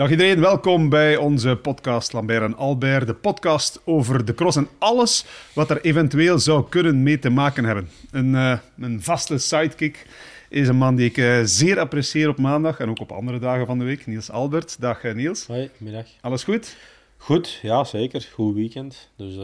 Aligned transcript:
Dag 0.00 0.10
iedereen, 0.10 0.40
welkom 0.40 0.88
bij 0.88 1.16
onze 1.16 1.56
podcast 1.62 2.12
Lambert 2.12 2.42
en 2.42 2.56
Albert. 2.56 3.06
De 3.06 3.14
podcast 3.14 3.80
over 3.84 4.24
de 4.24 4.34
cross 4.34 4.56
en 4.56 4.68
alles 4.78 5.24
wat 5.54 5.70
er 5.70 5.80
eventueel 5.80 6.38
zou 6.38 6.68
kunnen 6.68 7.02
mee 7.02 7.18
te 7.18 7.30
maken 7.30 7.64
hebben. 7.64 7.88
Een, 8.10 8.32
uh, 8.32 8.58
een 8.78 9.02
vaste 9.02 9.38
sidekick 9.38 10.06
is 10.48 10.68
een 10.68 10.76
man 10.76 10.96
die 10.96 11.08
ik 11.08 11.16
uh, 11.16 11.40
zeer 11.44 11.78
apprecieer 11.78 12.28
op 12.28 12.38
maandag 12.38 12.78
en 12.78 12.88
ook 12.88 13.00
op 13.00 13.12
andere 13.12 13.38
dagen 13.38 13.66
van 13.66 13.78
de 13.78 13.84
week. 13.84 14.06
Niels 14.06 14.30
Albert. 14.30 14.80
Dag 14.80 15.04
uh, 15.04 15.14
Niels. 15.14 15.46
Hoi, 15.46 15.70
middag. 15.76 16.06
Alles 16.20 16.44
goed? 16.44 16.76
Goed, 17.16 17.58
ja 17.62 17.84
zeker. 17.84 18.28
Goed 18.32 18.54
weekend. 18.54 19.10
Dus 19.16 19.36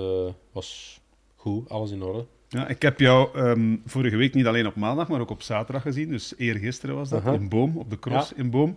was 0.52 1.00
goed, 1.34 1.68
alles 1.68 1.91
in 1.91 2.02
orde. 2.02 2.25
Ja, 2.49 2.69
ik 2.69 2.83
heb 2.83 3.01
jou 3.01 3.39
um, 3.39 3.83
vorige 3.87 4.17
week 4.17 4.35
niet 4.35 4.46
alleen 4.46 4.67
op 4.67 4.75
maandag, 4.75 5.09
maar 5.09 5.21
ook 5.21 5.31
op 5.31 5.43
zaterdag 5.43 5.82
gezien. 5.82 6.09
Dus 6.09 6.35
eergisteren 6.37 6.95
was 6.95 7.09
dat, 7.09 7.21
uh 7.21 7.25
-huh. 7.25 7.35
in 7.35 7.49
Boom, 7.49 7.77
op 7.77 7.91
de 7.91 7.99
cross 7.99 8.31
ja. 8.31 8.43
in 8.43 8.50
Boom. 8.50 8.77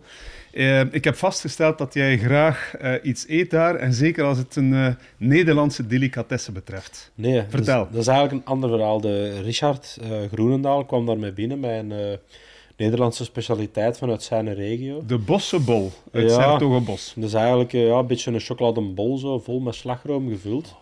Uh, 0.52 0.94
ik 0.94 1.04
heb 1.04 1.16
vastgesteld 1.16 1.78
dat 1.78 1.94
jij 1.94 2.18
graag 2.18 2.74
uh, 2.82 2.94
iets 3.04 3.28
eet 3.28 3.50
daar, 3.50 3.76
en 3.76 3.94
zeker 3.94 4.24
als 4.24 4.38
het 4.38 4.56
een 4.56 4.72
uh, 4.72 4.88
Nederlandse 5.18 5.88
delicatesse 5.88 6.52
betreft. 6.52 7.12
Nee, 7.16 7.44
Vertel. 7.48 7.84
Dus, 7.84 7.92
dat 7.92 8.02
is 8.02 8.08
eigenlijk 8.08 8.42
een 8.42 8.52
ander 8.52 8.70
verhaal. 8.70 9.02
De 9.02 9.42
Richard 9.42 9.98
Groenendaal 10.32 10.86
kwam 10.86 11.06
daarmee 11.06 11.32
binnen 11.32 11.60
met 11.60 11.72
een 11.72 12.20
Nederlandse 12.78 13.24
specialiteit 13.24 13.98
vanuit 13.98 14.24
zijn 14.24 14.54
regio. 14.54 15.04
De 15.06 15.18
bossenbol 15.18 15.92
uit 16.12 16.30
ja, 16.30 16.42
Sertogenbos. 16.42 17.14
Dus 17.16 17.34
eigenlijk 17.34 17.72
ja, 17.72 17.98
een 17.98 18.08
beetje 18.08 18.32
een 18.32 18.40
chocoladebol, 18.40 19.18
zo, 19.18 19.40
vol 19.40 19.60
met 19.60 19.76
slagroom 19.76 20.30
gevuld. 20.30 20.76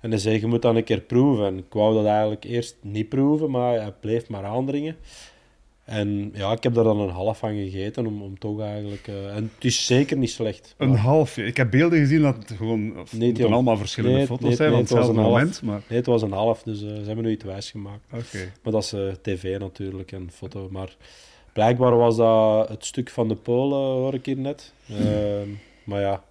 En 0.00 0.10
hij 0.10 0.18
zei, 0.18 0.40
je 0.40 0.46
moet 0.46 0.62
dat 0.62 0.74
een 0.74 0.84
keer 0.84 1.00
proeven. 1.00 1.46
En 1.46 1.58
ik 1.58 1.72
wou 1.72 1.94
dat 1.94 2.04
eigenlijk 2.04 2.44
eerst 2.44 2.76
niet 2.80 3.08
proeven, 3.08 3.50
maar 3.50 3.80
hij 3.80 3.92
bleef 4.00 4.28
maar 4.28 4.44
aandringen. 4.44 4.96
En 5.84 6.30
ja, 6.34 6.52
ik 6.52 6.62
heb 6.62 6.74
daar 6.74 6.84
dan 6.84 7.00
een 7.00 7.08
half 7.08 7.38
van 7.38 7.54
gegeten, 7.54 8.06
om, 8.06 8.22
om 8.22 8.38
toch 8.38 8.60
eigenlijk... 8.60 9.06
Uh, 9.08 9.36
en 9.36 9.50
het 9.54 9.64
is 9.64 9.86
zeker 9.86 10.16
niet 10.16 10.30
slecht. 10.30 10.74
Een 10.78 10.94
halfje? 10.94 11.44
Ik 11.44 11.56
heb 11.56 11.70
beelden 11.70 11.98
gezien 11.98 12.22
dat 12.22 12.36
het 12.36 12.50
gewoon... 12.56 13.00
Of 13.00 13.12
nee, 13.12 13.32
het 13.32 13.44
allemaal 13.44 13.76
verschillende 13.76 14.16
nee, 14.16 14.26
foto's 14.26 14.46
nee, 14.46 14.56
zijn 14.56 14.70
van 14.70 14.78
hetzelfde 14.78 15.12
half, 15.12 15.26
moment. 15.26 15.62
Maar... 15.62 15.82
Nee, 15.88 15.98
het 15.98 16.06
was 16.06 16.22
een 16.22 16.32
half, 16.32 16.62
dus 16.62 16.82
uh, 16.82 16.88
ze 16.88 17.04
hebben 17.04 17.24
nu 17.24 17.30
iets 17.30 17.44
wijs 17.44 17.70
gemaakt. 17.70 18.04
Okay. 18.12 18.52
Maar 18.62 18.72
dat 18.72 18.82
is 18.82 18.92
uh, 18.92 19.12
tv 19.22 19.58
natuurlijk, 19.58 20.12
en 20.12 20.30
foto. 20.32 20.68
Maar 20.70 20.96
blijkbaar 21.52 21.96
was 21.96 22.16
dat 22.16 22.68
het 22.68 22.84
stuk 22.84 23.10
van 23.10 23.28
de 23.28 23.36
Polen, 23.36 23.78
hoor 23.78 24.14
ik 24.14 24.26
hier 24.26 24.36
net. 24.36 24.72
Ehm, 24.88 25.48
maar 25.84 26.00
ja... 26.00 26.22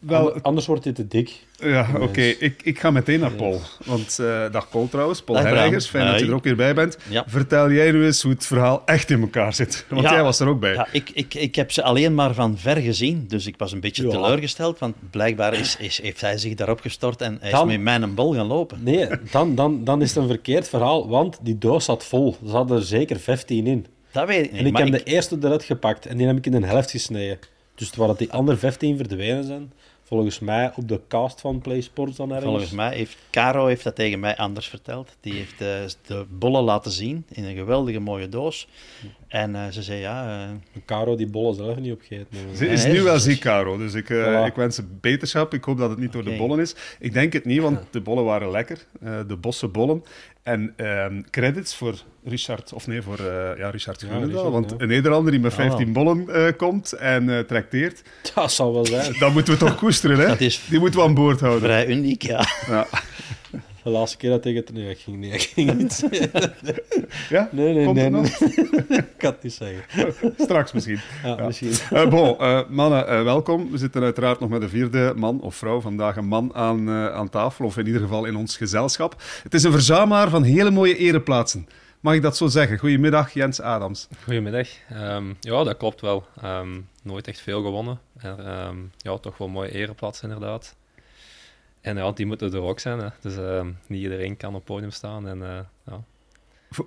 Wel, 0.00 0.40
Anders 0.42 0.66
wordt 0.66 0.82
dit 0.84 0.94
te 0.94 1.06
dik. 1.08 1.46
Ja, 1.58 1.88
oké. 1.94 2.02
Okay. 2.02 2.28
Ik, 2.38 2.62
ik 2.62 2.78
ga 2.80 2.90
meteen 2.90 3.20
naar 3.20 3.30
Paul. 3.32 3.60
Want, 3.84 4.18
uh, 4.20 4.50
dag 4.52 4.68
Paul 4.68 4.88
trouwens, 4.88 5.22
Paul 5.22 5.38
Herregers, 5.38 5.86
fijn 5.86 6.06
dat 6.10 6.20
je 6.20 6.26
er 6.26 6.34
ook 6.34 6.44
weer 6.44 6.56
bij 6.56 6.74
bent. 6.74 6.98
Ja. 7.08 7.24
Vertel 7.26 7.70
jij 7.70 7.90
nu 7.92 8.04
eens 8.04 8.22
hoe 8.22 8.32
het 8.32 8.46
verhaal 8.46 8.82
echt 8.84 9.10
in 9.10 9.20
elkaar 9.20 9.54
zit. 9.54 9.84
Want 9.88 10.02
ja, 10.02 10.12
jij 10.12 10.22
was 10.22 10.40
er 10.40 10.48
ook 10.48 10.60
bij. 10.60 10.72
Ja, 10.72 10.88
ik, 10.92 11.10
ik, 11.14 11.34
ik 11.34 11.54
heb 11.54 11.72
ze 11.72 11.82
alleen 11.82 12.14
maar 12.14 12.34
van 12.34 12.58
ver 12.58 12.76
gezien, 12.76 13.24
dus 13.28 13.46
ik 13.46 13.54
was 13.58 13.72
een 13.72 13.80
beetje 13.80 14.02
Ja. 14.02 14.10
teleurgesteld, 14.10 14.78
want 14.78 14.94
blijkbaar 15.10 15.54
is, 15.54 15.76
is, 15.76 16.00
heeft 16.02 16.20
hij 16.20 16.38
zich 16.38 16.54
daarop 16.54 16.80
gestort 16.80 17.20
en 17.20 17.36
hij 17.40 17.50
Dan- 17.50 17.70
is 17.70 17.76
met 17.76 17.84
mij 17.84 17.94
een 18.00 18.14
bol 18.14 18.34
gaan 18.34 18.46
lopen. 18.46 18.78
Nee, 18.82 19.08
dan, 19.30 19.54
dan, 19.54 19.84
dan 19.84 20.02
is 20.02 20.08
het 20.14 20.22
een 20.22 20.28
verkeerd 20.28 20.68
verhaal, 20.68 21.08
want 21.08 21.38
die 21.42 21.58
doos 21.58 21.84
zat 21.84 22.04
vol. 22.04 22.36
Er 22.44 22.50
zaten 22.50 22.76
er 22.76 22.82
zeker 22.82 23.20
15 23.20 23.66
in. 23.66 23.86
Dat 24.12 24.26
weet 24.26 24.44
ik 24.44 24.52
niet. 24.52 24.60
En 24.60 24.66
ik 24.66 24.76
heb 24.76 24.86
ik- 24.86 24.92
de 24.92 25.02
eerste 25.02 25.36
eruit 25.42 25.64
gepakt 25.64 26.06
en 26.06 26.16
die 26.16 26.26
heb 26.26 26.36
ik 26.36 26.46
in 26.46 26.60
de 26.60 26.66
helft 26.66 26.90
gesneden. 26.90 27.38
Dus 27.78 27.90
dat 27.90 28.18
die 28.18 28.32
andere 28.32 28.58
15 28.58 28.96
verdwenen 28.96 29.44
zijn, 29.44 29.72
volgens 30.02 30.38
mij 30.38 30.72
op 30.76 30.88
de 30.88 31.00
cast 31.08 31.40
van 31.40 31.60
Play 31.60 31.80
Sports 31.80 32.16
dan 32.16 32.28
ergens. 32.28 32.50
Volgens 32.50 32.70
mij 32.70 32.96
heeft 32.96 33.16
Caro 33.30 33.66
heeft 33.66 33.84
dat 33.84 33.94
tegen 33.94 34.20
mij 34.20 34.36
anders 34.36 34.68
verteld. 34.68 35.16
Die 35.20 35.32
heeft 35.32 35.60
eh, 35.60 35.68
de 36.06 36.26
bollen 36.30 36.62
laten 36.62 36.90
zien 36.90 37.26
in 37.28 37.44
een 37.44 37.56
geweldige 37.56 37.98
mooie 37.98 38.28
doos. 38.28 38.68
En 39.28 39.54
eh, 39.54 39.68
ze 39.70 39.82
zei 39.82 40.00
ja, 40.00 40.44
eh, 40.44 40.80
Caro 40.86 41.16
die 41.16 41.26
bollen 41.26 41.54
zelf 41.54 41.78
niet 41.78 41.92
opgeet. 41.92 42.26
Ze 42.54 42.66
is 42.66 42.84
nu 42.84 43.02
wel 43.02 43.18
ziek, 43.18 43.40
Caro. 43.40 43.76
Dus 43.76 43.94
ik, 43.94 44.08
uh, 44.08 44.26
Voilà. 44.26 44.46
ik 44.46 44.54
wens 44.54 44.74
ze 44.74 44.82
beterschap. 45.00 45.54
Ik 45.54 45.64
hoop 45.64 45.78
dat 45.78 45.90
het 45.90 45.98
niet 45.98 46.12
door 46.12 46.24
de 46.24 46.36
bollen 46.36 46.58
is. 46.58 46.74
Ik 46.98 47.12
denk 47.12 47.32
het 47.32 47.44
niet, 47.44 47.60
want 47.60 47.80
de 47.90 48.00
bollen 48.00 48.24
waren 48.24 48.50
lekker. 48.50 48.86
Uh, 49.02 49.18
de 49.26 49.36
bosse 49.36 49.68
bollen. 49.68 50.04
En 50.48 50.74
um, 50.86 51.24
credits 51.30 51.74
voor 51.74 51.94
Richard, 52.24 52.72
of 52.72 52.86
nee, 52.86 53.02
voor 53.02 53.20
uh, 53.20 53.26
ja, 53.58 53.70
Richard 53.70 54.00
Ja, 54.00 54.06
Groenendaal. 54.06 54.28
Richard, 54.36 54.52
want 54.52 54.70
ja. 54.70 54.76
een 54.78 54.88
Nederlander 54.88 55.30
die 55.32 55.40
met 55.40 55.50
Ah, 55.52 55.56
15 55.58 55.92
bollen 55.92 56.26
uh, 56.28 56.46
komt 56.56 56.92
en 56.92 57.28
uh, 57.28 57.38
trakteert, 57.38 58.02
Dat 58.34 58.52
zal 58.52 58.72
wel 58.72 58.86
zijn. 58.86 59.14
dan 59.18 59.32
moeten 59.32 59.52
we 59.52 59.58
toch 59.58 59.74
koesteren, 59.76 60.18
hè? 60.18 60.26
Dat 60.26 60.40
is 60.40 60.60
Die 60.68 60.78
moeten 60.78 61.00
we 61.00 61.06
aan 61.06 61.14
boord 61.14 61.40
houden. 61.40 61.62
vrij 61.62 61.86
uniek, 61.88 62.22
ja. 62.22 62.46
Ja. 62.66 62.86
De 63.82 63.90
laatste 63.90 64.16
keer 64.16 64.30
dat 64.30 64.44
ik 64.44 64.54
het... 64.56 64.72
Nee, 64.72 64.90
ik 64.90 64.98
ging 64.98 65.16
niet. 65.18 65.34
Ik 65.34 65.40
ging 65.40 65.74
niet. 65.74 66.08
ja? 67.28 67.48
Nee, 67.52 67.74
nee, 67.74 67.84
Komt 67.84 67.96
nee. 67.96 68.22
ik 68.98 69.04
kan 69.16 69.32
het 69.32 69.42
niet 69.42 69.52
zeggen. 69.52 69.84
Straks 70.44 70.72
misschien. 70.72 71.00
Ja, 71.22 71.36
Ja. 71.36 71.46
misschien. 71.46 71.72
Uh, 71.92 72.08
bon, 72.08 72.36
uh, 72.40 72.60
mannen, 72.68 73.12
uh, 73.12 73.22
welkom. 73.22 73.70
We 73.70 73.78
zitten 73.78 74.02
uiteraard 74.02 74.40
nog 74.40 74.48
met 74.48 74.62
een 74.62 74.68
vierde 74.68 75.12
man 75.16 75.40
of 75.40 75.54
vrouw. 75.54 75.80
Vandaag 75.80 76.16
een 76.16 76.26
man 76.26 76.54
aan, 76.54 76.88
uh, 76.88 77.06
aan 77.14 77.28
tafel, 77.28 77.64
of 77.64 77.76
in 77.76 77.86
ieder 77.86 78.00
geval 78.00 78.24
in 78.24 78.36
ons 78.36 78.56
gezelschap. 78.56 79.22
Het 79.42 79.54
is 79.54 79.62
een 79.62 79.72
verzamelaar 79.72 80.28
van 80.30 80.42
hele 80.42 80.70
mooie 80.70 80.96
ereplaatsen. 80.96 81.68
Mag 82.00 82.14
ik 82.14 82.22
dat 82.22 82.36
zo 82.36 82.46
zeggen? 82.46 82.78
Goedemiddag, 82.78 83.32
Jens 83.32 83.60
Adams. 83.60 84.08
Goedemiddag. 84.24 84.68
Um, 84.92 85.36
ja, 85.40 85.64
dat 85.64 85.76
klopt 85.76 86.00
wel. 86.00 86.26
Um, 86.44 86.88
nooit 87.02 87.28
echt 87.28 87.40
veel 87.40 87.62
gewonnen. 87.62 88.00
En, 88.18 88.58
um, 88.66 88.92
ja, 88.96 89.16
toch 89.18 89.38
wel 89.38 89.48
mooie 89.48 89.70
ereplaats 89.72 90.22
inderdaad. 90.22 90.76
En 91.80 91.96
ja, 91.96 92.12
die 92.12 92.26
moeten 92.26 92.52
er 92.52 92.60
ook 92.60 92.80
zijn. 92.80 92.98
Hè. 92.98 93.08
Dus 93.20 93.34
niet 93.86 94.02
iedereen 94.02 94.36
kan 94.36 94.48
op 94.48 94.54
het 94.54 94.64
podium 94.64 94.90
staan. 94.90 95.28
En, 95.28 95.38
uh, 95.38 95.58
ja. 95.86 96.02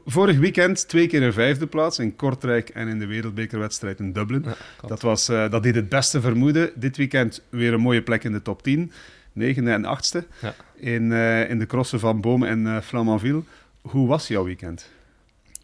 Vorig 0.05 0.37
weekend 0.37 0.87
twee 0.87 1.07
keer 1.07 1.23
een 1.23 1.33
vijfde 1.33 1.67
plaats 1.67 1.99
in 1.99 2.15
Kortrijk 2.15 2.69
en 2.69 2.87
in 2.87 2.99
de 2.99 3.05
wereldbekerwedstrijd 3.05 3.99
in 3.99 4.13
Dublin. 4.13 4.43
Ja, 4.45 4.87
dat, 4.87 5.01
was, 5.01 5.29
uh, 5.29 5.49
dat 5.49 5.63
deed 5.63 5.75
het 5.75 5.89
beste 5.89 6.21
vermoeden. 6.21 6.71
Dit 6.75 6.97
weekend 6.97 7.43
weer 7.49 7.73
een 7.73 7.79
mooie 7.81 8.01
plek 8.01 8.23
in 8.23 8.31
de 8.31 8.41
top 8.41 8.63
10. 8.63 8.91
Negende 9.33 9.71
en 9.71 9.85
achtste 9.85 10.27
ja. 10.41 10.53
in, 10.75 11.11
uh, 11.11 11.49
in 11.49 11.59
de 11.59 11.65
crossen 11.65 11.99
van 11.99 12.21
Boom 12.21 12.43
en 12.43 12.83
Flamanville. 12.83 13.43
Hoe 13.81 14.07
was 14.07 14.27
jouw 14.27 14.43
weekend? 14.43 14.89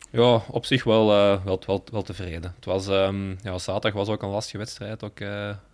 Ja, 0.09 0.41
op 0.49 0.65
zich 0.65 0.83
wel, 0.83 1.07
wel, 1.07 1.61
wel, 1.65 1.83
wel 1.91 2.03
tevreden. 2.03 2.53
Het 2.55 2.65
was, 2.65 2.87
um, 2.87 3.37
ja, 3.43 3.57
zaterdag 3.57 3.93
was 3.93 4.09
ook 4.09 4.23
een 4.23 4.29
lastige 4.29 4.57
wedstrijd, 4.57 5.03
ook 5.03 5.19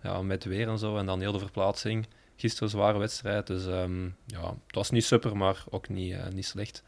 ja, 0.03 0.22
met 0.22 0.44
weer 0.44 0.68
en 0.68 0.78
zo. 0.78 0.97
En 0.97 1.06
dan 1.06 1.20
heel 1.20 1.31
de 1.31 1.40
verplaatsing. 1.40 2.08
Gisteren 2.36 2.64
een 2.64 2.78
zware 2.78 2.98
wedstrijd, 2.98 3.48
dus 3.48 3.66
um, 3.66 4.16
ja, 4.26 4.56
het 4.68 4.76
was 4.76 4.90
niet 4.90 5.04
super, 5.06 5.38
maar 5.38 5.64
ook 5.70 5.90
niet, 5.90 6.12
uh, 6.12 6.28
niet 6.34 6.46
slecht. 6.46 6.84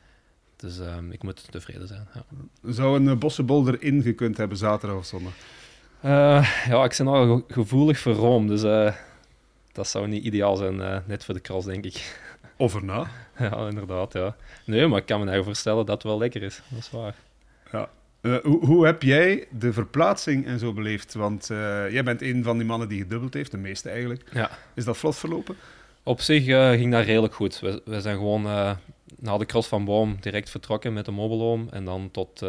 Dus 0.55 0.77
um, 0.77 1.11
ik 1.11 1.23
moet 1.23 1.51
tevreden 1.51 1.87
zijn. 1.87 2.07
Ja. 2.13 2.23
Zou 2.71 2.95
een 2.95 3.05
uh, 3.05 3.15
bossenbol 3.15 3.67
erin 3.67 4.01
gekund 4.01 4.37
hebben, 4.37 4.57
zaterdag 4.57 4.97
of 4.97 5.05
zondag? 5.05 5.33
Uh, 6.05 6.49
ja, 6.67 6.83
ik 6.83 6.95
ben 6.97 7.07
al 7.07 7.43
gevoelig 7.47 7.99
voor 7.99 8.13
Rome, 8.13 8.47
dus 8.47 8.61
dat 9.71 9.87
zou 9.87 10.07
niet 10.07 10.23
ideaal 10.23 10.55
zijn, 10.55 11.03
net 11.05 11.25
voor 11.25 11.33
de 11.33 11.41
cross, 11.41 11.65
denk 11.65 11.85
ik. 11.85 12.23
Of 12.57 12.75
erna? 12.75 13.07
ja, 13.37 13.67
inderdaad, 13.67 14.13
ja. 14.13 14.35
Nee, 14.65 14.87
maar 14.87 14.99
ik 14.99 15.05
kan 15.05 15.19
me 15.19 15.25
eigenlijk 15.25 15.45
voorstellen 15.45 15.85
dat 15.85 15.95
het 15.95 16.03
wel 16.03 16.17
lekker 16.17 16.43
is, 16.43 16.61
dat 16.69 16.79
is 16.79 16.91
waar. 16.91 17.15
Ja. 17.71 17.89
Uh, 18.25 18.37
hoe, 18.43 18.65
hoe, 18.65 18.85
heb 18.85 19.01
jij 19.01 19.47
de 19.51 19.73
verplaatsing 19.73 20.45
en 20.45 20.59
zo 20.59 20.73
beleefd? 20.73 21.13
Want 21.13 21.49
uh, 21.49 21.91
jij 21.91 22.03
bent 22.03 22.21
een 22.21 22.43
van 22.43 22.57
die 22.57 22.67
mannen 22.67 22.87
die 22.87 23.01
gedubbeld 23.01 23.33
heeft, 23.33 23.51
de 23.51 23.57
meeste 23.57 23.89
eigenlijk. 23.89 24.23
Ja. 24.33 24.49
Is 24.73 24.85
dat 24.85 24.97
vlot 24.97 25.15
verlopen? 25.15 25.55
Op 26.03 26.21
zich 26.21 26.47
uh, 26.47 26.69
ging 26.69 26.91
dat 26.91 27.05
redelijk 27.05 27.33
goed. 27.33 27.59
We, 27.59 27.81
we 27.85 28.01
zijn 28.01 28.15
gewoon 28.15 28.41
na 29.19 29.37
de 29.37 29.45
cross 29.45 29.67
van 29.67 29.85
Boom 29.85 30.17
direct 30.19 30.49
vertrokken 30.49 30.93
met 30.93 31.05
de 31.05 31.11
mobiloom 31.11 31.67
en 31.71 31.85
dan 31.85 32.09
tot 32.11 32.39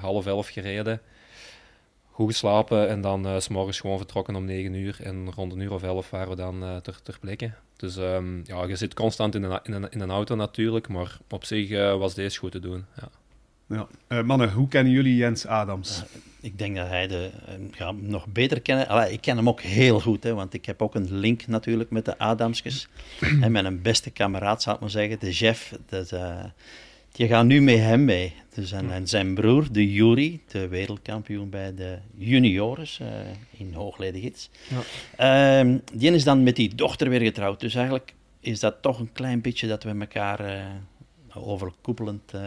half 0.00 0.26
elf 0.26 0.48
gereden. 0.48 1.00
Goed 2.10 2.30
geslapen 2.30 2.88
en 2.88 3.00
dan 3.00 3.42
s 3.42 3.48
morgens 3.48 3.80
gewoon 3.80 3.96
vertrokken 3.96 4.36
om 4.36 4.44
9 4.44 4.74
uur. 4.74 4.96
En 5.02 5.32
rond 5.34 5.52
een 5.52 5.60
uur 5.60 5.72
of 5.72 5.82
elf 5.82 6.10
waren 6.10 6.28
we 6.28 6.36
dan 6.36 6.80
ter, 6.82 7.02
ter 7.02 7.18
plekke. 7.20 7.52
Dus 7.76 7.96
um, 7.96 8.40
ja, 8.44 8.64
je 8.64 8.76
zit 8.76 8.94
constant 8.94 9.34
in 9.34 9.42
een, 9.42 9.60
in 9.62 9.72
een, 9.72 9.90
in 9.90 10.00
een 10.00 10.10
auto 10.10 10.34
natuurlijk, 10.34 10.88
maar 10.88 11.18
op 11.28 11.44
zich 11.44 11.70
was 11.98 12.14
deze 12.14 12.38
goed 12.38 12.52
te 12.52 12.60
doen. 12.60 12.84
Ja. 12.96 13.08
Ja. 13.66 13.86
Uh, 14.08 14.22
mannen, 14.22 14.52
hoe 14.52 14.68
kennen 14.68 14.92
jullie 14.92 15.16
Jens 15.16 15.46
Adams? 15.46 15.98
Uh, 15.98 16.20
ik 16.40 16.58
denk 16.58 16.76
dat 16.76 16.88
hij 16.88 17.06
de, 17.06 17.30
uh, 17.48 17.78
ja, 17.78 17.92
nog 17.92 18.26
beter 18.26 18.60
kennen. 18.60 18.88
Allee, 18.88 19.12
ik 19.12 19.20
ken 19.20 19.36
hem 19.36 19.48
ook 19.48 19.60
heel 19.60 20.00
goed, 20.00 20.22
hè, 20.22 20.34
want 20.34 20.54
ik 20.54 20.66
heb 20.66 20.82
ook 20.82 20.94
een 20.94 21.14
link 21.14 21.46
natuurlijk 21.46 21.90
met 21.90 22.04
de 22.04 22.18
Adamskes. 22.18 22.88
en 23.40 23.52
mijn 23.52 23.82
beste 23.82 24.10
kameraad, 24.10 24.62
zou 24.62 24.74
ik 24.74 24.80
maar 24.80 24.90
zeggen, 24.90 25.18
de 25.18 25.30
Jeff. 25.30 25.74
Dus, 25.88 26.12
die 27.12 27.28
gaat 27.28 27.44
nu 27.44 27.60
met 27.60 27.78
hem 27.78 28.04
mee. 28.04 28.32
Dus 28.54 28.72
en, 28.72 28.90
en 28.90 29.06
zijn 29.06 29.34
broer, 29.34 29.72
de 29.72 29.92
Yuri, 29.92 30.40
de 30.46 30.68
wereldkampioen 30.68 31.50
bij 31.50 31.74
de 31.74 31.98
juniores 32.16 32.98
uh, 33.02 33.08
in 33.50 33.72
Hoogleden-gids. 33.74 34.50
Ja. 35.16 35.62
Uh, 35.64 35.76
die 35.92 36.12
is 36.12 36.24
dan 36.24 36.42
met 36.42 36.56
die 36.56 36.74
dochter 36.74 37.08
weer 37.08 37.20
getrouwd. 37.20 37.60
Dus 37.60 37.74
eigenlijk 37.74 38.14
is 38.40 38.60
dat 38.60 38.82
toch 38.82 38.98
een 38.98 39.12
klein 39.12 39.40
beetje 39.40 39.68
dat 39.68 39.82
we 39.82 39.90
elkaar 39.98 40.56
uh, 40.56 40.64
overkoepelend 41.34 42.32
uh, 42.34 42.40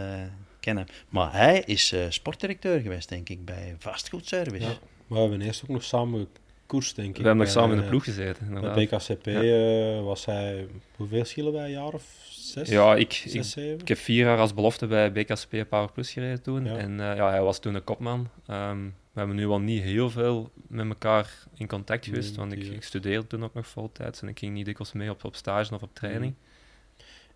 kennen. 0.66 0.86
Maar 1.10 1.32
hij 1.32 1.64
is 1.66 1.94
uh, 1.94 2.06
sportdirecteur 2.10 2.80
geweest, 2.80 3.10
denk 3.10 3.30
ik, 3.30 3.46
bij 3.46 3.76
Vastgoedservice. 3.80 4.66
Ja. 4.66 4.78
Maar 5.08 5.18
we 5.24 5.30
hebben 5.30 5.42
eerst 5.42 5.64
ook 5.64 5.70
nog 5.70 5.84
samen 5.84 6.28
koers, 6.66 6.94
denk 6.94 7.10
ik. 7.10 7.22
We 7.22 7.28
hebben 7.28 7.46
nog 7.46 7.54
samen 7.54 7.76
in 7.78 7.84
de 7.84 7.90
ploeg 7.90 8.04
gezeten. 8.04 8.62
Bij 8.62 8.86
BKCP 8.86 9.26
ja. 9.26 10.02
was 10.02 10.26
hij... 10.26 10.68
Hoeveel 10.96 11.26
schillen 11.26 11.54
wij? 11.54 11.64
Een 11.64 11.72
jaar 11.72 11.94
of 11.94 12.04
zes? 12.30 12.70
Ja, 12.70 12.96
ik, 12.96 13.14
zes, 13.14 13.56
ik, 13.56 13.82
ik, 13.82 13.88
heb 13.88 13.98
vier 13.98 14.26
jaar 14.26 14.38
als 14.38 14.54
belofte 14.54 14.88
bij 14.88 15.12
BKCP 15.12 15.70
Power 15.70 15.92
Plus 15.92 16.12
gereden 16.12 16.42
toen. 16.42 16.66
Ja. 16.66 16.78
En 16.78 16.92
uh, 16.92 17.16
ja, 17.16 17.30
hij 17.30 17.42
was 17.42 17.60
toen 17.60 17.76
een 17.76 17.84
kopman. 17.84 18.30
Um, 18.50 18.94
we 19.12 19.22
hebben 19.22 19.36
nu 19.36 19.48
wel 19.48 19.60
niet 19.60 19.82
heel 19.82 20.10
veel 20.10 20.52
met 20.68 20.88
elkaar 20.88 21.34
in 21.54 21.68
contact 21.68 22.06
geweest, 22.06 22.30
Nee, 22.30 22.38
want 22.38 22.52
ik, 22.52 22.74
ik 22.74 22.84
studeerde 22.84 23.28
toen 23.28 23.44
ook 23.44 23.54
nog 23.54 23.68
voltijds 23.68 24.22
en 24.22 24.28
ik 24.28 24.40
ging 24.40 24.54
niet 24.54 24.66
dikwijls 24.66 24.94
mee 24.94 25.10
op, 25.10 25.24
op 25.24 25.36
stage 25.36 25.74
of 25.74 25.82
op 25.82 25.94
training. 25.94 26.34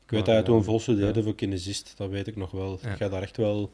Ik 0.09 0.15
weet 0.15 0.25
dat 0.25 0.35
je 0.38 0.44
toen 0.44 0.63
vol 0.63 0.79
studeerde 0.79 1.23
voor 1.23 1.35
kinesist, 1.35 1.94
dat 1.97 2.09
weet 2.09 2.27
ik 2.27 2.35
nog 2.35 2.51
wel. 2.51 2.79
Ja. 2.81 2.95
Ga 2.95 3.09
daar 3.09 3.21
echt 3.21 3.38
wel 3.38 3.71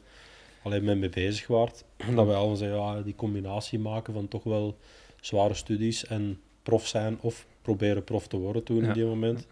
alleen 0.62 0.84
mee, 0.84 0.94
mee 0.94 1.08
bezig 1.08 1.46
waard. 1.46 1.84
Dat 2.14 2.26
wij 2.26 2.34
al 2.34 2.56
zeggen, 2.56 2.78
ja, 2.78 3.00
die 3.02 3.14
combinatie 3.14 3.78
maken 3.78 4.12
van 4.14 4.28
toch 4.28 4.42
wel 4.42 4.76
zware 5.20 5.54
studies 5.54 6.06
en 6.06 6.40
prof 6.62 6.86
zijn 6.86 7.18
of 7.20 7.46
proberen 7.62 8.04
prof 8.04 8.26
te 8.28 8.36
worden 8.36 8.62
toen 8.62 8.80
Ja. 8.82 8.86
in 8.88 8.92
die 8.92 9.04
moment. 9.04 9.46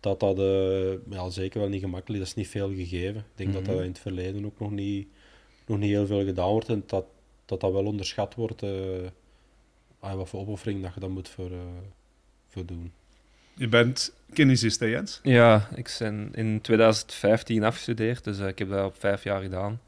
Dat 0.00 0.20
dat 0.20 0.38
eh, 0.38 0.92
ja, 1.10 1.30
zeker 1.30 1.60
wel 1.60 1.68
niet 1.68 1.80
gemakkelijk 1.80 2.22
is. 2.22 2.28
Dat 2.28 2.36
is 2.38 2.42
niet 2.42 2.48
veel 2.62 2.68
gegeven. 2.74 3.16
Ik 3.20 3.24
denk 3.36 3.52
dat 3.52 3.64
dat 3.64 3.74
Mhm. 3.74 3.82
in 3.84 3.90
het 3.90 3.98
verleden 3.98 4.44
ook 4.44 4.58
nog 4.58 4.70
niet, 4.70 5.08
nog 5.66 5.78
niet 5.78 5.90
heel 5.90 6.06
veel 6.06 6.24
gedaan 6.24 6.50
wordt 6.50 6.68
en 6.68 6.82
dat 6.86 7.04
dat, 7.44 7.60
dat 7.60 7.72
wel 7.72 7.84
onderschat 7.84 8.34
wordt. 8.34 8.62
ah, 10.00 10.14
wat 10.14 10.28
voor 10.28 10.40
opoffering 10.40 10.82
dat 10.82 10.94
je 10.94 11.00
dan 11.00 11.10
moet 11.10 11.28
voor, 11.28 11.50
eh, 11.50 11.58
voor 12.48 12.66
doen. 12.66 12.92
Je 13.54 13.68
bent 13.68 14.12
kinesist, 14.32 14.80
hè 14.80 14.86
Jens? 14.86 15.20
Ja, 15.22 15.68
ik 15.74 15.96
ben 15.98 16.30
in 16.32 16.60
2015 16.60 17.64
afgestudeerd, 17.64 18.24
dus 18.24 18.38
eh, 18.38 18.46
ik 18.46 18.58
heb 18.58 18.68
dat 18.68 18.84
op 18.84 18.96
vijf 18.98 19.22
jaar 19.22 19.40
gedaan. 19.40 19.80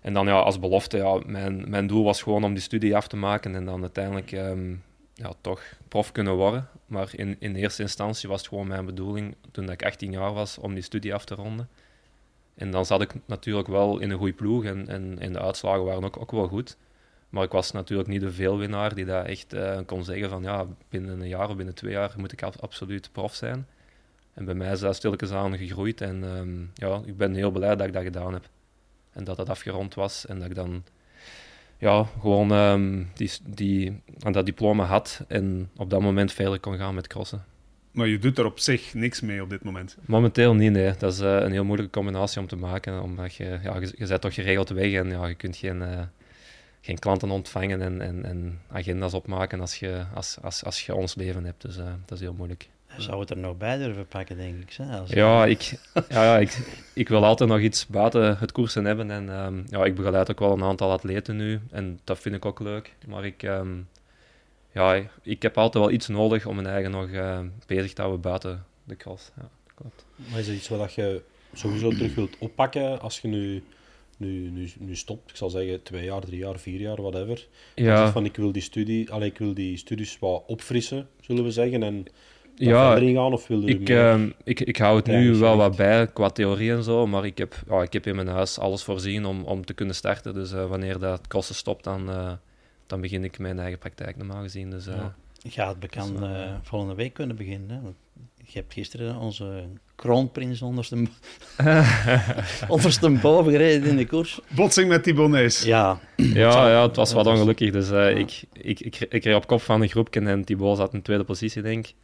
En 0.00 0.12
dan 0.12 0.26
ja, 0.26 0.40
als 0.40 0.58
belofte, 0.58 0.96
ja, 0.96 1.20
mijn, 1.26 1.70
mijn 1.70 1.86
doel 1.86 2.04
was 2.04 2.22
gewoon 2.22 2.44
om 2.44 2.52
die 2.52 2.62
studie 2.62 2.96
af 2.96 3.08
te 3.08 3.16
maken 3.16 3.54
en 3.54 3.64
dan 3.64 3.80
uiteindelijk 3.80 4.32
ehm, 4.32 4.74
ja, 5.14 5.32
toch 5.40 5.62
prof 5.88 6.12
kunnen 6.12 6.34
worden. 6.34 6.68
Maar 6.86 7.08
in, 7.12 7.36
in 7.38 7.54
eerste 7.54 7.82
instantie 7.82 8.28
was 8.28 8.38
het 8.38 8.48
gewoon 8.48 8.66
mijn 8.66 8.84
bedoeling, 8.84 9.34
toen 9.50 9.70
ik 9.70 9.84
18 9.84 10.12
jaar 10.12 10.32
was, 10.32 10.58
om 10.58 10.74
die 10.74 10.82
studie 10.82 11.14
af 11.14 11.24
te 11.24 11.34
ronden. 11.34 11.68
En 12.54 12.70
dan 12.70 12.86
zat 12.86 13.02
ik 13.02 13.14
natuurlijk 13.26 13.68
wel 13.68 13.98
in 13.98 14.10
een 14.10 14.18
goede 14.18 14.32
ploeg 14.32 14.64
en, 14.64 14.88
en, 14.88 15.16
en 15.18 15.32
de 15.32 15.40
uitslagen 15.40 15.84
waren 15.84 16.04
ook, 16.04 16.20
ook 16.20 16.30
wel 16.30 16.48
goed. 16.48 16.76
Maar 17.30 17.44
ik 17.44 17.52
was 17.52 17.70
natuurlijk 17.70 18.08
niet 18.08 18.20
de 18.20 18.32
veelwinnaar 18.32 18.94
die 18.94 19.04
dat 19.04 19.26
echt 19.26 19.52
eh, 19.52 19.78
kon 19.86 20.04
zeggen 20.04 20.28
van 20.28 20.42
ja, 20.42 20.66
binnen 20.88 21.20
een 21.20 21.28
jaar 21.28 21.48
of 21.48 21.56
binnen 21.56 21.74
twee 21.74 21.92
jaar 21.92 22.12
moet 22.16 22.32
ik 22.32 22.42
ab- 22.42 22.60
absoluut 22.60 23.08
prof 23.12 23.34
zijn. 23.34 23.66
En 24.34 24.44
bij 24.44 24.54
mij 24.54 24.72
is 24.72 24.80
dat 24.80 24.96
stilletjes 24.96 25.30
aan 25.30 25.58
gegroeid. 25.58 26.00
En 26.00 26.24
ehm, 26.24 26.88
ja, 26.88 27.00
ik 27.04 27.16
ben 27.16 27.34
heel 27.34 27.50
blij 27.50 27.76
dat 27.76 27.86
ik 27.86 27.92
dat 27.92 28.02
gedaan 28.02 28.32
heb. 28.32 28.48
En 29.12 29.24
dat 29.24 29.36
dat 29.36 29.48
afgerond 29.48 29.94
was. 29.94 30.26
En 30.26 30.38
dat 30.38 30.48
ik 30.48 30.54
dan 30.54 30.84
ja, 31.78 32.06
gewoon 32.20 32.52
ehm, 32.52 33.02
die, 33.14 33.30
die, 33.46 34.02
aan 34.22 34.32
dat 34.32 34.46
diploma 34.46 34.84
had. 34.84 35.24
En 35.28 35.70
op 35.76 35.90
dat 35.90 36.00
moment 36.00 36.32
verder 36.32 36.60
kon 36.60 36.76
gaan 36.76 36.94
met 36.94 37.06
crossen. 37.06 37.44
Maar 37.90 38.06
je 38.06 38.18
doet 38.18 38.38
er 38.38 38.44
op 38.44 38.58
zich 38.58 38.94
niks 38.94 39.20
mee 39.20 39.42
op 39.42 39.50
dit 39.50 39.64
moment. 39.64 39.96
Momenteel 40.04 40.54
niet, 40.54 40.72
nee. 40.72 40.92
Dat 40.98 41.12
is 41.12 41.20
eh, 41.20 41.36
een 41.36 41.52
heel 41.52 41.64
moeilijke 41.64 41.92
combinatie 41.92 42.40
om 42.40 42.46
te 42.46 42.56
maken. 42.56 43.02
Omdat 43.02 43.34
je, 43.34 43.58
ja, 43.62 43.76
je, 43.80 43.92
je 43.96 44.06
bent 44.06 44.20
toch 44.20 44.34
geregeld 44.34 44.68
weg 44.68 44.92
en 44.92 45.08
ja, 45.08 45.26
je 45.26 45.34
kunt 45.34 45.56
geen, 45.56 45.82
eh, 45.82 46.00
geen 46.80 46.98
klanten 46.98 47.30
ontvangen 47.30 47.82
en, 47.82 48.00
en, 48.00 48.24
en 48.24 48.60
agenda's 48.68 49.14
opmaken 49.14 49.60
als 49.60 49.78
je, 49.78 50.04
als, 50.14 50.36
als, 50.42 50.64
als 50.64 50.86
je 50.86 50.94
ons 50.94 51.14
leven 51.14 51.44
hebt. 51.44 51.62
Dus 51.62 51.76
eh, 51.76 51.84
dat 52.04 52.18
is 52.18 52.24
heel 52.24 52.34
moeilijk. 52.34 52.68
Hij 52.86 53.00
zou 53.02 53.20
het 53.20 53.30
er 53.30 53.36
nog 53.38 53.56
bij 53.56 53.76
durven 53.78 54.06
pakken, 54.06 54.36
denk 54.36 54.62
ik. 54.62 54.72
Hè? 54.72 54.98
Als- 54.98 55.10
Ja, 55.10 55.46
ik, 55.46 55.60
ja, 55.94 56.04
ja 56.08 56.38
ik, 56.38 56.58
ik 56.94 57.08
wil 57.08 57.24
altijd 57.24 57.50
nog 57.50 57.60
iets 57.60 57.86
buiten 57.86 58.38
het 58.38 58.52
koersen 58.52 58.84
hebben. 58.84 59.10
En 59.10 59.28
ehm, 59.28 59.62
ja, 59.68 59.84
ik 59.84 59.94
begeleid 59.94 60.30
ook 60.30 60.38
wel 60.38 60.52
een 60.52 60.62
aantal 60.62 60.90
atleten 60.90 61.36
nu. 61.36 61.60
En 61.70 62.00
dat 62.04 62.18
vind 62.18 62.34
ik 62.34 62.44
ook 62.44 62.60
leuk. 62.60 62.94
Maar 63.06 63.24
ik, 63.24 63.42
ehm, 63.42 63.68
ja, 64.72 65.02
ik 65.22 65.42
heb 65.42 65.58
altijd 65.58 65.84
wel 65.84 65.92
iets 65.92 66.08
nodig 66.08 66.46
om 66.46 66.54
mijn 66.54 66.66
eigen 66.66 66.90
nog 66.90 67.10
eh, 67.10 67.40
bezig 67.66 67.92
te 67.92 68.00
houden 68.00 68.20
buiten 68.22 68.64
de 68.84 68.96
cross. 68.96 69.30
Ja, 69.36 69.48
klopt. 69.74 70.04
Maar 70.16 70.38
is 70.38 70.46
dat 70.46 70.54
iets 70.54 70.68
wat 70.68 70.94
je 70.94 71.22
sowieso 71.52 71.90
terug 71.90 72.14
wilt 72.14 72.38
oppakken 72.38 73.00
als 73.00 73.20
je 73.20 73.28
nu, 73.28 73.64
nu, 74.20 74.50
nu, 74.50 74.68
nu 74.78 74.96
stopt? 74.96 75.30
Ik 75.30 75.36
zal 75.36 75.50
zeggen 75.50 75.82
twee 75.82 76.04
jaar, 76.04 76.20
drie 76.20 76.38
jaar, 76.38 76.58
vier 76.58 76.80
jaar, 76.80 77.02
whatever. 77.02 77.46
Ja, 77.74 78.12
van 78.12 78.24
ik 78.24 78.36
wil 78.36 78.52
die 78.52 78.62
studie, 78.62 79.10
allee, 79.10 79.28
ik 79.28 79.38
wil 79.38 79.54
die 79.54 79.76
studies 79.76 80.18
wat 80.18 80.42
opfrissen, 80.46 81.08
zullen 81.20 81.44
we 81.44 81.50
zeggen, 81.50 81.82
en 81.82 82.04
ja 82.54 82.96
gaan, 82.98 83.32
of 83.32 83.46
wil 83.46 83.60
je 83.60 83.66
ik, 83.68 83.88
meer- 83.88 84.08
ehm, 84.10 84.30
ik, 84.44 84.60
ik 84.60 84.76
hou 84.76 84.96
het 84.96 85.06
nu 85.06 85.34
wel 85.34 85.56
wat 85.56 85.76
bij 85.76 86.06
qua 86.06 86.28
theorie 86.28 86.72
en 86.72 86.82
zo. 86.82 87.06
Maar 87.06 87.24
ik 87.24 87.38
heb, 87.38 87.62
ja, 87.68 87.82
ik 87.82 87.92
heb 87.92 88.06
in 88.06 88.14
mijn 88.16 88.28
huis 88.28 88.58
alles 88.58 88.82
voorzien 88.82 89.24
om, 89.24 89.44
om 89.44 89.64
te 89.64 89.72
kunnen 89.74 89.94
starten. 89.94 90.34
Dus 90.34 90.52
eh, 90.52 90.66
wanneer 90.68 90.98
dat 90.98 91.26
crossen 91.26 91.54
stopt, 91.54 91.84
dan, 91.84 92.10
eh, 92.10 92.32
dan 92.86 93.00
begin 93.00 93.24
ik 93.24 93.38
mijn 93.38 93.58
eigen 93.58 93.78
praktijk 93.78 94.16
normaal 94.16 94.42
gezien. 94.42 94.70
Dus, 94.70 94.86
eh, 94.86 94.96
Ja. 94.96 95.14
Ik 95.42 95.52
ga 95.52 95.68
het 95.68 95.80
bekend 95.80 96.18
volgende 96.62 96.94
week 96.94 97.12
kunnen 97.12 97.36
beginnen. 97.36 97.70
Hè? 97.70 97.88
Je 98.44 98.58
hebt 98.58 98.72
gisteren 98.72 99.16
onze 99.16 99.64
kroonprins 100.00 100.62
onderste, 100.62 100.96
ondersteboven 102.68 103.52
gereden 103.52 103.88
in 103.88 103.96
de 103.96 104.06
koers. 104.06 104.40
Botsing 104.48 104.88
met 104.88 105.02
Thibaut 105.02 105.30
Nijs. 105.30 105.62
Ja, 105.62 105.98
Ja, 106.16 106.68
ja, 106.68 106.82
het 106.82 106.96
was 106.96 107.12
wat 107.12 107.26
ongelukkig. 107.26 107.70
Dus 107.72 107.90
eh, 107.90 108.16
ik, 108.16 108.42
ik, 108.52 108.80
ik, 108.80 109.06
ik 109.08 109.24
reed 109.24 109.34
op 109.34 109.46
kop 109.46 109.62
van 109.62 109.82
een 109.82 109.88
groepje 109.88 110.20
en 110.20 110.44
Thibaut 110.44 110.76
zat 110.76 110.94
in 110.94 111.02
tweede 111.02 111.24
positie, 111.24 111.62
denk 111.62 111.86
ik. 111.86 111.94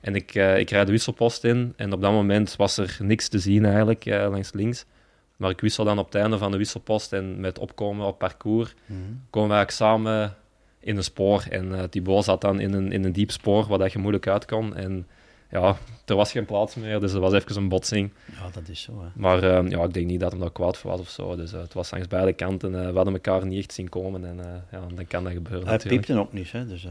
En 0.00 0.14
ik, 0.14 0.34
eh, 0.34 0.58
ik 0.58 0.70
rijd 0.70 0.86
de 0.86 0.92
wisselpost 0.92 1.44
in 1.44 1.72
en 1.76 1.92
op 1.92 2.00
dat 2.00 2.12
moment 2.12 2.56
was 2.56 2.76
er 2.76 2.96
niks 3.02 3.28
te 3.28 3.38
zien 3.38 3.64
eigenlijk 3.64 4.06
eh, 4.06 4.26
langs 4.30 4.52
links. 4.52 4.84
Maar 5.36 5.50
ik 5.50 5.60
wissel 5.60 5.84
dan 5.84 5.98
op 5.98 6.04
het 6.04 6.14
einde 6.14 6.38
van 6.38 6.50
de 6.50 6.56
wisselpost 6.56 7.12
en 7.12 7.40
met 7.40 7.58
opkomen 7.58 8.06
op 8.06 8.18
parcours 8.18 8.74
Mhm. 8.86 8.98
komen 9.30 9.48
we 9.48 9.54
eigenlijk 9.54 9.70
samen 9.70 10.34
in 10.80 10.96
een 10.96 11.04
spoor. 11.04 11.44
En 11.50 11.74
eh 11.74 11.82
Thibaut 11.82 12.24
zat 12.24 12.40
dan 12.40 12.60
in 12.60 12.72
een, 12.72 12.92
in 12.92 13.04
een 13.04 13.12
diep 13.12 13.30
spoor 13.30 13.66
waar 13.66 13.78
dat 13.78 13.92
je 13.92 13.98
moeilijk 13.98 14.26
uit 14.26 14.44
kon. 14.44 14.76
En 14.76 15.06
ja, 15.50 15.76
er 16.04 16.16
was 16.16 16.30
geen 16.32 16.44
plaats 16.44 16.74
meer, 16.74 17.00
dus 17.00 17.12
er 17.12 17.20
was 17.20 17.32
even 17.32 17.56
een 17.56 17.68
botsing. 17.68 18.10
ja 18.32 18.48
dat 18.52 18.68
is 18.68 18.82
zo. 18.82 18.92
Hè. 19.00 19.06
Maar 19.14 19.42
eh, 19.42 19.70
ja, 19.70 19.82
ik 19.84 19.94
denk 19.94 20.06
niet 20.06 20.20
dat 20.20 20.30
hem 20.30 20.40
daar 20.40 20.52
kwaad 20.52 20.76
voor 20.76 20.90
was 20.90 21.00
of 21.00 21.08
zo. 21.08 21.36
Dus 21.36 21.52
eh, 21.52 21.60
het 21.60 21.74
was 21.74 21.90
langs 21.90 22.06
beide 22.08 22.32
kanten. 22.32 22.74
eh, 22.74 22.88
we 22.90 22.96
hadden 22.96 23.12
elkaar 23.14 23.46
niet 23.46 23.58
echt 23.58 23.72
zien 23.72 23.88
komen. 23.88 24.24
En 24.24 24.40
eh, 24.40 24.46
ja, 24.72 24.86
dan 24.94 25.06
kan 25.06 25.24
dat 25.24 25.32
gebeuren 25.32 25.62
Hij 25.66 25.72
natuurlijk. 25.76 26.06
piepte 26.06 26.22
ook 26.22 26.32
niet, 26.32 26.52
hè? 26.52 26.66
Dus, 26.66 26.84
eh, 26.84 26.90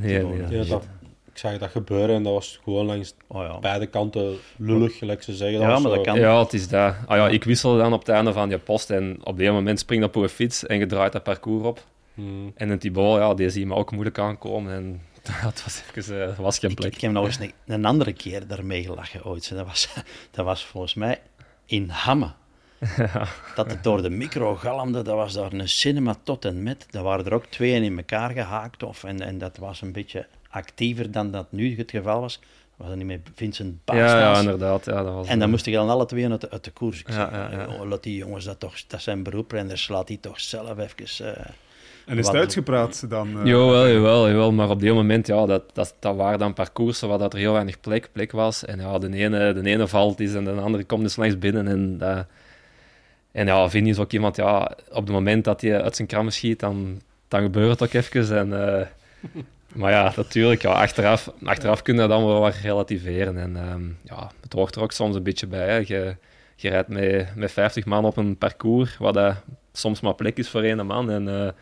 Nee, 0.00 0.22
nee, 0.24 0.40
dat 0.40 0.50
Ja, 0.50 0.64
dat, 0.64 0.84
ik 1.32 1.38
zag 1.38 1.58
dat 1.58 1.70
gebeuren 1.70 2.14
en 2.16 2.22
dat 2.22 2.32
was 2.32 2.60
gewoon 2.64 2.86
langs 2.86 3.14
Oh 3.26 3.42
ja. 3.42 3.58
beide 3.58 3.86
kanten 3.86 4.36
lullig, 4.56 4.98
gelijk 4.98 5.22
ze 5.22 5.34
zeggen. 5.34 5.60
Ja, 5.60 5.78
maar 5.78 5.90
dat 5.90 6.00
kan. 6.04 6.18
Ja, 6.18 6.38
het 6.42 6.52
is 6.52 6.68
dat. 6.68 6.94
Ah, 7.06 7.16
ja, 7.16 7.28
ik 7.28 7.44
wisselde 7.44 7.78
dan 7.78 7.92
op 7.92 7.98
het 7.98 8.08
einde 8.08 8.32
van 8.32 8.50
je 8.50 8.58
post. 8.58 8.90
En 8.90 9.18
op 9.22 9.38
een 9.38 9.52
moment 9.52 9.78
spring 9.78 10.00
je 10.02 10.08
op 10.08 10.14
je 10.14 10.28
fiets 10.28 10.66
en 10.66 10.78
je 10.78 10.86
draait 10.86 11.12
dat 11.12 11.22
parcours 11.22 11.64
op. 11.64 11.84
Hmm. 12.14 12.52
En 12.54 12.70
een 12.70 12.78
Thibaut, 12.78 13.18
ja, 13.18 13.34
die 13.34 13.50
zie 13.50 13.66
me 13.66 13.74
ook 13.74 13.90
moeilijk 13.92 14.18
aankomen. 14.18 14.72
En 14.72 15.00
dat 15.42 15.62
was 15.64 15.82
even, 15.94 16.14
eh, 16.14 16.28
er 16.36 16.42
was 16.42 16.58
geen 16.58 16.70
Ik, 16.70 16.76
plek. 16.76 16.94
ik 16.94 17.00
heb 17.00 17.10
nog 17.10 17.24
eens 17.26 17.38
een, 17.38 17.52
een 17.66 17.84
andere 17.84 18.12
keer 18.12 18.46
daarmee 18.46 18.82
gelachen 18.82 19.24
ooit. 19.24 19.50
Dat 19.54 19.66
was, 19.66 19.88
dat 20.30 20.44
was 20.44 20.64
volgens 20.64 20.94
mij 20.94 21.20
in 21.66 21.88
Hamme. 21.88 22.30
Dat 23.54 23.70
het 23.70 23.82
door 23.84 24.02
de 24.02 24.10
micro 24.10 24.56
galmde, 24.56 25.02
dat 25.02 25.14
was 25.14 25.32
daar 25.32 25.52
een 25.52 25.68
cinema 25.68 26.14
tot 26.22 26.44
en 26.44 26.62
met. 26.62 26.86
Daar 26.90 27.02
waren 27.02 27.24
er 27.24 27.34
ook 27.34 27.46
twee 27.46 27.82
in 27.82 27.96
elkaar 27.96 28.30
gehaakt. 28.30 28.82
Of, 28.82 29.04
en, 29.04 29.20
en 29.20 29.38
dat 29.38 29.56
was 29.56 29.80
een 29.80 29.92
beetje 29.92 30.26
actiever 30.50 31.10
dan 31.10 31.30
dat 31.30 31.52
nu 31.52 31.76
het 31.78 31.90
geval 31.90 32.20
was. 32.20 32.38
Dat 32.40 32.48
was 32.76 32.86
dat 32.88 32.96
niet 32.96 33.06
met 33.06 33.20
Vincent 33.34 33.68
Ja, 33.84 33.94
Baastas. 33.94 34.20
ja, 34.20 34.38
inderdaad. 34.40 34.84
Ja, 34.84 35.02
dat 35.02 35.14
was, 35.14 35.26
En 35.28 35.38
dan 35.38 35.50
moest 35.50 35.66
ik 35.66 35.72
dan 35.74 35.88
alle 35.88 36.06
twee 36.06 36.30
uit 36.30 36.40
de, 36.40 36.50
uit 36.50 36.64
de 36.64 36.70
koers. 36.70 37.00
Ik 37.00 37.08
Ja, 37.08 37.12
zei, 37.14 37.30
ja, 37.30 37.50
ja. 37.50 37.66
"Oh, 37.68 37.88
laat 37.88 38.02
die 38.02 38.16
jongens 38.16 38.44
dat 38.44 38.60
toch, 38.60 38.86
dat 38.86 39.00
zijn 39.02 39.22
beroeprenners, 39.22 39.88
laat 39.88 40.06
die 40.06 40.20
toch 40.20 40.40
zelf 40.40 40.78
even... 40.78 41.34
eh, 41.36 41.44
En 42.06 42.12
is 42.18 42.24
het 42.24 42.26
Wat- 42.26 42.34
uitgepraat 42.42 43.10
dan? 43.10 43.28
eh, 43.40 43.46
Jawel, 43.46 43.88
jawel, 43.88 44.28
jawel. 44.28 44.52
Maar 44.52 44.70
op 44.70 44.80
die 44.80 44.92
moment, 44.92 45.26
ja, 45.26 45.46
dat, 45.46 45.62
dat, 45.72 45.94
dat 45.98 46.16
waren 46.16 46.38
dan 46.38 46.52
parcoursen 46.54 47.08
waar 47.08 47.18
dat 47.18 47.32
er 47.32 47.38
heel 47.38 47.52
weinig 47.52 47.80
plek, 47.80 48.08
plek 48.12 48.32
was. 48.32 48.64
En 48.64 48.80
ja, 48.80 48.98
de 48.98 49.12
ene, 49.12 49.52
de 49.52 49.70
ene 49.70 49.88
valt 49.88 50.20
is 50.20 50.34
en 50.34 50.44
de 50.44 50.50
andere 50.50 50.84
komt 50.84 51.02
dus 51.02 51.16
langs 51.16 51.38
binnen. 51.38 51.68
En, 51.68 51.98
dat, 51.98 52.26
en 53.32 53.46
ja, 53.46 53.68
Vinny 53.70 53.88
is 53.88 53.98
ook 53.98 54.12
iemand, 54.12 54.36
ja, 54.36 54.70
op 54.90 55.02
het 55.04 55.10
moment 55.10 55.44
dat 55.44 55.60
hij 55.60 55.82
uit 55.82 55.96
zijn 55.96 56.08
krammen 56.08 56.32
schiet, 56.32 56.60
dan, 56.60 57.00
dan 57.28 57.42
gebeurt 57.42 57.80
het 57.80 57.82
ook 57.82 57.92
even. 58.02 58.38
En, 58.38 58.76
eh, 58.76 58.86
maar 59.74 59.90
ja, 59.92 60.12
natuurlijk, 60.16 60.62
ja, 60.62 60.70
achteraf, 60.72 61.32
achteraf 61.44 61.82
kun 61.82 61.94
je 61.94 62.00
dat 62.00 62.08
dan 62.08 62.26
wel 62.26 62.40
wat 62.40 62.54
relativeren. 62.62 63.38
En 63.38 63.56
ehm, 63.56 63.82
ja, 64.02 64.30
het 64.40 64.52
hoort 64.52 64.74
er 64.74 64.82
ook 64.82 64.92
soms 64.92 65.16
een 65.16 65.22
beetje 65.22 65.46
bij. 65.46 65.68
Hè. 65.68 65.76
Je, 65.76 66.16
je 66.56 66.68
rijdt 66.68 66.88
met, 66.88 67.28
met 67.34 67.52
50 67.52 67.84
man 67.84 68.04
op 68.04 68.16
een 68.16 68.36
parcours, 68.36 68.96
waar 68.98 69.12
dat 69.12 69.34
soms 69.72 70.00
maar 70.00 70.14
plek 70.14 70.38
is 70.38 70.48
voor 70.48 70.62
één 70.62 70.86
man. 70.86 71.10
En 71.10 71.54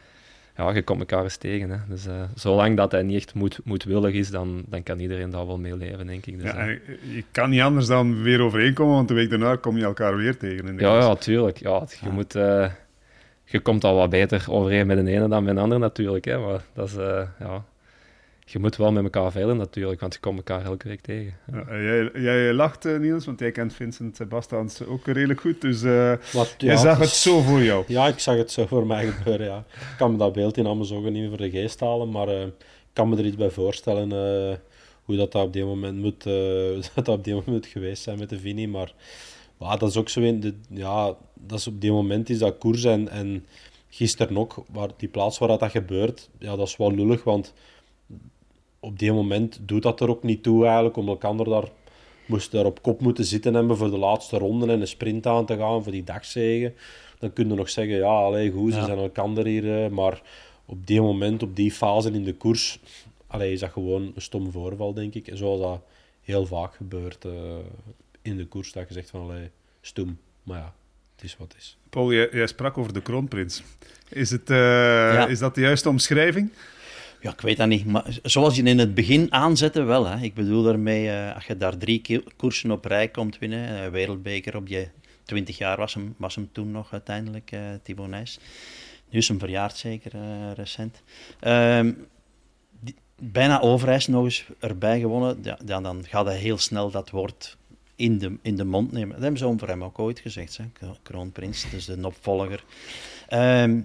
ja, 0.57 0.71
je 0.75 0.83
komt 0.83 1.01
elkaar 1.01 1.23
eens 1.23 1.37
tegen. 1.37 1.71
Hè. 1.71 1.77
Dus 1.89 2.07
eh, 2.07 2.23
zolang 2.35 2.77
dat 2.77 2.93
hij 2.93 3.03
niet 3.03 3.17
echt 3.17 3.35
moed, 3.35 3.61
moedwillig 3.65 4.15
is, 4.15 4.31
dan, 4.31 4.63
dan 4.69 4.83
kan 4.83 4.99
iedereen 4.99 5.31
daar 5.31 5.47
wel 5.47 5.59
mee 5.59 5.77
leven, 5.77 6.07
denk 6.07 6.27
ik. 6.27 6.41
Dus, 6.41 6.51
Ja, 6.53 6.57
eh, 6.69 6.79
je 7.15 7.25
kan 7.31 7.51
niet 7.51 7.61
anders 7.61 7.87
dan 7.87 8.23
weer 8.23 8.41
overeenkomen, 8.41 8.95
want 8.95 9.09
de 9.09 9.15
week 9.15 9.31
daarna 9.31 9.57
kom 9.57 9.77
je 9.77 9.85
elkaar 9.85 10.17
weer 10.17 10.37
tegen. 10.37 10.67
In 10.69 10.77
de 10.77 10.83
ja, 10.83 10.91
klas. 10.91 11.05
ja, 11.05 11.15
tuurlijk. 11.15 11.57
Ja, 11.59 11.81
het- 11.81 12.01
je, 12.05 12.11
moet, 12.11 12.35
eh, 12.35 12.71
je 13.45 13.61
komt 13.61 13.85
al 13.85 13.95
wat 13.97 14.11
beter 14.11 14.45
overeen 14.49 14.87
met 14.87 15.05
de 15.05 15.11
ene 15.13 15.29
dan 15.29 15.45
met 15.45 15.55
de 15.55 15.61
andere 15.61 15.81
natuurlijk. 15.81 16.25
Hè. 16.25 16.39
Maar 16.39 16.61
dat 16.75 16.89
is, 16.89 16.95
ja, 17.39 17.65
je 18.45 18.59
moet 18.59 18.77
wel 18.77 18.93
met 18.93 19.05
elkaar 19.05 19.33
veilen 19.33 19.57
natuurlijk, 19.57 20.01
want 20.01 20.15
je 20.15 20.21
komt 20.21 20.37
elkaar 20.37 20.65
elke 20.65 20.89
week 20.89 21.01
tegen. 21.01 21.35
Ja, 21.53 21.67
en 21.67 21.83
jij, 21.83 22.11
jij 22.23 22.53
lacht, 22.53 22.85
eh, 22.85 22.99
Niels, 22.99 23.25
want 23.27 23.41
jij 23.41 23.53
kent 23.53 23.75
Vincent 23.75 24.29
Bastaans 24.29 24.83
ook 24.83 25.07
redelijk 25.07 25.41
goed. 25.41 25.61
Dus 25.61 25.83
eh 25.83 26.13
Wat, 26.33 26.55
jij 26.59 26.73
ja, 26.73 26.81
zag 26.81 26.99
het 26.99 27.07
het 27.07 27.15
zo 27.15 27.41
voor 27.41 27.63
jou. 27.63 27.85
Ja, 27.87 28.07
ik 28.07 28.19
zag 28.19 28.37
het 28.37 28.51
zo 28.51 28.67
voor 28.67 28.87
mij 28.87 29.07
gebeuren, 29.07 29.47
ja. 29.47 29.65
Ik 29.73 29.95
kan 29.97 30.13
me 30.13 30.19
dat 30.19 30.33
beeld 30.33 30.57
in 30.57 30.67
allemaal 30.67 30.91
ogen 30.91 31.13
niet 31.13 31.21
meer 31.21 31.29
voor 31.29 31.39
de 31.39 31.51
geest 31.51 31.81
halen, 31.81 32.11
maar 32.11 32.29
eh, 32.29 32.43
ik 32.47 32.53
kan 32.93 33.09
me 33.09 33.17
er 33.17 33.27
iets 33.27 33.37
bij 33.37 33.51
voorstellen 33.51 34.13
eh, 34.13 34.57
hoe 35.05 35.17
dat, 35.17 35.33
dat 35.33 35.45
op 35.45 35.53
die 35.53 35.65
moment 35.65 35.99
moet, 35.99 36.27
eh, 36.27 36.35
dat, 36.95 37.05
dat 37.05 37.09
op 37.09 37.25
die 37.25 37.35
moment 37.35 37.53
moet 37.53 37.67
geweest 37.67 38.03
zijn 38.03 38.19
met 38.19 38.29
de 38.29 38.39
Vini. 38.39 38.67
Maar 38.67 38.93
ja, 39.59 39.77
dat 39.77 39.89
is 39.89 39.97
ook 39.97 40.09
zo 40.09 40.21
in 40.21 40.41
de, 40.41 40.55
ja, 40.69 41.17
dat 41.35 41.59
is 41.59 41.67
op 41.67 41.81
die 41.81 41.93
moment 41.93 42.31
is 42.31 42.39
dat 42.39 42.59
koers 42.59 42.85
en, 42.85 43.09
en 43.09 43.47
gisteren 43.89 44.39
ook, 44.39 44.65
waar, 44.73 44.89
die 44.97 45.09
plaats 45.09 45.39
waar 45.39 45.49
dat, 45.49 45.61
dat 45.61 45.71
gebeurt, 45.71 46.31
ja, 46.39 46.57
dat 46.57 46.69
is 46.69 46.77
wel 46.77 46.95
lullig, 46.95 47.25
want 47.25 47.53
op 48.85 48.99
die 48.99 49.13
moment 49.13 49.59
doet 49.63 49.83
dat 49.83 50.01
er 50.01 50.09
ook 50.09 50.23
niet 50.23 50.43
toe 50.43 50.65
eigenlijk, 50.65 50.97
om 50.97 51.09
elkaar 51.09 51.37
daar 51.37 51.69
moest 52.27 52.51
daar 52.51 52.65
op 52.65 52.83
kop 52.83 53.01
moeten 53.01 53.25
zitten 53.25 53.55
hebben 53.55 53.77
voor 53.77 53.91
de 53.91 53.97
laatste 53.99 54.39
ronde 54.39 54.73
en 54.73 54.81
een 54.81 54.87
sprint 54.89 55.27
aan 55.27 55.47
te 55.47 55.57
gaan 55.57 55.83
voor 55.83 55.93
die 55.93 56.05
dagzegen. 56.05 56.75
Dan 57.19 57.33
kun 57.33 57.49
je 57.49 57.55
nog 57.55 57.71
zeggen, 57.71 57.97
ja, 57.97 58.07
allee, 58.07 58.51
goed, 58.51 58.73
ze 58.73 58.79
Ja. 58.79 58.85
zijn 58.85 58.99
elkaar 58.99 59.45
hier, 59.45 59.85
eh, 59.85 59.91
maar 59.91 60.23
op 60.65 60.87
die 60.87 61.01
moment, 61.01 61.43
op 61.43 61.57
die 61.57 61.73
fase 61.73 62.11
in 62.11 62.25
de 62.25 62.35
koers, 62.35 62.79
allee, 63.27 63.53
is 63.53 63.61
dat 63.61 63.71
gewoon 63.71 64.13
een 64.15 64.23
stom 64.23 64.51
voorval, 64.53 64.95
denk 64.95 65.15
ik. 65.15 65.31
Zoals 65.33 65.61
dat 65.61 65.81
heel 66.23 66.47
vaak 66.47 66.75
gebeurt 66.75 67.25
eh, 67.25 67.33
in 68.23 68.37
de 68.37 68.47
koers, 68.47 68.73
dat 68.73 68.89
je 68.89 68.95
zegt 68.95 69.11
van, 69.11 69.21
allee, 69.21 69.51
stom. 69.81 70.19
Maar 70.43 70.59
ja, 70.59 70.75
het 71.15 71.25
is 71.25 71.37
wat 71.37 71.53
het 71.53 71.61
is. 71.63 71.77
Paul, 71.91 72.13
jij, 72.13 72.29
jij 72.33 72.47
sprak 72.47 72.79
over 72.79 72.93
de 72.93 73.03
kroonprins. 73.03 73.63
Is, 74.09 74.31
het, 74.31 74.51
eh, 74.51 75.25
is 75.29 75.39
dat 75.39 75.55
de 75.55 75.61
juiste 75.61 75.89
omschrijving? 75.89 76.51
Ja, 77.25 77.33
ik 77.33 77.41
weet 77.41 77.57
dat 77.57 77.69
niet. 77.69 77.87
Maar 77.87 78.19
zoals 78.23 78.57
je 78.57 78.63
in 78.63 78.79
het 78.79 78.95
begin 78.95 79.33
aanzette, 79.33 79.83
wel. 79.83 80.07
Hè. 80.07 80.23
Ik 80.23 80.35
bedoel 80.35 80.63
daarmee, 80.63 81.11
eh, 81.11 81.35
als 81.35 81.47
je 81.47 81.57
daar 81.57 81.77
drie 81.77 82.23
koersen 82.37 82.71
op 82.71 82.85
rij 82.85 83.09
komt 83.09 83.39
winnen, 83.39 83.85
eh, 83.85 83.91
wereldbeker 83.91 84.57
op 84.57 84.69
je 84.69 84.89
20 85.23 85.59
jaar 85.59 85.77
was 85.77 85.95
hem, 85.95 86.15
was 86.17 86.35
hem 86.35 86.49
toen 86.53 86.71
nog 86.71 86.93
uiteindelijk, 86.93 87.51
Thibaut 87.83 88.09
Nijs. 88.09 88.39
Nu 89.11 89.19
is 89.19 89.29
hem 89.29 89.39
verjaard 89.39 89.77
zeker, 89.77 90.13
recent. 90.55 91.03
Ehm, 91.41 91.93
bijna 93.23 93.61
Overijs 93.61 94.07
nog 94.07 94.25
eens 94.25 94.45
erbij 94.59 95.01
gewonnen, 95.01 95.39
ja, 95.43 95.59
dan, 95.65 95.83
dan 95.83 96.05
gaat 96.09 96.27
hij 96.27 96.39
heel 96.39 96.59
snel 96.59 96.91
dat 96.91 97.11
woord 97.11 97.57
in 97.97 98.19
de, 98.19 98.37
in 98.43 98.57
de 98.57 98.65
mond 98.65 98.93
nemen. 98.93 99.13
Dat 99.13 99.23
hebben 99.23 99.39
ze 99.39 99.47
over 99.47 99.69
hem 99.69 99.85
ook 99.85 99.99
ooit 99.99 100.19
gezegd, 100.19 100.57
hè. 100.57 100.65
Kro- 100.73 100.97
kroonprins, 101.03 101.71
dus 101.71 101.85
de 101.85 102.07
opvolger. 102.07 102.65
Ehm, 103.29 103.81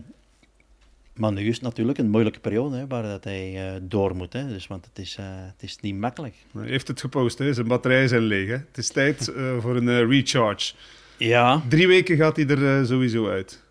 maar 1.19 1.31
nu 1.31 1.47
is 1.47 1.53
het 1.53 1.63
natuurlijk 1.63 1.97
een 1.97 2.09
moeilijke 2.09 2.39
periode 2.39 2.77
hè, 2.77 2.87
waar 2.87 3.03
dat 3.03 3.23
hij 3.23 3.73
eh, 3.73 3.81
door 3.81 4.15
moet. 4.15 4.33
Hè. 4.33 4.47
Dus, 4.47 4.67
want 4.67 4.85
het 4.85 4.99
is, 4.99 5.15
eh, 5.19 5.25
het 5.27 5.63
is 5.63 5.77
niet 5.79 5.95
makkelijk. 5.95 6.35
Hij 6.53 6.67
heeft 6.67 6.87
het 6.87 6.99
gepost, 6.99 7.37
hè? 7.37 7.53
zijn 7.53 7.67
batterijen 7.67 8.09
zijn 8.09 8.21
leeg. 8.21 8.47
Hè? 8.47 8.53
Het 8.53 8.77
is 8.77 8.89
tijd 8.89 9.27
eh, 9.27 9.57
voor 9.61 9.75
een 9.75 10.07
recharge. 10.07 10.73
Ja. 11.17 11.61
Drie 11.69 11.87
weken 11.87 12.17
gaat 12.17 12.35
hij 12.35 12.47
er 12.47 12.85
sowieso 12.85 13.29
uit. 13.29 13.63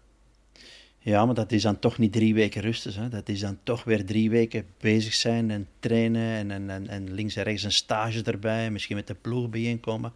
ja, 0.99 1.26
maar 1.26 1.35
dat 1.35 1.52
is 1.52 1.62
dan 1.62 1.78
toch 1.78 1.99
niet 1.99 2.12
drie 2.12 2.35
weken 2.35 2.62
rustig. 2.62 2.97
Hè. 2.97 3.09
Dat 3.09 3.28
is 3.28 3.40
dan 3.40 3.59
toch 3.62 3.85
weer 3.85 4.05
drie 4.05 4.31
weken 4.31 4.64
bezig 4.81 5.14
zijn 5.14 5.50
en 5.50 5.69
trainen 5.78 6.37
en, 6.37 6.50
en, 6.50 6.71
en, 6.71 6.88
en 6.88 7.14
links 7.14 7.37
en 7.37 7.43
rechts 7.43 7.62
een 7.62 7.73
stage 7.73 8.23
erbij. 8.23 8.71
Misschien 8.71 8.97
met 8.97 9.07
de 9.07 9.14
ploeg 9.14 9.49
bijeenkomen. 9.49 10.12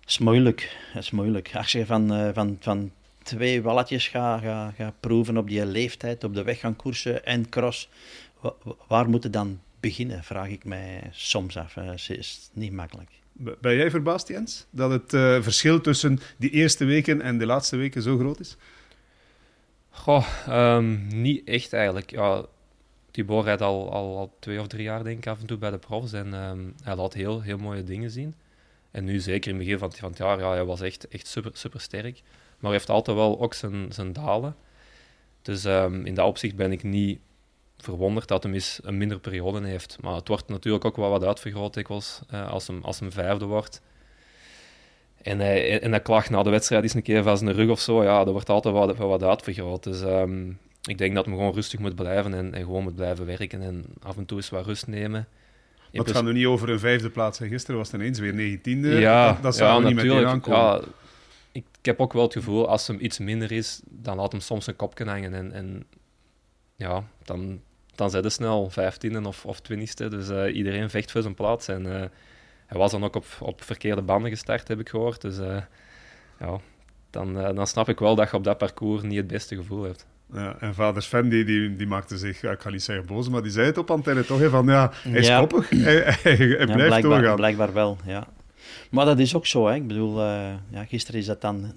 Dat 0.00 0.10
is 0.10 0.18
moeilijk. 0.18 0.76
Dat 0.94 1.02
is 1.02 1.10
moeilijk. 1.10 1.50
Als 1.54 1.72
je 1.72 1.86
van, 1.86 2.32
van, 2.34 2.56
van 2.60 2.90
twee 3.36 3.62
walletjes 3.62 4.08
gaat 4.08 4.40
ga, 4.42 4.70
ga 4.76 4.94
proeven 5.00 5.36
op 5.36 5.48
die 5.48 5.66
leeftijd, 5.66 6.24
op 6.24 6.34
de 6.34 6.42
weg 6.42 6.58
gaan 6.60 6.76
koersen 6.76 7.24
en 7.24 7.48
cross, 7.48 7.88
wa- 8.40 8.54
wa- 8.62 8.74
waar 8.88 9.08
moet 9.08 9.22
je 9.22 9.30
dan 9.30 9.60
beginnen, 9.80 10.24
vraag 10.24 10.48
ik 10.48 10.64
mij 10.64 11.08
soms 11.12 11.56
af. 11.56 11.76
Eh, 11.76 11.86
Het 11.90 12.10
is 12.10 12.50
niet 12.52 12.72
makkelijk. 12.72 13.10
Ben 13.60 13.76
jij 13.76 13.90
verbaasd, 13.90 14.28
Jens, 14.28 14.66
dat 14.70 14.90
het 14.90 15.14
eh, 15.14 15.42
verschil 15.42 15.80
tussen 15.80 16.18
die 16.36 16.50
eerste 16.50 16.84
weken 16.84 17.20
en 17.20 17.38
de 17.38 17.46
laatste 17.46 17.76
weken 17.76 18.02
zo 18.02 18.18
groot 18.18 18.40
is? 18.40 18.56
Goh, 19.90 20.26
ehm, 20.46 21.20
niet 21.22 21.48
echt 21.48 21.72
eigenlijk. 21.72 22.10
Ja, 22.10 22.44
Tibor 23.10 23.44
rijdt 23.44 23.62
al, 23.62 23.92
al, 23.92 24.16
al 24.18 24.36
twee 24.40 24.60
of 24.60 24.66
drie 24.66 24.82
jaar 24.82 25.04
denk 25.04 25.18
ik 25.18 25.26
af 25.26 25.40
en 25.40 25.46
toe 25.46 25.58
bij 25.58 25.70
de 25.70 25.78
profs 25.78 26.12
en 26.12 26.34
ehm, 26.34 26.60
hij 26.82 26.96
laat 26.96 27.14
heel, 27.14 27.40
heel 27.40 27.58
mooie 27.58 27.84
dingen 27.84 28.10
zien. 28.10 28.34
En 28.90 29.04
nu 29.04 29.18
zeker 29.20 29.50
in 29.50 29.56
het 29.56 29.64
begin 29.64 29.78
van, 29.78 29.88
het- 29.88 29.98
van 29.98 30.08
het 30.08 30.18
jaar, 30.18 30.38
ja, 30.38 30.50
hij 30.50 30.64
was 30.64 30.80
echt, 30.80 31.08
echt 31.08 31.26
super, 31.26 31.50
super 31.54 31.80
sterk. 31.80 32.22
Maar 32.60 32.70
hij 32.70 32.78
heeft 32.78 32.90
altijd 32.90 33.16
wel 33.16 33.40
ook 33.40 33.54
zijn, 33.54 33.92
zijn 33.92 34.12
dalen. 34.12 34.56
Dus 35.42 35.64
ehm, 35.64 36.04
in 36.04 36.14
dat 36.14 36.26
opzicht 36.26 36.56
ben 36.56 36.72
ik 36.72 36.82
niet 36.82 37.18
verwonderd 37.76 38.28
dat 38.28 38.42
hij 38.42 38.52
eens 38.52 38.80
een 38.82 38.98
minder 38.98 39.18
periode 39.20 39.66
heeft. 39.66 39.98
Maar 40.00 40.14
het 40.14 40.28
wordt 40.28 40.48
natuurlijk 40.48 40.84
ook 40.84 40.96
wel 40.96 41.10
wat 41.10 41.24
uitvergroot 41.24 41.74
dikwijls 41.74 42.20
eh, 42.30 42.50
als, 42.50 42.66
hem, 42.66 42.80
als 42.82 43.00
hem 43.00 43.12
vijfde 43.12 43.44
wordt. 43.44 43.80
En 45.22 45.38
hij, 45.38 45.80
en 45.80 45.90
hij 45.90 46.00
klaagt 46.00 46.30
na 46.30 46.42
de 46.42 46.50
wedstrijd 46.50 46.82
eens 46.82 46.94
een 46.94 47.02
keer 47.02 47.22
van 47.22 47.38
zijn 47.38 47.52
rug 47.52 47.70
of 47.70 47.80
zo. 47.80 48.02
Ja, 48.02 48.24
dat 48.24 48.32
wordt 48.32 48.48
altijd 48.48 48.74
wel 48.98 49.08
wat 49.08 49.22
uitvergroot. 49.22 49.82
Dus 49.82 50.02
ehm, 50.02 50.48
ik 50.82 50.98
denk 50.98 51.14
dat 51.14 51.24
hij 51.24 51.34
gewoon 51.34 51.52
rustig 51.54 51.80
moet 51.80 51.94
blijven 51.94 52.34
en, 52.34 52.54
en 52.54 52.64
gewoon 52.64 52.82
moet 52.82 52.94
blijven 52.94 53.26
werken. 53.26 53.62
En 53.62 53.84
af 54.02 54.16
en 54.16 54.26
toe 54.26 54.36
eens 54.36 54.50
wat 54.50 54.66
rust 54.66 54.86
nemen. 54.86 55.28
In 55.90 56.00
Het 56.00 56.10
gaat 56.10 56.24
nu 56.24 56.32
niet 56.32 56.46
over 56.46 56.68
een 56.68 56.78
vijfde 56.78 57.10
plaats. 57.10 57.38
Gisteren 57.38 57.76
was 57.76 57.90
het 57.90 58.00
ineens 58.00 58.18
weer 58.18 58.32
19e. 58.32 59.00
ja, 59.00 59.32
dat, 59.32 59.42
dat 59.42 59.56
ja, 59.56 59.66
zou 59.66 59.84
niet 59.84 59.94
met 59.94 60.04
natuurlijk. 60.04 60.26
je 60.26 60.32
aankomen. 60.32 60.60
Ja, 60.60 60.80
ik, 61.52 61.64
ik 61.78 61.84
heb 61.86 62.00
ook 62.00 62.12
wel 62.12 62.22
het 62.22 62.32
gevoel, 62.32 62.68
als 62.68 62.86
hem 62.86 62.96
iets 63.00 63.18
minder 63.18 63.52
is, 63.52 63.80
dan 63.84 64.16
laat 64.16 64.32
hem 64.32 64.40
soms 64.40 64.66
een 64.66 64.76
kopje 64.76 65.04
hangen. 65.04 65.34
En, 65.34 65.52
en 65.52 65.84
ja, 66.76 67.04
dan, 67.24 67.60
dan 67.94 68.10
zit 68.10 68.20
hij 68.22 68.30
snel 68.30 68.70
15e 68.70 69.22
of, 69.22 69.44
of 69.46 69.58
20e. 69.72 70.08
Dus 70.08 70.28
eh, 70.28 70.54
iedereen 70.56 70.90
vecht 70.90 71.10
voor 71.10 71.22
zijn 71.22 71.34
plaats. 71.34 71.68
En 71.68 71.86
eh, 71.94 72.04
hij 72.66 72.78
was 72.78 72.90
dan 72.90 73.04
ook 73.04 73.16
op, 73.16 73.26
op 73.40 73.62
verkeerde 73.62 74.02
banden 74.02 74.30
gestart, 74.30 74.68
heb 74.68 74.80
ik 74.80 74.88
gehoord. 74.88 75.20
Dus 75.20 75.38
eh, 75.38 75.56
ja, 76.40 76.58
dan, 77.10 77.34
dan 77.34 77.66
snap 77.66 77.88
ik 77.88 77.98
wel 77.98 78.14
dat 78.14 78.30
je 78.30 78.36
op 78.36 78.44
dat 78.44 78.58
parcours 78.58 79.02
niet 79.02 79.16
het 79.16 79.26
beste 79.26 79.56
gevoel 79.56 79.82
hebt. 79.82 80.06
Ja, 80.32 80.56
en 80.60 80.74
vader 80.74 81.02
Sven 81.02 81.28
die, 81.28 81.44
die, 81.44 81.76
die 81.76 81.86
maakte 81.86 82.18
zich, 82.18 82.42
ik 82.42 82.60
ga 82.60 82.70
niet 82.70 82.82
zeggen 82.82 83.06
boos, 83.06 83.28
maar 83.28 83.42
die 83.42 83.50
zei 83.52 83.66
het 83.66 83.78
op 83.78 83.90
antenne 83.90 84.24
toch, 84.24 84.38
hè, 84.38 84.50
van 84.50 84.66
ja, 84.66 84.90
hij 85.02 85.12
is 85.20 85.26
Ja. 85.26 85.38
koppig, 85.38 85.68
hij, 85.70 85.94
hij, 85.96 86.34
hij 86.34 86.46
Ja, 86.48 86.56
blijft 86.56 86.74
blijkbaar, 86.74 87.02
doorgaan. 87.02 87.36
blijkbaar 87.36 87.72
wel, 87.72 87.98
ja. 88.04 88.28
Maar 88.90 89.04
dat 89.04 89.18
is 89.18 89.34
ook 89.34 89.46
zo, 89.46 89.66
hè. 89.66 89.74
Ik 89.74 89.86
bedoel, 89.86 90.20
eh, 90.20 90.54
ja, 90.70 90.84
gisteren 90.84 91.20
is 91.20 91.26
dat 91.26 91.40
dan 91.40 91.72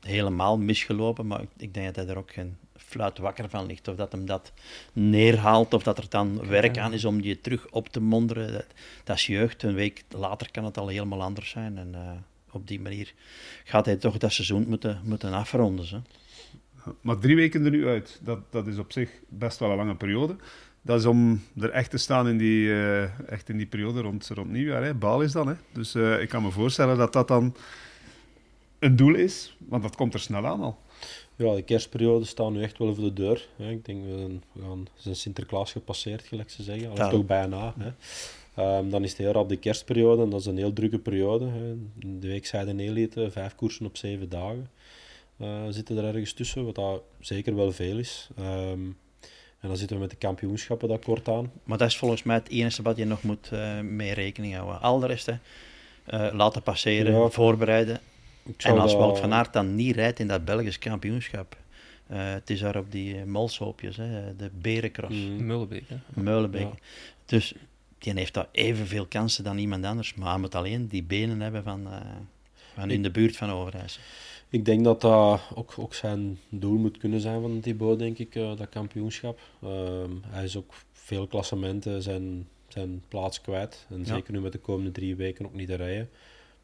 helemaal 0.00 0.58
misgelopen, 0.58 1.26
maar 1.26 1.42
ik, 1.42 1.48
ik 1.56 1.74
denk 1.74 1.86
dat 1.86 1.96
hij 1.96 2.06
er 2.06 2.18
ook 2.18 2.32
geen 2.32 2.56
fluit 2.76 3.18
wakker 3.18 3.48
van 3.48 3.66
ligt. 3.66 3.88
Of 3.88 3.96
dat 3.96 4.12
hem 4.12 4.26
dat 4.26 4.52
neerhaalt, 4.92 5.74
of 5.74 5.82
dat 5.82 5.98
er 5.98 6.06
dan 6.08 6.46
werk 6.46 6.78
aan 6.78 6.92
is 6.92 7.04
om 7.04 7.22
die 7.22 7.40
terug 7.40 7.70
op 7.70 7.88
te 7.88 8.00
monderen. 8.00 8.52
Dat, 8.52 8.66
dat 9.04 9.16
is 9.16 9.26
jeugd, 9.26 9.62
een 9.62 9.74
week 9.74 10.04
later 10.08 10.50
kan 10.50 10.64
het 10.64 10.78
al 10.78 10.88
helemaal 10.88 11.22
anders 11.22 11.50
zijn. 11.50 11.78
En 11.78 11.94
eh, 11.94 12.10
op 12.50 12.66
die 12.66 12.80
manier 12.80 13.14
gaat 13.64 13.84
hij 13.86 13.96
toch 13.96 14.18
dat 14.18 14.32
seizoen 14.32 14.68
moeten, 14.68 15.00
moeten 15.04 15.32
afronden. 15.32 15.86
Hè. 15.88 15.98
Maar 17.00 17.18
drie 17.18 17.36
weken 17.36 17.64
er 17.64 17.70
nu 17.70 17.88
uit, 17.88 18.20
dat, 18.22 18.52
dat 18.52 18.66
is 18.66 18.78
op 18.78 18.92
zich 18.92 19.10
best 19.28 19.58
wel 19.58 19.70
een 19.70 19.76
lange 19.76 19.96
periode. 19.96 20.36
Dat 20.82 20.98
is 21.00 21.06
om 21.06 21.42
er 21.60 21.70
echt 21.70 21.90
te 21.90 21.96
staan 21.98 22.28
in 22.28 22.38
die, 22.38 22.70
eh, 22.72 23.18
echt 23.28 23.48
in 23.48 23.56
die 23.56 23.66
periode 23.66 24.00
rond, 24.00 24.28
rond 24.34 24.50
nieuwjaar. 24.50 24.84
Hè. 24.84 24.94
Baal 24.94 25.20
is 25.22 25.32
dan. 25.32 25.48
Hè. 25.48 25.54
Dus 25.72 25.94
eh, 25.94 26.20
ik 26.20 26.28
kan 26.28 26.42
me 26.42 26.50
voorstellen 26.50 26.96
dat 26.96 27.12
dat 27.12 27.28
dan 27.28 27.54
een 28.78 28.96
doel 28.96 29.14
is, 29.14 29.56
want 29.58 29.82
dat 29.82 29.96
komt 29.96 30.14
er 30.14 30.20
snel 30.20 30.46
aan 30.46 30.60
al. 30.60 30.78
Ja, 31.36 31.54
de 31.54 31.62
kerstperiode 31.62 32.24
staat 32.24 32.50
nu 32.50 32.62
echt 32.62 32.78
wel 32.78 32.94
voor 32.94 33.04
de 33.04 33.12
deur. 33.12 33.48
Hè. 33.56 33.70
Ik 33.70 33.84
denk, 33.84 34.04
we 34.04 34.38
gaan, 34.62 34.86
zijn 34.94 35.16
Sinterklaas 35.16 35.72
gepasseerd, 35.72 36.22
gelijk 36.22 36.50
ze 36.50 36.62
zeggen. 36.62 36.90
Of 36.90 36.98
Ja. 36.98 37.08
toch 37.08 37.26
bijna. 37.26 37.74
Hè. 37.78 37.90
Ehm, 38.54 38.88
dan 38.90 39.02
is 39.04 39.08
het 39.10 39.18
heel 39.18 39.32
rap 39.32 39.48
de 39.48 39.56
kerstperiode 39.56 40.22
en 40.22 40.30
dat 40.30 40.40
is 40.40 40.46
een 40.46 40.56
heel 40.56 40.72
drukke 40.72 40.98
periode. 40.98 41.44
Hè. 41.46 41.74
De 42.20 42.26
week 42.28 42.46
zeiden 42.46 42.80
Elite, 42.80 43.30
vijf 43.30 43.54
koersen 43.54 43.86
op 43.86 43.96
zeven 43.96 44.28
dagen. 44.28 44.70
eh, 45.36 45.62
zitten 45.70 45.96
er 45.96 46.04
ergens 46.04 46.32
tussen, 46.32 46.64
wat 46.64 46.74
dat 46.74 47.02
zeker 47.20 47.54
wel 47.54 47.72
veel 47.72 47.98
is. 47.98 48.28
Ehm, 48.36 48.80
en 49.62 49.68
dan 49.68 49.76
zitten 49.76 49.96
we 49.96 50.02
met 50.02 50.10
de 50.10 50.16
kampioenschappen 50.16 50.88
dat 50.88 51.04
kort 51.04 51.28
aan. 51.28 51.50
Maar 51.64 51.78
dat 51.78 51.88
is 51.88 51.96
volgens 51.96 52.22
mij 52.22 52.36
het 52.36 52.48
enige 52.48 52.82
wat 52.82 52.96
je 52.96 53.04
nog 53.04 53.22
moet 53.22 53.48
eh, 53.52 53.80
mee 53.80 54.12
rekening 54.12 54.54
houden. 54.54 54.80
Al 54.80 54.98
de 54.98 55.06
rest, 55.06 55.26
hè, 55.26 55.34
eh, 56.04 56.34
laten 56.34 56.62
passeren, 56.62 57.14
Ja. 57.20 57.28
voorbereiden. 57.28 58.00
En 58.56 58.78
als 58.78 58.90
dat- 58.92 59.00
Wout 59.00 59.18
van 59.18 59.32
Aert 59.32 59.52
dan 59.52 59.74
niet 59.74 59.94
rijdt 59.96 60.18
in 60.18 60.26
dat 60.28 60.44
Belgisch 60.44 60.78
kampioenschap, 60.78 61.56
eh, 62.06 62.32
het 62.32 62.50
is 62.50 62.60
daar 62.60 62.76
op 62.76 62.92
die 62.92 63.24
molshoopjes, 63.24 63.96
hè, 63.96 64.36
de 64.36 64.50
Berencross, 64.60 65.14
Mm. 65.16 65.46
Meulenbeek. 66.14 66.60
Ja. 66.62 66.70
Dus 67.26 67.54
die 67.98 68.12
heeft 68.14 68.34
daar 68.34 68.48
evenveel 68.52 69.06
kansen 69.06 69.44
dan 69.44 69.58
iemand 69.58 69.84
anders, 69.84 70.14
maar 70.14 70.30
hij 70.30 70.38
moet 70.38 70.54
alleen 70.54 70.88
die 70.88 71.02
benen 71.02 71.40
hebben 71.40 71.62
van, 71.62 71.86
eh, 71.86 71.96
van 72.74 72.90
in 72.90 73.02
de 73.02 73.10
buurt 73.10 73.36
van 73.36 73.50
Overijssel. 73.50 74.02
Ik 74.52 74.64
denk 74.64 74.84
dat 74.84 75.00
dat 75.00 75.40
ook, 75.54 75.74
ook 75.78 75.94
zijn 75.94 76.38
doel 76.48 76.78
moet 76.78 76.98
kunnen 76.98 77.20
zijn 77.20 77.40
van 77.40 77.60
Thibaut, 77.60 77.98
denk 77.98 78.18
ik, 78.18 78.34
eh, 78.34 78.56
dat 78.56 78.68
kampioenschap. 78.68 79.40
Ehm, 79.62 80.10
hij 80.26 80.44
is 80.44 80.56
ook 80.56 80.74
veel 80.92 81.26
klassementen 81.26 82.02
zijn, 82.02 82.48
zijn 82.68 83.02
plaats 83.08 83.40
kwijt. 83.40 83.86
En 83.90 83.98
Ja. 83.98 84.04
zeker 84.04 84.32
nu 84.32 84.40
met 84.40 84.52
de 84.52 84.58
komende 84.58 84.90
drie 84.90 85.16
weken 85.16 85.44
ook 85.44 85.54
niet 85.54 85.68
te 85.68 85.74
rijden. 85.74 86.10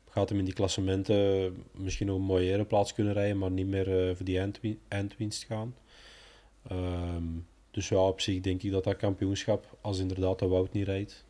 Gaat 0.08 0.28
hem 0.28 0.38
in 0.38 0.44
die 0.44 0.54
klassementen 0.54 1.54
misschien 1.72 2.06
nog 2.06 2.16
een 2.16 2.22
mooiere 2.22 2.64
plaats 2.64 2.94
kunnen 2.94 3.12
rijden, 3.12 3.38
maar 3.38 3.50
niet 3.50 3.66
meer 3.66 4.08
eh, 4.08 4.14
voor 4.16 4.24
die 4.24 4.38
eindwi- 4.38 4.78
eindwinst 4.88 5.44
gaan. 5.44 5.74
Ehm, 6.68 7.24
dus 7.70 7.88
ja, 7.88 8.06
op 8.08 8.20
zich 8.20 8.40
denk 8.40 8.62
ik 8.62 8.70
dat 8.70 8.84
dat 8.84 8.96
kampioenschap, 8.96 9.76
als 9.80 9.98
inderdaad 9.98 10.38
de 10.38 10.46
Wout 10.46 10.72
niet 10.72 10.86
rijdt, 10.86 11.24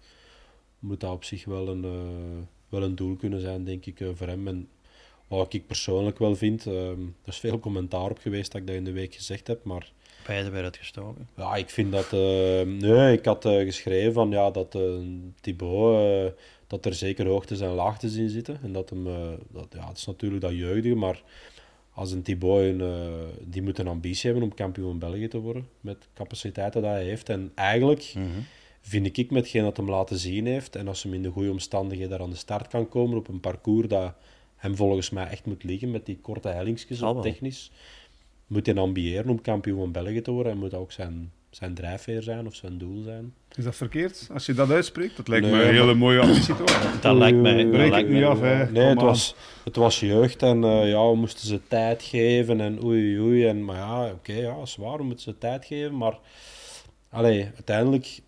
moet 0.78 1.00
dat 1.00 1.12
op 1.12 1.24
zich 1.24 1.44
wel 1.44 1.68
een, 1.68 1.84
eh, 1.84 2.44
wel 2.68 2.82
een 2.82 2.94
doel 2.96 3.16
kunnen 3.16 3.40
zijn, 3.40 3.64
denk 3.64 3.86
ik, 3.86 4.02
voor 4.14 4.26
hem. 4.26 4.48
En 4.48 4.68
wat 5.28 5.52
ik 5.52 5.66
persoonlijk 5.66 6.18
wel 6.18 6.36
vind, 6.36 6.66
ehm, 6.66 7.00
er 7.00 7.28
is 7.28 7.38
veel 7.38 7.58
commentaar 7.58 8.10
op 8.10 8.18
geweest 8.18 8.52
dat 8.52 8.60
ik 8.60 8.66
dat 8.66 8.76
in 8.76 8.84
de 8.84 8.92
week 8.92 9.14
gezegd 9.14 9.46
heb, 9.46 9.64
maar 9.64 9.92
Beide 10.26 10.44
werden 10.50 10.64
uitgestoken. 10.64 11.28
ja, 11.36 11.56
ik 11.56 11.70
vind 11.70 11.92
dat... 11.92 12.12
eh, 12.12 12.62
nee, 12.62 13.16
ik 13.16 13.24
had 13.24 13.44
eh, 13.44 13.58
geschreven 13.64 14.12
van, 14.12 14.30
ja, 14.30 14.50
dat 14.50 14.74
eh 14.74 14.82
Thibaut, 15.40 16.32
dat 16.66 16.86
er 16.86 16.94
zeker 16.94 17.26
hoogtes 17.26 17.60
en 17.60 17.70
laagtes 17.70 18.14
in 18.14 18.28
zitten. 18.28 18.58
En 18.62 18.72
dat 18.72 18.90
hem... 18.90 19.04
dat, 19.50 19.66
ja, 19.70 19.88
het 19.88 19.96
is 19.96 20.06
natuurlijk 20.06 20.42
dat 20.42 20.52
jeugdige, 20.52 20.94
maar 20.94 21.22
als 21.92 22.12
een 22.12 22.22
Thibaut, 22.22 22.60
een, 22.62 22.82
die 23.44 23.62
moet 23.62 23.78
een 23.78 23.88
ambitie 23.88 24.30
hebben 24.30 24.48
om 24.48 24.54
kampioen 24.54 24.98
België 24.98 25.28
te 25.28 25.38
worden, 25.38 25.68
met 25.80 26.08
capaciteiten 26.14 26.82
dat 26.82 26.90
hij 26.90 27.04
heeft. 27.04 27.28
En 27.28 27.52
eigenlijk 27.54 28.12
Mhm. 28.14 28.26
vind 28.80 29.18
ik 29.18 29.30
met 29.30 29.42
hetgeen 29.42 29.62
dat 29.62 29.76
hem 29.76 29.90
laten 29.90 30.18
zien 30.18 30.46
heeft, 30.46 30.76
en 30.76 30.88
als 30.88 31.02
hem 31.02 31.14
in 31.14 31.22
de 31.22 31.30
goede 31.30 31.50
omstandigheden 31.50 32.10
daar 32.10 32.20
aan 32.22 32.30
de 32.30 32.36
start 32.36 32.68
kan 32.68 32.88
komen 32.88 33.16
op 33.18 33.28
een 33.28 33.40
parcours 33.40 33.88
dat 33.88 34.12
hem 34.58 34.76
volgens 34.76 35.10
mij 35.10 35.26
echt 35.26 35.46
moet 35.46 35.64
liggen, 35.64 35.90
met 35.90 36.06
die 36.06 36.18
korte 36.22 36.48
hellingsjes 36.48 37.02
op 37.02 37.14
wel. 37.14 37.22
technisch, 37.22 37.70
moet 38.46 38.66
hij 38.66 38.74
ambiëren 38.74 39.28
om 39.28 39.40
kampioen 39.40 39.78
van 39.78 39.92
België 39.92 40.22
te 40.22 40.30
worden 40.30 40.52
en 40.52 40.58
moet 40.58 40.70
dat 40.70 40.80
ook 40.80 40.92
zijn, 40.92 41.32
zijn 41.50 41.74
drijfveer 41.74 42.22
zijn 42.22 42.46
of 42.46 42.54
zijn 42.54 42.78
doel 42.78 43.02
zijn. 43.02 43.34
Is 43.54 43.64
dat 43.64 43.76
verkeerd 43.76 44.28
als 44.32 44.46
je 44.46 44.54
dat 44.54 44.70
uitspreekt? 44.70 45.16
Dat 45.16 45.28
lijkt 45.28 45.46
Nee, 45.46 45.54
me 45.54 45.62
een 45.62 45.74
hele 45.74 45.94
mooie 45.94 46.20
ambitie 46.20 46.56
toch? 46.56 47.00
Dat 47.00 47.16
lijkt 47.16 47.38
mij... 47.38 47.64
Dat 47.64 47.72
niet 48.02 48.08
mij 48.08 48.26
af, 48.26 48.40
hè. 48.40 48.70
Nee, 48.70 48.84
het 48.84 49.00
was, 49.00 49.34
het 49.64 49.76
was 49.76 50.00
jeugd 50.00 50.42
en 50.42 50.64
eh, 50.64 50.88
ja, 50.88 51.10
we 51.10 51.16
moesten 51.16 51.46
ze 51.46 51.60
tijd 51.68 52.02
geven 52.02 52.60
en 52.60 52.84
oei 52.84 53.20
oei. 53.20 53.46
En, 53.46 53.64
maar 53.64 53.76
ja, 53.76 54.10
oké, 54.10 54.32
ja, 54.32 54.66
zwaar, 54.66 54.96
we 54.96 55.04
moeten 55.04 55.24
ze 55.24 55.38
tijd 55.38 55.64
geven. 55.64 55.96
Maar 55.96 56.18
allee, 57.10 57.50
uiteindelijk, 57.54 58.20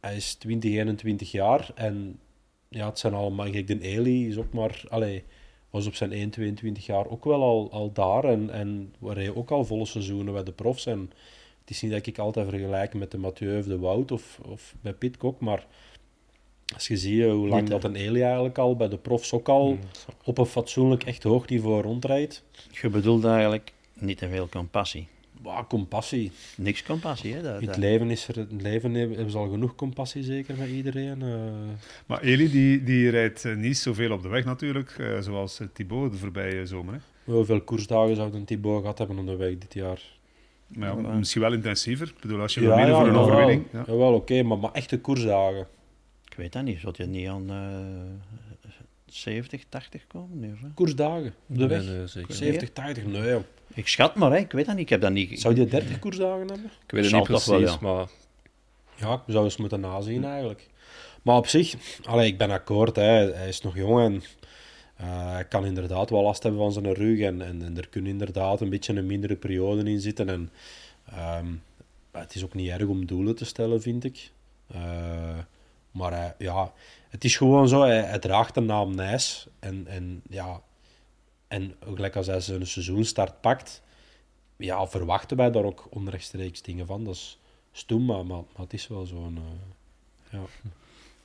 hij 0.00 0.16
is 0.16 0.34
20, 0.34 0.72
21 0.72 1.30
jaar 1.30 1.70
en 1.74 2.18
ja, 2.68 2.88
het 2.88 2.98
zijn 2.98 3.14
allemaal, 3.14 3.50
kijk, 3.50 3.66
de 3.66 3.80
Eli 3.80 4.28
is 4.28 4.36
ook 4.36 4.52
maar, 4.52 4.82
allee, 4.88 5.24
was 5.74 5.86
op 5.86 5.94
zijn 5.94 6.12
1, 6.12 6.30
22 6.30 6.86
jaar 6.86 7.06
ook 7.08 7.24
wel 7.24 7.42
al, 7.42 7.68
al 7.72 7.92
daar 7.92 8.24
en, 8.24 8.50
en 8.50 8.94
waar 8.98 9.16
hij 9.16 9.34
ook 9.34 9.50
al 9.50 9.64
volle 9.64 9.84
seizoenen 9.84 10.32
bij 10.32 10.42
de 10.42 10.52
profs. 10.52 10.86
En 10.86 11.10
het 11.60 11.70
is 11.70 11.82
niet 11.82 11.90
dat 11.90 12.06
ik 12.06 12.18
altijd 12.18 12.48
vergelijk 12.48 12.94
met 12.94 13.10
de 13.10 13.18
Mathieu 13.18 13.58
of 13.58 13.64
de 13.64 13.78
Wout 13.78 14.10
of, 14.10 14.40
of 14.48 14.74
bij 14.80 14.92
Pitcock, 14.92 15.40
maar 15.40 15.66
als 16.74 16.88
je 16.88 16.96
ziet 16.96 17.24
hoe 17.24 17.48
lang 17.48 17.68
dat 17.68 17.84
een 17.84 17.94
Eli 17.94 18.22
eigenlijk 18.22 18.58
al 18.58 18.76
bij 18.76 18.88
de 18.88 18.98
profs 18.98 19.32
ook 19.32 19.48
al 19.48 19.78
op 20.24 20.38
een 20.38 20.46
fatsoenlijk 20.46 21.04
echt 21.04 21.22
hoog 21.22 21.48
niveau 21.48 21.82
rondrijdt. 21.82 22.44
Je 22.82 22.88
bedoelt 22.88 23.24
eigenlijk 23.24 23.72
niet 23.94 24.18
te 24.18 24.28
veel 24.28 24.48
compassie. 24.48 25.08
Wauw, 25.44 25.66
compassie. 25.66 26.32
Niks 26.56 26.82
compassie, 26.82 27.34
hè? 27.34 27.42
Dat, 27.42 27.60
In 27.62 27.68
het 27.68 27.76
leven, 27.76 28.10
is 28.10 28.28
er, 28.28 28.36
het 28.36 28.62
leven 28.62 28.94
hebben 28.94 29.30
ze 29.30 29.38
al 29.38 29.48
genoeg 29.50 29.74
compassie, 29.74 30.22
zeker 30.22 30.54
met 30.58 30.68
iedereen. 30.68 31.22
eh. 31.22 31.28
Maar 32.06 32.20
Eli 32.22 32.50
die, 32.50 32.82
die 32.84 33.10
rijdt 33.10 33.44
eh, 33.44 33.56
niet 33.56 33.76
zoveel 33.78 34.12
op 34.12 34.22
de 34.22 34.28
weg 34.28 34.44
natuurlijk, 34.44 34.90
eh, 34.98 35.18
zoals 35.20 35.60
Thibaut 35.72 36.12
de 36.12 36.18
voorbije 36.18 36.66
zomer. 36.66 36.94
Hè. 36.94 37.32
hoeveel 37.32 37.60
koersdagen 37.60 38.16
zou 38.16 38.34
een 38.34 38.44
Thibaut 38.44 38.80
gehad 38.80 38.98
hebben 38.98 39.18
op 39.18 39.26
de 39.26 39.36
weg 39.36 39.58
dit 39.58 39.74
jaar? 39.74 40.02
Maar 40.66 40.96
ja, 40.96 41.02
Ja. 41.02 41.14
misschien 41.16 41.40
wel 41.42 41.52
intensiever. 41.52 42.06
Ik 42.08 42.20
bedoel, 42.20 42.40
als 42.40 42.54
je 42.54 42.60
wil 42.60 42.76
mede 42.76 42.90
voor 42.90 43.00
een 43.00 43.06
jawel. 43.06 43.22
overwinning. 43.22 43.64
Ja. 43.72 43.84
Jawel, 43.86 44.14
oké, 44.14 44.42
maar, 44.42 44.58
maar 44.58 44.72
echte 44.72 44.98
koersdagen. 45.00 45.66
Ik 46.30 46.34
weet 46.36 46.52
dat 46.52 46.62
niet. 46.62 46.78
Zult 46.80 46.96
je 46.96 47.06
niet 47.06 47.28
aan 47.28 47.50
eh 47.50 48.70
70, 49.06 49.64
80 49.68 50.06
komen? 50.06 50.40
Nee, 50.40 50.50
of? 50.52 50.58
Koersdagen 50.74 51.34
op 51.48 51.58
de 51.58 51.66
weg. 51.66 51.84
Nee, 51.84 51.96
nee, 51.96 52.06
zeker 52.06 52.28
niet. 52.28 52.38
70, 52.38 52.70
80, 52.72 53.04
nee 53.06 53.22
joh. 53.30 53.42
Ik 53.74 53.88
schat 53.88 54.14
maar, 54.14 54.30
hè. 54.30 54.36
ik 54.38 54.52
weet 54.52 54.66
dat 54.66 54.74
niet. 54.74 54.84
Ik 54.84 54.88
heb 54.90 55.00
dat 55.00 55.12
niet... 55.12 55.40
Zou 55.40 55.54
die 55.54 55.66
30 55.66 55.98
koersdagen 55.98 56.38
hebben? 56.46 56.70
Ik 56.84 56.90
weet 56.90 57.04
het 57.04 57.12
niet 57.12 57.24
toch 57.24 57.44
precies, 57.44 57.46
wel, 57.48 57.60
ja. 57.60 57.78
maar 57.80 58.06
Ja, 58.96 59.14
ik 59.14 59.32
zou 59.32 59.44
eens 59.44 59.56
moeten 59.56 59.80
nazien 59.80 60.24
eigenlijk. 60.24 60.68
Maar 61.22 61.36
op 61.36 61.46
zich, 61.46 61.74
allee, 62.04 62.26
ik 62.26 62.38
ben 62.38 62.50
akkoord. 62.50 62.96
Hè. 62.96 63.32
Hij 63.32 63.48
is 63.48 63.60
nog 63.60 63.76
jong 63.76 64.00
en 64.00 64.22
eh, 64.96 65.32
hij 65.32 65.44
kan 65.44 65.64
inderdaad 65.66 66.10
wel 66.10 66.22
last 66.22 66.42
hebben 66.42 66.60
van 66.60 66.72
zijn 66.72 66.92
rug. 66.92 67.20
En, 67.20 67.42
en, 67.42 67.62
en 67.62 67.76
er 67.76 67.88
kunnen 67.88 68.10
inderdaad 68.10 68.60
een 68.60 68.70
beetje 68.70 68.94
een 68.96 69.06
mindere 69.06 69.36
periode 69.36 69.90
in 69.90 70.00
zitten. 70.00 70.28
En, 70.28 70.50
ehm, 71.10 71.46
het 72.12 72.34
is 72.34 72.44
ook 72.44 72.54
niet 72.54 72.70
erg 72.70 72.86
om 72.86 73.06
doelen 73.06 73.34
te 73.36 73.44
stellen, 73.44 73.82
vind 73.82 74.04
ik. 74.04 74.30
Eh, 74.66 75.38
maar 75.90 76.12
hij- 76.12 76.34
ja, 76.38 76.72
het 77.08 77.24
is 77.24 77.36
gewoon 77.36 77.68
zo. 77.68 77.82
Hij, 77.82 78.00
hij 78.02 78.18
draagt 78.18 78.54
de 78.54 78.60
naam 78.60 78.94
Nijs. 78.94 79.46
En, 79.58 79.86
en, 79.86 80.22
ja, 80.28 80.60
en 81.48 81.74
gelijk 81.94 82.16
als 82.16 82.26
hij 82.26 82.40
zijn 82.40 82.66
seizoenstart 82.66 83.40
pakt, 83.40 83.82
ja, 84.56 84.86
verwachten 84.86 85.36
wij 85.36 85.50
daar 85.50 85.64
ook 85.64 85.86
onrechtstreeks 85.90 86.62
dingen 86.62 86.86
van. 86.86 87.04
Dat 87.04 87.14
is 87.14 87.38
stoem, 87.72 88.04
maar, 88.04 88.26
maar, 88.26 88.42
maar 88.52 88.62
het 88.62 88.72
is 88.72 88.88
wel 88.88 89.06
zo'n... 89.06 89.36
eh, 90.30 90.38
ja. 90.38 90.40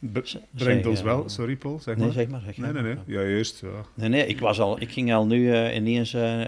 Be- 0.01 0.21
brengt 0.51 0.83
zeg, 0.83 0.85
ons 0.85 1.01
wel, 1.01 1.29
sorry 1.29 1.55
Paul, 1.55 1.79
zeg 1.79 1.95
Nee, 1.95 2.05
maar. 2.05 2.13
zeg 2.13 2.27
maar. 2.27 2.41
Zeg 2.41 2.57
Nee, 2.57 2.71
maar. 2.73 2.83
nee, 2.83 2.93
nee. 2.93 3.03
Ja, 3.05 3.21
juist. 3.21 3.59
Ja. 3.59 3.85
Nee, 3.93 4.09
nee, 4.09 4.25
ik, 4.27 4.39
was 4.39 4.59
al, 4.59 4.81
ik 4.81 4.91
ging 4.91 5.13
al 5.13 5.25
nu 5.25 5.53
eh, 5.53 5.75
ineens... 5.75 6.13
eh, 6.13 6.41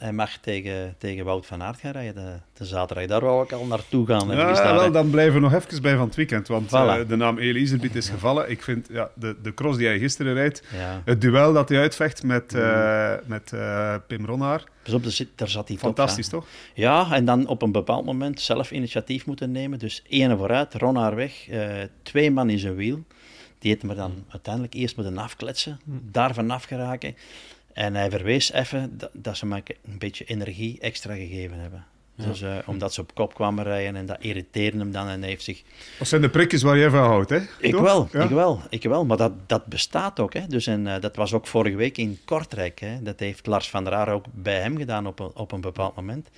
hij 0.00 0.12
mag 0.12 0.36
tegen, 0.36 0.94
tegen 0.98 1.24
Wout 1.24 1.46
van 1.46 1.62
Aert 1.62 1.80
gaan 1.80 1.92
rijden, 1.92 2.14
de, 2.14 2.32
de 2.52 2.64
zaterdag. 2.64 3.06
Daar 3.06 3.20
wou 3.20 3.44
ik 3.44 3.52
al 3.52 3.66
naartoe 3.66 4.06
gaan. 4.06 4.28
Ja, 4.28 4.74
wel, 4.74 4.92
dan 4.92 5.10
blijven 5.10 5.34
we 5.34 5.40
nog 5.40 5.52
even 5.54 5.82
bij 5.82 5.96
van 5.96 6.06
het 6.06 6.14
weekend. 6.16 6.48
Want 6.48 6.68
Voilà. 6.68 6.70
eh, 6.72 7.08
de 7.08 7.16
naam 7.16 7.38
Elisabeth 7.38 7.94
is 7.94 8.08
gevallen. 8.08 8.50
Ik 8.50 8.62
vind 8.62 8.88
ja, 8.90 9.10
de, 9.14 9.36
de 9.42 9.54
cross 9.54 9.78
die 9.78 9.86
hij 9.86 9.98
gisteren 9.98 10.34
rijdt, 10.34 10.62
Ja. 10.76 11.02
het 11.04 11.20
duel 11.20 11.52
dat 11.52 11.68
hij 11.68 11.78
uitvecht 11.78 12.22
met, 12.22 12.54
eh, 12.54 13.14
met 13.26 13.52
eh, 13.52 13.94
Pim 14.06 14.24
Ronnaar, 14.26 14.64
Pas 14.82 14.94
op, 14.94 15.02
daar 15.02 15.12
zit, 15.12 15.28
daar 15.34 15.48
zat 15.48 15.68
hij 15.68 15.76
top, 15.76 15.86
fantastisch 15.86 16.28
toch? 16.28 16.46
Ja, 16.74 17.12
en 17.12 17.24
dan 17.24 17.46
op 17.46 17.62
een 17.62 17.72
bepaald 17.72 18.04
moment 18.04 18.40
zelf 18.40 18.70
initiatief 18.70 19.26
moeten 19.26 19.50
nemen. 19.50 19.78
Dus 19.78 20.02
één 20.08 20.38
vooruit, 20.38 20.74
Ronnaar 20.74 21.14
weg, 21.14 21.48
eh, 21.48 21.68
twee 22.02 22.30
man 22.30 22.50
in 22.50 22.58
zijn 22.58 22.74
wiel. 22.74 23.04
Die 23.58 23.70
heeft 23.70 23.82
me 23.82 23.94
dan 23.94 24.24
uiteindelijk 24.28 24.74
eerst 24.74 24.96
moeten 24.96 25.18
afkletsen, 25.18 25.80
daar 25.84 26.34
vanaf 26.34 26.64
geraken. 26.64 27.14
En 27.72 27.94
hij 27.94 28.10
verwees 28.10 28.52
even 28.52 28.98
dat, 28.98 29.10
dat 29.12 29.36
ze 29.36 29.46
maar 29.46 29.62
een 29.84 29.98
beetje 29.98 30.24
energie 30.24 30.78
extra 30.80 31.14
gegeven 31.14 31.58
hebben. 31.58 31.86
Dus 32.26 32.42
eh, 32.42 32.56
omdat 32.66 32.94
ze 32.94 33.00
op 33.00 33.14
kop 33.14 33.34
kwamen 33.34 33.64
rijden 33.64 33.96
en 33.96 34.06
dat 34.06 34.16
irriteerde 34.20 34.78
hem 34.78 34.92
dan 34.92 35.08
en 35.08 35.20
hij 35.20 35.28
heeft 35.28 35.44
zich... 35.44 35.62
Dat 35.98 36.08
zijn 36.08 36.20
de 36.20 36.30
prikjes 36.30 36.62
waar 36.62 36.78
jij 36.78 36.90
van 36.90 37.04
houdt, 37.04 37.30
hè? 37.30 37.38
Ik 37.58 37.70
Toch? 37.72 37.80
wel, 37.80 38.08
Ja. 38.12 38.22
ik 38.22 38.30
wel, 38.30 38.60
ik 38.68 38.82
wel. 38.82 39.04
Maar 39.04 39.16
dat, 39.16 39.32
dat 39.46 39.66
bestaat 39.66 40.20
ook. 40.20 40.34
Hè. 40.34 40.46
Dus 40.46 40.66
en, 40.66 40.86
eh, 40.86 41.00
dat 41.00 41.16
was 41.16 41.32
ook 41.32 41.46
vorige 41.46 41.76
week 41.76 41.98
in 41.98 42.18
Kortrijk. 42.24 42.80
Hè. 42.80 43.02
Dat 43.02 43.20
heeft 43.20 43.46
Lars 43.46 43.70
van 43.70 43.84
der 43.84 43.94
Aar 43.94 44.08
ook 44.08 44.24
bij 44.32 44.60
hem 44.60 44.76
gedaan 44.76 45.06
op 45.06 45.18
een, 45.18 45.30
op 45.34 45.52
een 45.52 45.60
bepaald 45.60 45.96
moment. 45.96 46.28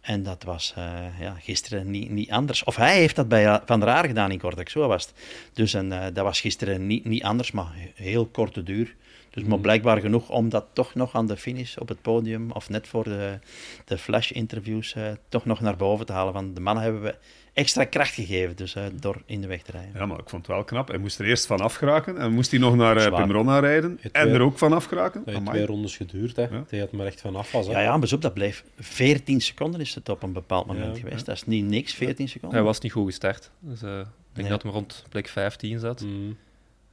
En 0.00 0.22
dat 0.22 0.42
was 0.42 0.72
eh, 0.76 0.84
ja, 1.20 1.36
gisteren 1.40 1.90
niet, 1.90 2.10
niet 2.10 2.30
anders. 2.30 2.64
Of 2.64 2.76
hij 2.76 2.98
heeft 2.98 3.16
dat 3.16 3.28
bij 3.28 3.60
Van 3.64 3.80
der 3.80 3.88
Aar 3.88 4.06
gedaan 4.06 4.30
in 4.30 4.38
Kortrijk, 4.38 4.68
zo 4.68 4.86
was 4.86 5.06
het. 5.06 5.14
Dus 5.52 5.74
en, 5.74 5.92
eh, 5.92 6.04
dat 6.14 6.24
was 6.24 6.40
gisteren 6.40 6.86
niet, 6.86 7.04
niet 7.04 7.22
anders, 7.22 7.50
maar 7.50 7.72
heel 7.94 8.26
korte 8.26 8.62
duur. 8.62 8.94
Dus 9.36 9.44
maar 9.44 9.58
blijkbaar 9.58 10.00
genoeg 10.00 10.28
om 10.30 10.48
dat 10.48 10.64
toch 10.72 10.94
nog 10.94 11.14
aan 11.14 11.26
de 11.26 11.36
finish 11.36 11.76
op 11.76 11.88
het 11.88 12.02
podium, 12.02 12.50
of 12.50 12.68
net 12.68 12.88
voor 12.88 13.04
de, 13.04 13.38
de 13.84 13.98
flash-interviews, 13.98 14.94
eh, 14.94 15.02
toch 15.28 15.44
nog 15.44 15.60
naar 15.60 15.76
boven 15.76 16.06
te 16.06 16.12
halen. 16.12 16.32
Van 16.32 16.54
de 16.54 16.60
mannen 16.60 16.82
hebben 16.84 17.02
we 17.02 17.14
extra 17.52 17.84
kracht 17.84 18.14
gegeven, 18.14 18.56
dus 18.56 18.74
eh, 18.74 18.84
door 19.00 19.22
in 19.26 19.40
de 19.40 19.46
weg 19.46 19.62
te 19.62 19.70
rijden. 19.72 19.92
Ja, 19.94 20.06
maar 20.06 20.18
ik 20.18 20.28
vond 20.28 20.46
het 20.46 20.56
wel 20.56 20.64
knap. 20.64 20.88
Hij 20.88 20.98
moest 20.98 21.18
er 21.18 21.26
eerst 21.26 21.46
van 21.46 21.60
afgeraken 21.60 22.18
en 22.18 22.32
moest 22.32 22.50
hij 22.50 22.60
nog 22.60 22.76
naar 22.76 22.96
eh, 22.96 23.02
Zwaar. 23.02 23.22
Pim 23.22 23.32
Ronnaar 23.32 23.60
rijden 23.60 23.98
Het 24.00 24.12
en 24.12 24.28
er 24.28 24.40
ook 24.40 24.58
van 24.58 24.72
afgeraken. 24.72 25.22
Dat 25.24 25.34
heeft 25.34 25.46
twee 25.46 25.66
rondes 25.66 25.96
geduurd, 25.96 26.36
hè. 26.36 26.42
Ja. 26.42 26.48
Dat 26.50 26.70
het 26.70 26.92
maar 26.92 27.06
echt 27.06 27.20
vanaf 27.20 27.52
was, 27.52 27.66
hè. 27.66 27.72
Ja, 27.72 27.80
ja, 27.80 27.96
maar 27.96 28.12
op, 28.12 28.22
dat 28.22 28.34
bleef 28.34 28.64
14 28.78 29.40
seconden 29.40 29.80
is 29.80 29.94
het 29.94 30.08
op 30.08 30.22
een 30.22 30.32
bepaald 30.32 30.66
moment 30.66 30.96
Ja, 30.96 31.02
geweest. 31.02 31.26
Dat 31.26 31.34
is 31.34 31.44
niet 31.44 31.64
niks, 31.64 31.94
14 31.94 32.28
seconden. 32.28 32.58
hij 32.58 32.66
was 32.66 32.80
niet 32.80 32.92
goed 32.92 33.06
gestart. 33.06 33.50
Dus 33.60 33.82
eh, 33.82 33.98
ik 33.98 34.04
denk 34.32 34.48
Nee. 34.48 34.48
dat 34.48 34.62
hij 34.62 34.72
rond 34.72 35.04
plek 35.08 35.28
15 35.28 35.78
zat. 35.78 36.00
Mm. 36.00 36.36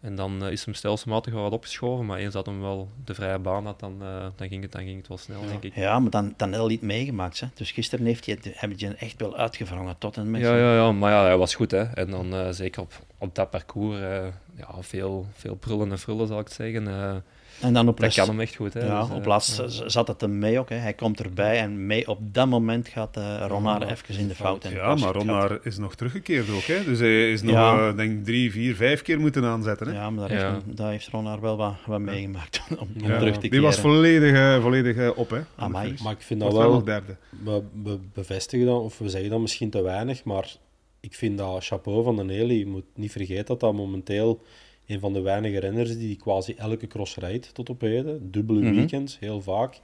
En 0.03 0.15
dan 0.15 0.43
eh, 0.43 0.51
is 0.51 0.65
hem 0.65 0.73
stelselmatig 0.73 1.33
wel 1.33 1.41
wat 1.41 1.51
opgeschoven. 1.51 2.05
Maar 2.05 2.17
eens 2.17 2.33
dat 2.33 2.45
hem 2.45 2.61
wel 2.61 2.89
de 3.05 3.13
vrije 3.13 3.39
baan 3.39 3.65
had, 3.65 3.79
dan, 3.79 3.97
eh, 4.01 4.25
dan, 4.35 4.47
ging, 4.47 4.61
het, 4.61 4.71
dan 4.71 4.83
ging 4.83 4.97
het 4.97 5.07
wel 5.07 5.17
snel, 5.17 5.41
denk 5.41 5.63
ik. 5.63 5.75
Ja, 5.75 5.99
maar 5.99 6.09
dan, 6.09 6.33
dan 6.37 6.53
heel 6.53 6.67
niet 6.67 6.81
meegemaakt. 6.81 7.39
Hè. 7.39 7.47
Dus 7.53 7.71
gisteren 7.71 8.05
heeft 8.05 8.25
hij 8.25 8.37
het, 8.41 8.59
hebben 8.59 8.79
hem 8.79 8.93
echt 8.93 9.19
wel 9.19 9.37
uitgevrongen 9.37 9.97
tot 9.97 10.17
en 10.17 10.31
met. 10.31 10.41
Ja, 10.41 10.55
ja, 10.55 10.75
ja, 10.75 10.91
maar 10.91 11.11
ja, 11.11 11.23
hij 11.23 11.37
was 11.37 11.55
goed. 11.55 11.71
Hè. 11.71 11.83
En 11.83 12.09
dan 12.09 12.33
eh, 12.33 12.47
zeker 12.49 12.81
op, 12.81 12.93
op 13.17 13.35
dat 13.35 13.49
parcours, 13.49 13.99
eh, 13.99 14.25
ja, 14.55 14.69
veel, 14.79 15.25
veel 15.33 15.55
prullen 15.55 15.91
en 15.91 15.99
frullen 15.99 16.27
zal 16.27 16.39
ik 16.39 16.45
het 16.45 16.53
zeggen. 16.53 17.23
En 17.61 17.73
dan 17.73 17.87
op 17.87 17.99
dat 17.99 18.13
kan 18.13 18.27
hem 18.27 18.39
echt 18.39 18.55
goed. 18.55 18.73
Hè. 18.73 18.85
ja, 18.85 18.99
Dus, 19.01 19.09
eh, 19.09 19.15
op 19.15 19.25
laatst 19.25 19.61
zat 19.85 20.07
het 20.07 20.21
hem 20.21 20.39
mee 20.39 20.59
ook. 20.59 20.69
Hè. 20.69 20.75
Hij 20.75 20.93
komt 20.93 21.19
erbij 21.19 21.59
en 21.59 21.85
mee 21.85 22.07
op 22.07 22.19
dat 22.21 22.47
moment 22.47 22.87
gaat 22.87 23.17
eh 23.17 23.23
Ja, 23.23 23.81
even 23.89 24.19
in 24.19 24.27
de 24.27 24.35
fout. 24.35 24.63
En 24.63 24.71
Ja, 24.71 24.95
maar 24.95 25.07
het 25.07 25.15
Ronnaar 25.15 25.59
is 25.63 25.77
nog 25.77 25.95
teruggekeerd 25.95 26.49
ook. 26.49 26.61
Hè? 26.61 26.83
Dus 26.83 26.99
hij 26.99 27.31
is 27.31 27.41
nog, 27.41 27.53
Ja. 27.53 27.87
eh, 27.89 27.95
denk 27.95 28.25
drie, 28.25 28.51
vier, 28.51 28.75
vijf 28.75 29.01
keer 29.01 29.19
moeten 29.19 29.43
aanzetten. 29.45 29.87
Hè? 29.87 29.93
Ja, 29.93 30.09
maar 30.09 30.29
daar, 30.29 30.37
Ja. 30.39 30.53
Heeft, 30.53 30.77
daar 30.77 30.91
heeft 30.91 31.11
wel 31.11 31.57
wat, 31.57 31.73
wat 31.85 31.99
meegemaakt 31.99 32.61
om, 32.79 32.87
om 33.01 33.07
Ja. 33.09 33.17
terug 33.17 33.33
te 33.33 33.39
keren. 33.39 33.51
Die 33.51 33.61
was 33.61 33.79
volledig, 33.79 34.33
eh, 34.33 34.61
volledig 34.61 35.15
op. 35.15 35.29
Hè? 35.29 35.39
Amai. 35.55 35.93
Maar 36.03 36.13
ik 36.13 36.21
vind 36.21 36.39
dat 36.39 36.53
wel 36.53 36.83
derde. 36.83 37.15
We, 37.43 37.61
we 37.83 37.99
bevestigen 38.13 38.65
dat, 38.65 38.81
of 38.81 38.97
we 38.97 39.09
zeggen 39.09 39.29
dat 39.29 39.39
misschien 39.39 39.69
te 39.69 39.81
weinig, 39.81 40.23
maar 40.23 40.55
ik 40.99 41.13
vind 41.13 41.37
dat 41.37 41.65
chapeau 41.65 42.03
van 42.03 42.15
de 42.15 42.23
Nelly. 42.23 42.57
Je 42.59 42.67
moet 42.67 42.85
niet 42.95 43.11
vergeten 43.11 43.45
dat 43.45 43.59
dat 43.59 43.73
momenteel 43.73 44.41
een 44.88 45.00
van 45.00 45.13
de 45.13 45.22
weinige 45.22 45.60
renners 45.60 45.98
die 45.98 46.15
quasi 46.15 46.54
elke 46.58 46.88
cross 46.88 47.15
rijdt 47.15 47.54
tot 47.54 47.69
op 47.69 47.82
heden. 47.82 48.32
Dubbele 48.32 48.60
Mhm. 48.62 48.76
weekends, 48.76 49.19
heel 49.19 49.41
vaak. 49.41 49.80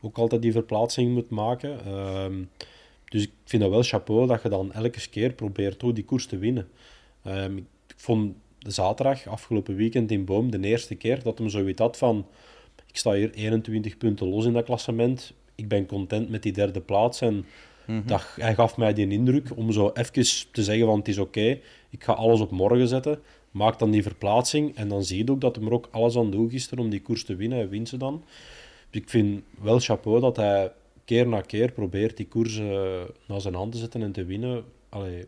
Ook 0.00 0.18
altijd 0.18 0.42
die 0.42 0.52
verplaatsing 0.52 1.12
moet 1.12 1.30
maken. 1.30 1.84
Ehm, 1.84 2.42
dus 3.04 3.22
ik 3.22 3.30
vind 3.44 3.62
dat 3.62 3.70
wel 3.70 3.82
chapeau 3.82 4.26
dat 4.26 4.42
je 4.42 4.48
dan 4.48 4.72
elke 4.72 5.08
keer 5.10 5.32
probeert 5.32 5.82
ook 5.82 5.94
die 5.94 6.04
koers 6.04 6.26
te 6.26 6.38
winnen. 6.38 6.68
Ehm, 7.22 7.56
ik 7.56 7.94
vond 7.96 8.34
de 8.58 8.70
zaterdag, 8.70 9.26
afgelopen 9.26 9.76
weekend 9.76 10.10
in 10.10 10.24
Boom, 10.24 10.50
de 10.50 10.60
eerste 10.60 10.94
keer 10.94 11.22
dat 11.22 11.38
hem 11.38 11.48
zoiets 11.48 11.80
had 11.80 11.96
van 11.96 12.26
ik 12.86 12.96
sta 12.96 13.12
hier 13.12 13.30
21 13.30 13.96
punten 13.96 14.28
los 14.28 14.44
in 14.44 14.52
dat 14.52 14.64
klassement. 14.64 15.32
Ik 15.54 15.68
ben 15.68 15.86
content 15.86 16.28
met 16.30 16.42
die 16.42 16.52
derde 16.52 16.80
plaats. 16.80 17.20
En 17.20 17.44
Mhm. 17.86 18.06
dat, 18.06 18.26
hij 18.36 18.54
gaf 18.54 18.76
mij 18.76 18.92
die 18.94 19.08
indruk 19.08 19.56
om 19.56 19.72
zo 19.72 19.90
even 19.94 20.12
te 20.52 20.62
zeggen 20.62 20.86
van 20.86 20.98
het 20.98 21.08
is 21.08 21.18
oké, 21.18 21.58
ik 21.90 22.04
ga 22.04 22.12
alles 22.12 22.40
op 22.40 22.50
morgen 22.50 22.88
zetten. 22.88 23.18
Maak 23.54 23.78
dan 23.78 23.90
die 23.90 24.02
verplaatsing 24.02 24.76
en 24.76 24.88
dan 24.88 25.04
zie 25.04 25.24
je 25.24 25.30
ook 25.30 25.40
dat 25.40 25.56
hij 25.56 25.64
er 25.64 25.72
ook 25.72 25.88
alles 25.90 26.16
aan 26.16 26.30
doet 26.30 26.50
gisteren 26.50 26.84
om 26.84 26.90
die 26.90 27.02
koers 27.02 27.24
te 27.24 27.36
winnen. 27.36 27.58
Hij 27.58 27.68
wint 27.68 27.88
ze 27.88 27.96
dan. 27.96 28.24
Dus 28.90 29.02
ik 29.02 29.08
vind 29.08 29.42
wel 29.60 29.78
chapeau 29.80 30.20
dat 30.20 30.36
hij 30.36 30.72
keer 31.04 31.28
na 31.28 31.40
keer 31.40 31.72
probeert 31.72 32.16
die 32.16 32.26
koersen 32.28 32.70
eh, 32.70 33.00
naar 33.26 33.40
zijn 33.40 33.54
hand 33.54 33.72
te 33.72 33.78
zetten 33.78 34.02
en 34.02 34.12
te 34.12 34.24
winnen. 34.24 34.64
Allee, 34.88 35.26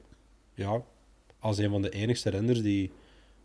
ja, 0.54 0.82
als 1.38 1.58
een 1.58 1.70
van 1.70 1.82
de 1.82 1.90
enigste 1.90 2.30
renners 2.30 2.62
die 2.62 2.90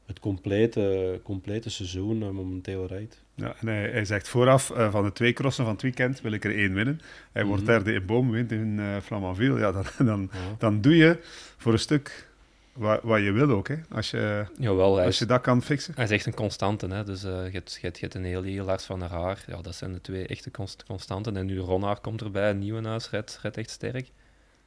het 0.05 0.19
complete, 0.19 1.19
complete 1.23 1.69
seizoen 1.69 2.21
eh, 2.23 2.29
momenteel 2.29 2.87
rijdt. 2.87 3.23
Ja, 3.35 3.55
en 3.59 3.67
hij, 3.67 3.89
hij 3.89 4.05
zegt 4.05 4.27
vooraf, 4.27 4.69
eh, 4.71 4.91
van 4.91 5.03
de 5.03 5.11
twee 5.11 5.33
crossen 5.33 5.63
van 5.63 5.73
het 5.73 5.81
weekend 5.81 6.21
wil 6.21 6.31
ik 6.31 6.43
er 6.45 6.55
één 6.57 6.73
winnen. 6.73 6.99
Hij 7.31 7.45
wordt 7.45 7.61
Mhm. 7.63 7.71
derde 7.71 7.93
in 7.93 8.05
Boom, 8.05 8.31
wint 8.31 8.51
in 8.51 8.79
Flamanville. 9.03 9.59
Ja, 9.59 9.71
dan, 9.71 9.85
dan, 10.07 10.29
Ja. 10.33 10.55
dan 10.57 10.81
doe 10.81 10.95
je 10.95 11.17
voor 11.57 11.73
een 11.73 11.79
stuk 11.79 12.29
wat, 12.73 12.99
wat 13.03 13.19
je 13.21 13.31
wil 13.31 13.49
ook. 13.49 13.67
Hè. 13.67 13.75
Als, 13.91 14.11
je, 14.11 14.45
Jawel, 14.57 14.99
als 14.99 15.07
is, 15.07 15.19
je 15.19 15.25
dat 15.25 15.41
kan 15.41 15.61
fixen. 15.61 15.93
hij 15.95 16.03
is 16.03 16.11
echt 16.11 16.25
een 16.25 16.33
constante. 16.33 16.87
Hè? 16.87 17.03
Dus 17.03 17.23
eh, 17.23 17.31
je 17.31 17.51
hebt- 17.51 17.73
je 17.73 17.79
hebt 17.81 17.95
je 17.99 18.01
hebt 18.05 18.13
een 18.15 18.23
heel 18.23 18.63
Lars 18.65 18.83
van 18.83 18.99
der 18.99 19.09
Haar. 19.09 19.43
Ja, 19.47 19.61
dat 19.61 19.75
zijn 19.75 19.93
de 19.93 20.01
twee 20.01 20.27
echte 20.27 20.51
const- 20.51 20.83
constanten. 20.83 21.37
En 21.37 21.45
nu 21.45 21.59
Ronnaar 21.59 21.99
komt 21.99 22.21
erbij, 22.21 22.53
Nieuwenhuis 22.53 23.09
redt, 23.09 23.39
redt 23.41 23.57
echt 23.57 23.69
sterk. 23.69 24.11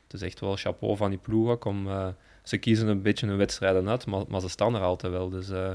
Het 0.05 0.13
is 0.13 0.23
echt 0.23 0.41
wel 0.41 0.57
chapeau 0.57 0.97
van 0.97 1.11
die 1.11 1.19
ploeg 1.19 1.49
ook. 1.49 1.65
Om, 1.65 1.87
eh, 1.89 2.09
ze 2.43 2.57
kiezen 2.59 2.89
een 2.89 3.03
beetje 3.03 3.27
hun 3.27 3.37
wedstrijden 3.37 3.89
uit, 3.89 4.07
maar, 4.07 4.23
maar 4.29 4.41
ze 4.41 4.49
staan 4.49 4.75
er 4.75 4.81
altijd 4.81 5.13
wel. 5.13 5.29
Dus, 5.29 5.51
eh, 5.51 5.71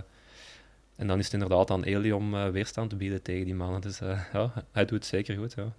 en 0.95 1.07
dan 1.07 1.17
is 1.19 1.23
het 1.25 1.33
inderdaad 1.33 1.71
aan 1.71 1.83
Eli 1.83 2.11
om 2.13 2.51
weerstand 2.51 2.89
te 2.89 2.95
bieden 2.95 3.21
tegen 3.21 3.45
die 3.45 3.55
mannen. 3.55 3.81
Dus 3.81 3.99
ja, 4.33 4.53
hij 4.71 4.85
doet 4.85 4.97
het 4.97 5.05
zeker 5.05 5.37
goed. 5.37 5.53
Ja. 5.55 5.73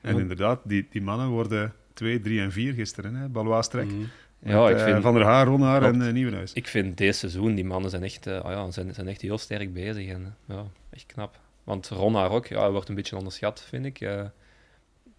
En 0.00 0.18
inderdaad, 0.18 0.60
die, 0.64 0.86
die 0.90 1.02
mannen 1.02 1.28
worden 1.28 1.72
2, 1.92 2.20
3 2.20 2.40
en 2.40 2.52
4 2.52 2.72
gisteren. 2.72 3.14
Hè. 3.14 3.28
Balois 3.28 3.68
Trek. 3.68 3.86
Mhm. 3.86 4.04
Ja, 4.42 4.62
Met, 4.62 4.70
ik 4.70 4.76
eh, 4.78 4.84
vind- 4.84 5.02
Van 5.02 5.14
der 5.14 5.24
Haar, 5.24 5.46
Ronhaar 5.46 5.82
en 5.82 6.02
eh, 6.06 6.12
Nieuwenhuis. 6.12 6.52
Ik 6.52 6.66
vind 6.66 6.96
deze 6.98 7.18
seizoen, 7.18 7.54
die 7.54 7.64
mannen 7.64 7.90
zijn 7.90 8.02
echt, 8.02 8.26
eh, 8.26 8.40
ah 8.40 8.50
ja, 8.52 8.70
zijn, 8.70 8.94
zijn 8.94 9.08
echt 9.08 9.20
heel 9.20 9.38
sterk 9.38 9.72
bezig. 9.72 10.08
En, 10.08 10.36
ja, 10.48 10.64
echt 10.90 11.06
knap. 11.06 11.38
Want 11.64 11.88
Ronnaar 11.88 12.30
ook, 12.30 12.46
ja, 12.46 12.60
hij 12.60 12.70
wordt 12.70 12.88
een 12.88 12.94
beetje 12.94 13.16
onderschat, 13.16 13.60
vind 13.62 13.84
ik. 13.84 14.00
Eh, 14.00 14.24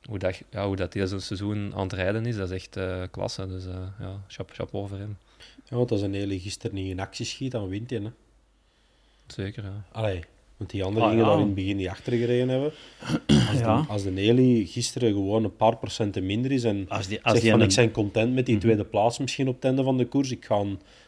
hoe, 0.04 0.20
dat, 0.20 0.42
ja, 0.50 0.66
hoe 0.68 0.76
dat 0.76 0.92
deze 0.94 1.20
seizoen 1.20 1.74
aan 1.76 1.84
het 1.84 1.94
rijden 1.94 2.26
is, 2.26 2.36
dat 2.36 2.50
is 2.52 2.56
echt 2.56 2.76
eh, 2.78 3.02
klasse. 3.12 3.48
Dus 3.48 3.66
eh, 3.66 3.74
ja, 4.00 4.22
chap- 4.28 4.52
chapeau 4.54 4.88
voor 4.88 4.98
hem. 4.98 5.18
Ja, 5.66 5.76
want 5.78 5.92
als 5.92 6.02
een 6.02 6.14
hele 6.14 6.40
gisteren 6.40 6.76
niet 6.76 6.90
in 6.90 7.00
actie 7.00 7.26
schiet, 7.26 7.52
dan 7.52 7.68
wint 7.68 7.90
hij. 7.90 8.00
Hè. 8.00 8.12
Zeker, 9.28 9.64
ja. 9.64 9.84
Allee, 9.92 10.24
want 10.62 10.74
die 10.74 10.84
anderen 10.84 11.04
Ah, 11.04 11.10
gingen 11.14 11.26
ja. 11.26 11.32
daar 11.32 11.40
in 11.42 11.46
het 11.46 11.56
begin 11.56 11.76
niet 11.78 11.88
achter 11.88 12.14
gereden 12.14 12.50
hebben. 12.50 12.72
Als, 13.50 13.60
Ja. 13.60 13.82
de, 13.82 13.88
als 13.88 14.04
de 14.04 14.12
Nelly 14.12 14.66
gisteren 14.66 15.14
gewoon 15.14 15.44
een 15.44 15.56
paar 15.56 15.78
procenten 15.78 16.26
minder 16.26 16.52
is 16.52 16.64
en 16.64 16.86
Als 16.90 17.08
die, 17.08 17.18
als 17.24 17.32
zegt 17.32 17.42
die 17.42 17.52
van 17.52 17.62
een- 17.62 17.70
ik 17.70 17.76
ben 17.76 17.92
content 17.92 18.34
met 18.34 18.46
die 18.46 18.56
Mhm. 18.56 18.64
tweede 18.64 18.86
plaats 18.86 19.18
misschien 19.20 19.48
op 19.48 19.56
het 19.56 19.64
einde 19.66 19.84
van 19.84 19.98
de 19.98 20.06
koers, 20.06 20.32
ik 20.32 20.46
ga 20.46 20.64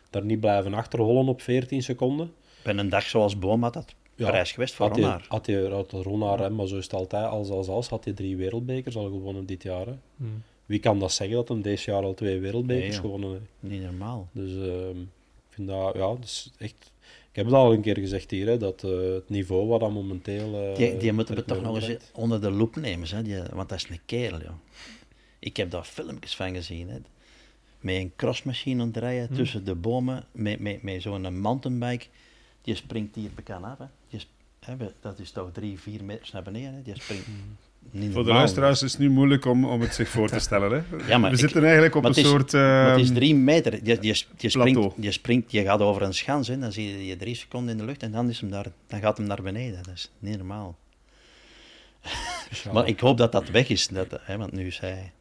daar 0.10 0.26
niet 0.26 0.40
blijven 0.40 0.74
achterhollen 0.74 1.28
op 1.28 1.42
14 1.42 1.84
seconden. 1.84 2.32
bij 2.64 2.76
een 2.76 2.90
dag 2.90 3.04
zoals 3.04 3.40
Boom 3.40 3.64
had 3.64 3.74
dat 3.74 3.96
Ja, 4.16 4.30
prijs 4.30 4.52
geweest 4.52 4.74
voor 4.74 4.86
Had 4.88 4.96
hij, 4.96 5.04
Ronnaar. 5.06 5.26
had 5.28 5.92
Ronnaar, 6.06 6.40
hè, 6.40 6.50
maar 6.50 6.68
zo 6.68 6.78
is 6.78 6.84
het 6.84 6.94
altijd, 6.94 7.26
als 7.26 7.50
als 7.50 7.68
als, 7.68 7.88
had 7.90 8.04
hij 8.04 8.14
drie 8.14 8.38
wereldbekers 8.38 8.96
al 8.96 9.04
gewonnen 9.06 9.46
dit 9.46 9.64
jaar. 9.64 9.86
Hè. 9.86 9.94
Hm. 10.18 10.24
Wie 10.66 10.80
kan 10.80 11.00
dat 11.00 11.12
zeggen 11.12 11.36
dat 11.36 11.48
hem 11.48 11.62
deze 11.62 11.92
jaar 11.92 12.04
al 12.04 12.14
twee 12.14 12.40
wereldbekers 12.40 12.90
Nee, 12.90 13.00
gewonnen 13.00 13.30
heeft? 13.32 13.44
Niet 13.60 13.82
normaal. 13.84 14.28
Dus 14.32 14.52
ehm, 14.52 15.00
ik 15.00 15.50
vind 15.50 15.68
dat, 15.68 15.94
ja, 15.94 16.00
dat 16.00 16.24
is 16.24 16.52
echt... 16.58 16.92
Ik 17.34 17.40
heb 17.40 17.46
het 17.46 17.56
al 17.56 17.74
een 17.74 17.82
keer 17.82 17.98
gezegd 17.98 18.32
hier, 18.32 18.48
hè, 18.48 18.58
dat 18.58 18.84
eh, 18.84 19.14
het 19.14 19.30
niveau 19.30 19.68
wat 19.68 19.80
dan 19.80 19.94
momenteel... 19.94 20.70
eh, 20.70 20.76
Die, 20.76 20.98
die 20.98 21.14
moeten 21.14 21.36
we 21.36 21.46
toch 21.46 21.62
nog 21.62 21.82
eens 21.82 21.98
onder 22.14 22.42
de 22.42 22.52
loep 22.52 22.76
nemen, 22.76 23.08
hè? 23.08 23.22
Die, 23.24 23.42
want 23.52 23.70
dat 23.70 23.78
is 23.78 23.90
een 23.90 24.00
kerel. 24.06 24.40
Joh. 24.42 24.52
Ik 25.40 25.58
heb 25.58 25.72
daar 25.72 25.84
filmpjes 25.84 26.36
van 26.36 26.54
gezien. 26.54 26.90
Hè? 26.90 26.98
Met 27.80 27.96
een 27.96 28.12
crossmachine 28.16 28.82
aan 28.82 28.88
het 28.88 28.98
rijden 28.98 29.28
Hm. 29.28 29.34
tussen 29.36 29.66
de 29.66 29.76
bomen, 29.76 30.26
met, 30.32 30.60
met, 30.60 30.84
met 30.84 31.02
zo'n 31.02 31.40
mountainbike. 31.40 32.06
Die 32.62 32.76
springt 32.76 33.16
hier 33.16 33.30
bekend 33.36 33.64
af. 33.64 33.78
Hè? 33.78 33.86
Die 34.10 34.20
hè, 34.60 34.76
dat 35.02 35.20
is 35.20 35.32
toch 35.32 35.52
drie, 35.52 35.80
vier 35.80 36.04
meters 36.04 36.32
naar 36.32 36.44
beneden. 36.44 36.74
Hè? 36.74 36.82
Die 36.82 37.02
springt 37.02 37.26
niet 37.92 38.14
Voor 38.14 38.24
de 38.24 38.32
luisteraars 38.34 38.82
is 38.84 38.92
het 38.92 39.00
nu 39.02 39.10
moeilijk 39.10 39.46
om, 39.46 39.66
om 39.66 39.82
het 39.82 39.94
zich 39.94 40.10
voor 40.10 40.30
te 40.30 40.40
stellen. 40.40 40.72
Hè. 40.72 40.98
Ja, 41.08 41.18
maar 41.18 41.30
We 41.30 41.36
ik- 41.36 41.42
zitten 41.42 41.64
eigenlijk 41.64 41.96
op 41.96 42.04
een 42.04 42.10
het 42.10 42.18
is- 42.20 42.28
soort... 42.28 42.52
Maar 42.52 42.90
het 42.92 43.00
is 43.00 43.08
ehm, 43.08 43.16
drie 43.16 43.36
meter. 43.36 43.72
Die, 43.72 44.00
die, 44.00 44.26
die, 44.38 44.50
springt, 44.50 44.94
die 45.02 45.12
springt, 45.12 45.52
je 45.52 45.62
gaat 45.64 45.80
over 45.80 46.02
een 46.02 46.14
schans, 46.14 46.48
hè, 46.48 46.60
dan 46.60 46.72
zie 46.72 46.92
je 46.92 46.98
die 46.98 47.16
drie 47.18 47.36
seconden 47.36 47.72
in 47.72 47.78
de 47.78 47.86
lucht 47.86 48.04
en 48.04 48.12
dan, 48.12 48.30
is 48.30 48.40
hem 48.40 48.50
daar, 48.50 48.66
dan 48.88 49.00
gaat 49.00 49.18
hem 49.18 49.28
naar 49.28 49.42
beneden. 49.42 49.84
Dat 49.84 49.94
is 49.94 50.12
niet 50.20 50.38
normaal. 50.38 50.78
Ja, 52.64 52.72
Maar 52.74 52.88
ik 52.88 53.00
hoop 53.00 53.18
dat 53.18 53.32
dat 53.32 53.50
weg 53.50 53.70
is, 53.70 53.88
dat, 53.88 54.08
hè, 54.22 54.38
want 54.38 54.52
nu 54.52 54.68
is 54.68 54.80
hij 54.80 55.12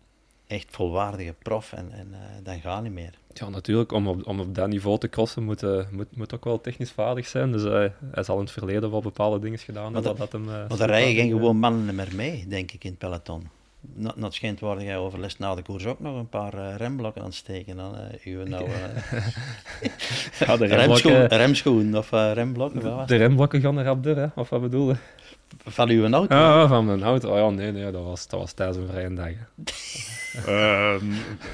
echt 0.52 0.66
volwaardige 0.70 1.34
prof 1.42 1.72
en, 1.72 1.88
en 1.92 2.08
eh, 2.12 2.18
dan 2.44 2.60
gaat 2.60 2.82
niet 2.82 2.92
meer. 2.92 3.10
Ja, 3.34 3.48
natuurlijk, 3.48 3.92
om 3.92 4.06
op, 4.08 4.26
om 4.26 4.40
op 4.40 4.54
dat 4.54 4.68
niveau 4.68 4.98
te 4.98 5.08
crossen 5.08 5.42
moet, 5.42 5.62
eh, 5.62 5.78
moet, 5.90 6.16
moet 6.16 6.34
ook 6.34 6.44
wel 6.44 6.60
technisch 6.60 6.90
vaardig 6.90 7.26
zijn. 7.26 7.52
Dus 7.52 7.64
eh, 7.64 7.84
hij 8.12 8.22
zal 8.22 8.36
in 8.36 8.42
het 8.42 8.50
verleden 8.52 8.90
wel 8.90 9.00
bepaalde 9.00 9.38
dingen 9.38 9.58
gedaan 9.58 9.92
Maar 9.92 10.02
hebben. 10.02 10.18
dat- 10.18 10.30
dat 10.30 10.40
hem, 10.40 10.44
Maar 10.68 10.76
daar 10.78 10.88
rijden 10.88 11.14
geen 11.14 11.30
gewoon 11.30 11.56
mannen 11.56 11.94
meer 11.94 12.08
mee, 12.14 12.46
denk 12.48 12.72
ik, 12.72 12.84
in 12.84 12.90
het 12.90 12.98
peloton. 12.98 13.48
Het 14.20 14.34
schijnt 14.34 14.60
worden 14.60 14.84
jij 14.84 14.96
overlast 14.98 15.38
na 15.38 15.54
de 15.54 15.62
koers 15.62 15.86
ook 15.86 16.00
nog 16.00 16.16
een 16.18 16.28
paar 16.28 16.54
eh, 16.54 16.76
remblokken 16.76 17.20
aan 17.22 17.26
het 17.28 17.36
steken. 17.36 17.76
Dan, 17.76 17.94
uw 18.24 18.42
nou, 18.54 18.64
eh. 18.64 19.18
Ja, 20.46 20.56
de 20.56 20.64
remschoen, 20.66 20.76
remblokken, 21.12 21.26
remschoen 21.38 21.96
of 21.96 22.12
eh, 22.12 22.30
remblokken, 22.32 22.82
wat 22.82 22.92
was 22.94 23.06
de 23.08 23.16
remblokken 23.16 23.60
gaan 23.60 23.78
er 23.78 23.84
rap 23.84 24.02
door, 24.02 24.16
hè? 24.16 24.26
Of 24.34 24.48
wat 24.48 24.60
bedoel 24.60 24.86
je? 24.88 24.92
het? 24.92 25.00
Van 25.64 25.88
uw 25.88 26.08
auto? 26.12 26.34
Ja, 26.34 26.66
van 26.68 26.84
mijn 26.84 27.02
auto. 27.02 27.30
Oh 27.30 27.36
ja, 27.36 27.50
nee, 27.50 27.72
nee, 27.72 27.90
dat 27.90 28.04
was, 28.04 28.28
dat 28.28 28.40
was 28.40 28.52
tijdens 28.52 28.78
een 28.78 28.86
vrije 28.86 29.14
dag. 29.14 29.26
hè. 29.26 30.40
ehm, 30.46 31.04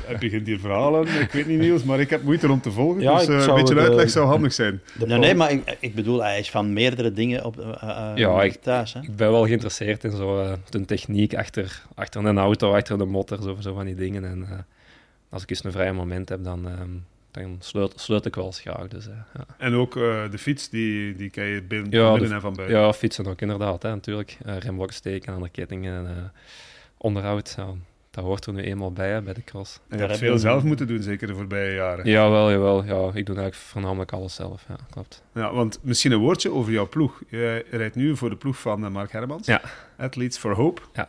hij 0.06 0.16
begint 0.18 0.46
hier 0.46 0.58
verhalen. 0.60 1.06
Ik 1.20 1.30
weet 1.32 1.46
niet, 1.46 1.58
Niels, 1.58 1.84
maar 1.84 2.00
ik 2.00 2.10
heb 2.10 2.22
moeite 2.22 2.50
om 2.52 2.60
te 2.60 2.70
volgen. 2.70 3.02
Ja, 3.02 3.18
dus 3.18 3.28
eh, 3.28 3.46
een 3.46 3.54
beetje 3.54 3.74
de- 3.74 3.80
uitleg 3.80 4.10
zou 4.10 4.26
handig 4.26 4.52
zijn. 4.52 4.80
de 4.98 5.06
Nee, 5.06 5.18
nee, 5.18 5.34
maar 5.34 5.50
ik, 5.50 5.76
ik 5.80 5.94
bedoel, 5.94 6.22
hij 6.22 6.38
is 6.38 6.50
van 6.50 6.72
meerdere 6.72 7.12
dingen 7.12 7.44
op, 7.44 7.58
eh, 7.60 7.68
eh, 7.82 8.16
Ja, 8.16 8.42
ik- 8.42 8.62
thuis. 8.62 8.92
Hè? 8.92 9.00
Ik 9.00 9.16
ben 9.16 9.30
wel 9.30 9.44
geïnteresseerd 9.46 10.04
in 10.04 10.10
zo, 10.10 10.56
de 10.70 10.84
techniek 10.84 11.34
achter, 11.34 11.82
achter 11.94 12.24
een 12.24 12.38
auto, 12.38 12.74
achter 12.74 12.98
de 12.98 13.04
motor, 13.04 13.42
zo, 13.42 13.56
zo 13.60 13.74
van 13.74 13.84
die 13.84 13.94
dingen. 13.94 14.24
En 14.24 14.46
eh, 14.50 14.58
als 15.30 15.42
ik 15.42 15.50
eens 15.50 15.64
een 15.64 15.72
vrije 15.72 15.92
moment 15.92 16.28
heb, 16.28 16.44
dan, 16.44 16.68
ehm 16.68 16.90
dan 17.30 17.56
sleut, 17.60 17.92
sleut 17.96 18.24
ik 18.26 18.34
wel 18.34 18.44
eens 18.46 18.60
graag. 18.60 18.88
Dus, 18.88 19.06
eh, 19.08 19.14
ja. 19.34 19.44
En 19.58 19.74
ook 19.74 19.96
eh, 19.96 20.30
de 20.30 20.38
fiets, 20.38 20.68
die, 20.68 21.16
die 21.16 21.30
kan 21.30 21.44
je 21.44 21.62
binnen, 21.62 21.90
Ja, 21.90 22.12
de- 22.12 22.18
binnen 22.18 22.36
en 22.36 22.40
van 22.42 22.54
buiten. 22.54 22.78
ja, 22.78 22.92
fietsen 22.92 23.26
ook 23.26 23.40
inderdaad, 23.40 23.82
hè, 23.82 23.88
natuurlijk. 23.90 24.38
Eh 24.44 24.56
remblok 24.58 24.92
steken 24.92 25.32
aan 25.32 25.42
de 25.42 25.48
kettingen, 25.48 26.06
eh, 26.06 26.12
onderhoud, 26.96 27.54
ja, 27.56 27.66
dat 28.10 28.24
hoort 28.24 28.46
er 28.46 28.52
nu 28.52 28.62
eenmaal 28.62 28.92
bij 28.92 29.10
hè, 29.10 29.22
bij 29.22 29.32
de 29.34 29.44
cross. 29.44 29.74
En 29.76 29.80
je 29.82 29.88
Daar 29.90 29.98
hebt 29.98 30.10
heb 30.10 30.20
veel 30.20 30.32
je- 30.32 30.38
zelf 30.42 30.62
moeten 30.62 30.86
doen, 30.86 31.02
zeker 31.02 31.26
de 31.26 31.34
voorbije 31.34 31.74
jaren. 31.74 32.04
Ja. 32.06 32.12
Jawel, 32.12 32.50
jawel. 32.50 32.84
Ja, 32.84 32.94
ik 33.06 33.26
doe 33.26 33.36
eigenlijk 33.36 33.54
voornamelijk 33.54 34.12
alles 34.12 34.34
zelf, 34.34 34.64
ja, 34.68 34.76
klopt. 34.90 35.22
want 35.32 35.78
misschien 35.82 36.12
een 36.12 36.18
woordje 36.18 36.50
over 36.52 36.72
jouw 36.72 36.88
ploeg. 36.88 37.22
Je 37.28 37.64
rijdt 37.70 37.94
nu 37.94 38.16
voor 38.16 38.30
de 38.30 38.36
ploeg 38.36 38.58
van 38.58 38.92
Mark 38.92 39.12
Hermans. 39.12 39.46
Ja. 39.46 39.60
Athletes 39.96 40.38
for 40.38 40.54
Hope. 40.54 40.82
Ja. 40.92 41.08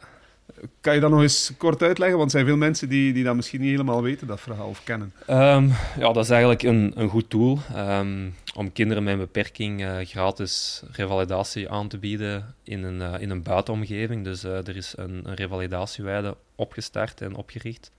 Kan 0.81 0.93
je 0.93 0.99
dat 0.99 1.11
nog 1.11 1.21
eens 1.21 1.51
kort 1.57 1.81
uitleggen? 1.81 2.17
Want 2.17 2.31
er 2.31 2.37
zijn 2.37 2.49
veel 2.49 2.57
mensen 2.57 2.89
die, 2.89 3.13
die 3.13 3.23
dat 3.23 3.35
misschien 3.35 3.61
niet 3.61 3.69
helemaal 3.69 4.01
weten, 4.01 4.27
dat 4.27 4.41
verhaal, 4.41 4.67
of 4.67 4.83
kennen. 4.83 5.13
Ehm, 5.25 5.67
ja, 5.97 6.11
dat 6.11 6.23
is 6.23 6.29
eigenlijk 6.29 6.63
een, 6.63 6.91
een 6.95 7.09
goed 7.09 7.29
tool 7.29 7.59
ehm, 7.73 8.29
om 8.55 8.71
kinderen 8.71 9.03
met 9.03 9.13
een 9.13 9.19
beperking 9.19 9.83
eh, 9.83 9.97
gratis 10.01 10.83
revalidatie 10.91 11.69
aan 11.69 11.87
te 11.87 11.97
bieden 11.97 12.55
in 12.63 12.83
een, 12.83 13.01
eh, 13.01 13.21
in 13.21 13.29
een 13.29 13.43
buitenomgeving. 13.43 14.23
Dus 14.23 14.43
eh, 14.43 14.67
er 14.67 14.75
is 14.75 14.93
een, 14.97 15.21
een 15.25 15.35
revalidatieweide 15.35 16.37
opgestart 16.55 17.21
en 17.21 17.35
opgericht, 17.35 17.91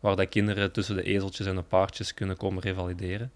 waar 0.00 0.16
dat 0.16 0.28
kinderen 0.28 0.72
tussen 0.72 0.96
de 0.96 1.02
ezeltjes 1.02 1.46
en 1.46 1.54
de 1.54 1.62
paardjes 1.62 2.14
kunnen 2.14 2.36
komen 2.36 2.62
revalideren. 2.62 3.30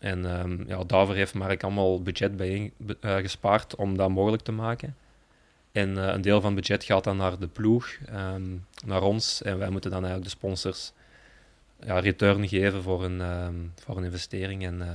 En 0.00 0.24
ehm, 0.24 0.68
ja, 0.68 0.84
daarvoor 0.84 1.14
heeft 1.14 1.34
Mark 1.34 1.62
allemaal 1.62 2.02
budget 2.02 2.40
eh, 2.40 3.16
gespaard 3.16 3.74
om 3.74 3.96
dat 3.96 4.10
mogelijk 4.10 4.42
te 4.42 4.52
maken. 4.52 4.96
En 5.72 5.98
eh, 5.98 6.14
een 6.14 6.20
deel 6.22 6.40
van 6.40 6.54
het 6.56 6.60
budget 6.60 6.84
gaat 6.84 7.04
dan 7.04 7.16
naar 7.16 7.38
de 7.38 7.46
ploeg, 7.46 7.88
ehm, 8.06 8.42
naar 8.86 9.02
ons. 9.02 9.42
En 9.42 9.58
wij 9.58 9.70
moeten 9.70 9.90
dan 9.90 10.04
eigenlijk 10.04 10.32
de 10.32 10.38
sponsors 10.38 10.92
ja, 11.84 11.98
return 11.98 12.48
geven 12.48 12.82
voor 12.82 13.04
een, 13.04 13.20
ehm, 13.20 13.54
voor 13.84 13.96
een 13.96 14.04
investering. 14.04 14.64
En 14.64 14.82
eh, 14.82 14.88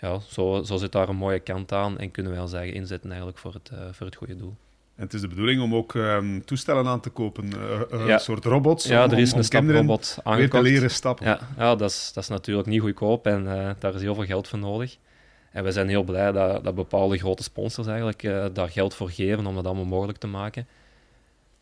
ja, 0.00 0.18
zo, 0.28 0.62
zo 0.62 0.76
zit 0.76 0.92
daar 0.92 1.08
een 1.08 1.16
mooie 1.16 1.40
kant 1.40 1.72
aan 1.72 1.98
en 1.98 2.10
kunnen 2.10 2.32
wij 2.32 2.40
ons 2.40 2.52
eigen 2.52 2.74
inzetten 2.74 3.08
eigenlijk 3.08 3.38
voor 3.38 3.52
het, 3.52 3.70
eh, 3.72 3.78
voor 3.92 4.06
het 4.06 4.16
goede 4.16 4.36
doel. 4.36 4.54
En 4.96 5.02
het 5.02 5.14
is 5.14 5.20
de 5.20 5.28
bedoeling 5.28 5.62
om 5.62 5.74
ook 5.74 5.94
ehm, 5.94 6.40
toestellen 6.40 6.86
aan 6.86 7.00
te 7.00 7.10
kopen, 7.10 7.48
Ja. 7.48 8.12
een 8.14 8.20
soort 8.20 8.44
robots. 8.44 8.86
Ja, 8.86 9.04
om, 9.04 9.10
er 9.10 9.18
is 9.18 9.26
om, 9.26 9.32
om 9.32 9.38
een 9.38 9.44
staprobot 9.44 10.06
weer 10.14 10.24
te 10.24 10.30
aangekocht. 10.30 10.62
leren 10.62 10.90
stappen. 10.90 11.26
Ja, 11.26 11.40
ja 11.56 11.74
dat, 11.74 11.90
is, 11.90 12.10
dat 12.12 12.22
is 12.22 12.28
natuurlijk 12.28 12.68
niet 12.68 12.80
goedkoop 12.80 13.26
en 13.26 13.44
daar 13.78 13.94
is 13.94 14.00
heel 14.00 14.14
veel 14.14 14.24
geld 14.24 14.48
voor 14.48 14.58
nodig. 14.58 14.96
En 15.56 15.64
we 15.64 15.72
zijn 15.72 15.88
heel 15.88 16.02
blij 16.02 16.32
dat, 16.32 16.64
dat 16.64 16.74
bepaalde 16.74 17.18
grote 17.18 17.42
sponsors 17.42 17.86
eigenlijk 17.86 18.22
eh, 18.22 18.46
daar 18.52 18.68
geld 18.68 18.94
voor 18.94 19.10
geven 19.10 19.46
om 19.46 19.54
dat 19.54 19.66
allemaal 19.66 19.84
mogelijk 19.84 20.18
te 20.18 20.26
maken. 20.26 20.66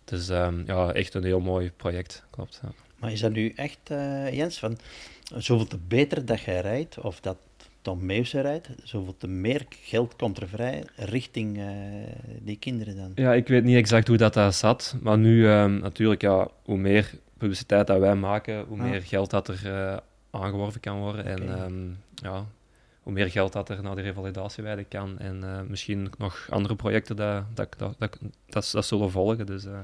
Het 0.05 0.19
is 0.21 0.29
ehm, 0.29 0.63
ja, 0.67 0.93
echt 0.93 1.15
een 1.15 1.25
heel 1.25 1.41
mooi 1.41 1.73
project, 1.77 2.25
klopt. 2.31 2.61
Ja. 2.63 2.69
Maar 2.99 3.13
is 3.13 3.21
dat 3.21 3.33
nu 3.33 3.53
echt, 3.57 3.79
eh, 3.83 4.33
Jens, 4.33 4.59
van 4.59 4.79
zoveel 5.37 5.67
te 5.67 5.79
beter 5.89 6.25
dat 6.25 6.41
jij 6.41 6.61
rijdt, 6.61 7.01
of 7.01 7.21
dat 7.21 7.37
Tom 7.83 8.07
Meeuwse 8.07 8.41
rijdt, 8.41 8.69
zoveel 8.83 9.17
te 9.17 9.29
meer 9.29 9.67
geld 9.69 10.17
komt 10.17 10.39
er 10.41 10.49
vrij 10.49 10.85
richting 10.97 11.59
eh, 11.59 11.67
die 12.41 12.59
kinderen 12.59 12.97
dan? 12.97 13.13
Ja, 13.15 13.35
ik 13.35 13.49
weet 13.49 13.65
niet 13.65 13.77
exact 13.77 14.09
hoe 14.09 14.17
dat, 14.17 14.35
dat 14.35 14.55
zat. 14.55 14.97
Maar 15.01 15.19
nu, 15.19 15.49
ehm, 15.49 15.79
natuurlijk, 15.79 16.23
ja, 16.23 16.49
hoe 16.65 16.77
meer 16.79 17.11
publiciteit 17.39 17.87
dat 17.87 17.99
wij 17.99 18.15
maken, 18.15 18.65
hoe 18.69 18.79
Ah. 18.79 18.85
meer 18.85 19.03
geld 19.03 19.31
dat 19.31 19.49
er 19.49 19.61
eh, 19.65 19.97
aangeworven 20.31 20.81
kan 20.81 20.99
worden. 20.99 21.25
En 21.25 21.49
ehm, 21.49 21.89
ja, 22.15 22.47
hoe 23.05 23.13
meer 23.13 23.31
geld 23.31 23.53
dat 23.53 23.69
er 23.69 23.83
naar 23.83 23.97
de 23.97 24.03
revalidatieweide 24.03 24.85
kan. 24.85 25.19
En 25.19 25.43
eh, 25.45 25.61
misschien 25.69 26.11
nog 26.19 26.47
andere 26.51 26.75
projecten 26.77 27.17
dat, 27.17 27.45
dat, 27.55 27.75
dat, 27.79 27.95
dat, 27.99 28.19
dat, 28.49 28.69
dat 28.73 28.85
zullen 28.87 29.11
volgen. 29.11 29.47
Dus, 29.47 29.65
eh, 29.65 29.73
dat 29.73 29.81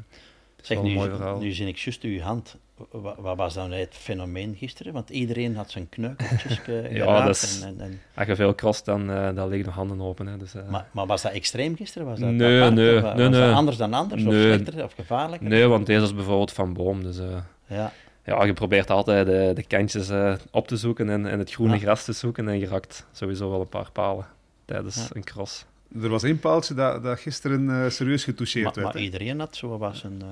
is 0.60 0.66
Zeg, 0.66 0.76
wel 0.76 0.86
een 0.86 0.92
nu, 0.92 0.96
mooi 0.98 1.10
verhaal. 1.10 1.38
nu 1.40 1.52
zie 1.52 1.66
ik 1.66 1.76
juist 1.76 2.02
uw 2.02 2.20
hand. 2.20 2.56
Wat, 2.90 3.14
wat 3.18 3.36
was 3.36 3.54
dan 3.54 3.70
het 3.72 3.94
fenomeen 3.94 4.54
gisteren? 4.56 4.92
Want 4.92 5.10
iedereen 5.10 5.56
had 5.56 5.70
zijn 5.70 5.88
kneukeltjes 5.88 6.60
dat 6.66 7.28
is- 7.28 7.60
en, 7.62 7.68
en, 7.68 7.80
en- 7.80 8.00
Als 8.14 8.26
je 8.26 8.36
veel 8.36 8.54
cross, 8.54 8.84
dan, 8.84 9.10
eh 9.10 9.34
dan 9.34 9.48
liggen 9.48 9.64
de 9.68 9.74
handen 9.74 10.00
open. 10.00 10.26
Hè. 10.26 10.36
Dus, 10.36 10.54
eh, 10.54 10.68
maar, 10.68 10.86
maar 10.92 11.06
was 11.06 11.22
dat 11.22 11.32
extreem 11.32 11.76
gisteren? 11.76 12.06
Was 12.06 12.18
dat 12.18 12.30
Nee, 12.30 12.56
apart? 12.60 12.74
nee, 12.74 12.96
Of 12.96 13.02
wa- 13.02 13.14
nee, 13.14 13.28
was 13.28 13.36
dat 13.38 13.54
anders 13.54 13.76
dan 13.76 13.94
anders? 13.94 14.24
Of 14.24 14.32
slechter 14.32 14.84
of 14.84 14.92
gevaarlijker? 14.92 15.48
nee, 15.48 15.66
want 15.66 15.86
deze 15.86 16.04
is 16.04 16.14
bijvoorbeeld 16.14 16.52
van 16.52 16.72
boom. 16.72 17.02
Dus 17.02 17.18
eh, 17.18 17.26
Ja. 17.66 17.92
Ja, 18.24 18.44
je 18.44 18.52
probeert 18.52 18.90
altijd 18.90 19.26
de, 19.26 19.50
de 19.54 19.62
kantjes 19.66 20.08
eh, 20.08 20.34
op 20.50 20.68
te 20.68 20.76
zoeken 20.76 21.08
en, 21.10 21.26
en 21.26 21.38
het 21.38 21.52
groene 21.52 21.74
Ja. 21.74 21.78
gras 21.80 22.04
te 22.04 22.12
zoeken. 22.12 22.48
En 22.48 22.58
je 22.58 22.66
raakt 22.66 23.06
sowieso 23.12 23.50
wel 23.50 23.60
een 23.60 23.68
paar 23.68 23.90
palen 23.92 24.26
tijdens 24.64 24.96
Ja. 24.96 25.06
een 25.12 25.24
cross. 25.24 25.64
Er 26.02 26.08
was 26.08 26.22
één 26.22 26.38
paaltje 26.38 26.74
dat, 26.74 27.02
dat 27.02 27.18
gisteren 27.20 27.70
eh, 27.84 27.90
serieus 27.90 28.24
getoucheerd 28.24 28.64
Maar, 28.64 28.74
werd. 28.74 28.86
maar 28.86 28.96
hè. 28.96 29.02
iedereen 29.02 29.38
had 29.38 29.56
zo 29.56 29.78
wat 29.78 29.96
zijn, 29.96 30.22
eh, 30.22 30.26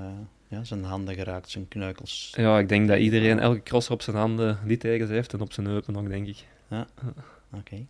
ja, 0.48 0.64
zijn 0.64 0.84
handen 0.84 1.14
geraakt, 1.14 1.50
zijn 1.50 1.68
kneukels. 1.68 2.32
Ja, 2.36 2.58
ik 2.58 2.68
denk 2.68 2.88
dat 2.88 2.98
iedereen 2.98 3.38
elke 3.38 3.62
crosser 3.62 3.92
op 3.92 4.02
zijn 4.02 4.16
handen 4.16 4.58
littekens 4.64 5.10
heeft 5.10 5.32
en 5.32 5.40
op 5.40 5.52
zijn 5.52 5.66
heupen 5.66 5.96
ook, 5.96 6.08
denk 6.08 6.26
ik. 6.26 6.44
Oké. 7.52 7.86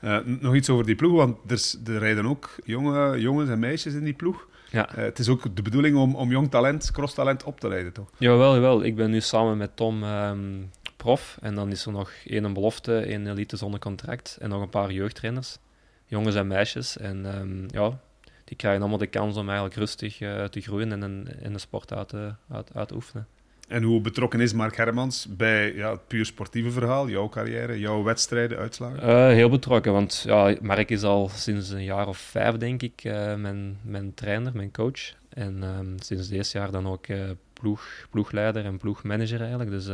Eh, 0.00 0.16
n- 0.16 0.38
nog 0.40 0.54
iets 0.54 0.70
over 0.70 0.86
die 0.86 0.94
ploeg, 0.94 1.12
want 1.16 1.36
er, 1.50 1.92
er 1.94 1.98
rijden 1.98 2.26
ook 2.26 2.50
jonge, 2.64 3.20
jongens 3.20 3.48
en 3.50 3.58
meisjes 3.58 3.94
in 3.94 4.04
die 4.04 4.12
ploeg. 4.12 4.48
Ja. 4.74 4.88
Eh, 4.88 5.04
het 5.04 5.18
is 5.18 5.28
ook 5.28 5.56
de 5.56 5.62
bedoeling 5.62 5.96
om, 5.96 6.14
om 6.14 6.30
jong 6.30 6.50
talent, 6.50 6.90
cross-talent 6.90 7.44
op 7.44 7.60
te 7.60 7.68
leiden, 7.68 7.92
toch? 7.92 8.10
Jawel, 8.18 8.54
jawel. 8.54 8.84
Ik 8.84 8.96
ben 8.96 9.10
nu 9.10 9.20
samen 9.20 9.56
met 9.56 9.76
Tom 9.76 10.02
ehm, 10.02 10.62
prof. 10.96 11.38
En 11.40 11.54
dan 11.54 11.70
is 11.70 11.86
er 11.86 11.92
nog 11.92 12.10
één 12.24 12.52
belofte, 12.52 12.98
één 12.98 13.26
elite 13.26 13.56
zonder 13.56 13.80
contract. 13.80 14.36
En 14.40 14.48
nog 14.48 14.62
een 14.62 14.68
paar 14.68 14.92
jeugdtrainers. 14.92 15.58
Jongens 16.06 16.34
en 16.34 16.46
meisjes. 16.46 16.96
En 16.96 17.26
ehm, 17.26 17.64
ja, 17.66 18.00
die 18.44 18.56
krijgen 18.56 18.80
allemaal 18.80 18.98
de 18.98 19.06
kans 19.06 19.36
om 19.36 19.46
eigenlijk 19.46 19.76
rustig 19.76 20.20
eh, 20.20 20.44
te 20.44 20.60
groeien 20.60 20.92
en 20.92 21.02
een, 21.02 21.28
en 21.42 21.52
de 21.52 21.58
sport 21.58 21.92
uit 21.92 22.08
te, 22.08 22.34
uit, 22.50 22.74
uit 22.74 22.88
te 22.88 22.94
oefenen. 22.94 23.26
En 23.68 23.82
hoe 23.82 24.00
betrokken 24.00 24.40
is 24.40 24.52
Mark 24.52 24.76
Hermans 24.76 25.26
bij 25.30 25.74
ja, 25.74 25.90
het 25.90 26.06
puur 26.06 26.26
sportieve 26.26 26.70
verhaal, 26.70 27.08
jouw 27.08 27.28
carrière, 27.28 27.78
jouw 27.78 28.02
wedstrijden, 28.02 28.58
uitslagen? 28.58 29.00
Eh, 29.00 29.26
heel 29.26 29.48
betrokken, 29.48 29.92
want 29.92 30.22
ja, 30.26 30.56
Mark 30.60 30.90
is 30.90 31.02
al 31.02 31.28
sinds 31.28 31.70
een 31.70 31.84
jaar 31.84 32.08
of 32.08 32.18
vijf, 32.18 32.56
denk 32.56 32.82
ik, 32.82 33.00
eh, 33.04 33.34
mijn, 33.34 33.78
mijn 33.82 34.14
trainer, 34.14 34.52
mijn 34.54 34.72
coach. 34.72 35.14
En 35.28 35.62
ehm, 35.62 35.86
sinds 35.96 36.28
deze 36.28 36.58
jaar 36.58 36.70
dan 36.70 36.86
ook 36.86 37.06
eh, 37.06 37.18
ploeg, 37.52 38.06
ploegleider 38.10 38.64
en 38.64 38.78
ploegmanager 38.78 39.40
eigenlijk. 39.40 39.70
Dus 39.70 39.86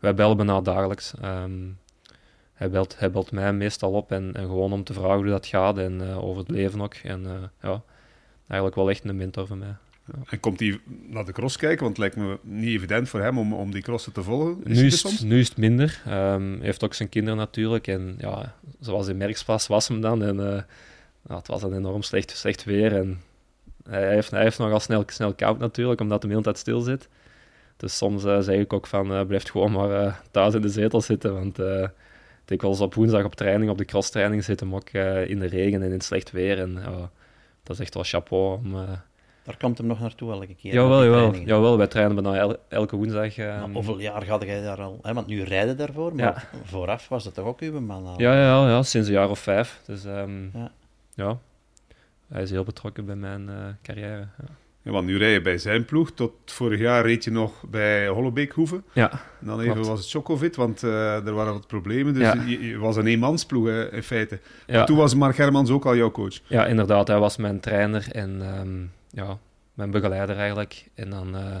wij 0.00 0.14
bellen 0.14 0.36
bijna 0.36 0.60
dagelijks. 0.60 1.14
Ehm, 1.20 1.52
hij, 2.54 2.70
belt, 2.70 2.96
belt 3.12 3.32
mij 3.32 3.52
meestal 3.52 3.92
op 3.92 4.12
en, 4.12 4.32
gewoon 4.34 4.72
om 4.72 4.84
te 4.84 4.92
vragen 4.92 5.16
hoe 5.16 5.26
dat 5.26 5.46
gaat 5.46 5.78
en 5.78 6.02
over 6.02 6.38
het 6.38 6.50
leven 6.50 6.80
ook. 6.80 6.94
En 6.94 7.50
ja, 7.62 7.82
eigenlijk 8.46 8.74
wel 8.74 8.90
echt 8.90 9.04
een 9.04 9.16
mentor 9.16 9.46
voor 9.46 9.56
mij. 9.56 9.74
En 10.26 10.40
komt 10.40 10.60
hij 10.60 10.80
naar 11.06 11.24
de 11.24 11.32
cross 11.32 11.56
kijken? 11.56 11.84
Want 11.84 11.96
het 11.96 11.98
lijkt 11.98 12.16
me 12.16 12.38
niet 12.42 12.76
evident 12.76 13.08
voor 13.08 13.20
hem 13.20 13.38
om, 13.38 13.54
om 13.54 13.70
die 13.70 13.82
crossen 13.82 14.12
te 14.12 14.22
volgen. 14.22 14.64
Is 14.64 14.78
Nu 14.78 14.86
is, 14.86 15.02
het, 15.02 15.22
nu 15.24 15.38
is 15.38 15.48
het 15.48 15.56
minder. 15.56 16.02
Ehm, 16.04 16.50
hij 16.52 16.58
heeft 16.60 16.84
ook 16.84 16.94
zijn 16.94 17.08
kinderen 17.08 17.38
natuurlijk. 17.38 17.86
En 17.86 18.14
ja, 18.18 18.54
zoals 18.80 19.08
in 19.08 19.16
Merkspas 19.16 19.66
was 19.66 19.88
hem 19.88 20.00
dan. 20.00 20.22
En 20.22 20.52
eh, 20.52 20.62
het 21.36 21.46
was 21.46 21.62
een 21.62 21.74
enorm 21.74 22.02
slecht, 22.02 22.30
slecht 22.30 22.64
weer. 22.64 22.96
En 22.96 23.20
hij 23.88 24.14
heeft, 24.14 24.30
hij 24.30 24.42
heeft 24.42 24.58
nogal 24.58 24.80
snel, 24.80 25.02
snel 25.06 25.34
koud 25.34 25.58
natuurlijk, 25.58 26.00
omdat 26.00 26.22
hij 26.22 26.28
de 26.28 26.36
hele 26.36 26.46
tijd 26.46 26.58
stil 26.58 26.80
zit. 26.80 27.08
Dus 27.76 27.96
soms 27.96 28.24
eh, 28.24 28.40
zeg 28.40 28.58
ik 28.58 28.72
ook 28.72 28.86
van, 28.86 29.12
eh, 29.12 29.26
blijf 29.26 29.50
gewoon 29.50 29.72
maar 29.72 30.22
thuis 30.30 30.54
in 30.54 30.60
de 30.60 30.68
zetel 30.68 31.00
zitten. 31.00 31.34
Want 31.34 31.58
eh 31.58 31.88
dikwijls 32.44 32.80
op 32.80 32.94
woensdag 32.94 33.24
op 33.24 33.34
training, 33.34 33.70
op 33.70 33.78
de 33.78 33.84
crosstraining, 33.84 34.44
zitten 34.44 34.66
hem 34.66 34.76
ook 34.76 34.90
in 35.28 35.38
de 35.38 35.46
regen 35.46 35.80
en 35.80 35.86
in 35.86 35.92
het 35.92 36.04
slecht 36.04 36.30
weer. 36.30 36.58
En 36.58 36.74
dat 37.62 37.76
is 37.76 37.80
echt 37.80 37.94
wel 37.94 38.02
chapeau 38.04 38.58
om... 38.58 38.76
Daar 39.46 39.56
komt 39.58 39.78
hem 39.78 39.86
nog 39.86 40.00
naartoe 40.00 40.32
elke 40.32 40.54
keer. 40.54 40.72
jawel, 40.72 41.04
jawel, 41.04 41.34
jawel, 41.36 41.76
wij 41.78 41.86
trainen 41.86 42.14
bijna 42.22 42.38
el- 42.38 42.56
elke 42.68 42.96
woensdag. 42.96 43.36
Maar 43.36 43.46
ehm, 43.62 43.72
hoeveel 43.72 44.00
jaar 44.00 44.26
had 44.28 44.42
jij 44.42 44.62
daar 44.62 44.80
al? 44.82 44.98
Hè? 45.02 45.14
Want 45.14 45.26
nu 45.26 45.42
rijden 45.42 45.76
daarvoor, 45.76 46.14
maar 46.14 46.48
vooraf 46.64 47.08
was 47.08 47.24
het 47.24 47.34
toch 47.34 47.46
ook 47.46 47.60
uw 47.60 47.80
man 47.80 48.06
al? 48.06 48.20
Ja, 48.20 48.32
ja, 48.34 48.40
ja, 48.40 48.68
ja, 48.68 48.82
sinds 48.82 49.08
een 49.08 49.14
jaar 49.14 49.30
of 49.30 49.38
vijf. 49.38 49.80
Dus 49.86 50.04
ehm, 50.04 50.42
Ja. 50.58 50.70
ja. 51.14 51.38
hij 52.28 52.42
is 52.42 52.50
heel 52.50 52.64
betrokken 52.64 53.04
bij 53.06 53.16
mijn 53.16 53.48
eh, 53.48 53.54
carrière. 53.82 54.18
Ja. 54.38 54.44
Ja, 54.82 54.92
want 54.92 55.06
nu 55.06 55.16
rij 55.18 55.32
je 55.32 55.40
bij 55.40 55.58
zijn 55.58 55.84
ploeg. 55.84 56.10
Tot 56.10 56.32
vorig 56.44 56.80
jaar 56.80 57.04
reed 57.04 57.24
je 57.24 57.30
nog 57.30 57.64
bij 57.68 58.08
Hollebeekhoeven. 58.08 58.84
ja, 58.92 59.10
En 59.40 59.46
dan 59.46 59.60
even 59.60 59.72
Klopt. 59.72 59.88
was 59.88 59.98
het 60.00 60.10
Chocovid, 60.10 60.56
want 60.56 60.82
eh, 60.82 61.26
er 61.26 61.32
waren 61.34 61.52
wat 61.52 61.66
problemen. 61.66 62.14
Dus 62.14 62.22
Ja. 62.22 62.34
je, 62.46 62.66
je 62.68 62.78
was 62.78 62.96
een 62.96 63.06
eenmansploeg 63.06 63.66
hè, 63.66 63.92
in 63.92 64.02
feite. 64.02 64.38
ja, 64.66 64.84
Toen 64.84 64.96
was 64.96 65.14
Mark 65.14 65.36
Hermans 65.36 65.70
ook 65.70 65.84
al 65.86 65.96
jouw 65.96 66.10
coach. 66.10 66.40
ja, 66.46 66.66
inderdaad. 66.66 67.08
Hij 67.08 67.18
was 67.18 67.36
mijn 67.36 67.60
trainer 67.60 68.06
en 68.12 68.42
ehm, 68.42 68.76
ja, 69.16 69.38
mijn 69.74 69.90
begeleider 69.90 70.36
eigenlijk. 70.36 70.86
En 70.94 71.10
dan, 71.10 71.36
eh, 71.36 71.58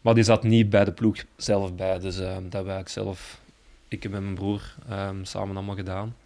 maar 0.00 0.14
die 0.14 0.24
zat 0.24 0.42
niet 0.42 0.70
bij 0.70 0.84
de 0.84 0.92
ploeg 0.92 1.24
zelf 1.36 1.74
bij. 1.74 1.98
Dus 1.98 2.18
ehm, 2.18 2.48
dat 2.48 2.66
heb 2.66 2.80
ik 2.80 2.88
zelf, 2.88 3.40
ik 3.88 4.04
en 4.04 4.10
mijn 4.10 4.34
broer, 4.34 4.74
ehm, 4.88 5.24
samen 5.24 5.56
allemaal 5.56 5.74
gedaan. 5.74 6.16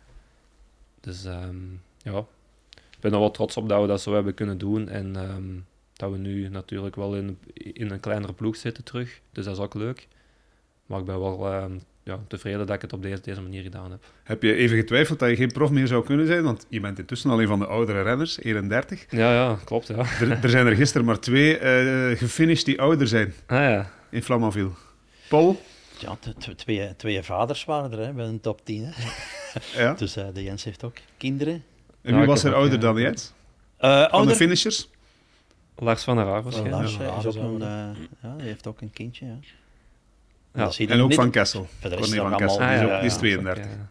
Dus 1.00 1.24
ehm, 1.24 1.56
ja, 2.02 2.18
ik 2.70 3.00
ben 3.00 3.12
er 3.12 3.18
wel 3.18 3.30
trots 3.30 3.56
op 3.56 3.68
dat 3.68 3.80
we 3.80 3.86
dat 3.86 4.00
zo 4.00 4.14
hebben 4.14 4.34
kunnen 4.34 4.58
doen. 4.58 4.88
En 4.88 5.12
dat 5.92 6.10
we 6.10 6.18
nu 6.18 6.48
natuurlijk 6.48 6.96
wel 6.96 7.16
in, 7.16 7.38
in 7.52 7.90
een 7.90 8.00
kleinere 8.00 8.32
ploeg 8.32 8.56
zitten 8.56 8.84
terug. 8.84 9.20
Dus 9.32 9.44
dat 9.44 9.56
is 9.56 9.62
ook 9.62 9.74
leuk. 9.74 10.08
Maar 10.86 10.98
ik 10.98 11.04
ben 11.04 11.20
wel 11.20 11.38
ja, 12.04 12.18
tevreden 12.28 12.66
dat 12.66 12.76
ik 12.76 12.82
het 12.82 12.92
op 12.92 13.02
deze, 13.02 13.20
deze 13.22 13.40
manier 13.40 13.62
gedaan 13.62 13.90
heb. 13.90 14.04
Heb 14.22 14.42
je 14.42 14.54
even 14.54 14.76
getwijfeld 14.76 15.18
dat 15.18 15.28
je 15.28 15.36
geen 15.36 15.52
prof 15.52 15.70
meer 15.70 15.86
zou 15.86 16.04
kunnen 16.04 16.26
zijn? 16.26 16.42
Want 16.42 16.66
je 16.68 16.80
bent 16.80 16.98
intussen 16.98 17.30
al 17.30 17.40
een 17.40 17.46
van 17.46 17.58
de 17.58 17.66
oudere 17.66 18.02
renners, 18.02 18.40
31. 18.40 19.04
Ja, 19.10 19.32
ja, 19.32 19.58
klopt. 19.64 19.86
Ja. 19.86 19.96
Er, 19.96 20.30
er 20.42 20.50
zijn 20.50 20.66
er 20.66 20.76
gisteren 20.76 21.06
maar 21.06 21.18
twee 21.20 21.58
eh 21.58 22.18
gefinished 22.18 22.64
die 22.64 22.80
ouder 22.80 23.06
zijn 23.06 23.34
Ah, 23.46 23.58
ja. 23.58 23.90
in 24.10 24.22
Flamanville. 24.22 24.70
Paul, 25.28 25.60
Ja, 25.98 26.16
twee, 26.56 26.96
twee 26.96 27.22
vaders 27.22 27.64
waren 27.64 27.92
er 27.92 27.98
hè, 28.06 28.12
bij 28.12 28.24
een 28.24 28.40
top 28.40 28.64
10. 28.64 28.84
Hè. 28.84 28.92
ja. 29.82 29.94
Dus 30.02 30.16
eh, 30.16 30.26
de 30.34 30.42
Jens 30.42 30.64
heeft 30.64 30.84
ook 30.84 30.96
kinderen. 31.16 31.64
En 32.02 32.16
wie 32.16 32.26
was 32.26 32.44
er 32.44 32.50
ook, 32.50 32.56
ouder 32.56 32.80
dan 32.80 32.96
Jens? 33.00 33.32
Eh 33.76 34.08
Van 34.10 34.26
de 34.26 34.34
finishers? 34.34 34.88
Lars 35.76 36.02
van 36.04 36.16
der 36.16 36.24
Haar 36.24 36.42
waarschijnlijk. 36.42 36.98
Lars 36.98 37.24
is 37.24 37.36
ook 37.36 37.50
een, 37.60 37.62
eh, 37.62 37.68
ja, 38.22 38.36
die 38.36 38.46
heeft 38.46 38.66
ook 38.66 38.80
een 38.80 38.90
kindje. 38.90 39.26
Ja. 39.26 39.36
Ja, 40.54 40.64
Dat 40.64 40.74
zie 40.74 40.86
je 40.86 40.92
En 40.92 41.00
ook 41.00 41.08
niet- 41.08 41.16
van 41.18 41.30
Kessel. 41.30 41.66
Verder 41.78 41.98
is 41.98 42.04
Corné 42.08 42.22
het 42.22 42.30
van 42.30 42.38
Kessel, 42.46 42.60
allemaal- 42.60 42.78
die 42.78 42.86
is, 42.88 42.92
ook, 42.94 42.98
die 43.00 43.06
is 43.08 43.12
ja. 43.12 43.18
32. 43.18 43.64
Ja. 43.64 43.90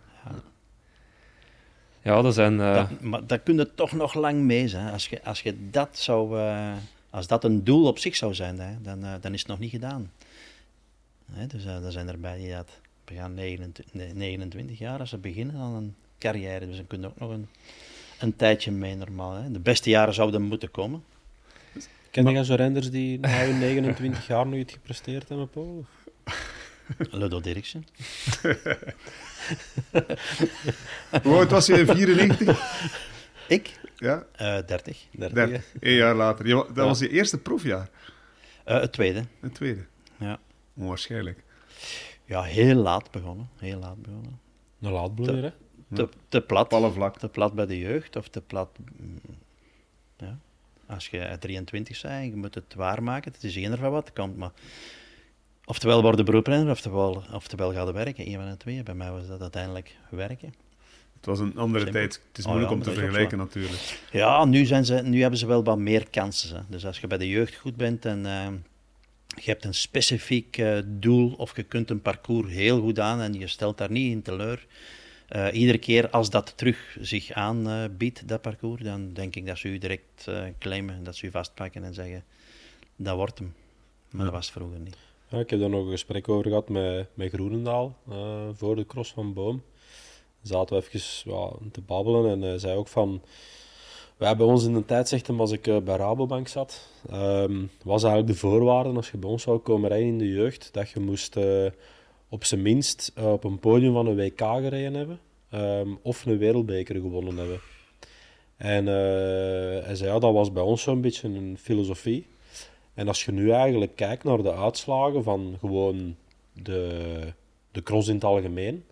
Ja, 2.01 2.23
er 2.23 2.33
zijn... 2.33 2.59
eh, 2.59 2.73
Dat, 2.75 3.01
maar 3.01 3.25
dat 3.27 3.43
kun 3.43 3.55
je 3.57 3.73
toch 3.75 3.91
nog 3.91 4.13
lang 4.13 4.41
mee 4.41 4.67
zijn. 4.67 4.91
Als 4.91 5.07
je, 5.07 5.23
als 5.23 5.41
je 5.41 5.69
dat 5.69 5.97
zou... 5.97 6.39
eh, 6.39 6.71
als 7.09 7.27
dat 7.27 7.43
een 7.43 7.63
doel 7.63 7.87
op 7.87 7.99
zich 7.99 8.15
zou 8.15 8.33
zijn, 8.33 8.59
hè, 8.59 8.81
dan, 8.81 9.03
eh, 9.05 9.13
dan 9.21 9.33
is 9.33 9.39
het 9.39 9.49
nog 9.49 9.59
niet 9.59 9.71
gedaan. 9.71 10.11
Hè, 11.31 11.47
dus 11.47 11.65
uh, 11.65 11.85
er 11.85 11.91
zijn 11.91 12.07
erbij 12.07 12.37
die 12.37 12.51
dat 12.51 12.69
begaan 13.05 13.33
29, 13.33 13.93
nee, 13.93 14.13
29 14.13 14.77
jaar 14.77 14.99
als 14.99 15.09
ze 15.09 15.17
beginnen 15.17 15.55
aan 15.55 15.73
een 15.73 15.95
carrière. 16.19 16.65
Dus 16.67 16.75
dan 16.75 16.87
kun 16.87 17.01
je 17.01 17.07
ook 17.07 17.19
nog 17.19 17.29
een, 17.31 17.47
een 18.19 18.35
tijdje 18.35 18.71
mee 18.71 18.95
normaal. 18.95 19.33
Hè. 19.33 19.51
De 19.51 19.59
beste 19.59 19.89
jaren 19.89 20.13
zouden 20.13 20.41
moeten 20.41 20.71
komen. 20.71 21.03
Ken 22.11 22.27
je 22.31 22.45
zo 22.45 22.55
renners 22.55 22.89
die 22.91 23.19
na 23.19 23.29
hun 23.29 23.59
29 23.59 24.27
jaar 24.27 24.45
nog 24.47 24.55
iets 24.59 24.73
gepresteerd 24.73 25.29
hebben, 25.29 25.49
Paul? 25.49 25.85
Ludo 27.11 27.39
Dirksen. 27.41 27.85
Hoe 31.23 31.35
oud 31.35 31.51
was 31.51 31.65
je 31.65 31.79
in 31.79 31.85
94? 31.85 32.89
Ik? 33.47 33.79
Ja, 33.95 34.25
Eh 34.31 34.57
30. 34.65 35.05
30. 35.11 35.33
30. 35.33 35.65
Eén 35.79 35.93
jaar 35.93 36.15
later. 36.15 36.47
Je 36.47 36.53
dat 36.53 36.67
Ja. 36.75 36.83
was 36.83 36.99
je 36.99 37.09
eerste 37.09 37.37
profjaar. 37.37 37.89
Eh, 38.63 38.79
het 38.79 38.91
tweede. 38.91 39.23
Het 39.39 39.53
tweede. 39.53 39.85
Ja. 40.19 40.39
Onwaarschijnlijk. 40.73 41.43
ja, 42.25 42.41
heel 42.43 42.75
laat 42.75 43.11
begonnen. 43.11 43.49
Heel 43.59 43.79
laat 43.79 44.01
begonnen. 44.01 44.39
Een 44.81 44.91
laadbloeier, 44.91 45.43
hè? 45.43 45.51
Te, 45.95 46.09
te 46.29 46.41
plat. 46.41 46.91
Vlak. 46.93 47.17
Te 47.19 47.29
plat 47.29 47.53
bij 47.53 47.65
de 47.65 47.77
jeugd 47.79 48.15
of 48.15 48.27
te 48.27 48.41
plat. 48.41 48.69
mm, 48.97 49.19
Ja. 50.17 50.37
Als 50.85 51.07
je 51.07 51.35
23 51.39 52.01
bent, 52.01 52.25
je 52.31 52.35
moet 52.35 52.55
het 52.55 52.73
waarmaken. 52.73 53.31
Het 53.31 53.43
is 53.43 53.55
één 53.55 53.77
van 53.77 53.91
wat 53.91 54.13
komt, 54.13 54.37
maar. 54.37 54.51
Oftewel 55.65 56.01
worden 56.01 56.25
beroeprenner, 56.25 56.71
oftewel, 56.71 57.23
oftewel 57.33 57.73
gaan 57.73 57.93
werken. 57.93 58.27
Een 58.27 58.35
van 58.35 58.49
de 58.49 58.57
twee. 58.57 58.83
Bij 58.83 58.93
mij 58.93 59.11
was 59.11 59.27
dat 59.27 59.41
uiteindelijk 59.41 59.95
werken. 60.09 60.53
Het 61.15 61.25
was 61.25 61.39
een 61.39 61.57
andere 61.57 61.83
Simpel. 61.83 62.01
tijd. 62.01 62.21
Het 62.27 62.37
is 62.37 62.43
Oh 62.45 62.49
moeilijk 62.49 62.71
ja, 62.73 62.77
om 62.77 62.83
te 62.83 62.93
vergelijken 62.99 63.37
natuurlijk. 63.37 63.99
Ja, 64.11 64.45
nu, 64.45 64.65
zijn 64.65 64.85
ze, 64.85 64.93
nu 65.03 65.21
hebben 65.21 65.39
ze 65.39 65.45
wel 65.45 65.63
wat 65.63 65.77
meer 65.77 66.09
kansen. 66.09 66.55
Hè. 66.55 66.61
Dus 66.69 66.85
als 66.85 66.99
je 66.99 67.07
bij 67.07 67.17
de 67.17 67.27
jeugd 67.29 67.55
goed 67.55 67.75
bent 67.75 68.05
en 68.05 68.25
eh, 68.25 68.47
je 69.27 69.49
hebt 69.51 69.65
een 69.65 69.73
specifiek 69.73 70.57
eh, 70.57 70.77
doel 70.85 71.33
of 71.37 71.55
je 71.55 71.63
kunt 71.63 71.89
een 71.89 72.01
parcours 72.01 72.51
heel 72.51 72.81
goed 72.81 72.99
aan 72.99 73.21
en 73.21 73.33
je 73.33 73.47
stelt 73.47 73.77
daar 73.77 73.91
niet 73.91 74.11
in 74.11 74.21
teleur. 74.21 74.65
eh, 75.27 75.47
iedere 75.53 75.77
keer 75.77 76.09
als 76.09 76.29
dat 76.29 76.53
terug 76.55 76.97
zich 77.01 77.31
aanbiedt, 77.31 78.27
dat 78.27 78.41
parcours, 78.41 78.81
dan 78.83 79.13
denk 79.13 79.35
ik 79.35 79.45
dat 79.45 79.57
ze 79.57 79.67
u 79.67 79.77
direct 79.77 80.27
claimen, 80.59 81.03
dat 81.03 81.15
ze 81.15 81.25
u 81.25 81.31
vastpakken 81.31 81.83
en 81.83 81.93
zeggen, 81.93 82.23
dat 82.95 83.15
wordt 83.15 83.39
hem. 83.39 83.53
Maar 84.09 84.25
dat 84.25 84.33
was 84.33 84.51
vroeger 84.51 84.79
niet. 84.79 84.97
Ja, 85.31 85.39
ik 85.39 85.49
heb 85.49 85.59
daar 85.59 85.69
nog 85.69 85.85
een 85.85 85.91
gesprek 85.91 86.29
over 86.29 86.47
gehad 86.47 86.69
met, 86.69 87.07
met 87.13 87.31
Groenendaal 87.33 87.95
eh, 88.09 88.47
voor 88.53 88.75
de 88.75 88.85
cross 88.85 89.13
van 89.13 89.33
Boom. 89.33 89.63
zaten 90.41 90.77
we 90.77 90.83
even 90.83 91.71
te 91.71 91.81
babbelen 91.81 92.31
en 92.31 92.41
hij 92.41 92.57
zei 92.57 92.77
ook 92.77 92.87
van... 92.87 93.21
Wij 94.17 94.35
bij 94.35 94.45
ons 94.45 94.65
in 94.65 94.73
de 94.73 94.85
tijd, 94.85 95.07
zegt 95.07 95.29
als 95.29 95.51
ik 95.51 95.67
eh, 95.67 95.77
bij 95.77 95.95
Rabobank 95.95 96.47
zat, 96.47 96.89
ehm, 97.09 97.65
was 97.83 98.03
eigenlijk 98.03 98.33
de 98.33 98.39
voorwaarde 98.39 98.89
als 98.89 99.11
je 99.11 99.17
bij 99.17 99.29
ons 99.29 99.43
zou 99.43 99.57
komen 99.57 99.89
rijden 99.89 100.07
in 100.07 100.17
de 100.17 100.29
jeugd, 100.29 100.69
dat 100.73 100.89
je 100.89 100.99
moest 100.99 101.35
eh, 101.35 101.65
op 102.29 102.43
zijn 102.43 102.61
minst 102.61 103.11
eh, 103.15 103.31
op 103.31 103.43
een 103.43 103.59
podium 103.59 103.93
van 103.93 104.07
een 104.07 104.15
WK 104.15 104.39
gereden 104.39 104.93
hebben 104.93 105.19
ehm, 105.49 105.89
of 106.01 106.25
een 106.25 106.37
wereldbeker 106.37 106.95
gewonnen 106.95 107.37
hebben. 107.37 107.59
En 108.57 108.87
eh, 108.87 109.85
hij 109.85 109.95
zei, 109.95 110.09
ja, 110.11 110.19
dat 110.19 110.33
was 110.33 110.51
bij 110.51 110.63
ons 110.63 110.81
zo'n 110.81 111.01
beetje 111.01 111.27
een 111.27 111.57
filosofie. 111.57 112.27
En 113.01 113.07
als 113.07 113.25
je 113.25 113.31
nu 113.31 113.51
eigenlijk 113.51 113.95
kijkt 113.95 114.23
naar 114.23 114.43
de 114.43 114.53
uitslagen 114.53 115.23
van 115.23 115.55
gewoon 115.59 116.15
de, 116.53 117.33
de 117.71 117.83
cross 117.83 118.07
in 118.07 118.13
het 118.13 118.23
algemeen, 118.23 118.83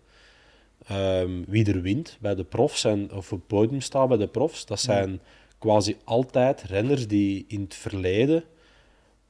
ehm, 0.86 1.30
wie 1.46 1.72
er 1.72 1.82
wint 1.82 2.18
bij 2.20 2.34
de 2.34 2.44
profs 2.44 2.84
en, 2.84 3.12
of 3.12 3.32
op 3.32 3.38
het 3.38 3.46
podium 3.46 3.80
staat 3.80 4.08
bij 4.08 4.16
de 4.16 4.26
profs, 4.26 4.66
dat 4.66 4.80
zijn 4.80 5.20
quasi 5.58 5.96
altijd 6.04 6.62
renners 6.62 7.06
die 7.06 7.44
in 7.48 7.60
het 7.60 7.74
verleden 7.74 8.44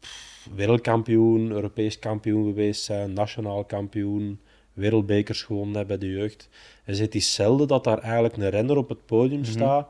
pff, 0.01 0.49
wereldkampioen, 0.55 1.51
Europees 1.51 1.99
kampioen 1.99 2.45
geweest 2.45 2.83
zijn, 2.83 3.12
nationaal 3.12 3.64
kampioen, 3.64 4.40
wereldbekers 4.73 5.43
gewonnen 5.43 5.77
hebben 5.77 5.99
bij 5.99 6.09
de 6.09 6.14
jeugd. 6.14 6.49
En 6.85 6.97
het 6.97 7.14
is 7.14 7.35
zelden 7.35 7.69
dat 7.69 7.85
daar 7.85 7.99
eigenlijk 7.99 8.37
een 8.37 8.51
renner 8.51 8.77
op 8.77 8.88
het 8.88 9.07
podium 9.07 9.45
staat 9.45 9.88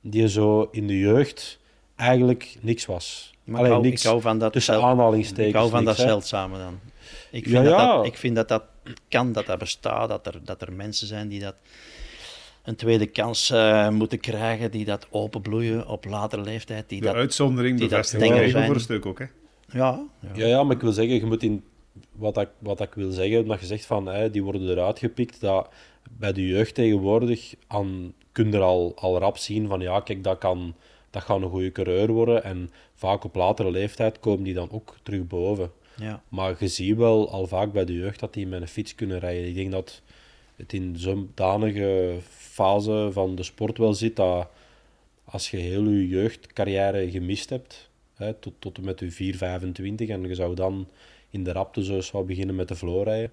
die 0.00 0.28
zo 0.28 0.68
in 0.70 0.86
de 0.86 0.98
jeugd 0.98 1.58
eigenlijk 1.96 2.56
niks 2.60 2.86
was. 2.86 3.36
Maar 3.48 3.64
ik, 3.64 3.70
hou, 3.70 3.82
niks 3.82 4.02
ik 4.02 4.08
hou 4.08 4.20
van 4.20 4.38
dat 4.38 4.52
tussen 4.52 4.74
zel- 4.74 4.82
aanhalingstekens. 4.84 5.48
Ik 5.48 5.54
hou 5.54 5.70
van 5.70 5.84
niks, 5.84 5.96
dat 5.96 6.06
zeldzame 6.06 6.58
dan. 6.58 6.78
Ik 7.30 7.42
vind, 7.44 7.54
Ja, 7.56 7.62
dat 7.62 7.72
ja. 7.78 7.96
Dat, 7.96 8.06
ik 8.06 8.16
vind 8.16 8.36
dat 8.36 8.48
dat 8.48 8.62
kan, 9.08 9.32
dat 9.32 9.46
dat 9.46 9.58
bestaat, 9.58 10.08
dat 10.08 10.26
er, 10.26 10.40
dat 10.44 10.62
er 10.62 10.72
mensen 10.72 11.06
zijn 11.06 11.28
die 11.28 11.40
dat 11.40 11.54
een 12.64 12.76
tweede 12.76 13.06
kans 13.06 13.50
eh, 13.50 13.88
moeten 13.88 14.20
krijgen, 14.20 14.70
die 14.70 14.84
dat 14.84 15.06
openbloeien 15.10 15.86
op 15.88 16.04
latere 16.04 16.42
leeftijd. 16.42 16.88
Die 16.88 17.00
De 17.00 17.06
dat, 17.06 17.14
uitzondering 17.14 17.78
die 17.78 17.88
dat 17.88 17.98
bevestigt 17.98 18.32
regel 18.32 18.64
voor 18.64 18.74
een 18.74 18.80
stuk 18.80 19.06
ook. 19.06 19.18
Hè. 19.18 19.24
ja, 19.72 20.04
ja. 20.20 20.28
Ja, 20.34 20.46
ja, 20.46 20.62
maar 20.62 20.76
ik 20.76 20.82
wil 20.82 20.92
zeggen, 20.92 21.14
je 21.14 21.26
moet 21.26 21.42
in, 21.42 21.64
wat, 22.12 22.36
ik, 22.38 22.48
wat 22.58 22.80
ik 22.80 22.94
wil 22.94 23.10
zeggen, 23.10 23.40
omdat 23.40 23.60
je 23.60 23.66
zegt 23.66 23.86
van 23.86 24.06
hè, 24.06 24.30
die 24.30 24.42
worden 24.42 24.68
eruit 24.68 24.98
gepikt, 24.98 25.40
dat 25.40 25.68
bij 26.10 26.32
de 26.32 26.46
jeugd 26.46 26.74
tegenwoordig 26.74 27.54
aan, 27.66 28.12
kun 28.32 28.50
je 28.50 28.56
er 28.56 28.62
al, 28.62 28.92
al 28.96 29.18
rap 29.18 29.36
zien 29.36 29.68
van 29.68 29.80
ja, 29.80 30.00
kijk, 30.00 30.24
dat, 30.24 30.38
kan, 30.38 30.74
dat 31.10 31.22
gaat 31.22 31.42
een 31.42 31.50
goede 31.50 31.72
coureur 31.72 32.12
worden. 32.12 32.44
En 32.44 32.70
vaak 32.94 33.24
op 33.24 33.34
latere 33.34 33.70
leeftijd 33.70 34.20
komen 34.20 34.44
die 34.44 34.54
dan 34.54 34.70
ook 34.70 34.96
terug 35.02 35.26
boven. 35.26 35.70
ja. 35.96 36.22
Maar 36.28 36.56
je 36.58 36.68
ziet 36.68 36.96
wel 36.96 37.30
al 37.30 37.46
vaak 37.46 37.72
bij 37.72 37.84
de 37.84 37.94
jeugd 37.94 38.20
dat 38.20 38.34
die 38.34 38.46
met 38.46 38.60
een 38.60 38.68
fiets 38.68 38.94
kunnen 38.94 39.18
rijden. 39.18 39.48
Ik 39.48 39.54
denk 39.54 39.70
dat 39.72 40.02
het 40.56 40.72
in 40.72 40.94
zo'n 40.96 41.30
danige 41.34 42.16
fase 42.28 43.08
van 43.12 43.34
de 43.34 43.42
sport 43.42 43.78
wel 43.78 43.94
zit 43.94 44.16
dat 44.16 44.48
als 45.24 45.50
je 45.50 45.56
heel 45.56 45.84
je 45.88 46.08
jeugdcarrière 46.08 47.10
gemist 47.10 47.50
hebt, 47.50 47.90
hè, 48.14 48.34
tot, 48.34 48.52
tot 48.58 48.78
en 48.78 48.84
met 48.84 49.00
je 49.00 49.10
4, 49.10 49.36
25, 49.36 50.08
en 50.08 50.22
je 50.22 50.34
zou 50.34 50.54
dan 50.54 50.88
in 51.30 51.44
de 51.44 51.52
rapte 51.52 51.84
zo 51.84 52.00
zou 52.00 52.24
beginnen 52.24 52.54
met 52.54 52.68
de 52.68 52.76
floor 52.76 53.04
rijden, 53.04 53.30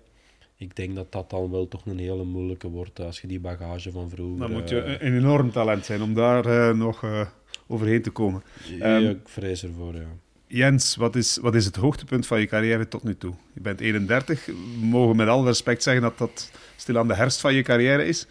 ik 0.58 0.76
denk 0.76 0.96
dat 0.96 1.12
dat 1.12 1.30
dan 1.30 1.52
wel 1.52 1.68
toch 1.68 1.86
een 1.86 2.00
hele 2.00 2.24
moeilijke 2.24 2.70
wordt 2.70 3.00
als 3.00 3.22
je 3.22 3.28
die 3.28 3.40
bagage 3.40 3.92
van 3.92 4.10
vroeger... 4.10 4.40
Dan 4.40 4.52
moet 4.52 4.70
je 4.70 4.82
eh, 4.82 4.92
een, 4.92 5.16
enorm 5.16 5.52
talent 5.52 5.86
zijn 5.86 6.02
om 6.02 6.14
daar 6.14 6.46
eh, 6.46 6.76
nog 6.76 7.04
eh, 7.04 7.28
overheen 7.68 8.02
te 8.02 8.10
komen. 8.10 8.44
ja, 8.64 8.98
ehm, 8.98 9.10
ik 9.10 9.20
vrees 9.26 9.64
ervoor, 9.64 9.96
ja. 9.96 10.08
Jens, 10.48 10.96
wat 10.96 11.16
is, 11.16 11.38
wat 11.38 11.56
is 11.56 11.66
het 11.66 11.76
hoogtepunt 11.76 12.28
van 12.28 12.40
je 12.40 12.46
carrière 12.46 12.88
tot 12.88 13.04
nu 13.04 13.18
toe? 13.18 13.34
Je 13.54 13.62
bent 13.62 13.80
31. 13.80 14.46
We 14.46 14.54
mogen 14.80 15.16
met 15.16 15.28
alle 15.28 15.46
respect 15.46 15.84
zeggen 15.84 16.02
dat 16.02 16.18
dat 16.18 16.52
stilaan 16.76 17.08
de 17.08 17.16
herfst 17.16 17.42
van 17.42 17.54
je 17.54 17.62
carrière 17.62 18.06
is. 18.06 18.28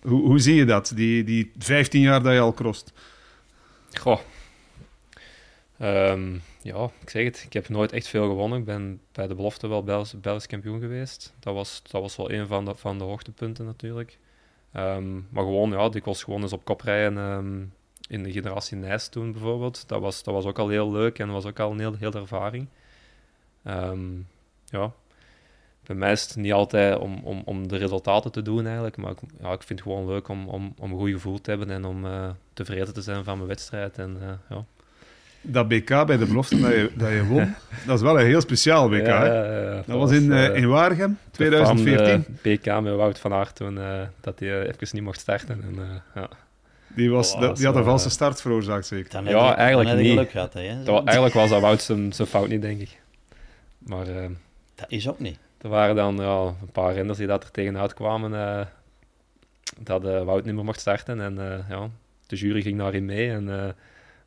Hoe, 0.00 0.22
hoe 0.22 0.38
zie 0.38 0.54
je 0.54 0.64
dat, 0.64 0.92
die, 0.94 1.24
die 1.24 1.52
15 1.58 2.00
jaar 2.00 2.22
dat 2.22 2.32
je 2.32 2.40
al 2.40 2.54
crost? 2.54 2.92
Goh. 3.90 4.20
Ehm, 5.78 6.36
ja, 6.62 6.90
ik 7.00 7.10
zeg 7.10 7.24
het. 7.24 7.42
Ik 7.44 7.52
heb 7.52 7.68
nooit 7.68 7.92
echt 7.92 8.06
veel 8.06 8.28
gewonnen. 8.28 8.58
Ik 8.58 8.64
ben 8.64 9.00
bij 9.12 9.26
de 9.26 9.34
belofte 9.34 9.68
wel 9.68 9.84
Belgisch, 9.84 10.20
Belgisch 10.20 10.46
kampioen 10.46 10.80
geweest. 10.80 11.34
Dat 11.40 11.54
was, 11.54 11.82
dat 11.90 12.00
was 12.00 12.16
wel 12.16 12.30
een 12.30 12.46
van 12.46 12.64
de, 12.64 12.74
van 12.74 12.98
de 12.98 13.04
hoogtepunten 13.04 13.64
natuurlijk. 13.64 14.18
Ehm, 14.72 15.14
maar 15.14 15.44
gewoon, 15.44 15.70
ja, 15.70 15.90
ik 15.92 16.04
was 16.04 16.22
gewoon 16.22 16.42
eens 16.42 16.52
op 16.52 16.64
kop 16.64 16.80
rijden 16.80 17.18
ehm, 17.18 17.64
in 18.08 18.22
de 18.22 18.32
generatie 18.32 18.76
Nijs 18.76 19.08
toen 19.08 19.32
bijvoorbeeld. 19.32 19.84
Dat 19.86 20.00
was, 20.00 20.22
dat 20.22 20.34
was 20.34 20.44
ook 20.44 20.58
al 20.58 20.68
heel 20.68 20.92
leuk 20.92 21.18
en 21.18 21.30
was 21.30 21.44
ook 21.44 21.60
al 21.60 21.70
een 21.70 21.78
heel, 21.78 21.94
heel 21.98 22.12
ervaring. 22.12 22.66
Ehm, 23.62 24.00
ja. 24.64 24.92
Bij 25.86 25.96
mij 25.96 26.12
is 26.12 26.22
het 26.22 26.36
niet 26.36 26.52
altijd 26.52 26.98
om, 26.98 27.20
om, 27.24 27.42
om 27.44 27.68
de 27.68 27.76
resultaten 27.76 28.32
te 28.32 28.42
doen 28.42 28.64
eigenlijk, 28.64 28.96
maar 28.96 29.10
ik, 29.10 29.18
ja, 29.40 29.52
ik 29.52 29.62
vind 29.62 29.78
het 29.78 29.88
gewoon 29.88 30.06
leuk 30.06 30.28
om, 30.28 30.48
om, 30.48 30.74
om 30.78 30.92
een 30.92 30.98
goed 30.98 31.10
gevoel 31.10 31.40
te 31.40 31.50
hebben 31.50 31.70
en 31.70 31.84
om 31.84 32.04
eh, 32.06 32.28
tevreden 32.52 32.94
te 32.94 33.02
zijn 33.02 33.24
van 33.24 33.36
mijn 33.36 33.48
wedstrijd. 33.48 33.98
En, 33.98 34.16
eh, 34.20 34.56
ja. 34.56 34.64
Dat 35.40 35.68
BK 35.68 36.06
bij 36.06 36.16
de 36.16 36.26
belofte 36.26 36.60
dat 36.60 36.70
je, 36.70 36.90
dat 36.94 37.10
je 37.10 37.24
won, 37.24 37.54
dat 37.86 37.96
is 37.96 38.02
wel 38.02 38.20
een 38.20 38.26
heel 38.26 38.40
speciaal 38.40 38.88
BK. 38.88 39.06
Ja, 39.06 39.22
hè? 39.22 39.62
ja, 39.62 39.82
Dat 39.86 39.98
was 39.98 40.10
in, 40.10 40.32
eh, 40.32 40.56
in 40.56 40.68
Waregem, 40.68 41.18
de 41.24 41.30
2014. 41.30 42.06
Van, 42.06 42.34
eh, 42.42 42.56
BK 42.56 42.80
met 42.80 42.94
Wout 42.94 43.18
van 43.18 43.32
Aert 43.32 43.56
toen, 43.56 43.78
dat 44.20 44.38
hij 44.38 44.62
even 44.62 44.88
niet 44.90 45.02
mocht 45.02 45.20
starten. 45.20 45.62
En, 45.62 46.02
ja. 46.14 46.28
Die, 46.98 47.10
was, 47.10 47.34
Oh, 47.34 47.40
dat- 47.40 47.56
die 47.56 47.66
had 47.66 47.76
een 47.76 47.84
valse 47.84 48.06
eh, 48.06 48.10
start 48.12 48.40
veroorzaakt, 48.40 48.86
zeker. 48.86 49.10
Dan 49.10 49.24
Ja, 49.24 49.56
eigenlijk 49.56 49.88
dan 49.88 49.98
niet. 49.98 50.08
geluk 50.08 50.30
gehad, 50.30 50.52
hè. 50.52 50.82
Dat 50.82 51.04
eigenlijk 51.04 51.34
was 51.34 51.50
dat 51.50 51.60
Wout 51.60 51.82
zijn, 51.82 52.12
zijn 52.12 52.28
fout 52.28 52.48
niet, 52.48 52.62
denk 52.62 52.80
ik. 52.80 53.00
Maar 53.78 54.06
eh, 54.06 54.28
Dat 54.74 54.86
is 54.90 55.08
ook 55.08 55.18
niet. 55.18 55.38
er 55.60 55.68
waren 55.68 55.96
dan 55.96 56.16
ja, 56.16 56.40
een 56.44 56.70
paar 56.72 56.94
renners 56.94 57.18
die 57.18 57.26
dat 57.26 57.44
er 57.44 57.50
tegenuit 57.50 57.94
kwamen 57.94 58.34
eh, 58.34 58.66
dat 59.80 60.04
eh, 60.04 60.22
Wout 60.22 60.44
niet 60.44 60.54
meer 60.54 60.64
mocht 60.64 60.80
starten. 60.80 61.20
En 61.20 61.38
eh, 61.52 61.68
ja, 61.68 61.88
de 62.26 62.36
jury 62.36 62.62
ging 62.62 62.78
daarin 62.78 63.04
mee. 63.04 63.30
En 63.30 63.48
eh, 63.64 63.68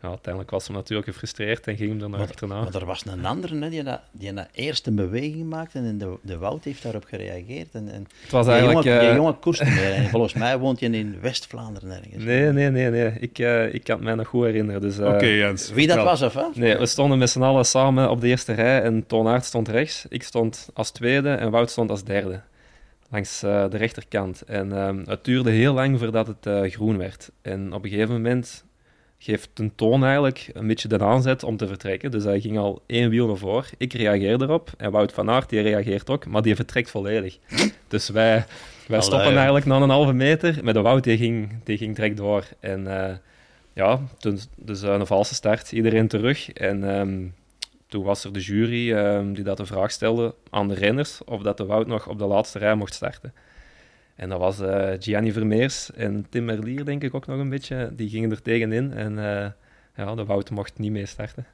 ja, 0.01 0.07
uiteindelijk 0.07 0.51
was 0.51 0.65
ze 0.65 0.71
natuurlijk 0.71 1.07
gefrustreerd 1.07 1.67
en 1.67 1.75
ging 1.77 1.89
hem 1.89 1.97
naar 1.97 2.09
Maar, 2.09 2.19
achterna. 2.19 2.61
maar 2.63 2.75
er 2.75 2.85
was 2.85 3.05
een 3.05 3.25
andere 3.25 3.59
hè, 3.59 3.69
die, 3.69 3.83
dat, 3.83 4.01
die 4.11 4.33
dat 4.33 4.47
eerst 4.51 4.87
een 4.87 4.95
beweging 4.95 5.49
maakte 5.49 5.79
en 5.79 5.97
de, 5.97 6.17
de 6.21 6.37
Wout 6.37 6.63
heeft 6.63 6.83
daarop 6.83 7.03
gereageerd. 7.03 7.67
En, 7.71 7.89
en 7.91 8.07
Het 8.21 8.31
was 8.31 8.47
eigenlijk... 8.47 8.83
jongen, 8.85 8.99
die 8.99 9.09
eh, 9.09 9.15
jongen 9.15 9.39
koest 9.39 9.63
niet 9.63 9.73
meer. 9.73 9.93
En 9.93 10.09
volgens 10.09 10.33
mij 10.33 10.57
woont 10.57 10.79
hij 10.79 10.89
in 10.89 11.17
West-Vlaanderen 11.21 11.89
ergens. 11.91 12.23
Nee, 12.23 12.51
nee, 12.51 12.69
nee, 12.69 12.89
nee. 12.89 13.11
Ik, 13.19 13.39
eh, 13.39 13.73
ik 13.73 13.83
kan 13.83 13.95
het 13.95 14.05
mij 14.05 14.15
nog 14.15 14.27
goed 14.27 14.45
herinneren. 14.45 14.81
Dus, 14.81 14.97
eh, 14.99 15.07
Oké, 15.07 15.25
Jens. 15.25 15.71
Wie 15.71 15.87
dat 15.87 16.03
was, 16.03 16.21
of 16.21 16.33
hè? 16.33 16.43
Nee, 16.53 16.77
we 16.77 16.85
stonden 16.85 17.17
met 17.17 17.29
z'n 17.29 17.41
allen 17.41 17.65
samen 17.65 18.09
op 18.09 18.21
de 18.21 18.27
eerste 18.27 18.53
rij 18.53 18.81
en 18.81 19.07
Toon 19.07 19.27
Aert 19.27 19.45
stond 19.45 19.67
rechts. 19.67 20.05
Ik 20.09 20.23
stond 20.23 20.69
als 20.73 20.91
tweede 20.91 21.29
en 21.29 21.51
Wout 21.51 21.69
stond 21.69 21.89
als 21.89 22.03
derde. 22.03 22.41
Langs 23.09 23.43
eh, 23.43 23.69
de 23.69 23.77
rechterkant. 23.77 24.41
En 24.41 24.71
ehm, 24.77 25.03
het 25.05 25.25
duurde 25.25 25.49
heel 25.51 25.73
lang 25.73 25.99
voordat 25.99 26.27
het 26.27 26.45
eh, 26.45 26.71
groen 26.71 26.97
werd. 26.97 27.31
En 27.41 27.73
op 27.73 27.83
een 27.83 27.89
gegeven 27.89 28.13
moment 28.13 28.63
geeft 29.23 29.49
een 29.53 29.75
Toon 29.75 30.03
eigenlijk 30.03 30.49
een 30.53 30.67
beetje 30.67 30.87
de 30.87 30.99
aanzet 30.99 31.43
om 31.43 31.57
te 31.57 31.67
vertrekken. 31.67 32.11
Dus 32.11 32.23
hij 32.23 32.39
ging 32.39 32.57
al 32.57 32.81
één 32.85 33.09
wiel 33.09 33.27
naar 33.27 33.37
voren. 33.37 33.69
Ik 33.77 33.93
reageer 33.93 34.41
erop. 34.41 34.69
En 34.77 34.91
Wout 34.91 35.13
van 35.13 35.29
Aert 35.29 35.49
die 35.49 35.61
reageert 35.61 36.09
ook, 36.09 36.25
maar 36.25 36.41
die 36.41 36.55
vertrekt 36.55 36.89
volledig. 36.89 37.37
Dus 37.87 38.09
wij, 38.09 38.33
wij 38.35 38.45
Allee. 38.87 39.01
stoppen 39.01 39.35
eigenlijk 39.35 39.65
na 39.65 39.75
een 39.75 39.89
halve 39.89 40.13
meter. 40.13 40.59
Met 40.63 40.73
de 40.73 40.81
Wout 40.81 41.03
die 41.03 41.17
ging, 41.17 41.63
die 41.63 41.77
ging 41.77 41.95
direct 41.95 42.17
door. 42.17 42.45
En 42.59 42.87
eh, 42.87 43.15
ja, 43.73 43.99
toen, 44.17 44.39
dus 44.55 44.81
eh, 44.81 44.93
een 44.93 45.07
valse 45.07 45.33
start. 45.33 45.71
Iedereen 45.71 46.07
terug. 46.07 46.51
En 46.51 46.95
ehm, 46.95 47.27
toen 47.87 48.03
was 48.03 48.23
er 48.23 48.33
de 48.33 48.39
jury 48.39 48.93
ehm, 48.93 49.33
die 49.33 49.43
dat 49.43 49.57
de 49.57 49.65
vraag 49.65 49.91
stelde 49.91 50.35
aan 50.49 50.67
de 50.67 50.73
renners 50.73 51.23
of 51.23 51.41
dat 51.41 51.57
de 51.57 51.65
Wout 51.65 51.87
nog 51.87 52.07
op 52.07 52.17
de 52.17 52.25
laatste 52.25 52.59
rij 52.59 52.75
mocht 52.75 52.93
starten. 52.93 53.33
En 54.15 54.29
dat 54.29 54.39
was 54.39 54.59
eh, 54.59 54.89
Gianni 54.99 55.31
Vermeers 55.31 55.91
en 55.91 56.25
Tim 56.29 56.45
Merlier, 56.45 56.85
denk 56.85 57.03
ik 57.03 57.13
ook 57.13 57.25
nog 57.27 57.39
een 57.39 57.49
beetje. 57.49 57.89
Die 57.95 58.09
gingen 58.09 58.31
er 58.31 58.41
tegenin 58.41 58.93
en 58.93 59.17
eh, 59.19 59.49
ja, 59.95 60.15
de 60.15 60.25
Wout 60.25 60.49
mocht 60.49 60.77
niet 60.79 60.91
mee 60.91 61.05
starten. 61.05 61.45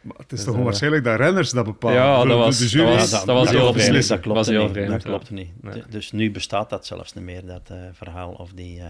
Maar 0.00 0.16
het 0.16 0.32
is 0.32 0.36
Dus, 0.36 0.44
toch 0.44 0.52
eh, 0.52 0.58
onwaarschijnlijk 0.58 1.04
dat 1.04 1.16
renners 1.20 1.50
dat 1.50 1.64
bepalen? 1.64 1.96
Ja, 1.96 2.24
dat 2.24 2.38
was- 2.38 2.58
de 2.58 2.66
jury 2.66 2.86
dat 2.86 2.94
was- 2.98 3.10
dat 3.10 3.24
was 3.26 3.44
mag 3.44 3.50
heel 3.54 3.72
vreemd. 3.72 4.08
Dat 4.08 4.20
klopt 4.20 4.36
was 4.38 4.46
heel 4.48 4.62
niet. 4.62 4.70
vreemd, 4.72 4.90
Dat 4.90 5.02
ja. 5.02 5.08
klopt 5.08 5.30
niet. 5.30 5.62
Nee. 5.62 5.82
Dus 5.88 6.12
nu 6.12 6.30
bestaat 6.30 6.70
dat 6.70 6.86
zelfs 6.86 7.12
niet 7.14 7.24
meer, 7.24 7.46
dat 7.46 7.70
eh, 7.70 7.76
verhaal 7.92 8.32
of 8.32 8.52
die, 8.52 8.80
eh, 8.80 8.86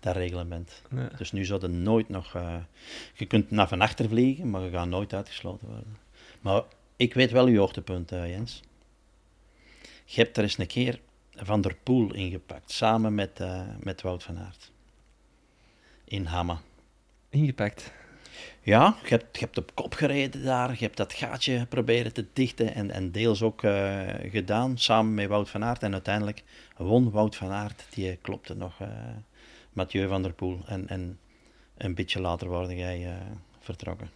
dat 0.00 0.16
reglement. 0.16 0.82
Nee. 0.90 1.06
Dus 1.16 1.32
nu 1.32 1.44
zou 1.44 1.62
er 1.62 1.70
nooit 1.70 2.08
nog... 2.08 2.34
eh, 2.34 2.54
je 3.14 3.26
kunt 3.26 3.50
naar 3.50 3.68
van 3.68 3.80
achter 3.80 4.08
vliegen, 4.08 4.50
maar 4.50 4.62
je 4.62 4.70
gaat 4.70 4.88
nooit 4.88 5.14
uitgesloten 5.14 5.66
worden. 5.66 5.96
Maar 6.40 6.62
ik 6.96 7.14
weet 7.14 7.30
wel 7.30 7.46
uw 7.46 7.58
hoogtepunt, 7.58 8.10
Jens. 8.10 8.62
Je 10.04 10.20
hebt 10.22 10.36
er 10.36 10.42
eens 10.42 10.58
een 10.58 10.66
keer 10.66 11.00
Van 11.36 11.60
der 11.60 11.76
Poel 11.82 12.14
ingepakt, 12.14 12.70
samen 12.70 13.14
met, 13.14 13.40
eh, 13.40 13.62
met 13.80 14.02
Wout 14.02 14.22
van 14.22 14.38
Aert. 14.38 14.70
In 16.04 16.24
Hamma. 16.24 16.60
Ingepakt. 17.28 17.92
Ja, 18.62 18.96
je 19.02 19.08
hebt, 19.08 19.38
je 19.38 19.44
hebt 19.44 19.58
op 19.58 19.74
kop 19.74 19.94
gereden 19.94 20.44
daar, 20.44 20.70
je 20.70 20.84
hebt 20.84 20.96
dat 20.96 21.12
gaatje 21.12 21.66
proberen 21.66 22.12
te 22.12 22.26
dichten 22.32 22.74
en, 22.74 22.90
en 22.90 23.10
deels 23.10 23.42
ook 23.42 23.62
eh, 23.62 24.00
gedaan, 24.30 24.78
samen 24.78 25.14
met 25.14 25.28
Wout 25.28 25.50
van 25.50 25.64
Aert. 25.64 25.82
En 25.82 25.92
uiteindelijk 25.92 26.42
won 26.76 27.10
Wout 27.10 27.36
van 27.36 27.50
Aert, 27.50 27.86
die 27.90 28.16
klopte 28.16 28.54
nog 28.54 28.80
eh, 28.80 28.88
Mathieu 29.72 30.08
van 30.08 30.22
der 30.22 30.32
Poel. 30.32 30.60
En, 30.66 30.88
en 30.88 31.18
een 31.76 31.94
beetje 31.94 32.20
later 32.20 32.48
worden 32.48 32.76
jij 32.76 33.06
eh, 33.06 33.14
vertrokken. 33.60 34.10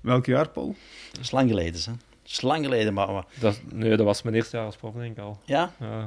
Welk 0.00 0.26
jaar, 0.26 0.48
Paul? 0.48 0.74
Dat 1.12 1.20
is 1.20 1.30
lang 1.30 1.48
geleden, 1.48 1.80
hè. 1.84 1.92
Is 2.26 2.40
lang 2.40 2.64
geleden, 2.64 2.94
maar, 2.94 3.12
maar 3.12 3.24
Dat, 3.40 3.60
nee, 3.72 3.96
dat 3.96 4.06
was 4.06 4.22
mijn 4.22 4.34
eerste 4.36 4.56
jaar 4.56 4.66
als 4.66 4.76
prof, 4.76 4.94
denk 4.94 5.16
ik 5.16 5.22
al. 5.22 5.40
ja, 5.44 5.72
Ja. 5.80 6.02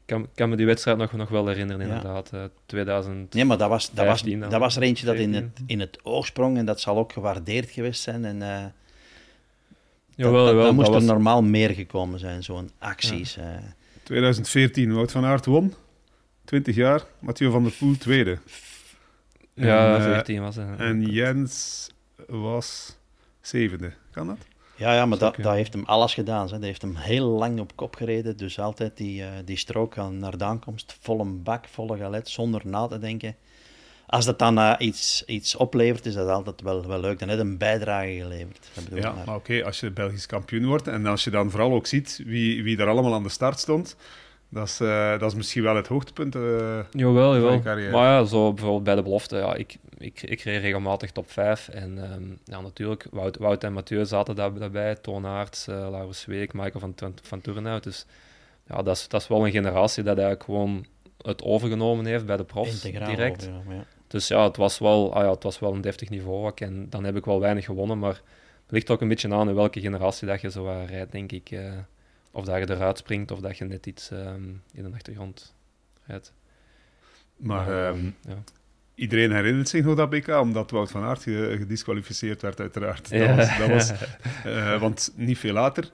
Ik 0.00 0.18
kan, 0.18 0.28
kan 0.34 0.48
me 0.48 0.56
die 0.56 0.66
wedstrijd 0.66 0.98
nog, 0.98 1.12
nog 1.12 1.28
wel 1.28 1.46
herinneren, 1.46 1.86
Ja. 1.86 1.94
inderdaad. 1.94 2.32
eh 2.32 2.44
2000. 2.66 3.34
Nee, 3.34 3.44
maar 3.44 3.58
dat 3.58 3.68
was, 3.68 3.90
dat 3.90 4.06
was, 4.06 4.20
15 4.20 4.40
dan. 4.40 4.50
dat 4.50 4.60
was 4.60 4.76
er 4.76 4.82
eentje 4.82 5.06
dat 5.06 5.14
in 5.14 5.34
het, 5.34 5.42
17. 5.42 5.64
in 5.66 5.80
het 5.80 5.98
oog 6.02 6.26
sprong 6.26 6.56
en 6.58 6.64
dat 6.66 6.80
zal 6.80 6.96
ook 6.96 7.12
gewaardeerd 7.12 7.70
geweest 7.70 8.02
zijn. 8.02 8.24
En, 8.24 8.42
eh 8.42 8.64
Jawel, 10.14 10.32
dat, 10.32 10.44
dat, 10.44 10.48
jawel, 10.48 10.64
dat 10.64 10.74
moest 10.74 10.86
dat 10.86 10.94
was- 10.94 11.04
er 11.04 11.12
normaal 11.12 11.42
meer 11.42 11.70
gekomen 11.70 12.18
zijn, 12.18 12.42
zo'n 12.42 12.70
acties. 12.78 13.36
eh. 13.36 13.44
2014, 14.02 14.92
Wout 14.94 15.12
van 15.12 15.24
Aert 15.24 15.46
won. 15.46 15.74
20 16.44 16.74
jaar. 16.74 17.02
Mathieu 17.18 17.50
van 17.50 17.62
der 17.62 17.72
Poel 17.72 17.96
tweede. 17.96 18.38
Ja, 19.54 19.94
En, 19.94 20.00
eh, 20.00 20.12
14 20.12 20.40
was 20.40 20.56
het. 20.56 20.78
En 20.78 21.02
Jens 21.02 21.88
was 22.28 22.96
zevende. 23.40 23.92
Kan 24.10 24.26
dat? 24.26 24.38
Ja, 24.82 24.94
ja, 24.94 25.06
maar 25.06 25.18
dat, 25.18 25.36
dat 25.36 25.52
heeft 25.54 25.72
hem 25.72 25.84
alles 25.84 26.14
gedaan. 26.14 26.44
Hè. 26.46 26.52
Dat 26.52 26.62
heeft 26.62 26.82
hem 26.82 26.96
heel 26.96 27.26
lang 27.26 27.60
op 27.60 27.76
kop 27.76 27.96
gereden. 27.96 28.36
Dus 28.36 28.58
altijd 28.58 28.96
die, 28.96 29.22
eh, 29.22 29.28
die 29.44 29.56
strook 29.56 29.98
aan- 29.98 30.18
naar 30.18 30.38
de 30.38 30.44
aankomst. 30.44 30.96
Volle 31.00 31.24
bak, 31.24 31.64
volle 31.68 31.96
galet, 31.98 32.28
zonder 32.28 32.60
na 32.64 32.86
te 32.86 32.98
denken. 32.98 33.36
Als 34.06 34.24
dat 34.24 34.38
dan 34.38 34.58
eh, 34.58 34.72
iets, 34.78 35.24
iets 35.26 35.56
oplevert, 35.56 36.06
is 36.06 36.14
dat 36.14 36.28
altijd 36.28 36.60
wel, 36.62 36.86
wel 36.86 37.00
leuk. 37.00 37.18
Dan 37.18 37.28
heeft 37.28 37.40
een 37.40 37.58
bijdrage 37.58 38.12
geleverd. 38.20 38.70
Ja, 38.94 39.12
maar. 39.12 39.26
maar 39.26 39.34
oké, 39.34 39.64
als 39.64 39.80
je 39.80 39.90
Belgisch 39.90 40.26
kampioen 40.26 40.66
wordt 40.66 40.88
en 40.88 41.06
als 41.06 41.24
je 41.24 41.30
dan 41.30 41.50
vooral 41.50 41.72
ook 41.72 41.86
ziet 41.86 42.22
wie, 42.26 42.62
wie 42.62 42.78
er 42.78 42.88
allemaal 42.88 43.14
aan 43.14 43.22
de 43.22 43.28
start 43.28 43.58
stond, 43.60 43.96
dat 44.52 44.66
is, 44.66 44.80
eh, 44.80 45.18
dat 45.18 45.30
is 45.30 45.34
misschien 45.36 45.62
wel 45.62 45.76
het 45.76 45.86
hoogtepunt. 45.86 46.34
eh, 46.34 46.78
Jawel, 46.90 47.30
van 47.30 47.34
je 47.34 47.40
jawel. 47.42 47.60
carrière. 47.60 47.90
Maar 47.92 48.08
ja, 48.08 48.24
zo 48.24 48.52
bijvoorbeeld 48.52 48.84
bij 48.84 48.94
de 48.94 49.02
belofte, 49.02 49.36
ja, 49.36 49.54
ik, 49.54 49.76
ik, 49.98 50.22
ik 50.22 50.40
reed 50.40 50.60
regelmatig 50.60 51.10
top 51.10 51.30
5. 51.30 51.68
En 51.68 51.98
ehm, 52.04 52.22
ja, 52.44 52.60
natuurlijk, 52.60 53.06
Wout, 53.10 53.36
Wout 53.36 53.64
en 53.64 53.72
Mathieu 53.72 54.04
zaten 54.04 54.34
daar, 54.34 54.54
daarbij. 54.54 54.94
Toon 54.94 55.26
Aerts, 55.26 55.66
eh, 55.68 55.74
Laurens 55.74 56.24
Week, 56.24 56.52
Michael 56.52 56.80
van, 56.80 56.94
van 57.22 57.40
Toerenhout. 57.40 57.82
Dus 57.82 58.06
ja, 58.66 58.82
dat 58.82 58.96
is, 58.96 59.08
dat 59.08 59.20
is 59.20 59.28
wel 59.28 59.44
een 59.46 59.52
generatie 59.52 60.02
dat 60.02 60.14
eigenlijk 60.18 60.44
gewoon 60.44 60.86
het 61.22 61.42
overgenomen 61.42 62.06
heeft 62.06 62.26
bij 62.26 62.36
de 62.36 62.44
profs 62.44 62.84
Integraal 62.84 63.14
direct. 63.14 63.50
ja. 63.68 63.84
Dus 64.06 64.28
ja, 64.28 64.44
het 64.44 64.56
was 64.56 64.78
wel, 64.78 65.14
ah 65.14 65.22
ja, 65.24 65.30
het 65.30 65.42
was 65.42 65.58
wel 65.58 65.72
een 65.74 65.80
deftig 65.80 66.08
niveau 66.10 66.46
ook. 66.46 66.60
En 66.60 66.86
dan 66.90 67.04
heb 67.04 67.16
ik 67.16 67.24
wel 67.24 67.40
weinig 67.40 67.64
gewonnen, 67.64 67.98
maar 67.98 68.14
het 68.62 68.70
ligt 68.70 68.90
ook 68.90 69.00
een 69.00 69.08
beetje 69.08 69.34
aan 69.34 69.48
in 69.48 69.54
welke 69.54 69.80
generatie 69.80 70.26
dat 70.26 70.40
je 70.40 70.50
zo 70.50 70.84
rijdt, 70.88 71.12
denk 71.12 71.32
ik. 71.32 71.50
Of 72.32 72.44
dat 72.44 72.68
je 72.68 72.74
eruit 72.74 72.98
springt, 72.98 73.30
of 73.30 73.40
dat 73.40 73.56
je 73.58 73.64
net 73.64 73.86
iets 73.86 74.10
ehm, 74.10 74.42
in 74.72 74.82
de 74.82 74.90
achtergrond 74.94 75.54
rijdt. 76.06 76.32
maar 77.36 77.66
Maar, 77.66 77.86
ehm, 77.88 78.04
ja. 78.04 78.36
iedereen 78.94 79.32
herinnert 79.32 79.68
zich 79.68 79.84
nog 79.84 79.96
dat 79.96 80.10
BK, 80.10 80.28
omdat 80.28 80.70
Wout 80.70 80.90
van 80.90 81.02
Aert 81.02 81.22
ge- 81.22 81.54
gedisqualificeerd 81.58 82.42
werd, 82.42 82.60
uiteraard. 82.60 83.10
Dat 83.10 83.18
Ja. 83.20 83.36
was, 83.36 83.58
dat 83.58 83.68
was, 83.68 83.92
eh, 84.44 84.80
want 84.80 85.12
niet 85.16 85.38
veel 85.38 85.52
later 85.52 85.90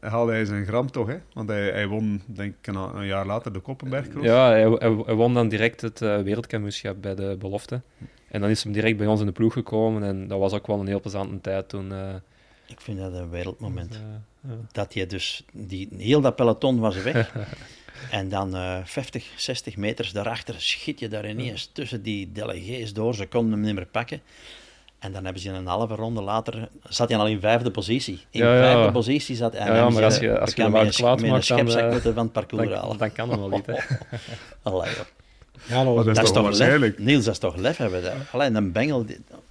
haalde 0.00 0.32
hij 0.32 0.44
zijn 0.44 0.66
gram 0.66 0.90
toch, 0.90 1.06
hè? 1.08 1.18
Want 1.32 1.48
hij, 1.48 1.70
hij 1.70 1.86
won, 1.86 2.22
denk 2.26 2.54
ik, 2.60 2.66
een, 2.66 2.74
een 2.76 3.06
jaar 3.06 3.26
later 3.26 3.52
de 3.52 3.60
Koppenbergcross. 3.60 4.26
Ja, 4.26 4.48
hij, 4.48 4.68
hij, 4.70 5.14
won 5.14 5.34
dan 5.34 5.48
direct 5.48 5.80
het 5.80 6.02
eh 6.02 6.20
wereldkampioenschap 6.22 7.02
bij 7.02 7.14
de 7.14 7.36
belofte. 7.38 7.80
En 8.28 8.40
dan 8.40 8.50
is 8.50 8.62
hem 8.62 8.72
direct 8.72 8.96
bij 8.96 9.06
ons 9.06 9.20
in 9.20 9.26
de 9.26 9.32
ploeg 9.32 9.52
gekomen. 9.52 10.02
En 10.02 10.28
dat 10.28 10.38
was 10.38 10.52
ook 10.52 10.66
wel 10.66 10.80
een 10.80 10.86
heel 10.86 11.00
plezante 11.00 11.40
tijd 11.40 11.68
toen. 11.68 11.92
eh, 11.92 12.14
Ik 12.66 12.80
vind 12.80 12.98
dat 12.98 13.12
een 13.14 13.30
wereldmoment. 13.30 13.94
ja. 13.94 14.22
Dat 14.72 14.94
je 14.94 15.06
dus, 15.06 15.42
die, 15.52 15.88
heel 15.96 16.20
dat 16.20 16.36
peloton 16.36 16.78
was 16.78 16.96
weg. 17.02 17.32
en 18.10 18.28
dan 18.28 18.54
eh 18.56 18.76
50, 18.84 19.24
60 19.36 19.76
meters 19.76 20.12
daarachter 20.12 20.54
schiet 20.58 20.98
je 21.00 21.08
daar 21.08 21.28
ineens 21.28 21.70
tussen 21.72 22.02
die 22.02 22.32
delegés 22.32 22.92
door. 22.92 23.14
Ze 23.14 23.26
konden 23.26 23.52
hem 23.52 23.60
niet 23.60 23.74
meer 23.74 23.86
pakken. 23.86 24.20
En 24.98 25.12
dan 25.12 25.24
hebben 25.24 25.42
ze 25.42 25.48
in 25.48 25.54
een 25.54 25.66
halve 25.66 25.94
ronde 25.94 26.22
later, 26.22 26.68
zat 26.88 27.08
hij 27.08 27.18
al 27.18 27.26
in 27.26 27.40
vijfde 27.40 27.70
positie. 27.70 28.20
In 28.30 28.40
Ja, 28.40 28.54
ja. 28.54 28.60
vijfde 28.72 28.92
positie 28.92 29.36
zat 29.36 29.52
hij. 29.52 29.66
Ja, 29.66 29.74
ja, 29.76 29.88
maar 29.90 30.04
als 30.04 30.18
je- 30.18 30.38
als 30.40 30.54
je 30.54 30.62
met 30.62 30.72
Wout 31.00 31.20
een, 31.20 31.42
schepzak 31.42 31.82
eh, 31.82 31.90
moeten 31.90 32.14
van 32.14 32.22
het 32.24 32.32
parcours 32.32 32.68
Dan, 32.68 32.78
halen. 32.78 32.98
dan 32.98 33.12
kan 33.12 33.28
dat 33.28 33.38
wel 33.38 33.48
niet. 33.48 33.66
Hè. 33.66 33.74
Allee. 34.62 34.90
Ja, 35.68 35.84
dat 35.84 36.22
is 36.22 36.32
toch 36.32 36.58
lef? 36.58 36.98
Niels, 36.98 37.24
dat 37.24 37.32
is 37.34 37.38
toch 37.40 37.56
lef 37.56 37.76
hebben. 37.76 38.02
Dat. 38.02 38.12
Alleen 38.32 38.54
een 38.54 38.72
bengel, 38.72 39.04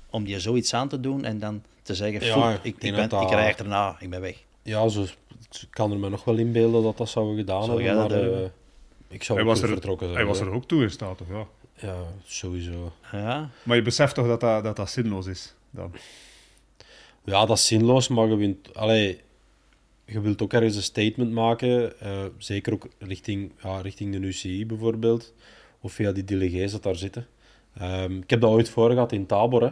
om 0.09 0.23
die 0.23 0.39
zoiets 0.39 0.73
aan 0.73 0.87
te 0.87 0.99
doen 0.99 1.25
en 1.25 1.39
dan 1.39 1.61
te 1.81 1.95
zeggen, 1.95 2.25
Ja, 2.25 2.33
"Foei, 2.33 2.53
ik 2.61 2.75
ik, 2.79 2.95
ben, 2.95 3.03
ik 3.21 3.27
krijg 3.27 3.57
erna, 3.57 3.95
ik 3.99 4.09
ben 4.09 4.21
weg. 4.21 4.35
Ja, 4.69 4.87
zo, 4.87 5.01
ik 5.01 5.67
kan 5.69 5.91
er 5.91 5.97
me 5.97 6.09
nog 6.09 6.23
wel 6.23 6.37
inbeelden 6.37 6.83
dat 6.83 6.97
dat 6.97 7.09
zou 7.09 7.35
gedaan 7.35 7.63
Zou 7.63 7.83
hebben, 7.83 8.09
jij 8.09 8.19
maar 8.19 8.31
dat 8.33 8.41
eh, 8.43 8.49
ik 9.07 9.23
zou 9.23 9.37
Hij 9.37 9.47
was, 9.47 9.61
er, 9.61 9.67
vertrokken 9.67 10.05
hij 10.07 10.15
zijn. 10.15 10.27
was 10.27 10.39
hè. 10.39 10.45
er 10.45 10.51
ook 10.51 10.65
toe 10.65 10.81
in 10.81 10.91
staat, 10.91 11.17
toch? 11.17 11.27
Ja. 11.29 11.47
Ja, 11.81 11.97
sowieso. 12.25 12.91
Ja, 13.11 13.49
Maar 13.63 13.75
je 13.75 13.81
beseft 13.81 14.15
toch 14.15 14.27
dat 14.27 14.39
dat, 14.39 14.63
dat, 14.63 14.75
dat 14.75 14.89
zinloos 14.89 15.25
is? 15.27 15.53
Dan. 15.71 15.91
Ja, 17.23 17.45
dat 17.45 17.57
is 17.57 17.67
zinloos, 17.67 18.07
maar 18.07 18.27
je, 18.27 18.35
wint, 18.35 18.75
allee, 18.75 19.19
je 20.05 20.21
wilt 20.21 20.41
ook 20.41 20.53
ergens 20.53 20.75
een 20.75 20.83
statement 20.83 21.31
maken. 21.31 21.99
eh, 21.99 22.25
zeker 22.37 22.73
ook 22.73 22.87
richting, 22.99 23.51
ja, 23.63 23.81
richting 23.81 24.11
de 24.11 24.27
UCI 24.27 24.65
bijvoorbeeld. 24.65 25.33
Of 25.81 25.91
via 25.93 26.11
die 26.11 26.23
delegés 26.23 26.71
dat 26.71 26.83
daar 26.83 26.95
zitten. 26.95 27.27
Ehm, 27.77 28.17
ik 28.17 28.29
heb 28.29 28.41
dat 28.41 28.51
ooit 28.51 28.69
voor 28.69 28.91
gehad 28.91 29.11
in 29.11 29.25
Tabor. 29.25 29.61
Hè. 29.63 29.69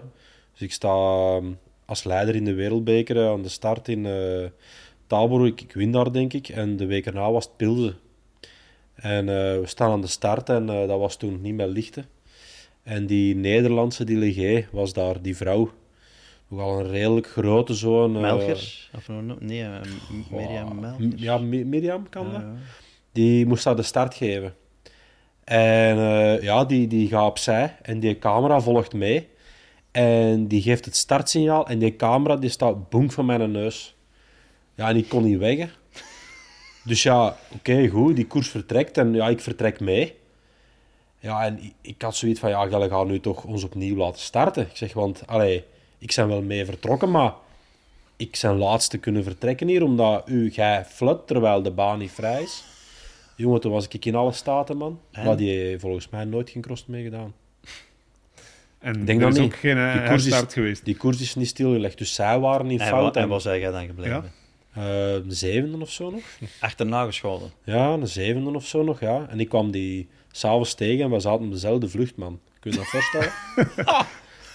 Dus 0.52 0.62
ik 0.62 0.72
sta 0.72 0.90
ehm, 1.36 1.46
als 1.86 2.04
leider 2.04 2.36
in 2.36 2.46
de 2.46 2.54
wereldbeker 2.54 3.18
eh, 3.18 3.30
aan 3.30 3.42
de 3.42 3.50
start 3.50 3.88
in 3.88 4.06
eh 4.06 4.46
Tabor. 5.08 5.46
Ik, 5.48 5.62
ik 5.62 5.74
win 5.74 5.92
daar, 5.92 6.12
denk 6.12 6.34
ik. 6.34 6.50
En 6.50 6.78
de 6.78 6.86
week 6.86 7.06
erna 7.06 7.32
was 7.32 7.46
het 7.46 7.58
Pilsen. 7.58 7.98
En 8.96 9.30
eh, 9.30 9.36
we 9.60 9.64
staan 9.66 9.92
aan 9.92 10.02
de 10.02 10.08
start 10.08 10.50
en 10.50 10.70
eh, 10.70 10.88
dat 10.88 11.00
was 11.00 11.16
toen 11.18 11.42
niet 11.42 11.54
meer 11.54 11.68
lichten. 11.68 12.06
En 12.84 13.06
die 13.06 13.36
Nederlandse 13.36 14.04
delegé 14.04 14.66
was 14.72 14.94
daar, 14.94 15.22
die 15.22 15.36
vrouw. 15.38 15.72
Nogal 16.48 16.80
een 16.80 16.88
redelijk 16.90 17.28
grote 17.28 17.74
zoon. 17.74 18.16
eh, 18.16 18.22
Melkers? 18.22 18.90
Of 18.96 19.08
nee, 19.40 19.64
M- 19.64 20.36
Mirjam. 20.36 20.86
Ja, 21.16 21.38
Mi- 21.38 21.66
Mirjam 21.66 22.10
kan 22.10 22.32
dat. 22.32 22.42
Die 23.12 23.46
moest 23.46 23.64
daar 23.64 23.76
de 23.76 23.82
start 23.82 24.14
geven. 24.14 24.54
En 25.44 25.98
ja, 26.42 26.66
die, 26.66 26.88
die 26.88 27.08
gaat 27.08 27.30
opzij 27.30 27.76
en 27.82 28.00
die 28.00 28.18
camera 28.20 28.62
volgt 28.62 28.94
mee. 28.94 29.28
En 29.92 30.48
die 30.48 30.62
geeft 30.62 30.86
het 30.86 30.96
startsignaal 30.96 31.68
en 31.68 31.80
die 31.80 31.96
camera 31.96 32.36
die 32.36 32.50
staat 32.50 32.90
boem 32.90 33.12
van 33.12 33.26
mijn 33.26 33.52
neus. 33.52 33.96
Ja, 34.78 34.90
en 34.90 34.96
ik 34.96 35.10
kon 35.10 35.24
niet 35.24 35.38
weg. 35.38 35.58
hè. 35.58 35.66
Dus 36.84 37.04
ja, 37.04 37.38
oké, 37.54 37.88
goed, 37.88 38.16
die 38.16 38.28
koers 38.28 38.50
vertrekt 38.50 38.98
en 38.98 39.14
ja, 39.14 39.28
ik 39.30 39.40
vertrek 39.40 39.80
mee. 39.80 40.16
Ja, 41.20 41.46
en 41.46 41.64
ik, 41.64 41.74
ik 41.82 42.02
had 42.02 42.16
zoiets 42.16 42.40
van, 42.40 42.50
ja, 42.50 42.68
jullie 42.68 42.90
gaan 42.90 43.08
nu 43.08 43.20
toch 43.20 43.44
ons 43.44 43.64
opnieuw 43.64 43.96
laten 43.96 44.22
starten. 44.22 44.64
Ik 44.70 44.76
zeg, 44.78 44.94
want, 44.94 45.28
allee, 45.28 45.64
ik 45.98 46.14
ben 46.16 46.28
wel 46.28 46.42
mee 46.42 46.66
vertrokken, 46.66 47.12
maar 47.12 47.34
ik 48.16 48.36
zijn 48.36 48.56
laatste 48.58 48.98
kunnen 48.98 49.24
vertrekken 49.24 49.68
hier, 49.68 49.84
omdat 49.84 50.30
u, 50.30 50.50
jij 50.50 50.86
flut, 50.86 51.28
terwijl 51.28 51.62
de 51.62 51.72
baan 51.72 52.00
niet 52.00 52.12
vrij 52.12 52.42
is. 52.44 52.64
Jongen, 53.36 53.62
toen 53.62 53.72
was 53.72 53.88
ik 53.88 54.06
in 54.06 54.16
alle 54.16 54.32
staten, 54.32 54.78
man. 54.78 55.00
En? 55.12 55.26
Maar 55.26 55.38
die 55.38 55.80
volgens 55.80 56.10
mij 56.10 56.26
nooit 56.26 56.50
geen 56.50 56.62
cross 56.62 56.86
meegedaan. 56.86 57.34
En 58.80 58.96
Ik 59.00 59.06
denk 59.06 59.20
er 59.20 59.26
dat 59.26 59.34
is 59.36 59.40
niet. 59.44 59.54
ook 59.54 59.60
geen 59.60 59.92
Die 59.94 60.04
koers 60.08 60.26
is- 60.26 60.44
geweest. 60.48 60.86
Die 60.86 60.96
koers 60.98 61.22
is 61.22 61.36
niet 61.36 61.48
stilgelegd, 61.48 61.98
dus 61.98 62.14
zij 62.14 62.40
waren 62.40 62.72
in 62.72 62.80
En, 62.80 62.88
fout. 62.88 63.14
wa- 63.16 63.20
en 63.20 63.26
En, 63.26 63.30
was 63.30 63.44
hij 63.44 63.60
dan 63.60 63.86
gebleven? 63.86 64.16
eh, 64.24 64.30
de 64.84 65.24
zevende 65.28 65.78
of 65.82 65.92
zo 65.92 66.10
nog. 66.10 66.24
Achterna 66.60 67.06
geschoten. 67.06 67.52
Ja, 67.64 67.94
een 67.94 68.08
zevende 68.08 68.56
of 68.56 68.66
zo 68.66 68.84
nog, 68.84 69.00
ja. 69.00 69.26
En 69.30 69.40
ik 69.40 69.50
kwam 69.50 69.72
die 69.72 70.08
s'avonds 70.32 70.74
tegen 70.74 71.04
en 71.06 71.12
we 71.12 71.20
zaten 71.20 71.46
op 71.46 71.52
dezelfde 71.52 71.90
vlucht, 71.90 72.16
man. 72.16 72.40
Kun 72.60 72.72
je 72.72 72.78
dat 72.78 72.86
voorstellen? 72.88 73.32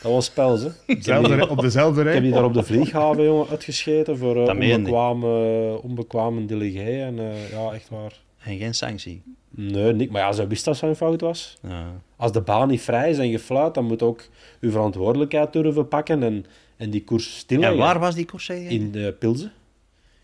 dat 0.03 0.13
was 0.13 0.25
spels, 0.25 0.63
hè. 0.63 0.69
Die, 0.87 1.03
Zelfde, 1.03 1.49
op 1.49 1.61
dezelfde 1.61 2.01
ik 2.01 2.07
heb 2.07 2.15
rij. 2.15 2.23
die 2.23 2.33
daar 2.33 2.45
op 2.45 2.55
de 2.55 2.63
vlieghaven, 2.63 3.25
jongen, 3.25 3.49
uitgescheten 3.49 4.19
voor 4.19 4.49
eh 4.49 4.69
je. 4.69 4.75
onbekwame, 4.75 5.79
onbekwame 5.83 6.45
delegé. 6.45 7.03
En 7.03 7.19
eh, 7.19 7.51
ja, 7.51 7.73
echt 7.73 7.89
waar. 7.89 8.21
En 8.39 8.59
geen 8.59 8.75
sanctie. 8.75 9.23
Nee, 9.51 9.93
niet. 9.93 10.11
Maar 10.11 10.23
ja, 10.23 10.33
ze 10.33 10.47
wist 10.47 10.65
dat 10.65 10.77
zijn 10.77 10.97
fout 10.97 11.21
was. 11.21 11.59
Ja. 11.63 11.87
Als 12.17 12.33
de 12.33 12.41
baan 12.41 12.69
niet 12.69 12.81
vrij 12.81 13.11
is 13.11 13.19
en 13.19 13.29
je 13.29 13.39
fluit, 13.39 13.75
dan 13.75 13.85
moet 13.85 14.03
ook 14.03 14.25
je 14.61 14.71
verantwoordelijkheid 14.71 15.53
durven 15.53 15.89
pakken 15.89 16.23
en, 16.23 16.45
en 16.77 16.91
die 16.91 17.05
koers 17.05 17.39
stilleggen. 17.39 17.79
En 17.79 17.85
waar 17.85 17.99
was 17.99 18.15
die 18.15 18.25
koers? 18.25 18.49
In 18.49 18.91
de 18.91 19.17
Pilsen. 19.19 19.53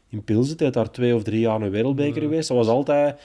In 0.08 0.24
Pilsen, 0.24 0.50
het 0.52 0.60
heeft 0.60 0.74
daar 0.74 0.90
twee 0.90 1.14
of 1.14 1.22
drie 1.22 1.40
jaar 1.40 1.60
een 1.60 1.70
wereldbeker 1.70 2.22
geweest. 2.22 2.48
Dat 2.48 2.56
was 2.56 2.68
altijd 2.68 3.20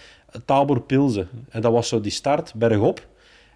Tabor 0.45 0.81
Pilsen. 0.81 1.29
En 1.49 1.61
dat 1.61 1.71
was 1.71 1.87
zo 1.87 2.01
die 2.01 2.11
start, 2.11 2.53
bergop. 2.55 3.07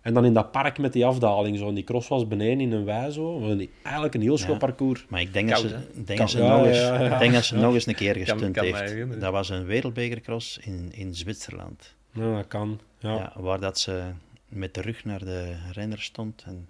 En 0.02 0.14
dan 0.14 0.26
in 0.26 0.34
dat 0.34 0.52
park 0.52 0.78
met 0.78 0.94
die 0.94 1.06
afdaling, 1.06 1.58
zo. 1.58 1.68
En 1.68 1.74
die 1.74 1.84
cross 1.84 2.08
was 2.08 2.28
beneden 2.28 2.60
in 2.60 2.72
een 2.72 2.86
wei, 2.86 3.12
zo. 3.12 3.42
Eigenlijk 3.84 4.14
een 4.16 4.22
heel 4.22 4.38
schoon 4.38 4.52
Ja. 4.52 4.58
parcours. 4.58 5.06
Maar 5.10 5.22
ik 5.22 5.34
denk 5.34 5.50
dat 5.50 5.60
ze, 5.60 5.78
denk 6.06 6.20
dat 6.20 6.30
ze, 6.30 6.38
nog, 6.40 6.66
eens, 6.66 7.20
denk 7.20 7.34
dat 7.34 7.44
ze 7.44 7.56
nog 7.56 7.74
eens 7.74 7.86
een 7.88 7.96
keer 7.96 8.16
gestunt 8.16 8.56
kan 8.56 8.66
heeft. 8.66 9.22
Dat 9.22 9.32
was 9.32 9.50
een 9.50 9.66
wereldbekercross 9.66 10.58
in, 10.58 10.90
in 10.94 11.16
Zwitserland. 11.16 11.96
Ja, 12.12 12.36
dat 12.36 12.48
kan. 12.48 12.80
Ja. 13.00 13.14
Ja. 13.14 13.34
waar 13.36 13.60
dat 13.60 13.80
ze 13.80 14.02
met 14.48 14.74
de 14.74 14.82
rug 14.82 15.06
naar 15.06 15.20
de 15.20 15.56
renner 15.74 16.02
stond. 16.02 16.44
En... 16.46 16.68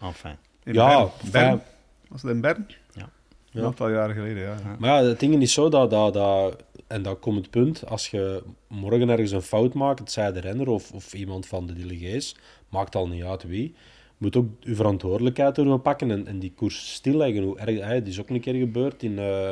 Enfin. 0.00 0.36
In 0.64 0.72
Ja, 0.72 1.08
Bern. 1.30 1.62
Was 2.08 2.22
het 2.22 2.30
in 2.30 2.40
Bern? 2.40 2.66
Ja. 2.92 3.08
Een 3.54 3.64
aantal 3.64 3.88
jaren 3.90 4.14
geleden, 4.14 4.42
ja. 4.42 4.56
ja. 4.64 4.76
Maar 4.78 5.02
ja, 5.02 5.08
het 5.08 5.20
ding 5.20 5.42
is 5.42 5.52
zo 5.52 5.68
dat, 5.68 5.90
dat, 5.90 6.12
dat... 6.14 6.56
En 6.86 7.02
dat 7.02 7.18
komt 7.18 7.36
het 7.36 7.50
punt, 7.50 7.86
als 7.88 8.08
je 8.08 8.42
morgen 8.68 9.08
ergens 9.08 9.30
een 9.30 9.42
fout 9.42 9.74
maakt, 9.74 9.98
het 9.98 10.10
zij 10.10 10.32
de 10.32 10.40
renner 10.40 10.68
of, 10.68 10.92
of 10.92 11.14
iemand 11.14 11.46
van 11.46 11.66
de 11.66 11.72
delegés, 11.72 12.36
maakt 12.68 12.94
al 12.94 13.08
niet 13.08 13.22
uit 13.22 13.42
wie, 13.42 13.74
moet 14.18 14.36
ook 14.36 14.46
je 14.60 14.74
verantwoordelijkheid 14.74 15.54
durven 15.54 15.80
pakken 15.82 16.10
en, 16.10 16.26
en 16.26 16.38
die 16.38 16.52
koers 16.56 16.92
stilleggen. 16.94 17.42
Hoe 17.42 17.58
erg, 17.58 17.78
hè, 17.80 17.94
het 17.94 18.06
is 18.08 18.20
ook 18.20 18.28
een 18.30 18.40
keer 18.40 18.54
gebeurd 18.54 19.02
in... 19.02 19.18
eh, 19.18 19.50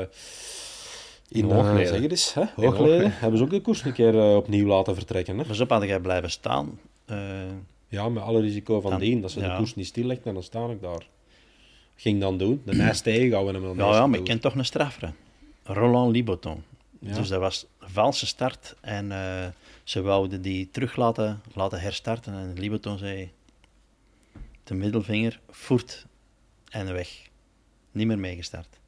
In 1.29 1.45
Hoogleden. 1.45 1.57
Hoogleden. 1.57 1.87
zeg 1.93 2.01
het 2.03 2.11
eens, 2.11 2.35
hè? 2.35 2.41
Hoogleden 2.41 2.77
Hoogleden. 2.77 3.13
hebben 3.13 3.39
ze 3.39 3.45
ook 3.45 3.51
de 3.51 3.61
koers 3.61 3.85
een 3.85 3.93
keer 3.93 4.19
eh, 4.19 4.37
opnieuw 4.37 4.67
laten 4.67 4.95
vertrekken. 4.95 5.39
Hè? 5.39 5.45
Dus 5.47 5.61
op 5.61 5.69
had 5.71 5.83
jij 5.83 6.01
blijven 6.01 6.31
staan. 6.31 6.79
eh, 7.05 7.17
Ja, 7.89 8.09
met 8.09 8.23
alle 8.23 8.41
risico 8.41 8.81
van 8.81 8.91
Dan- 8.91 9.01
dien. 9.01 9.21
Dat 9.21 9.31
ze 9.31 9.41
ja. 9.41 9.51
de 9.51 9.57
koers 9.57 9.75
niet 9.75 9.87
stillegden 9.87 10.27
en 10.27 10.35
dan 10.35 10.43
sta 10.43 10.67
ik 10.69 10.81
daar. 10.81 11.07
Ging 12.03 12.21
dan 12.21 12.39
doen. 12.39 12.63
De 12.65 12.75
nijs 12.75 13.01
tegenhouden 13.11 13.55
en 13.55 13.61
hem 13.63 13.77
dan 13.77 13.79
ja, 13.79 13.91
nijs 13.91 14.01
ja, 14.01 14.07
maar 14.07 14.19
ik 14.19 14.25
ken 14.25 14.41
toch 14.41 14.55
een 14.55 14.65
straffer. 14.65 15.13
Roland 15.63 16.13
Liboton. 16.13 16.65
Ja. 16.99 17.15
Dus 17.15 17.29
dat 17.29 17.41
was 17.41 17.67
een 17.79 17.91
valse 17.91 18.27
start. 18.27 18.77
En 18.81 19.13
eh, 19.13 19.47
ze 19.85 20.01
wouden 20.01 20.43
die 20.43 20.71
terug 20.71 20.97
laten, 20.97 21.43
laten 21.55 21.81
herstarten. 21.81 22.35
En 22.35 22.53
Liboton 22.59 22.99
zei... 22.99 23.31
De 24.65 24.75
middelvinger, 24.75 25.41
voert 25.51 26.07
en 26.69 26.93
weg. 26.93 27.29
Niet 27.93 28.07
meer 28.07 28.19
meegestart. 28.19 28.81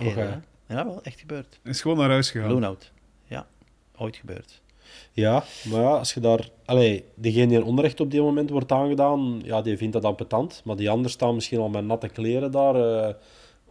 Oké. 0.00 0.42
Ja, 0.66 0.84
wel, 0.84 1.02
echt 1.02 1.20
gebeurd. 1.20 1.60
Is 1.62 1.80
gewoon 1.80 1.96
naar 1.96 2.10
huis 2.10 2.30
gegaan. 2.30 2.50
Loon-out. 2.50 2.92
Ja, 3.26 3.46
ooit 3.96 4.16
gebeurd. 4.16 4.61
Ja, 5.12 5.44
maar 5.70 5.80
ja, 5.80 5.90
als 5.90 6.14
je 6.14 6.20
daar... 6.20 6.48
Allee, 6.64 7.04
degene 7.14 7.46
die 7.46 7.56
een 7.56 7.64
onrecht 7.64 8.00
op 8.00 8.10
die 8.10 8.20
moment 8.20 8.50
wordt 8.50 8.72
aangedaan, 8.72 9.40
ja, 9.44 9.62
die 9.62 9.76
vindt 9.76 9.92
dat 9.92 10.04
ampetant. 10.04 10.62
Maar 10.64 10.76
die 10.76 10.90
anderen 10.90 11.10
staan 11.10 11.34
misschien 11.34 11.58
al 11.58 11.68
met 11.68 11.84
natte 11.84 12.08
kleren 12.08 12.50
daar. 12.50 12.74
eh 12.74 13.14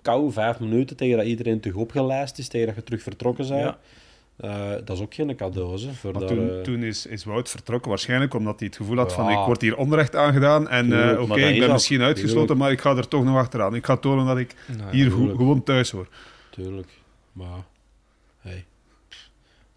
kou, 0.01 0.31
vijf 0.31 0.59
minuten, 0.59 0.95
tegen 0.95 1.17
dat 1.17 1.25
iedereen 1.25 1.59
terug 1.59 1.75
opgelijst 1.75 2.37
is, 2.37 2.47
tegen 2.47 2.67
dat 2.67 2.75
je 2.75 2.83
terug 2.83 3.01
vertrokken 3.01 3.47
bent. 3.47 3.61
Ja. 3.61 3.77
Eh, 4.37 4.69
dat 4.85 4.97
is 4.97 5.03
ook 5.03 5.13
geen 5.13 5.35
cadeau, 5.35 5.79
hè, 5.79 5.93
voor 5.93 6.11
Maar 6.11 6.21
daar, 6.21 6.29
toen, 6.29 6.49
eh, 6.49 6.61
toen 6.61 6.83
is, 6.83 7.05
is 7.05 7.23
Wout 7.23 7.49
vertrokken, 7.49 7.89
waarschijnlijk 7.89 8.33
omdat 8.33 8.59
hij 8.59 8.67
het 8.67 8.77
gevoel 8.77 8.97
had 8.97 9.13
van 9.13 9.29
ik 9.29 9.37
word 9.45 9.61
hier 9.61 9.77
onrecht 9.77 10.15
aangedaan 10.15 10.69
en 10.69 11.11
eh, 11.11 11.21
oké, 11.21 11.39
ik 11.39 11.59
ben 11.59 11.71
misschien 11.71 12.01
uitgesloten, 12.01 12.39
tuurlijk. 12.39 12.59
maar 12.59 12.71
ik 12.71 12.81
ga 12.81 12.95
er 12.95 13.07
toch 13.07 13.23
nog 13.23 13.37
achteraan. 13.37 13.75
Ik 13.75 13.85
ga 13.85 13.97
tonen 13.97 14.25
dat 14.25 14.37
ik 14.37 14.55
Nou 14.67 14.79
ja. 14.79 14.89
hier 14.91 15.09
tuurlijk. 15.09 15.37
gewoon 15.37 15.63
thuis 15.63 15.91
hoor. 15.91 16.07
Tuurlijk. 16.49 16.87
Maar. 17.31 17.69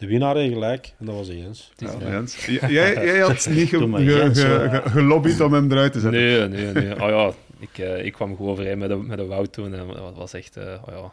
De 0.04 0.10
winnaar 0.10 0.36
heeft 0.36 0.52
gelijk, 0.52 0.92
en 0.98 1.06
dat 1.06 1.14
was 1.14 1.26
Jens. 1.28 1.72
Ja. 1.76 1.92
Jens. 2.00 2.46
Jij, 2.46 2.68
jij 2.94 3.18
had 3.18 3.46
niet 3.50 3.68
ge- 3.68 4.30
ge- 4.34 4.90
gelobbyd 4.90 5.40
om 5.40 5.52
hem 5.52 5.72
eruit 5.72 5.92
te 5.92 6.00
zetten. 6.00 6.20
Nee, 6.20 6.48
nee, 6.48 6.72
nee. 6.84 7.02
Oh 7.02 7.08
ja, 7.08 7.32
ik, 7.58 7.78
eh, 7.78 8.04
ik 8.04 8.12
kwam 8.12 8.36
gewoon 8.36 8.50
overeen 8.52 8.78
met 8.78 8.88
de, 8.88 8.96
met 8.96 9.18
de 9.18 9.24
Wout 9.26 9.52
toen. 9.52 9.74
En 9.74 9.86
dat 9.86 10.14
was 10.16 10.32
echt... 10.32 10.56
eh, 10.56 10.64
oh 10.86 10.94
ja. 10.94 11.12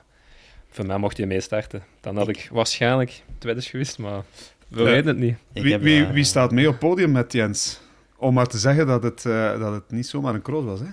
Voor 0.69 0.85
mij 0.85 0.97
mocht 0.97 1.17
hij 1.17 1.25
meestarten. 1.25 1.83
Dan 2.01 2.17
had 2.17 2.27
ik 2.27 2.49
waarschijnlijk 2.51 3.21
tweede 3.37 3.61
geweest, 3.61 3.97
maar 3.97 4.21
we 4.67 4.83
weten 4.83 5.07
het 5.07 5.17
niet. 5.17 5.35
Wie, 5.53 5.73
eh, 6.05 6.11
wie 6.11 6.23
staat 6.23 6.51
mee 6.51 6.65
op 6.67 6.71
het 6.71 6.79
podium 6.81 7.11
met 7.11 7.31
Jens? 7.33 7.79
Om 8.17 8.33
maar 8.33 8.47
te 8.47 8.57
zeggen 8.57 8.87
dat 8.87 9.03
het, 9.03 9.25
eh, 9.25 9.59
dat 9.59 9.73
het 9.73 9.83
niet 9.91 10.07
zomaar 10.07 10.33
een 10.33 10.41
cross 10.41 10.65
was. 10.65 10.79
Hè? 10.79 10.85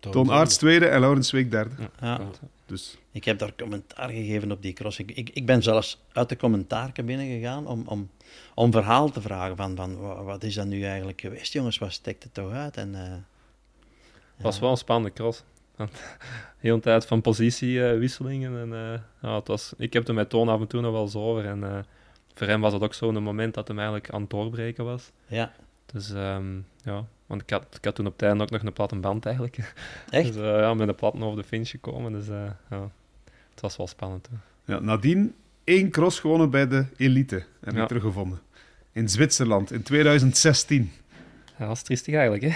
Toon 0.00 0.30
Aerts 0.30 0.56
tweede 0.56 0.86
en 0.86 1.00
Laurens 1.00 1.30
Week 1.30 1.50
derde. 1.50 1.70
Ja, 2.00 2.20
Dus 2.66 2.96
ik 3.12 3.24
heb 3.24 3.38
daar 3.38 3.52
commentaar 3.58 4.08
gegeven 4.10 4.52
op 4.52 4.62
die 4.62 4.72
cross. 4.72 4.98
Ik, 4.98 5.10
ik, 5.10 5.30
ik 5.30 5.46
ben 5.46 5.62
zelfs 5.62 6.00
uit 6.12 6.28
de 6.28 6.36
commentaarcabine 6.36 7.24
gegaan 7.24 7.66
om, 7.66 7.82
om, 7.86 8.10
om 8.54 8.72
verhaal 8.72 9.10
te 9.10 9.20
vragen 9.20 9.56
van, 9.56 9.76
van 9.76 10.00
wa- 10.00 10.22
wat 10.22 10.42
is 10.44 10.54
dat 10.54 10.66
nu 10.66 10.84
eigenlijk 10.84 11.20
geweest, 11.20 11.52
jongens? 11.52 11.78
Wat 11.78 11.92
steekt 11.92 12.22
het 12.22 12.34
toch 12.34 12.52
uit? 12.52 12.76
En, 12.76 12.94
eh, 12.94 13.10
Het 14.34 14.42
was 14.42 14.58
wel 14.58 14.70
een 14.70 14.76
spannende 14.76 15.12
cross. 15.14 15.42
De 15.76 15.88
hele 16.68 16.80
tijd 16.80 17.06
van 17.06 17.20
positiewisselingen. 17.20 18.58
en, 18.60 18.72
eh, 18.92 19.00
ja, 19.22 19.34
het 19.38 19.46
was, 19.48 19.72
ik 19.76 19.92
heb 19.92 20.08
er 20.08 20.14
met 20.14 20.30
Toon 20.30 20.48
af 20.48 20.60
en 20.60 20.66
toe 20.66 20.80
nog 20.80 20.92
wel 20.92 21.02
eens 21.02 21.14
over. 21.14 21.44
En 21.46 21.64
eh, 21.64 21.78
voor 22.34 22.46
hem 22.46 22.60
was 22.60 22.72
het 22.72 22.82
ook 22.82 22.94
zo'n 22.94 23.22
moment 23.22 23.54
dat 23.54 23.66
hij 23.68 23.76
eigenlijk 23.76 24.10
aan 24.10 24.20
het 24.20 24.30
doorbreken 24.30 24.84
was. 24.84 25.10
Ja, 25.26 25.52
Dus 25.86 26.10
ehm, 26.12 26.56
ja, 26.84 27.04
want 27.26 27.42
ik 27.42 27.50
had, 27.50 27.66
ik 27.76 27.84
had 27.84 27.94
toen 27.94 28.06
op 28.06 28.12
het 28.12 28.22
einde 28.22 28.42
ook 28.42 28.50
nog 28.50 28.62
een 28.62 28.72
platte 28.72 28.96
band 28.96 29.24
eigenlijk. 29.26 29.56
echt? 30.10 30.32
Dus 30.32 30.42
ja, 30.44 30.74
met 30.74 30.88
een 30.88 30.94
platten 30.94 31.22
over 31.22 31.42
de 31.42 31.48
finish 31.48 31.70
gekomen. 31.70 32.12
Dus 32.12 32.26
ja, 32.70 32.90
het 33.62 33.68
was 33.68 33.76
wel 33.76 33.86
spannend. 33.86 34.24
Toen. 34.24 34.40
ja, 34.64 34.78
nadien 34.78 35.34
één 35.64 35.90
cross 35.90 36.20
gewonnen 36.20 36.50
bij 36.50 36.68
de 36.68 36.86
elite. 36.96 37.44
Heb 37.60 37.74
Ja. 37.74 37.82
ik 37.82 37.88
teruggevonden. 37.88 38.40
In 38.92 39.08
Zwitserland 39.08 39.72
in 39.72 39.82
2016. 39.82 40.92
Ja, 41.58 41.66
dat 41.66 41.76
is 41.76 41.82
triestig 41.82 42.14
eigenlijk, 42.14 42.42
hè? 42.42 42.52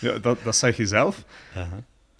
Ja, 0.08 0.18
dat, 0.18 0.38
dat 0.42 0.56
zeg 0.56 0.76
je 0.76 0.86
zelf. 0.86 1.24
Ja. 1.54 1.68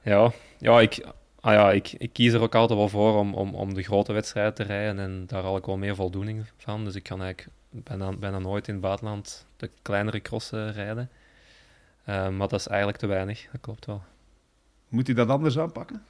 Ja, 0.03 0.33
ja, 0.59 0.81
ik, 0.81 1.07
ah 1.41 1.53
ja 1.53 1.71
ik, 1.73 1.93
ik 1.93 2.13
kies 2.13 2.33
er 2.33 2.41
ook 2.41 2.55
altijd 2.55 2.79
wel 2.79 2.89
voor 2.89 3.17
om, 3.19 3.35
om, 3.35 3.55
om 3.55 3.75
de 3.75 3.83
grote 3.83 4.13
wedstrijden 4.13 4.55
te 4.55 4.63
rijden 4.63 4.99
en 4.99 5.25
daar 5.27 5.43
haal 5.43 5.57
ik 5.57 5.65
wel 5.67 5.77
meer 5.77 5.95
voldoening 5.95 6.45
van. 6.57 6.85
Dus 6.85 6.95
ik 6.95 7.03
kan 7.03 7.23
eigenlijk 7.23 7.51
bijna, 7.71 8.13
bijna 8.13 8.39
nooit 8.39 8.67
in 8.69 8.75
het 8.75 8.83
buitenland 8.83 9.47
de 9.57 9.71
kleinere 9.83 10.21
crossen 10.21 10.73
rijden. 10.73 11.11
Eh, 12.05 12.29
maar 12.29 12.49
dat 12.49 12.61
is 12.61 12.67
eigenlijk 12.67 12.99
te 12.99 13.07
weinig, 13.07 13.47
dat 13.53 13.61
klopt 13.61 13.87
wel. 13.87 14.03
Moet 14.89 15.07
hij 15.07 15.17
dat 15.17 15.29
anders 15.29 15.59
aanpakken? 15.59 16.03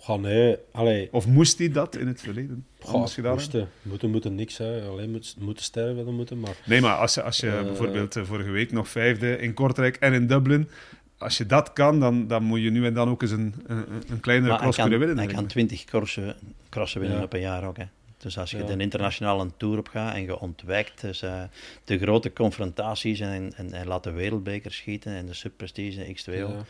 Goh, 0.00 0.20
nee, 0.20 0.56
allee. 0.72 1.08
Of 1.12 1.26
moest 1.26 1.58
hij 1.58 1.68
dat 1.70 1.96
in 1.96 2.06
het 2.06 2.20
verleden 2.20 2.66
Goh, 2.80 3.00
moesten, 3.32 3.68
moeten, 3.82 4.10
moeten 4.10 4.34
niks, 4.34 4.58
hè. 4.58 4.82
Alleen 4.82 5.10
moet, 5.10 5.36
moeten 5.38 5.64
sterven, 5.64 6.04
dan 6.04 6.14
moeten, 6.14 6.40
maar... 6.40 6.56
Nee, 6.66 6.80
maar 6.80 6.96
als 6.96 7.14
je, 7.14 7.22
als 7.22 7.36
je 7.36 7.50
Eh. 7.50 7.62
bijvoorbeeld 7.62 8.16
eh, 8.16 8.24
vorige 8.24 8.50
week 8.50 8.72
nog 8.72 8.88
vijfde 8.88 9.38
in 9.38 9.54
Kortrijk 9.54 9.96
en 9.96 10.12
in 10.12 10.26
Dublin, 10.26 10.68
als 11.18 11.36
je 11.38 11.46
dat 11.46 11.72
kan, 11.72 12.00
dan, 12.00 12.26
dan 12.26 12.42
moet 12.42 12.60
je 12.62 12.70
nu 12.70 12.86
en 12.86 12.94
dan 12.94 13.08
ook 13.08 13.22
eens 13.22 13.30
een, 13.30 13.54
een, 13.66 13.84
een 14.08 14.20
kleinere 14.20 14.56
cross 14.56 14.76
kan, 14.76 14.88
kunnen 14.88 14.98
winnen. 15.06 15.16
hij 15.16 15.26
denk 15.26 15.36
kan 15.38 15.44
ik. 15.44 15.50
20 15.50 15.84
crossen, 15.84 16.36
crossen 16.68 17.00
winnen 17.00 17.18
Ja. 17.18 17.24
op 17.24 17.32
een 17.32 17.40
jaar 17.40 17.64
ook. 17.66 17.76
Hè. 17.76 17.84
Dus 18.18 18.38
als 18.38 18.50
je 18.50 18.56
Ja. 18.58 18.64
de 18.64 18.76
internationale 18.82 19.46
tour 19.56 19.78
op 19.78 19.88
gaat 19.88 20.14
en 20.14 20.22
je 20.22 20.38
ontwijkt 20.38 21.00
dus, 21.00 21.22
eh, 21.22 21.42
de 21.84 21.98
grote 21.98 22.32
confrontaties 22.32 23.20
en, 23.20 23.52
en, 23.56 23.72
en 23.72 23.86
laat 23.86 24.04
de 24.04 24.10
wereldbeker 24.12 24.72
schieten 24.72 25.12
en 25.12 25.26
de 25.26 25.34
subprestige 25.34 26.14
X2O, 26.16 26.32
Ja. 26.36 26.64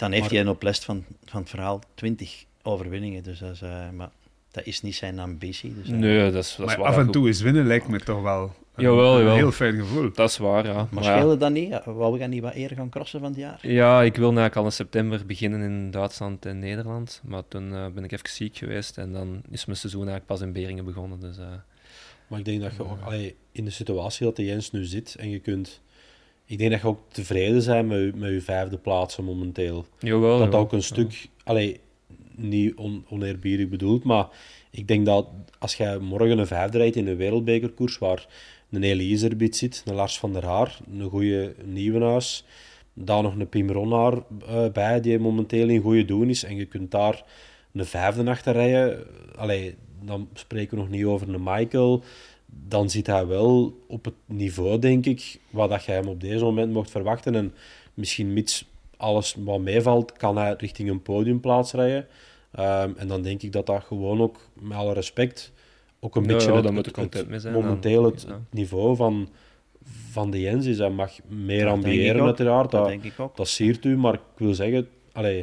Dan 0.00 0.10
heeft 0.12 0.30
Maar- 0.32 0.40
hij 0.42 0.48
op 0.50 0.62
les 0.62 0.78
van, 0.78 1.04
van 1.24 1.40
het 1.40 1.50
verhaal 1.50 1.80
20 1.94 2.44
overwinningen. 2.62 3.22
Dus 3.22 3.38
dat 3.38 3.50
is, 3.52 3.62
eh, 3.62 3.90
maar 3.90 4.10
dat 4.50 4.66
is 4.66 4.82
niet 4.82 4.94
zijn 4.94 5.18
ambitie. 5.18 5.74
Dus, 5.74 5.86
eh, 5.88 5.92
Nee, 5.94 6.30
dat 6.30 6.44
is, 6.44 6.56
dat 6.56 6.68
is 6.68 6.76
Maar 6.76 6.78
waar. 6.78 6.86
af 6.92 6.96
en 6.96 7.04
goed. 7.04 7.12
toe 7.12 7.28
is 7.28 7.40
winnen 7.40 7.66
lijkt 7.66 7.88
me 7.88 8.00
toch 8.00 8.22
wel 8.22 8.54
een, 8.74 8.82
Jawel, 8.84 9.20
een 9.20 9.34
heel 9.34 9.52
fijn 9.52 9.74
gevoel. 9.78 10.10
Dat 10.12 10.28
is 10.30 10.36
waar, 10.36 10.66
ja. 10.66 10.72
Maar 10.72 10.86
Maar 11.04 11.26
ja, 11.26 11.34
dat 11.36 11.52
niet? 11.52 11.80
Wou 11.84 12.12
we 12.12 12.18
gaan 12.18 12.30
niet 12.30 12.42
wat 12.42 12.52
eerder 12.54 12.76
gaan 12.76 12.88
crossen 12.88 13.20
van 13.20 13.28
het 13.28 13.38
jaar? 13.38 13.58
ja, 13.68 14.02
ik 14.02 14.16
wil 14.16 14.24
eigenlijk 14.26 14.56
al 14.56 14.64
in 14.64 14.72
september 14.72 15.26
beginnen 15.26 15.60
in 15.60 15.90
Duitsland 15.90 16.46
en 16.46 16.58
Nederland. 16.58 17.20
Maar 17.24 17.42
toen 17.48 17.74
eh, 17.74 17.86
ben 17.94 18.04
ik 18.04 18.12
even 18.12 18.28
ziek 18.30 18.56
geweest 18.56 18.98
en 18.98 19.12
dan 19.12 19.42
is 19.50 19.64
mijn 19.64 19.78
seizoen 19.78 20.08
eigenlijk 20.08 20.26
pas 20.26 20.40
in 20.40 20.52
Beringen 20.52 20.84
begonnen. 20.84 21.20
Dus, 21.20 21.38
eh, 21.38 21.44
Maar 22.26 22.38
ik 22.38 22.44
denk 22.44 22.60
dat 22.60 22.72
je 22.76 22.82
ook, 22.84 23.00
allee, 23.02 23.36
in 23.52 23.64
de 23.64 23.70
situatie 23.70 24.26
dat 24.26 24.36
de 24.36 24.44
Jens 24.44 24.70
nu 24.70 24.84
zit 24.84 25.14
en 25.18 25.30
je 25.30 25.38
kunt... 25.38 25.80
Ik 26.50 26.58
denk 26.58 26.70
dat 26.70 26.80
je 26.80 26.86
ook 26.86 27.00
tevreden 27.08 27.64
bent 27.64 27.88
met 27.88 27.98
je, 27.98 28.12
met 28.14 28.30
je 28.30 28.40
vijfde 28.40 28.78
plaatsen 28.78 29.24
momenteel. 29.24 29.84
jawel, 29.98 30.38
dat 30.38 30.46
jawel. 30.46 30.60
ook 30.60 30.72
een 30.72 30.82
stuk, 30.82 31.28
allee, 31.44 31.80
niet 32.34 32.74
on, 32.74 33.04
oneerbiedig 33.08 33.68
bedoeld, 33.68 34.04
maar 34.04 34.28
ik 34.70 34.88
denk 34.88 35.06
dat 35.06 35.26
als 35.58 35.74
jij 35.74 35.98
morgen 35.98 36.38
een 36.38 36.46
vijfde 36.46 36.78
rijdt 36.78 36.96
in 36.96 37.06
een 37.06 37.16
wereldbekerkoers 37.16 37.98
waar 37.98 38.26
een 38.70 38.82
Elise 38.82 39.28
erbij 39.28 39.52
zit, 39.52 39.82
een 39.86 39.94
Lars 39.94 40.18
van 40.18 40.32
der 40.32 40.44
Haar, 40.44 40.78
een 40.92 41.10
goede 41.10 41.54
Nieuwenhuis, 41.64 42.44
daar 42.92 43.22
nog 43.22 43.34
een 43.34 43.48
Pim 43.48 43.70
Ronnaar 43.70 44.12
eh, 44.46 44.68
bij 44.72 45.00
die 45.00 45.18
momenteel 45.18 45.68
in 45.68 45.80
goede 45.80 46.04
doen 46.04 46.28
is 46.28 46.44
en 46.44 46.56
je 46.56 46.66
kunt 46.66 46.90
daar 46.90 47.24
een 47.72 47.86
vijfde 47.86 48.30
achter 48.30 48.52
rijden, 48.52 49.06
allee, 49.36 49.74
dan 50.02 50.28
spreken 50.34 50.76
we 50.76 50.82
nog 50.82 50.90
niet 50.90 51.04
over 51.04 51.28
een 51.28 51.42
Michael, 51.42 52.02
dan 52.68 52.90
zit 52.90 53.06
hij 53.06 53.26
wel 53.26 53.78
op 53.86 54.04
het 54.04 54.14
niveau, 54.26 54.78
denk 54.78 55.06
ik, 55.06 55.40
wat 55.50 55.70
dat 55.70 55.84
jij 55.84 55.94
hem 55.94 56.08
op 56.08 56.20
deze 56.20 56.44
moment 56.44 56.72
mocht 56.72 56.90
verwachten 56.90 57.34
en 57.34 57.54
misschien 57.94 58.32
mits 58.32 58.68
alles 58.96 59.36
wat 59.38 59.60
meevalt, 59.60 60.12
kan 60.12 60.36
hij 60.36 60.54
richting 60.58 60.90
een 60.90 61.02
podiumplaats 61.02 61.72
rijden. 61.72 62.06
Ehm, 62.52 62.90
en 62.96 63.08
dan 63.08 63.22
denk 63.22 63.42
ik 63.42 63.52
dat 63.52 63.66
dat 63.66 63.84
gewoon 63.84 64.20
ook, 64.20 64.48
met 64.60 64.76
alle 64.76 64.92
respect, 64.92 65.52
ook 66.00 66.16
een 66.16 66.22
Ja, 66.22 66.28
beetje 66.28 66.48
ja, 66.52 66.56
het, 66.62 66.86
het- 66.86 66.96
je 66.96 67.18
het- 67.18 67.28
mee 67.28 67.38
zijn 67.38 67.54
momenteel 67.54 68.02
dan. 68.02 68.10
het, 68.12 68.24
Ja. 68.28 68.40
niveau 68.50 68.96
van, 68.96 69.28
van 70.10 70.30
de 70.30 70.40
Jens 70.40 70.66
is. 70.66 70.78
Hij 70.78 70.90
mag 70.90 71.12
meer 71.28 71.66
ambiëren 71.68 72.22
uiteraard. 72.24 72.70
Dat 72.70 72.80
Dat, 72.80 72.88
denk 72.90 73.04
ik 73.04 73.20
ook. 73.20 73.36
dat 73.36 73.48
siert 73.48 73.84
u, 73.84 73.96
maar 73.96 74.14
ik 74.14 74.20
wil 74.36 74.54
zeggen, 74.54 74.88
allee, 75.12 75.36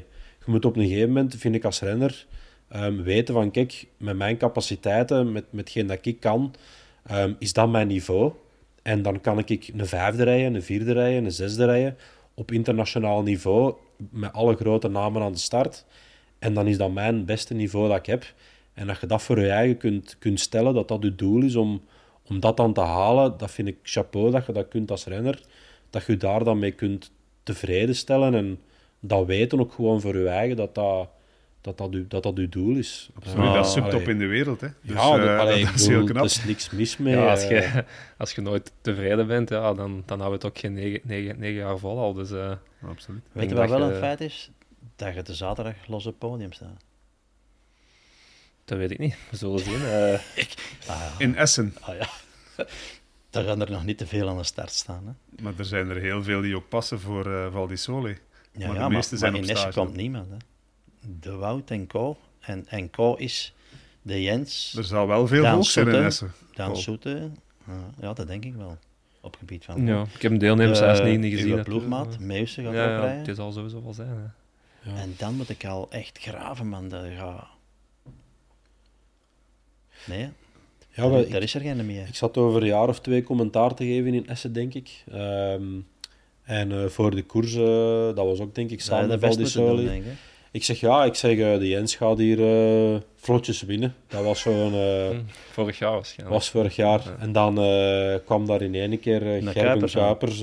je 0.45 0.51
moet 0.51 0.66
op 0.66 0.76
een 0.76 0.88
gegeven 0.88 1.08
moment, 1.08 1.36
vind 1.36 1.55
ik 1.55 1.66
als 1.66 1.80
renner, 1.82 2.26
ehm, 2.68 3.01
weten 3.01 3.34
van 3.34 3.51
kijk, 3.51 3.88
met 3.97 4.18
mijn 4.18 4.38
capaciteiten, 4.38 5.32
met, 5.32 5.45
met 5.49 5.60
hetgeen 5.66 5.88
dat 5.88 6.05
ik 6.05 6.20
kan, 6.20 6.53
ehm, 7.08 7.34
is 7.39 7.53
dat 7.53 7.70
mijn 7.70 7.88
niveau. 7.88 8.32
En 8.82 9.01
dan 9.01 9.22
kan 9.22 9.39
ik 9.39 9.72
een 9.78 9.88
vijfde 9.88 10.24
rijden, 10.24 10.55
een 10.55 10.64
vierde 10.64 10.93
rijden, 10.93 11.26
een 11.26 11.32
zesde 11.32 11.66
rijden 11.66 11.97
op 12.34 12.51
internationaal 12.51 13.22
niveau, 13.22 13.74
met 14.10 14.34
alle 14.34 14.55
grote 14.55 14.88
namen 14.88 15.22
aan 15.22 15.32
de 15.32 15.38
start. 15.38 15.86
En 16.39 16.53
dan 16.53 16.68
is 16.68 16.78
dat 16.78 16.91
mijn 16.91 17.26
beste 17.26 17.53
niveau 17.53 17.88
dat 17.88 17.97
ik 17.97 18.05
heb. 18.05 18.34
En 18.74 18.88
dat 18.88 18.99
je 18.99 19.08
dat 19.08 19.22
voor 19.22 19.39
je 19.39 19.49
eigen 19.49 19.78
kunt, 19.78 20.16
kunt 20.20 20.39
stellen, 20.39 20.74
dat 20.74 20.88
dat 20.88 21.03
je 21.03 21.16
doel 21.16 21.43
is 21.43 21.55
om, 21.55 21.82
om 22.28 22.39
dat 22.39 22.58
dan 22.58 22.74
te 22.74 22.82
halen, 22.82 23.38
dat 23.38 23.51
vind 23.51 23.68
ik 23.68 23.78
chapeau 23.84 24.32
dat 24.32 24.45
je 24.45 24.51
dat 24.51 24.68
kunt 24.68 24.91
als 24.91 25.05
renner. 25.05 25.41
Dat 25.89 26.05
je 26.05 26.18
daar 26.18 26.43
dan 26.43 26.60
mee 26.60 26.72
kunt 26.72 27.12
tevreden 27.43 27.95
stellen 27.95 28.36
en 28.36 28.60
dat 28.99 29.26
weten 29.26 29.60
ook 29.60 29.74
gewoon 29.74 30.01
voor 30.01 30.18
je 30.18 30.28
eigen, 30.28 30.55
dat 30.55 30.76
dat, 30.76 31.10
dat, 31.68 31.78
dat, 31.78 31.93
u, 31.93 32.07
dat, 32.07 32.24
dat 32.24 32.38
uw 32.38 32.49
doel 32.49 32.76
is. 32.76 33.09
Absoluut, 33.15 33.45
Ja, 33.45 33.53
dat 33.53 33.65
is 33.65 33.72
subtop 33.72 33.93
allee. 33.93 34.07
in 34.07 34.18
de 34.18 34.26
wereld. 34.26 34.61
Hè. 34.61 34.68
Dus, 34.82 34.95
ja, 34.95 35.09
dat, 35.18 35.28
eh, 35.28 35.39
allee, 35.39 35.59
dat 35.63 35.70
ik 35.70 35.76
is 35.76 35.88
heel 35.88 36.03
knap. 36.03 36.18
Er 36.18 36.24
is 36.24 36.43
niks 36.43 36.70
mis 36.70 36.97
mee. 36.97 37.15
Ja, 37.15 37.30
als 37.30 37.43
eh. 37.43 37.74
je, 37.74 37.84
als 38.18 38.32
je 38.32 38.41
nooit 38.41 38.72
tevreden 38.82 39.28
bent, 39.28 39.49
ja, 39.49 39.74
dan, 39.74 40.03
dan 40.05 40.18
hou 40.20 40.30
je 40.30 40.36
het 40.38 40.45
ook 40.45 40.57
geen 40.57 40.74
negen, 40.74 40.99
negen, 41.03 41.39
negen 41.39 41.55
jaar 41.61 41.78
vol 41.78 41.99
al. 41.99 42.13
Dus, 42.13 42.32
eh, 42.32 42.51
Absoluut. 42.84 43.22
Weet 43.32 43.49
je 43.49 43.55
wat 43.55 43.68
dat 43.68 43.78
wel 43.80 43.88
je- 43.88 43.93
een 43.93 43.99
feit 43.99 44.22
is? 44.22 44.51
Dat 44.95 45.13
je 45.13 45.22
de 45.22 45.34
zaterdag 45.34 45.76
los 45.88 46.05
op 46.05 46.11
het 46.20 46.30
podium 46.30 46.51
staat. 46.53 46.84
Dat 48.65 48.78
weet 48.78 48.91
ik 48.91 48.97
niet. 48.99 49.15
We 49.30 49.38
zullen 49.38 49.59
zien. 49.59 49.86
Eh, 49.86 50.13
Ah, 50.88 50.99
ja. 50.99 51.11
In 51.18 51.36
Essen. 51.36 51.76
Ah, 51.82 51.95
ja. 51.97 52.07
Daar 53.30 53.43
gaan 53.43 53.61
er 53.61 53.72
nog 53.72 53.86
niet 53.86 53.97
te 53.97 54.07
veel 54.07 54.30
aan 54.30 54.38
de 54.38 54.43
start 54.43 54.72
staan. 54.72 55.03
Hè? 55.07 55.43
Maar 55.43 55.53
er 55.57 55.65
zijn 55.65 55.89
er 55.89 55.95
heel 56.01 56.24
veel 56.24 56.41
die 56.41 56.55
ook 56.55 56.70
passen 56.70 56.99
voor 56.99 57.26
eh 57.34 57.51
Val 57.51 57.68
di 57.68 57.76
Sole. 57.76 58.07
Ja, 58.51 58.65
Maar 58.65 58.76
de 58.76 58.82
ja, 58.82 58.89
meeste 58.89 59.09
maar, 59.09 59.20
zijn 59.20 59.32
maar 59.32 59.41
op 59.41 59.47
in 59.47 59.53
Essen 59.55 59.72
stage, 59.72 59.86
komt 59.86 59.97
niemand. 59.97 60.30
Hè? 60.30 60.36
De 61.20 61.32
Wout 61.36 61.70
en 61.72 61.88
Co. 61.88 62.18
En, 62.39 62.66
en 62.68 62.89
Co 62.89 63.14
is 63.16 63.54
de 64.02 64.22
Jens, 64.22 64.74
Er 64.78 64.84
zal 64.84 65.08
wel 65.08 65.28
veel 65.28 65.45
volk 65.45 65.66
zijn 65.66 65.88
in. 65.88 66.04
Essen. 66.04 66.32
Dan. 66.54 66.78
Soete. 66.78 67.30
Ja, 67.68 67.74
ja, 68.02 68.14
dat 68.14 68.28
denk 68.28 68.45
ik 68.45 68.54
wel. 68.56 68.78
Op 69.22 69.32
het 69.32 69.39
gebied 69.39 69.66
van 69.66 69.86
ja, 69.86 70.06
ik 70.16 70.22
heb 70.22 70.32
een 70.32 70.38
deelnemerslijst 70.38 71.02
De- 71.02 71.08
niet, 71.10 71.20
niet 71.20 71.34
gezien. 71.34 71.48
natuurlijk, 71.56 71.70
ploegmaat, 71.88 72.20
Meusen 72.20 72.64
gaat 72.64 72.74
Ja, 72.74 72.84
ook 72.84 72.89
ja, 72.89 73.00
rijden. 73.00 73.26
het 73.26 73.36
zal 73.36 73.52
sowieso 73.52 73.84
wel 73.84 73.93
zijn. 73.93 74.08
Hè. 74.10 74.91
Ja. 74.91 74.98
En 74.98 75.14
dan 75.18 75.36
moet 75.36 75.50
ik 75.50 75.66
al 75.66 75.88
echt 75.91 76.18
graven, 76.22 76.68
man. 76.70 76.89
Dat 76.89 77.04
gaat... 77.18 77.48
Nee, 80.06 80.30
Ja, 80.93 81.10
daar, 81.10 81.20
ik- 81.20 81.34
is 81.43 81.54
er 81.54 81.62
geen 81.62 81.86
meer. 81.86 82.08
Ik 82.08 82.16
zat 82.16 82.38
over 82.38 82.62
een 82.62 82.68
jaar 82.68 82.88
of 82.88 83.00
twee 83.02 83.24
commentaar 83.24 83.74
te 83.74 83.84
geven 83.86 84.14
in 84.14 84.28
Essen, 84.28 84.54
denk 84.54 84.74
ik. 84.74 85.04
Ehm, 85.12 85.64
en 86.43 86.72
eh, 86.72 86.86
voor 86.86 87.16
de 87.16 87.24
koers, 87.24 87.54
eh, 87.56 88.06
dat 88.16 88.26
was 88.26 88.39
ook 88.39 88.56
denk 88.56 88.70
ik 88.70 88.82
Zou 88.82 89.02
samen 89.02 89.20
best 89.20 89.52
Val 89.52 89.78
ik. 90.52 90.64
Zeg 90.64 90.80
ja, 90.80 91.06
ik 91.06 91.16
zeg 91.16 91.38
eh, 91.38 91.58
de 91.60 91.68
Jens 91.68 91.95
gaat 91.95 92.18
hier 92.18 92.39
eh, 92.93 93.00
vlotjes 93.16 93.62
winnen. 93.62 93.95
Dat 94.08 94.24
was 94.24 94.39
zo'n... 94.41 94.74
eh, 94.74 95.10
Hm, 95.18 95.20
Vorig 95.52 95.80
jaar 95.80 95.91
waarschijnlijk. 95.91 96.38
was 96.38 96.50
vorig 96.50 96.76
jaar. 96.76 97.02
Ja. 97.06 97.16
En 97.20 97.32
dan 97.32 97.54
kwam 98.26 98.45
daar 98.45 98.62
in 98.62 98.76
één 98.76 99.00
keer 99.00 99.22
Gerben 99.52 99.89
Kuipers 99.89 100.39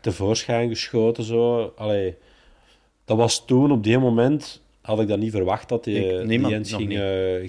tevoorschijn 0.00 0.68
geschoten. 0.68 1.24
Zo. 1.24 1.72
Allee, 1.76 2.14
dat 3.04 3.16
was 3.16 3.44
toen, 3.46 3.72
op 3.72 3.82
die 3.84 3.98
moment, 3.98 4.62
had 4.80 5.00
ik 5.00 5.08
dat 5.08 5.18
niet 5.18 5.30
verwacht 5.30 5.68
dat 5.68 5.84
die, 5.84 6.20
Ik- 6.20 6.28
die 6.28 6.46
Jens 6.48 6.72
ging, 6.72 7.00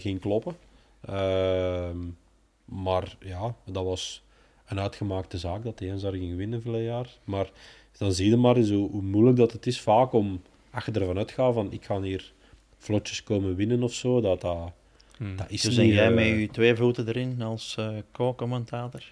ging 0.01 0.19
kloppen. 0.19 0.55
Ehm, 1.05 1.97
maar 2.65 3.15
ja, 3.19 3.55
dat 3.65 3.83
was 3.83 4.23
een 4.67 4.79
uitgemaakte 4.79 5.37
zaak 5.37 5.63
dat 5.63 5.77
die 5.77 5.87
Jens 5.87 6.01
daar 6.01 6.11
ging 6.11 6.35
winnen 6.35 6.61
veel 6.61 6.77
jaar. 6.77 7.09
Maar 7.23 7.49
dan 7.97 8.11
zie 8.13 8.29
je 8.29 8.37
maar 8.37 8.55
eens 8.55 8.69
hoe, 8.69 8.89
hoe 8.91 9.01
moeilijk 9.01 9.37
dat 9.37 9.51
het 9.51 9.67
is 9.67 9.79
vaak 9.81 10.13
om, 10.13 10.41
als 10.85 10.85
je 10.85 10.99
ervan 10.99 11.17
uitgaat 11.17 11.53
van 11.53 11.71
ik 11.71 11.85
ga 11.85 12.01
hier 12.01 12.31
vlotjes 12.77 13.23
komen 13.23 13.55
winnen 13.55 13.83
of 13.83 13.93
zo, 13.93 14.21
dat 14.21 14.41
dat, 14.41 14.71
Hm. 15.17 15.35
dat 15.35 15.45
is 15.49 15.61
Dus 15.61 15.77
niet... 15.77 15.93
jij 15.93 16.07
eh, 16.07 16.13
met 16.13 16.25
je 16.25 16.47
twee 16.51 16.75
voeten 16.75 17.07
erin 17.07 17.41
als 17.41 17.75
eh 17.77 17.89
co-commentator? 18.11 19.03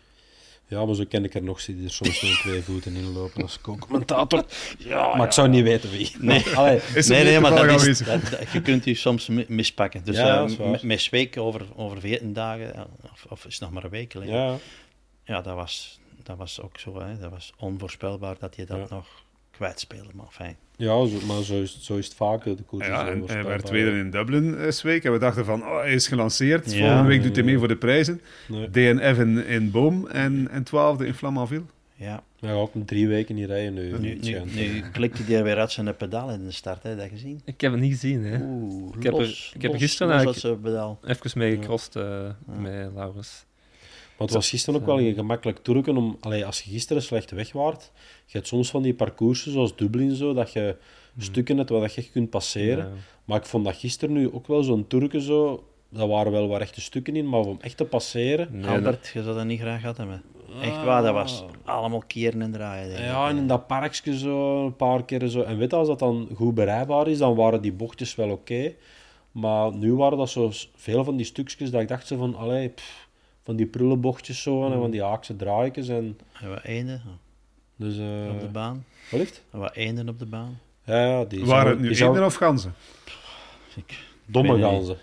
Ja, 0.68 0.86
maar 0.86 0.96
zo 0.96 1.04
ken 1.10 1.24
ik 1.24 1.34
er 1.36 1.44
nog, 1.44 1.60
zit 1.62 1.84
er 1.84 1.90
soms 1.92 2.22
met 2.22 2.32
twee 2.32 2.62
voeten 2.62 2.96
in 2.96 3.12
lopen 3.14 3.42
als 3.42 3.62
co-commentator. 3.62 4.46
Ja, 4.78 5.16
maar 5.16 5.26
ik 5.26 5.32
zou 5.32 5.48
niet 5.48 5.64
weten 5.64 5.90
wie. 5.90 6.12
Nee. 6.20 6.44
Allee, 6.56 6.80
Is 6.96 7.08
nee, 7.08 7.24
nee, 7.24 7.40
maar 7.40 7.68
dat 7.68 7.82
is, 7.88 7.98
dat, 8.00 8.22
dat- 8.30 8.52
je 8.52 8.62
kunt 8.62 8.86
u 8.86 8.96
soms 8.96 9.28
mi- 9.28 9.46
mispakken. 9.48 10.04
Dus 10.04 10.16
Ja, 10.16 10.48
met, 10.82 11.02
Zweek 11.02 11.38
over, 11.38 11.62
over 11.76 12.00
14 12.00 12.34
dagen, 12.34 12.88
of, 13.12 13.26
of 13.30 13.46
is 13.46 13.54
het 13.54 13.62
nog 13.62 13.72
maar 13.72 13.84
een 13.84 13.90
week 13.90 14.12
geleden. 14.12 14.36
Ja, 14.36 14.58
ja, 15.24 15.42
dat, 15.42 15.56
was, 15.56 16.00
dat 16.24 16.38
was 16.38 16.62
ook 16.62 16.80
zo. 16.80 17.00
Hè. 17.00 17.18
Dat 17.20 17.32
was 17.32 17.54
onvoorspelbaar 17.58 18.36
dat 18.40 18.56
je 18.56 18.66
dat 18.66 18.90
Ja. 18.90 18.96
nog 18.96 19.08
kwijtspeelde. 19.56 20.10
Maar 20.14 20.26
fijn. 20.30 20.56
ja 20.76 21.06
zo, 21.08 21.26
maar 21.28 21.44
zo 21.44 21.62
is, 21.62 21.74
het- 21.74 21.84
zo 21.84 21.96
is 21.96 22.06
het 22.06 22.16
vaak. 22.16 22.44
De 22.44 22.56
koers 22.66 22.88
Ja, 22.88 23.08
en 23.08 23.24
hij 23.26 23.44
werd 23.44 23.66
tweede 23.66 23.92
in 23.92 24.10
Dublin 24.12 24.52
deze 24.58 24.88
week. 24.88 25.04
En 25.04 25.12
we 25.12 25.18
dachten 25.20 25.46
van, 25.46 25.62
oh, 25.64 25.80
hij 25.80 25.94
is 25.94 26.08
gelanceerd. 26.08 26.72
Ja. 26.74 26.80
Volgende 26.80 27.08
week 27.08 27.24
doet 27.24 27.36
hij 27.36 27.46
mee 27.46 27.58
voor 27.58 27.68
de 27.68 27.78
prijzen. 27.78 28.22
Nee. 28.48 28.70
DNF 28.70 29.18
in, 29.20 29.46
in 29.46 29.72
Boom 29.72 30.08
en, 30.08 30.48
en 30.52 30.64
twaalfde 30.64 31.06
in 31.08 31.14
Flamanville. 31.14 31.64
Ja. 31.98 32.24
Hij 32.40 32.50
gaat 32.50 32.60
ook 32.60 32.72
drie 32.86 33.08
weken 33.08 33.36
niet 33.36 33.46
rijden 33.48 33.74
nu. 33.74 33.98
Nu, 34.00 34.18
nu, 34.22 34.42
nu 34.56 34.84
klikte 34.92 35.24
hij 35.24 35.36
er 35.38 35.44
weer 35.44 35.58
uit 35.58 35.72
zijn 35.72 35.96
pedaal 35.96 36.30
in 36.32 36.44
de 36.46 36.52
start. 36.52 36.84
Hè, 36.84 36.96
dat 36.96 37.08
gezien? 37.10 37.42
Ik 37.46 37.62
heb 37.62 37.72
het 37.72 37.82
niet 37.82 37.92
gezien. 37.92 38.24
Hè. 38.24 38.38
Oeh, 38.42 38.96
Ik 38.98 39.04
heb 39.04 39.14
er- 39.14 39.20
los, 39.20 39.52
ik 39.56 39.62
heb 39.62 39.74
er 39.74 39.80
gisteren 39.80 40.24
los 40.24 40.44
eigenlijk-. 40.44 41.06
Even 41.06 41.40
mee 41.40 41.52
gecrossed 41.52 41.96
eh, 41.96 42.30
met 42.62 42.90
Laurens. 42.96 43.46
Maar 44.18 44.28
het 44.28 44.36
was 44.36 44.50
gisteren 44.50 44.80
ook 44.80 44.86
wel 44.86 45.00
een 45.00 45.14
gemakkelijk 45.14 45.58
toerken 45.58 45.98
om... 45.98 46.18
Allee, 46.20 46.46
als 46.46 46.62
je 46.62 46.70
gisteren 46.70 47.02
slecht 47.02 47.32
weg 47.32 47.52
waart, 47.52 47.92
je 48.26 48.32
hebt 48.32 48.48
soms 48.48 48.70
van 48.70 48.82
die 48.82 48.94
parcoursen 48.94 49.52
zoals 49.52 49.76
Dublin 49.76 50.16
zo, 50.16 50.34
dat 50.34 50.54
je 50.54 50.76
stukken 51.18 51.58
hebt 51.58 51.70
waar 51.70 51.82
dat 51.82 51.94
je 51.94 52.02
echt 52.02 52.12
kunt 52.12 52.30
passeren. 52.30 52.86
Ja. 52.86 52.92
Maar 53.26 53.38
ik 53.38 53.46
vond 53.46 53.66
dat 53.66 53.76
gisteren 53.76 54.16
nu 54.16 54.34
ook 54.34 54.48
wel 54.48 54.64
zo'n 54.64 54.88
toerken 54.88 55.22
zo... 55.22 55.68
Daar 55.90 56.08
waren 56.08 56.32
wel 56.32 56.48
wat 56.48 56.58
rechte 56.58 56.82
stukken 56.82 57.16
in, 57.16 57.30
maar 57.30 57.40
om 57.40 57.58
echt 57.62 57.78
te 57.78 57.86
passeren... 57.86 58.48
Nee, 58.52 58.70
Albert, 58.70 59.08
je 59.14 59.24
zou 59.24 59.36
dat 59.36 59.46
niet 59.46 59.60
graag 59.60 59.80
gehad 59.80 59.98
hebben. 59.98 60.24
Echt 60.62 60.84
waar, 60.84 61.04
dat 61.04 61.14
was 61.14 61.44
allemaal 61.64 62.04
keren 62.08 62.42
en 62.42 62.52
draaien. 62.52 62.88
denk 62.88 63.00
ik. 63.00 63.06
Ja, 63.06 63.30
en 63.30 63.38
in 63.38 63.48
dat 63.48 63.68
parkje 63.68 64.18
zo, 64.18 64.66
een 64.66 64.76
paar 64.76 65.06
keer 65.06 65.28
zo. 65.28 65.42
En 65.42 65.58
weet 65.58 65.72
je, 65.72 65.78
als 65.78 65.88
dat 65.88 66.00
dan 66.00 66.30
goed 66.36 66.54
bereikbaar 66.54 67.08
is, 67.08 67.18
dan 67.18 67.36
waren 67.36 67.62
die 67.62 67.74
bochtjes 67.74 68.16
wel 68.16 68.30
oké. 68.30 68.74
Maar 69.32 69.74
nu 69.74 69.94
waren 69.94 70.18
dat 70.18 70.30
zo 70.30 70.52
veel 70.76 71.04
van 71.04 71.16
die 71.16 71.26
stukjes 71.26 71.72
dat 71.72 71.82
ik 71.82 71.88
dacht 71.88 72.08
zo 72.08 72.18
van, 72.18 72.36
allee, 72.36 72.70
pff, 72.70 73.05
van 73.46 73.56
die 73.56 73.66
prullenbochtjes 73.66 74.42
zo 74.42 74.66
en 74.72 74.80
van 74.80 74.92
die 74.92 75.04
haakse 75.04 75.36
draaikjes. 75.36 75.88
En, 75.88 76.18
En 76.42 76.50
wat 76.50 76.64
eenden 76.64 77.02
dus, 77.76 77.98
eh 77.98 78.32
op 78.34 78.40
de 78.40 78.48
baan. 78.48 78.86
wat 79.12 79.20
ligt? 79.20 79.44
En 79.52 79.60
wat 79.60 79.74
eenden 79.76 80.10
op 80.10 80.20
de 80.20 80.26
baan. 80.26 80.60
Ja, 80.84 81.06
ja, 81.06 81.26
die 81.26 81.46
Waren 81.46 81.70
het 81.72 81.80
nu 81.80 81.88
die 81.88 81.96
zou- 81.98 82.10
eenden 82.10 82.26
of 82.26 82.36
ganzen? 82.36 82.74
Ik, 83.76 84.04
Domme 84.26 84.60
ganzen. 84.60 84.98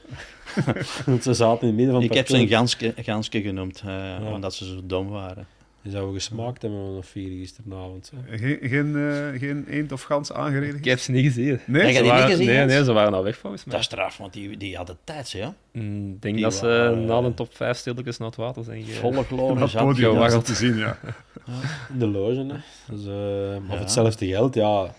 Want 1.06 1.22
ze 1.22 1.34
zaten 1.34 1.60
in 1.60 1.66
het 1.66 1.76
midden 1.76 1.94
van 1.94 2.02
het 2.02 2.10
ik 2.10 2.16
heb 2.16 2.28
ze 2.28 2.36
een 2.36 2.48
ganske, 2.48 2.94
ganske 2.96 3.42
genoemd, 3.42 3.82
eh, 3.86 4.30
omdat 4.32 4.54
ze 4.54 4.64
zo 4.66 4.80
dom 4.84 5.08
waren. 5.08 5.46
Die 5.82 5.92
zouden 5.92 6.14
gesmaakt 6.14 6.62
hebben 6.62 6.80
van 6.80 6.94
een 6.96 7.02
vier 7.02 7.28
gisteravond. 7.28 8.12
hè. 8.16 8.38
Geen, 8.38 8.58
geen, 8.62 8.96
eh, 8.96 9.38
geen 9.40 9.64
eend 9.68 9.92
of 9.92 10.02
gans 10.02 10.32
aangereden? 10.32 10.76
Ik 10.76 10.84
heb 10.84 10.98
ze 10.98 11.10
niet 11.10 11.24
gezien. 11.24 11.60
Nee? 11.66 11.86
Je 11.86 11.92
Ze 11.92 12.04
waren- 12.04 12.28
gezien, 12.30 12.46
Nee, 12.46 12.64
nee, 12.64 12.84
ze 12.84 12.92
waren 12.92 13.14
al 13.14 13.22
weg 13.24 13.36
volgens 13.38 13.64
mij. 13.64 13.72
Dat 13.74 13.82
is 13.82 13.88
straf, 13.88 14.16
want 14.16 14.32
die, 14.32 14.56
die 14.56 14.76
hadden 14.76 14.96
tijd, 15.04 15.32
hè. 15.32 15.38
ja. 15.38 15.54
Mm, 15.72 16.12
Ik 16.12 16.22
denk 16.22 16.34
Die 16.34 16.44
dat 16.44 16.54
ze 16.54 16.66
na 17.06 17.18
eh, 17.18 17.24
de 17.24 17.34
top 17.34 17.56
5 17.56 17.76
stilletjes 17.76 18.18
naar 18.18 18.28
het 18.28 18.36
water 18.36 18.64
zijn 18.64 18.82
ge- 18.84 18.92
Volle 18.92 19.24
het 20.22 20.32
zat. 20.32 20.44
te 20.44 20.54
zien, 20.54 20.76
ja. 20.76 20.98
In 21.92 21.98
de 21.98 22.06
loge, 22.06 22.46
hè. 22.46 22.56
Dus, 22.94 23.06
eh, 23.06 23.52
Ja. 23.54 23.60
voor 23.68 23.78
hetzelfde 23.78 24.26
geld, 24.26 24.54
ja... 24.54 24.94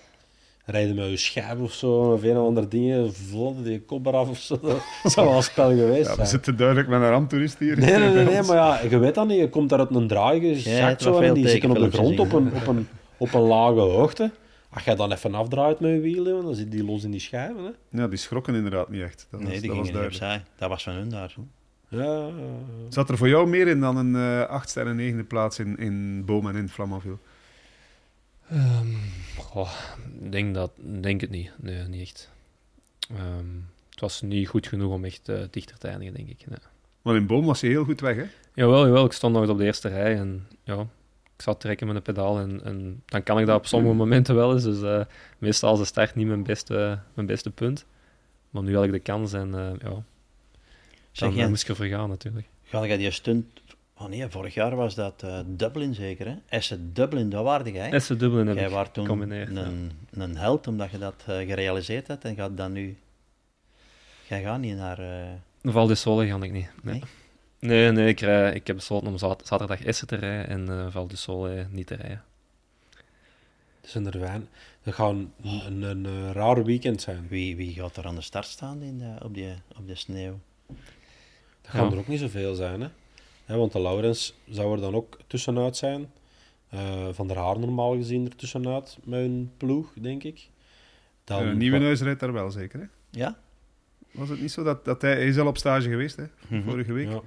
Rijden 0.65 0.95
met 0.95 1.09
je 1.09 1.17
schijf 1.17 1.59
of 1.59 1.73
zo, 1.73 2.13
of 2.13 2.23
een 2.23 2.37
of 2.37 2.47
ander 2.47 2.69
dingen, 2.69 3.13
vlodden 3.13 3.63
die 3.63 3.81
kop 3.81 4.05
eraf 4.05 4.29
of 4.29 4.37
zo. 4.37 4.59
Dat 5.03 5.11
zou 5.11 5.27
wel 5.27 5.35
een 5.37 5.43
spel 5.43 5.69
geweest 5.77 6.09
ja 6.09 6.15
we 6.15 6.25
zitten 6.25 6.57
duidelijk 6.57 6.87
met 6.87 7.01
een 7.01 7.09
ramptoerist 7.09 7.59
hier. 7.59 7.77
Nee, 7.79 7.97
nee, 7.97 8.25
nee, 8.25 8.41
maar 8.47 8.55
ja, 8.55 8.79
je 8.89 8.97
weet 8.97 9.15
dat 9.15 9.27
niet. 9.27 9.39
Je 9.39 9.49
komt 9.49 9.69
daar 9.69 9.79
uit 9.79 9.95
een 9.95 10.07
draai, 10.07 10.41
je 10.45 10.55
zakt 10.55 11.01
zo 11.01 11.19
en 11.19 11.33
die 11.33 11.47
zitten 11.47 11.69
op 11.69 11.77
de 11.77 11.91
grond 11.91 12.19
op 12.19 12.33
een, 12.33 12.53
op, 12.53 12.67
een, 12.67 12.87
op 13.17 13.33
een 13.33 13.41
lage 13.41 13.79
hoogte. 13.79 14.31
Als 14.69 14.83
je 14.83 14.95
dan 14.95 15.11
even 15.11 15.33
afdraait 15.35 15.79
met 15.79 15.91
je 15.91 15.99
wielen, 15.99 16.43
dan 16.43 16.55
zit 16.55 16.71
die 16.71 16.85
los 16.85 17.03
in 17.03 17.11
die 17.11 17.19
schijven. 17.19 17.63
Hè. 17.63 18.01
Ja, 18.01 18.07
die 18.07 18.17
schrokken 18.17 18.55
inderdaad 18.55 18.89
niet 18.89 19.01
echt. 19.01 19.27
Dat 19.31 19.39
was, 19.41 19.49
Nee, 19.49 19.59
die 19.59 19.69
dat 19.69 19.77
was 19.77 19.87
gingen 19.87 20.03
niet 20.09 20.13
duidelijk. 20.13 20.43
opzij. 20.43 20.57
Dat 20.59 20.69
was 20.69 20.83
van 20.83 20.93
hun 20.93 21.09
daar. 21.09 21.35
Ja, 21.87 22.27
Zat 22.89 23.09
er 23.09 23.17
voor 23.17 23.27
jou 23.29 23.47
meer 23.47 23.67
in 23.67 23.79
dan 23.79 23.97
een 23.97 24.15
eh 24.15 24.49
8 24.49 24.69
sterren 24.69 24.95
negende 24.95 25.23
plaats 25.23 25.59
in, 25.59 25.77
in 25.77 26.23
Boom 26.25 26.47
en 26.47 26.55
in 26.55 26.69
Flamanville? 26.69 27.17
Ehm, 28.49 28.93
goh, 29.37 29.71
ik 30.21 30.31
denk, 30.31 30.53
dat, 30.53 30.71
denk 31.01 31.21
het 31.21 31.29
niet. 31.29 31.51
Nee, 31.55 31.83
niet 31.83 32.01
echt. 32.01 32.31
Ehm, 33.09 33.45
het 33.89 33.99
was 33.99 34.21
niet 34.21 34.47
goed 34.47 34.67
genoeg 34.67 34.93
om 34.93 35.05
echt 35.05 35.29
eh, 35.29 35.41
dichter 35.49 35.77
te 35.77 35.87
eindigen, 35.87 36.13
denk 36.13 36.29
ik. 36.29 36.47
Nee. 36.47 36.57
Want 37.01 37.17
in 37.17 37.27
Boom 37.27 37.45
was 37.45 37.59
je 37.59 37.67
heel 37.67 37.83
goed 37.83 38.01
weg, 38.01 38.15
hè? 38.15 38.25
Jawel, 38.53 38.85
jawel, 38.85 39.05
ik 39.05 39.11
stond 39.11 39.33
nog 39.33 39.49
op 39.49 39.57
de 39.57 39.65
eerste 39.65 39.89
rij 39.89 40.17
en 40.17 40.47
ja, 40.63 40.79
ik 41.35 41.41
zat 41.41 41.59
trekken 41.59 41.87
met 41.87 41.95
een 41.95 42.01
pedaal 42.01 42.39
en, 42.39 42.63
en 42.63 43.03
dan 43.05 43.23
kan 43.23 43.39
ik 43.39 43.45
dat 43.45 43.57
op 43.57 43.65
sommige 43.65 43.95
momenten 43.95 44.35
wel 44.35 44.53
eens. 44.53 44.63
Dus 44.63 44.81
eh, 44.81 45.05
meestal 45.37 45.73
is 45.73 45.79
de 45.79 45.85
start 45.85 46.15
niet 46.15 46.27
mijn 46.27 46.43
beste, 46.43 46.99
mijn 47.13 47.27
beste 47.27 47.51
punt. 47.51 47.85
Maar 48.49 48.63
nu 48.63 48.75
had 48.75 48.83
ik 48.83 48.91
de 48.91 48.99
kans 48.99 49.33
en 49.33 49.55
eh, 49.55 49.71
ja, 49.81 50.03
Zeg, 51.11 51.35
dan 51.35 51.49
moest 51.49 51.63
ik 51.63 51.69
er 51.69 51.75
voor 51.75 51.85
gaan 51.85 52.09
natuurlijk. 52.09 52.47
ga 52.63 52.85
jij 52.85 52.97
die 52.97 53.11
stunt... 53.11 53.61
Oh 53.97 54.07
nee, 54.07 54.27
vorig 54.29 54.53
jaar 54.53 54.75
was 54.75 54.95
dat 54.95 55.23
eh, 55.23 55.39
Dublin 55.45 55.93
zeker, 55.93 56.25
hè? 56.27 56.35
Essen 56.45 56.93
Dublin, 56.93 57.29
dat 57.29 57.43
waarde 57.43 57.71
jij. 57.71 57.91
Essen 57.91 58.17
Dublin 58.17 58.47
heb 58.47 58.55
Jij 58.55 58.65
ik 58.65 58.71
was 58.71 58.87
toen 58.91 59.03
gecombineerd. 59.03 59.51
ja. 59.51 59.63
een, 59.63 59.91
een 60.11 60.37
held, 60.37 60.67
omdat 60.67 60.91
je 60.91 60.97
dat 60.97 61.15
eh, 61.27 61.35
gerealiseerd 61.37 62.07
hebt. 62.07 62.23
En 62.25 62.35
gaat 62.35 62.57
dan 62.57 62.71
nu... 62.71 62.97
Jij 64.27 64.41
gaat 64.41 64.59
niet 64.59 64.75
naar... 64.75 64.99
eh, 64.99 65.71
Val 65.71 65.87
de 65.87 65.95
Sole 65.95 66.27
ga 66.27 66.35
ik 66.35 66.51
niet. 66.51 66.69
Nee, 66.83 66.93
Nee? 66.93 67.01
nee, 67.59 67.91
nee, 67.91 68.07
ik, 68.07 68.19
rij, 68.19 68.53
ik 68.53 68.67
heb 68.67 68.75
besloten 68.75 69.07
om 69.07 69.17
zat- 69.17 69.47
zaterdag 69.47 69.83
Essen 69.83 70.07
te 70.07 70.15
rijden 70.15 70.47
en 70.47 70.69
eh 70.69 70.87
Val 70.91 71.07
de 71.07 71.15
Sole 71.15 71.67
niet 71.69 71.87
te 71.87 71.95
rijden. 71.95 72.23
er 73.93 74.19
weinig. 74.19 74.47
Dat 74.83 74.93
gaat 74.93 75.11
een, 75.11 75.31
een, 75.43 75.81
een, 75.81 76.05
eh, 76.05 76.31
raar 76.31 76.63
weekend 76.63 77.01
zijn. 77.01 77.27
wie, 77.27 77.55
wie 77.55 77.73
gaat 77.73 77.97
er 77.97 78.05
aan 78.07 78.15
de 78.15 78.21
start 78.21 78.45
staan 78.45 78.81
in 78.81 78.97
de, 78.97 79.15
op, 79.23 79.33
die, 79.33 79.53
op 79.77 79.87
de 79.87 79.95
sneeuw? 79.95 80.39
Dat 81.61 81.71
gaan 81.71 81.85
Ja. 81.85 81.91
er 81.91 81.97
ook 81.97 82.07
niet 82.07 82.19
zoveel 82.19 82.55
zijn. 82.55 82.81
Hè. 82.81 82.87
Hè, 83.53 83.59
want 83.59 83.71
de 83.71 83.81
Laurens 83.81 84.33
zou 84.49 84.75
er 84.75 84.81
dan 84.81 84.95
ook 84.95 85.19
tussenuit 85.27 85.77
zijn. 85.77 86.11
Eh, 86.69 87.07
van 87.11 87.27
der 87.27 87.37
Haar 87.37 87.59
normaal 87.59 87.95
gezien 87.95 88.25
er 88.25 88.35
tussenuit 88.35 88.97
met 89.03 89.19
hun 89.19 89.51
ploeg, 89.57 89.93
denk 89.93 90.23
ik. 90.23 90.49
Dan, 91.23 91.47
Uh, 91.47 91.53
Nieuwenhuis 91.53 92.01
rijdt 92.01 92.19
daar 92.19 92.33
wel 92.33 92.51
zeker, 92.51 92.79
hè? 92.79 92.85
Ja? 93.09 93.37
Was 94.11 94.29
het 94.29 94.41
niet 94.41 94.51
zo 94.51 94.63
dat, 94.63 94.85
dat 94.85 95.01
hij, 95.01 95.11
hij 95.11 95.27
is 95.27 95.37
al 95.37 95.47
op 95.47 95.57
stage 95.57 95.89
geweest, 95.89 96.15
hè? 96.15 96.23
Mhm. 96.47 96.63
Vorige 96.63 96.93
week. 96.93 97.07
Ja. 97.07 97.21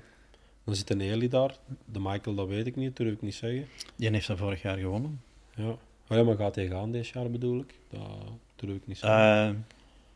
Dan 0.64 0.74
zit 0.74 0.90
een 0.90 1.00
Eli 1.00 1.28
daar. 1.28 1.56
De 1.84 2.00
Michael, 2.00 2.36
dat 2.36 2.48
weet 2.48 2.66
ik 2.66 2.76
niet, 2.76 2.96
dat 2.96 2.96
durf 2.96 3.12
ik 3.12 3.22
niet 3.22 3.34
zeggen. 3.34 3.66
Die 3.96 4.10
heeft 4.10 4.26
dat 4.26 4.38
vorig 4.38 4.62
jaar 4.62 4.78
gewonnen. 4.78 5.20
Ja. 5.54 5.68
Oh 6.08 6.16
ja, 6.16 6.22
maar 6.22 6.36
gaat 6.36 6.54
hij 6.54 6.66
gaan 6.68 6.92
dit 6.92 7.08
jaar 7.08 7.30
bedoel 7.30 7.60
ik? 7.60 7.74
Dat 7.90 8.00
durf 8.56 8.76
ik 8.76 8.86
niet 8.86 8.98
zeggen. 8.98 9.48
Eh, 9.48 9.54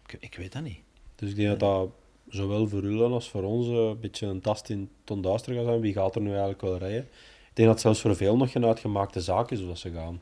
ik, 0.06 0.16
ik 0.20 0.34
weet 0.34 0.52
dat 0.52 0.62
niet. 0.62 0.78
dus 1.14 1.30
ik 1.30 1.36
denk 1.36 1.48
dat 1.48 1.61
dat 1.61 1.90
zowel 2.31 2.68
voor 2.68 2.83
Ulan 2.83 3.12
als 3.12 3.31
voor 3.31 3.43
ons 3.43 3.66
eh, 3.66 3.74
een 3.74 4.01
beetje 4.01 4.26
een 4.26 4.41
tast 4.41 4.68
in 4.68 4.89
ton 5.05 5.22
duister 5.22 5.55
gaat 5.55 5.64
zijn. 5.64 5.81
Wie 5.81 5.93
gaat 5.93 6.14
er 6.14 6.20
nu 6.20 6.28
eigenlijk 6.31 6.61
wel 6.61 6.78
rijden? 6.78 7.01
Ik 7.01 7.57
denk 7.57 7.68
dat 7.68 7.68
het 7.68 7.81
zelfs 7.81 8.01
voor 8.01 8.16
veel 8.16 8.37
nog 8.37 8.51
geen 8.53 8.64
uitgemaakte 8.64 9.20
zaak 9.20 9.51
is 9.51 9.66
dat 9.66 9.78
ze 9.78 9.91
gaan. 9.91 10.20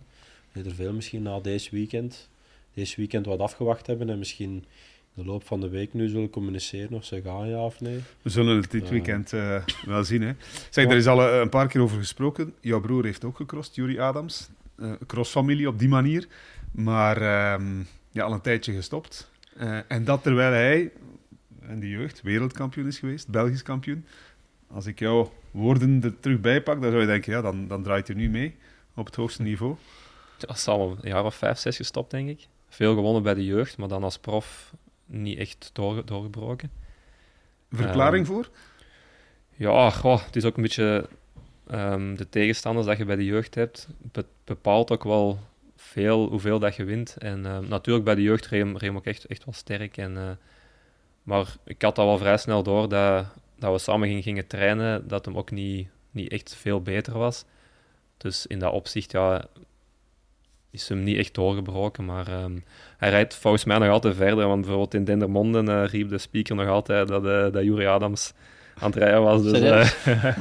Dat 0.53 0.67
er 0.67 0.75
veel 0.75 0.93
misschien 0.93 1.23
na 1.23 1.41
deze 1.41 1.71
weekend, 1.71 2.29
deze 2.75 2.97
weekend 2.97 3.27
wat 3.27 3.39
afgewacht 3.39 3.87
hebben 3.87 4.11
en 4.11 4.19
misschien 4.19 4.51
in 5.15 5.25
de 5.25 5.25
loop 5.25 5.45
van 5.47 5.61
de 5.61 5.69
week 5.69 5.95
nu 5.95 6.09
zullen 6.09 6.31
communiceren 6.31 6.93
of 6.97 7.05
ze 7.05 7.21
gaan 7.25 7.49
ja 7.49 7.65
of 7.65 7.81
nee. 7.81 7.99
We 8.23 8.31
zullen 8.31 8.57
het 8.57 8.71
dit 8.71 8.85
Ja. 8.85 8.91
weekend 8.91 9.33
eh, 9.33 9.63
wel 9.87 10.05
zien. 10.05 10.23
Hè. 10.23 10.33
Zeg, 10.71 10.85
er 10.85 10.97
is 10.97 11.07
al 11.07 11.23
eh, 11.23 11.39
een 11.39 11.49
paar 11.49 11.69
keer 11.69 11.81
over 11.81 11.99
gesproken. 11.99 12.55
Jouw 12.61 12.81
broer 12.81 13.05
heeft 13.05 13.25
ook 13.25 13.37
gecrossed, 13.37 13.75
Yuri 13.75 13.99
Adams. 13.99 14.49
Eh 14.77 14.93
crossfamilie 15.07 15.69
op 15.69 15.79
die 15.79 15.89
manier. 15.89 16.27
Maar 16.71 17.17
ehm, 17.23 17.83
ja, 18.11 18.25
al 18.25 18.33
een 18.33 18.41
tijdje 18.41 18.73
gestopt. 18.73 19.31
Eh, 19.57 19.79
en 19.89 20.05
dat 20.05 20.23
terwijl 20.23 20.53
hij 20.53 20.91
in 21.71 21.81
de 21.81 21.89
jeugd 21.89 22.23
wereldkampioen 22.23 22.87
is 22.87 22.99
geweest, 22.99 23.29
Belgisch 23.29 23.62
kampioen. 23.62 24.07
Als 24.71 24.87
ik 24.87 24.99
jouw 24.99 25.33
woorden 25.51 26.01
er 26.03 26.21
terug 26.21 26.41
bij 26.41 26.62
pak, 26.62 26.81
dan 26.81 26.91
zou 26.91 27.01
je 27.03 27.07
denken, 27.07 27.33
ja, 27.33 27.41
dan, 27.41 27.69
dan 27.69 27.83
draait 27.83 28.07
hij 28.07 28.16
nu 28.16 28.29
mee 28.31 28.57
op 28.95 29.07
het 29.07 29.14
hoogste 29.14 29.43
niveau. 29.43 29.77
Dat 30.39 30.57
is 30.57 30.66
al 30.69 30.97
een 31.03 31.09
jaar 31.09 31.25
of 31.25 31.35
vijf, 31.35 31.59
zes 31.59 31.77
gestopt, 31.77 32.11
denk 32.11 32.29
ik. 32.29 32.47
Veel 32.69 32.95
gewonnen 32.95 33.23
bij 33.23 33.35
de 33.35 33.45
jeugd, 33.45 33.77
maar 33.77 33.89
dan 33.89 34.03
als 34.03 34.19
prof 34.19 34.73
niet 35.07 35.39
echt 35.39 35.71
door, 35.73 36.05
doorgebroken. 36.05 36.71
Verklaring 37.73 38.25
Ehm, 38.27 38.35
voor? 38.35 38.49
Ja, 39.55 39.91
goh, 39.91 40.25
het 40.25 40.37
is 40.37 40.45
ook 40.45 40.57
een 40.57 40.62
beetje 40.62 41.09
ehm, 41.66 42.14
de 42.14 42.29
tegenstanders 42.29 42.87
dat 42.87 42.99
je 42.99 43.05
bij 43.05 43.16
de 43.16 43.25
jeugd 43.25 43.55
hebt, 43.55 43.89
be- 44.12 44.25
bepaalt 44.45 44.91
ook 44.91 45.05
wel 45.05 45.39
veel 45.77 46.29
hoeveel 46.29 46.59
dat 46.59 46.77
je 46.77 46.85
wint. 46.85 47.16
En 47.16 47.47
ehm, 47.47 47.69
natuurlijk 47.69 48.05
bij 48.05 48.14
de 48.14 48.23
jeugd 48.23 48.47
reed 48.47 48.77
hem 48.81 48.97
ook 48.97 49.05
echt, 49.05 49.25
echt 49.25 49.45
wel 49.45 49.55
sterk. 49.55 49.97
En, 49.97 50.16
eh, 50.16 50.31
maar 51.29 51.57
ik 51.64 51.83
had 51.83 51.99
al 51.99 52.07
wel 52.07 52.18
vrij 52.18 52.37
snel 52.37 52.62
door 52.62 52.89
dat, 52.89 53.26
dat 53.59 53.72
we 53.72 53.79
samen 53.79 54.09
gingen, 54.09 54.22
gingen 54.22 54.47
trainen, 54.47 55.09
dat 55.09 55.24
hem 55.24 55.37
ook 55.37 55.51
niet, 55.51 55.89
niet 56.11 56.31
echt 56.31 56.57
veel 56.61 56.83
beter 56.83 57.18
was. 57.18 57.45
Dus 58.16 58.47
in 58.47 58.59
dat 58.59 58.72
opzicht 58.72 59.12
ja, 59.12 59.45
is 60.70 60.89
hem 60.89 61.03
niet 61.03 61.16
echt 61.16 61.35
doorgebroken. 61.35 62.05
Maar 62.05 62.29
ehm, 62.29 62.59
hij 62.97 63.11
rijdt 63.11 63.35
volgens 63.35 63.64
mij 63.64 63.79
nog 63.79 63.89
altijd 63.89 64.16
verder. 64.16 64.47
Want 64.47 64.61
bijvoorbeeld 64.61 64.95
in 64.95 65.05
Dendermonde 65.05 65.72
eh, 65.72 65.89
riep 65.89 66.09
de 66.09 66.18
speaker 66.18 66.55
nog 66.55 66.68
altijd 66.68 67.09
dat, 67.09 67.26
eh 67.26 67.53
dat 67.53 67.62
Yuri 67.62 67.87
Adams 67.87 68.33
aan 68.79 68.91
het 68.91 68.99
rijden 68.99 69.22
was. 69.22 69.43
Dus, 69.43 69.61
eh, 69.61 69.91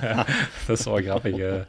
dat 0.67 0.79
is 0.79 0.85
wel 0.85 1.01
grappig. 1.01 1.38
eh 1.38 1.61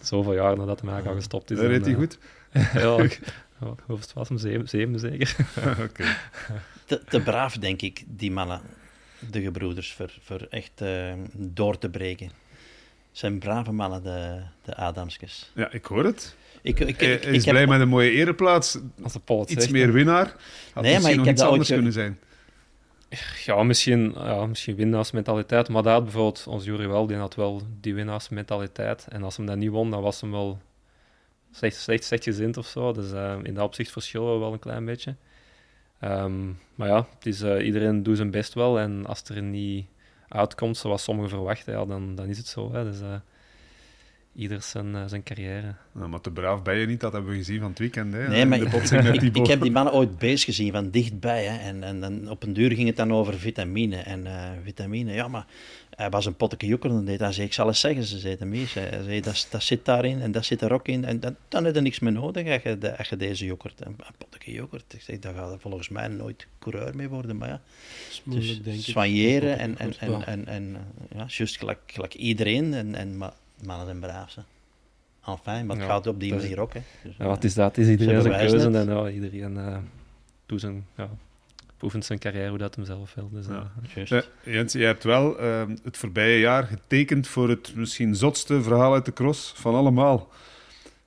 zoveel 0.00 0.34
jaar 0.34 0.56
nadat 0.56 0.80
hij 0.80 0.88
eigenlijk 0.90 1.06
al 1.06 1.14
gestopt 1.14 1.50
is. 1.50 1.56
Dat 1.56 1.66
reed 1.66 1.78
En, 1.78 1.84
hij 1.84 1.94
goed? 1.94 2.18
ja, 2.82 2.96
hoeveel 3.86 4.08
was 4.14 4.28
hem? 4.28 4.38
Zeven, 4.38 4.68
zeven 4.68 4.98
zeker? 4.98 5.36
Oké. 5.82 6.04
Te, 6.84 7.04
te 7.04 7.20
braaf, 7.20 7.56
denk 7.56 7.82
ik, 7.82 8.02
die 8.06 8.30
mannen, 8.30 8.60
de 9.30 9.42
gebroeders, 9.42 9.92
voor, 9.92 10.12
voor 10.22 10.46
echt 10.50 10.80
eh, 10.80 11.12
door 11.32 11.78
te 11.78 11.88
breken. 11.88 12.30
zijn 13.12 13.38
brave 13.38 13.72
mannen, 13.72 14.02
de, 14.02 14.42
de 14.62 14.74
Adamskes. 14.74 15.50
Ja, 15.54 15.72
ik 15.72 15.84
hoor 15.84 16.04
het. 16.04 16.36
Ik, 16.62 16.80
ik, 16.80 17.00
Hij 17.00 17.14
ik, 17.14 17.24
is 17.24 17.38
ik 17.38 17.44
heb- 17.44 17.54
blij 17.54 17.66
met 17.66 17.80
een 17.80 17.88
mooie 17.88 18.10
ereplaats. 18.10 18.78
Als 19.02 19.12
de 19.12 19.20
Iets 19.40 19.52
zegt, 19.52 19.70
meer 19.70 19.92
winnaar. 19.92 20.26
Had 20.26 20.82
Nee, 20.82 20.92
maar 20.92 20.92
misschien 20.92 21.10
ik 21.10 21.16
nog 21.16 21.26
heb 21.26 21.34
iets 21.34 21.42
anders 21.42 21.70
ooit 21.70 21.72
kunnen 21.78 21.92
zijn. 21.92 22.18
Ja, 23.44 23.62
misschien, 23.62 24.12
ja, 24.16 24.46
misschien 24.46 24.74
winnaarsmentaliteit. 24.76 25.68
Maar 25.68 25.82
dat 25.82 25.92
had 25.92 26.02
bijvoorbeeld 26.02 26.46
ons 26.46 26.64
Jury 26.64 26.88
wel, 26.88 27.06
die 27.06 27.16
had 27.16 27.34
wel 27.34 27.62
die 27.80 27.94
winnaarsmentaliteit. 27.94 29.06
En 29.08 29.22
als 29.22 29.36
hem 29.36 29.46
dat 29.46 29.56
niet 29.56 29.70
won, 29.70 29.90
dan 29.90 30.02
was 30.02 30.20
hem 30.20 30.30
wel 30.30 30.58
slecht, 31.52 31.76
slecht, 31.76 32.04
slecht 32.04 32.24
gezind 32.24 32.56
of 32.56 32.66
zo. 32.66 32.92
Dus 32.92 33.12
eh, 33.12 33.34
in 33.42 33.54
dat 33.54 33.64
opzicht 33.64 33.90
verschillen 33.90 34.32
we 34.32 34.38
wel 34.38 34.52
een 34.52 34.58
klein 34.58 34.84
beetje. 34.84 35.14
Ehm, 36.04 36.52
maar 36.74 36.88
ja, 36.88 37.06
het 37.14 37.26
is, 37.26 37.42
eh, 37.42 37.66
iedereen 37.66 38.02
doet 38.02 38.16
zijn 38.16 38.30
best 38.30 38.54
wel. 38.54 38.78
En 38.78 39.06
als 39.06 39.22
er 39.24 39.42
niet 39.42 39.86
uitkomt 40.28 40.76
zoals 40.76 41.02
sommigen 41.02 41.30
verwachten, 41.30 41.88
dan, 41.88 42.14
dan 42.14 42.26
is 42.26 42.38
het 42.38 42.46
zo. 42.46 42.72
Hè. 42.72 42.84
Dus 42.84 43.00
eh, 43.00 43.14
ieder 44.34 44.62
zijn, 44.62 44.94
eh, 44.94 45.02
zijn 45.06 45.22
carrière. 45.22 45.74
Nou, 45.92 46.08
maar 46.08 46.20
te 46.20 46.30
braaf 46.30 46.62
ben 46.62 46.76
je 46.76 46.86
niet, 46.86 47.00
dat 47.00 47.12
hebben 47.12 47.30
we 47.30 47.36
gezien 47.36 47.60
van 47.60 47.68
het 47.68 47.78
weekend. 47.78 48.12
Hè, 48.12 48.28
Nee, 48.28 48.46
maar 48.46 48.58
ik, 48.58 49.46
heb 49.46 49.60
die 49.60 49.70
mannen 49.70 49.92
ooit 49.94 50.18
bezig 50.18 50.44
gezien 50.44 50.72
van 50.72 50.90
dichtbij. 50.90 51.44
Hè. 51.44 51.58
En, 51.68 51.82
en, 51.82 52.04
en 52.04 52.30
op 52.30 52.42
een 52.42 52.52
duur 52.52 52.72
ging 52.72 52.86
het 52.86 52.96
dan 52.96 53.12
over 53.12 53.38
vitamine. 53.38 53.96
En 53.96 54.26
eh, 54.26 54.50
vitamine, 54.64 55.12
ja, 55.12 55.28
maar 55.28 55.46
hij 55.90 56.10
was 56.10 56.26
een 56.26 56.36
potje 56.36 56.66
jokker 56.66 56.90
en 56.90 57.04
deed. 57.04 57.20
Hij 57.20 57.32
zei, 57.32 57.46
ik 57.46 57.52
zal 57.52 57.66
eens 57.66 57.80
zeggen, 57.80 58.04
ze 58.04 58.18
zei. 58.18 58.36
Hij 58.38 59.02
zei, 59.04 59.20
dat, 59.20 59.46
dat 59.50 59.62
zit 59.62 59.84
daarin 59.84 60.20
en 60.20 60.32
dat 60.32 60.44
zit 60.44 60.62
er 60.62 60.72
ook 60.72 60.88
in. 60.88 61.04
En 61.04 61.20
dan, 61.20 61.36
dan 61.48 61.64
heb 61.64 61.74
je 61.74 61.80
niks 61.80 61.98
meer 61.98 62.12
nodig 62.12 62.48
als 62.52 62.62
je, 62.62 62.78
de- 62.78 62.98
als 62.98 63.08
je 63.08 63.16
deze 63.16 63.44
yoghurt, 63.44 63.86
een, 63.86 63.96
potje 64.30 64.52
yoghurt. 64.52 64.92
Ik 64.94 65.00
zeg, 65.02 65.18
daar 65.18 65.34
gaat 65.34 65.52
er 65.52 65.60
volgens 65.60 65.88
mij 65.88 66.08
nooit 66.08 66.46
coureur 66.58 66.96
mee 66.96 67.08
worden. 67.08 67.36
Maar 67.36 67.48
ja, 67.48 67.60
moeilijk, 68.22 68.64
dus 68.64 68.90
soigneren 68.90 69.58
en, 69.58 69.78
en, 69.78 69.92
en, 69.98 70.26
en, 70.26 70.46
en, 70.46 70.76
ja, 71.14 71.24
juist 71.28 71.58
gelijk, 71.58 71.78
gelijk 71.86 72.14
iedereen. 72.14 72.74
En, 72.74 72.94
en 72.94 73.16
ma- 73.16 73.34
mannen 73.66 73.86
zijn 73.86 73.98
braaf, 74.00 74.30
ze. 74.30 74.40
Enfin, 75.26 75.66
maar 75.66 75.76
het 75.76 75.84
Ja, 75.86 75.90
gaat 75.92 76.06
op 76.06 76.20
die 76.20 76.30
dat 76.32 76.40
manier 76.40 76.60
ook. 76.60 76.72
Hè. 76.74 76.80
Dus, 77.02 77.14
Ja, 77.18 77.24
eh, 77.24 77.30
wat 77.30 77.44
is 77.44 77.54
dat? 77.54 77.76
Het 77.76 77.78
is 77.86 77.88
iedereen 77.90 78.22
zijn 78.22 78.34
keuze. 78.34 78.56
het. 78.56 78.74
En 78.74 78.86
ja, 78.94 79.08
iedereen 79.08 79.56
eh, 79.58 79.76
doet 80.46 80.60
zijn, 80.60 80.86
ja, 80.96 81.08
oefent 81.82 82.04
zijn 82.04 82.18
carrière 82.18 82.48
hoe 82.48 82.58
dat 82.58 82.74
hem 82.74 82.84
zelf 82.84 83.14
wil. 83.14 83.28
Dus, 83.32 83.46
eh, 83.46 83.52
Ja. 83.54 83.70
juist. 83.94 84.10
Ja, 84.10 84.22
Jens, 84.52 84.72
jij 84.72 84.86
hebt 84.86 85.04
wel 85.04 85.38
ehm, 85.38 85.76
het 85.82 85.96
voorbije 85.96 86.38
jaar 86.38 86.64
getekend 86.64 87.26
voor 87.26 87.48
het 87.48 87.72
misschien 87.74 88.14
zotste 88.16 88.62
verhaal 88.62 88.92
uit 88.94 89.04
de 89.04 89.12
cross 89.12 89.52
van 89.56 89.74
allemaal. 89.74 90.28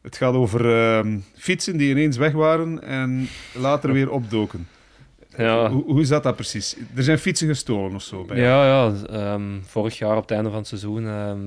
Het 0.01 0.15
gaat 0.17 0.33
over 0.33 0.75
ehm, 0.77 1.19
fietsen 1.35 1.77
die 1.77 1.89
ineens 1.89 2.17
weg 2.17 2.31
waren 2.33 2.83
en 2.83 3.27
later 3.53 3.93
weer 3.93 4.09
opdoken. 4.11 4.67
Ja. 5.37 5.69
Hoe, 5.69 5.83
hoe 5.83 6.05
zat 6.05 6.23
dat 6.23 6.35
precies? 6.35 6.75
Er 6.95 7.03
zijn 7.03 7.17
fietsen 7.19 7.47
gestolen 7.47 7.95
of 7.95 8.01
zo? 8.03 8.23
Bij? 8.25 8.39
Ja, 8.39 8.65
ja 8.65 8.93
ehm, 9.09 9.61
vorig 9.61 9.97
jaar 9.97 10.15
op 10.15 10.21
het 10.21 10.31
einde 10.31 10.49
van 10.49 10.57
het 10.57 10.67
seizoen 10.67 11.07
ehm, 11.07 11.39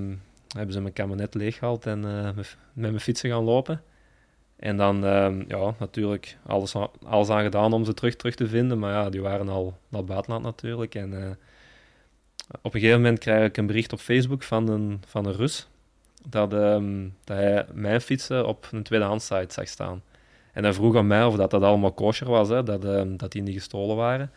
hebben 0.57 0.75
ze 0.75 0.81
mijn 0.81 0.93
kabinet 0.93 1.35
leeggehaald 1.35 1.87
en 1.87 2.05
eh, 2.05 2.35
met, 2.35 2.57
mijn 2.73 3.01
fietsen 3.01 3.31
gaan 3.31 3.45
lopen. 3.45 3.83
En 4.57 4.77
dan, 4.77 5.05
ehm, 5.05 5.43
ja, 5.49 5.75
natuurlijk 5.79 6.37
alles, 6.47 6.75
alles 7.05 7.29
aan 7.29 7.43
gedaan 7.43 7.73
om 7.73 7.85
ze 7.85 7.95
terug, 7.95 8.17
terug 8.17 8.35
te 8.35 8.47
vinden. 8.49 8.79
Maar 8.79 8.93
ja, 8.93 9.11
die 9.11 9.21
waren 9.21 9.49
al 9.49 9.79
naar 9.89 10.05
buitenland 10.05 10.45
natuurlijk. 10.45 10.95
En 10.95 11.23
eh, 11.23 11.31
op 12.63 12.75
een 12.75 12.81
gegeven 12.81 13.01
moment 13.01 13.19
krijg 13.19 13.49
ik 13.49 13.57
een 13.57 13.67
bericht 13.67 13.93
op 13.93 13.99
Facebook 13.99 14.43
van 14.43 14.69
een, 14.69 15.03
van 15.07 15.27
een 15.27 15.35
Rus. 15.35 15.69
Dat, 16.29 16.53
ehm, 16.53 17.09
dat 17.25 17.37
hij 17.37 17.67
mijn 17.73 18.01
fietsen 18.01 18.47
op 18.47 18.69
een 18.71 18.83
tweedehands 18.83 19.27
site 19.27 19.53
zag 19.53 19.69
staan. 19.69 20.03
En 20.53 20.63
hij 20.63 20.73
vroeg 20.73 20.97
aan 20.97 21.07
mij 21.07 21.25
of 21.25 21.37
dat, 21.37 21.51
dat 21.51 21.63
allemaal 21.63 21.93
kosher 21.93 22.29
was, 22.29 22.49
hè, 22.49 22.63
dat, 22.63 22.85
ehm, 22.85 23.17
dat 23.17 23.33
die 23.33 23.43
niet 23.43 23.55
gestolen 23.55 23.97
waren. 23.97 24.31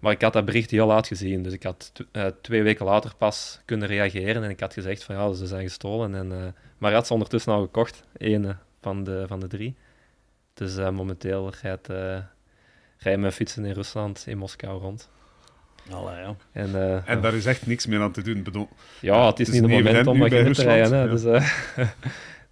Maar 0.00 0.12
ik 0.12 0.22
had 0.22 0.32
dat 0.32 0.44
bericht 0.44 0.70
heel 0.70 0.86
laat 0.86 1.06
gezien. 1.06 1.42
Dus 1.42 1.52
ik 1.52 1.62
had 1.62 1.92
eh, 2.12 2.26
twee 2.42 2.62
weken 2.62 2.84
later 2.84 3.14
pas 3.18 3.60
kunnen 3.64 3.88
reageren. 3.88 4.44
En 4.44 4.50
ik 4.50 4.60
had 4.60 4.72
gezegd 4.72 5.04
van 5.04 5.14
ja, 5.14 5.32
ze 5.32 5.46
zijn 5.46 5.62
gestolen. 5.62 6.14
En, 6.14 6.32
eh, 6.32 6.38
maar 6.78 6.90
hij 6.90 6.98
had 6.98 7.06
ze 7.06 7.12
ondertussen 7.12 7.52
al 7.52 7.60
gekocht. 7.60 8.02
Ene 8.16 8.56
van 8.80 9.04
de, 9.04 9.24
van 9.26 9.40
de 9.40 9.46
drie. 9.46 9.74
Dus 10.54 10.76
eh, 10.76 10.90
momenteel 10.90 11.52
rijdt, 11.62 11.88
eh 11.88 12.18
rijden 12.98 13.20
mijn 13.20 13.32
fietsen 13.32 13.64
in 13.64 13.72
Rusland, 13.72 14.24
in 14.26 14.38
Moskou 14.38 14.80
rond. 14.80 15.10
Allee, 15.90 16.20
ja. 16.20 16.36
En, 16.52 16.74
eh, 16.74 17.08
En 17.08 17.20
daar 17.20 17.34
is 17.34 17.46
echt 17.46 17.66
niks 17.66 17.86
meer 17.86 18.00
aan 18.00 18.12
te 18.12 18.22
doen. 18.22 18.42
Bedoel, 18.42 18.68
ja, 19.00 19.26
het 19.26 19.40
is, 19.40 19.46
het 19.46 19.56
is 19.56 19.62
niet 19.62 19.70
het 19.70 19.84
moment 19.84 20.06
om 20.06 20.24
in 20.24 20.52
te 20.52 20.62
rijden. 20.62 20.98
Hè. 20.98 21.08
Dus, 21.08 21.24
eh, 21.24 21.50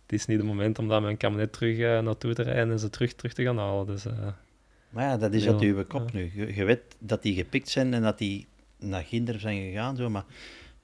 het 0.03 0.13
is 0.13 0.27
niet 0.27 0.39
het 0.39 0.47
moment 0.47 0.79
om 0.79 0.89
daar 0.89 1.03
een 1.03 1.17
kabinet 1.17 1.53
terug 1.53 1.79
eh, 1.79 1.99
naartoe 1.99 2.35
te 2.35 2.43
rijden 2.43 2.71
en 2.71 2.79
ze 2.79 2.91
terug, 2.91 3.15
terug 3.15 3.33
te 3.33 3.43
gaan 3.43 3.59
halen. 3.59 3.87
Dus, 3.87 4.07
eh, 4.07 4.13
Maar 4.91 5.05
ja, 5.05 5.17
dat 5.17 5.33
is 5.33 5.45
Ja, 5.45 5.53
uit 5.53 5.61
uw 5.61 5.85
kop 5.85 6.11
ja. 6.11 6.19
nu. 6.19 6.31
Je, 6.35 6.55
je 6.55 6.65
weet 6.65 6.83
dat 6.99 7.23
die 7.23 7.35
gepikt 7.35 7.69
zijn 7.69 7.95
en 7.95 8.03
dat 8.03 8.19
die 8.19 8.47
naar 8.79 9.05
Ginder 9.05 9.41
zijn 9.41 9.63
gegaan, 9.63 9.97
zo, 9.97 10.11
maar 10.11 10.25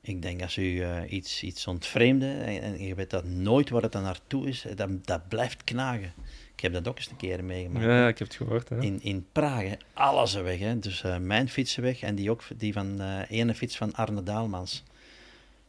ik 0.01 0.23
denk 0.23 0.43
als 0.43 0.57
u 0.57 0.81
eh, 0.81 1.13
iets, 1.13 1.43
iets 1.43 1.67
ontvreemde 1.67 2.27
en, 2.27 2.63
en 2.63 2.87
je 2.87 2.95
weet 2.95 3.11
dat 3.11 3.25
nooit 3.25 3.71
waar 3.71 3.83
het 3.83 3.93
dan 3.93 4.03
naartoe 4.03 4.49
is, 4.49 4.67
dat, 4.75 5.07
dat 5.07 5.29
blijft 5.29 5.65
knagen. 5.65 6.13
Ik 6.55 6.61
heb 6.61 6.73
dat 6.73 6.89
ook 6.89 6.97
eens 6.97 7.11
een 7.11 7.17
keer 7.17 7.45
meegemaakt. 7.45 7.85
ja, 7.85 8.09
ik 8.09 8.19
heb 8.19 8.29
het 8.29 8.37
gehoord. 8.37 8.69
Hè. 8.69 8.81
In, 8.81 9.03
in 9.03 9.27
Praag, 9.33 9.63
hè. 9.63 9.75
alles 9.93 10.35
weg. 10.35 10.59
Hè. 10.59 10.79
Dus 10.79 11.03
eh, 11.03 11.19
mijn 11.19 11.49
fietsen 11.49 11.83
weg 11.83 12.01
en 12.01 12.15
die 12.15 12.31
ook 12.31 12.43
die 12.57 12.73
van 12.73 13.01
eh 13.01 13.21
ene 13.29 13.55
fiets 13.55 13.77
van 13.77 13.95
Arne 13.95 14.23
Daalmans. 14.23 14.85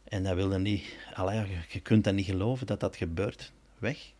En 0.04 0.22
dat 0.22 0.34
wilde 0.34 0.58
niet, 0.58 0.84
allee, 1.14 1.38
je, 1.38 1.56
je 1.68 1.80
kunt 1.80 2.04
dat 2.04 2.14
niet 2.14 2.26
geloven 2.26 2.66
dat 2.66 2.80
dat 2.80 2.96
gebeurt. 2.96 3.52
Weg. 3.78 4.12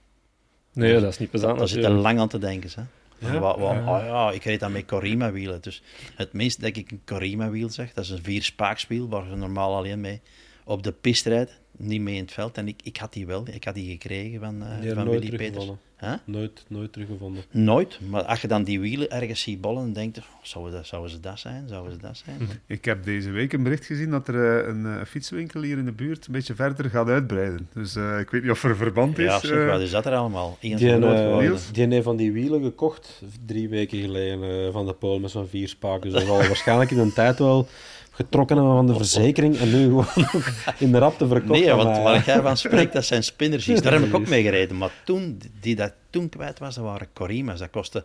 Nee, 0.72 1.00
dat 1.00 1.12
is 1.12 1.18
niet 1.18 1.30
plezant 1.30 1.58
Daar 1.58 1.68
zit 1.68 1.84
er 1.84 1.90
lang 1.90 2.18
aan 2.18 2.28
te 2.28 2.38
denken. 2.38 2.70
Hè. 2.74 2.82
Ja? 3.18 3.38
Wa- 3.38 3.58
wa- 3.58 3.72
Ja. 3.74 3.98
oh 3.98 4.04
ja, 4.04 4.30
ik 4.30 4.44
reed 4.44 4.60
dan 4.60 4.72
met 4.72 4.86
Corima-wielen. 4.86 5.60
Dus 5.60 5.82
het 6.14 6.32
meest 6.32 6.60
dat 6.60 6.76
ik 6.76 6.90
een 6.90 7.02
Corima-wiel 7.04 7.68
zeg, 7.68 7.92
dat 7.92 8.04
is 8.04 8.10
een 8.10 8.22
vier 8.22 8.42
spaakswiel 8.42 9.08
waar 9.08 9.28
je 9.30 9.36
normaal 9.36 9.76
alleen 9.76 10.00
mee 10.00 10.20
op 10.66 10.82
de 10.82 10.92
piste 10.92 11.28
rijdt. 11.28 11.60
niet 11.76 12.00
mee 12.00 12.14
in 12.14 12.22
het 12.22 12.32
veld. 12.32 12.56
En 12.56 12.68
ik, 12.68 12.80
ik 12.82 12.96
had 12.96 13.12
die 13.12 13.26
wel, 13.26 13.48
ik 13.48 13.64
had 13.64 13.74
die 13.74 13.90
gekregen 13.90 14.40
van, 14.40 14.62
eh, 14.62 14.80
Die 14.80 14.94
van 14.94 15.04
nooit 15.04 15.20
Willy 15.20 15.36
Peters. 15.36 15.70
Huh? 16.00 16.12
Nooit, 16.24 16.64
nooit 16.68 16.92
teruggevonden. 16.92 17.42
Nooit, 17.50 17.98
maar 18.08 18.22
als 18.22 18.40
je 18.40 18.48
dan 18.48 18.64
die 18.64 18.80
wielen 18.80 19.10
ergens 19.10 19.40
ziet 19.40 19.60
bollen, 19.60 19.82
dan 19.82 19.92
denk 19.92 20.14
je, 20.14 20.20
oh, 20.20 20.26
zouden, 20.42 20.72
dat, 20.72 20.86
zouden 20.86 21.10
ze 21.10 21.20
dat 21.20 21.38
zijn? 21.38 21.68
Zouden 21.68 21.92
ze 21.92 21.98
dat 21.98 22.22
zijn? 22.24 22.38
Ik 22.66 22.84
heb 22.84 23.04
deze 23.04 23.30
week 23.30 23.52
een 23.52 23.62
bericht 23.62 23.84
gezien 23.84 24.10
dat 24.10 24.28
er 24.28 24.60
eh, 24.60 24.68
een 24.68 24.86
eh, 24.86 25.04
fietswinkel 25.04 25.62
hier 25.62 25.78
in 25.78 25.84
de 25.84 25.92
buurt 25.92 26.26
een 26.26 26.32
beetje 26.32 26.54
verder 26.54 26.90
gaat 26.90 27.08
uitbreiden. 27.08 27.68
Dus 27.72 27.96
eh, 27.96 28.18
ik 28.18 28.30
weet 28.30 28.42
niet 28.42 28.50
of 28.50 28.64
er 28.64 28.76
verband 28.76 29.18
is. 29.18 29.24
Ja, 29.24 29.38
zeg, 29.38 29.70
wat 29.70 29.80
is 29.80 29.90
dat 29.90 30.06
er 30.06 30.14
allemaal? 30.14 30.58
Eens 30.60 30.80
Die, 30.80 30.90
geworden. 30.90 31.38
Niels? 31.38 31.72
die 31.72 31.86
heeft 31.86 32.04
van 32.04 32.16
die 32.16 32.32
wielen 32.32 32.62
gekocht 32.62 33.22
drie 33.46 33.68
weken 33.68 34.00
geleden 34.00 34.72
van 34.72 34.86
de 34.86 34.92
Pool 34.92 35.18
met 35.18 35.30
zo'n 35.30 35.48
vier 35.48 35.68
spaken. 35.68 36.10
Ze 36.10 36.20
zal 36.20 36.36
waarschijnlijk 36.52 36.90
in 36.90 36.98
een 36.98 37.12
tijd 37.12 37.38
wel 37.38 37.68
getrokken 38.16 38.56
hebben 38.56 38.74
van 38.74 38.86
de 38.86 38.94
verzekering 38.94 39.58
en 39.58 39.70
nu 39.70 39.84
gewoon 39.84 40.06
nog 40.14 40.54
in 40.78 40.92
de 40.92 40.98
rap 40.98 41.18
te 41.18 41.26
verkopen. 41.26 41.60
Nee, 41.60 41.72
want 41.72 41.96
waar 41.96 42.24
jij 42.24 42.40
van 42.40 42.56
spreekt, 42.56 42.92
dat 42.92 43.04
zijn 43.04 43.22
spinnergies. 43.22 43.80
Daar 43.82 43.92
heb 43.92 44.02
ik 44.02 44.14
ook 44.14 44.28
mee 44.28 44.42
gereden. 44.42 44.76
Maar 44.76 44.90
toen, 45.04 45.40
die 45.60 45.76
dat 45.76 45.92
toen 46.10 46.28
kwijt 46.28 46.58
was, 46.58 46.74
dat 46.74 46.84
waren 46.84 47.08
Corima's. 47.12 47.58
Dat 47.58 47.70
kostte 47.70 48.04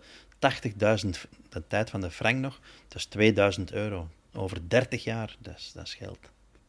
80.000, 1.03 1.09
de 1.49 1.63
tijd 1.67 1.89
van 1.89 2.01
de 2.01 2.11
frank 2.11 2.37
nog. 2.37 2.59
Dat 2.87 2.97
is 2.97 3.05
2000 3.05 3.71
euro. 3.71 4.07
Over 4.33 4.57
30 4.67 5.03
jaar, 5.03 5.35
dat 5.39 5.53
is, 5.57 5.71
dat 5.73 5.83
is 5.85 5.93
geld. 5.93 6.19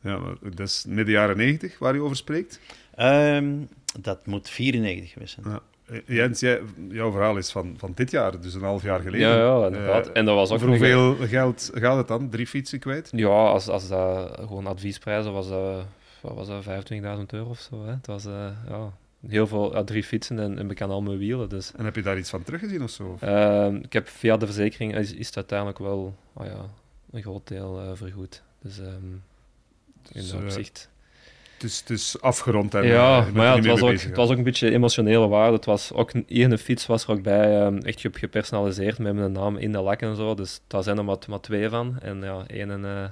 Ja, 0.00 0.18
maar 0.18 0.36
dat 0.40 0.68
is 0.68 0.84
midden 0.88 1.14
jaren 1.14 1.36
90 1.36 1.78
waar 1.78 1.94
je 1.94 2.00
over 2.00 2.16
spreekt. 2.16 2.60
Ehm, 2.94 3.54
dat 4.00 4.26
moet 4.26 4.50
94 4.50 5.12
geweest 5.12 5.34
zijn. 5.34 5.46
Ja. 5.48 5.60
Eh, 5.92 6.16
Jens, 6.16 6.40
jij, 6.40 6.60
jouw 6.88 7.10
verhaal 7.10 7.36
is 7.36 7.50
van, 7.50 7.74
van 7.78 7.92
dit 7.94 8.10
jaar, 8.10 8.40
dus 8.40 8.54
een 8.54 8.62
half 8.62 8.82
jaar 8.82 9.00
geleden. 9.00 9.28
Ja, 9.28 9.36
ja, 9.36 9.66
inderdaad. 9.66 10.06
Eh, 10.06 10.12
en 10.18 10.24
dat 10.24 10.34
was 10.34 10.50
ook 10.50 10.60
nog- 10.60 10.68
hoeveel 10.68 11.16
geld 11.20 11.70
gaat 11.74 11.96
het 11.96 12.08
dan? 12.08 12.28
Drie 12.28 12.46
fietsen 12.46 12.78
kwijt? 12.78 13.08
Ja, 13.12 13.28
als, 13.28 13.68
als 13.68 13.88
dat 13.88 14.38
gewoon 14.38 14.66
adviesprijzen 14.66 15.32
was, 15.32 15.48
dat, 15.48 15.84
wat 16.20 16.34
was 16.34 16.46
dat 16.46 16.62
25.000 16.64 17.32
euro 17.32 17.48
of 17.48 17.58
zo. 17.70 17.84
Hè? 17.84 17.90
Het 17.90 18.06
was 18.06 18.24
eh, 18.26 18.48
ja, 18.68 18.92
heel 19.28 19.46
veel, 19.46 19.72
ja, 19.74 19.84
drie 19.84 20.04
fietsen 20.04 20.38
en, 20.38 20.58
en 20.58 20.66
bekend 20.66 20.90
al 20.90 21.02
mijn 21.02 21.18
wielen. 21.18 21.48
Dus, 21.48 21.72
En 21.76 21.84
heb 21.84 21.94
je 21.94 22.02
daar 22.02 22.18
iets 22.18 22.30
van 22.30 22.42
teruggezien 22.42 22.82
of 22.82 22.90
zo? 22.90 23.16
Ehm, 23.20 23.74
ik 23.76 23.92
heb 23.92 24.08
via 24.08 24.36
de 24.36 24.46
verzekering 24.46 24.96
is, 24.96 25.14
is 25.14 25.26
het 25.26 25.36
uiteindelijk 25.36 25.78
wel 25.78 26.16
oh 26.32 26.46
ja, 26.46 26.64
een 27.10 27.22
groot 27.22 27.48
deel 27.48 27.80
eh, 27.80 27.90
vergoed. 27.94 28.42
Dus 28.62 28.78
ehm, 28.78 28.86
in 28.86 29.20
Dus, 30.12 30.30
dat 30.30 30.38
eh, 30.40 30.44
opzicht. 30.46 30.90
Het 31.62 31.70
is, 31.70 31.80
het 31.80 31.90
is 31.90 32.20
afgerond 32.20 32.74
en 32.74 32.86
ja, 32.86 33.18
eh, 33.26 33.32
maar 33.32 33.46
ja, 33.46 33.54
het 33.56 33.66
was, 33.66 33.80
ook, 33.82 33.90
bezig, 33.90 34.06
het 34.08 34.16
was 34.16 34.30
ook 34.30 34.36
een 34.36 34.42
beetje 34.42 34.70
emotionele 34.70 35.28
waarde. 35.28 35.56
Het 35.56 35.64
was 35.64 35.92
ook 35.92 36.12
een 36.28 36.58
fiets 36.58 36.86
was 36.86 37.04
er 37.04 37.10
ook 37.10 37.22
bij, 37.22 37.60
ehm, 37.60 37.76
echt 37.78 38.00
ge- 38.00 38.10
gepersonaliseerd 38.12 38.98
met 38.98 39.14
mijn 39.14 39.32
naam 39.32 39.56
in 39.56 39.72
de 39.72 39.80
lak 39.80 40.00
en 40.00 40.16
zo. 40.16 40.34
Dus 40.34 40.60
daar 40.66 40.82
zijn 40.82 40.98
er 40.98 41.04
maar, 41.04 41.16
maar 41.28 41.40
twee 41.40 41.68
van. 41.68 41.98
En 42.00 42.20
ja, 42.22 42.42
één 42.46 42.84
eh, 42.84 43.04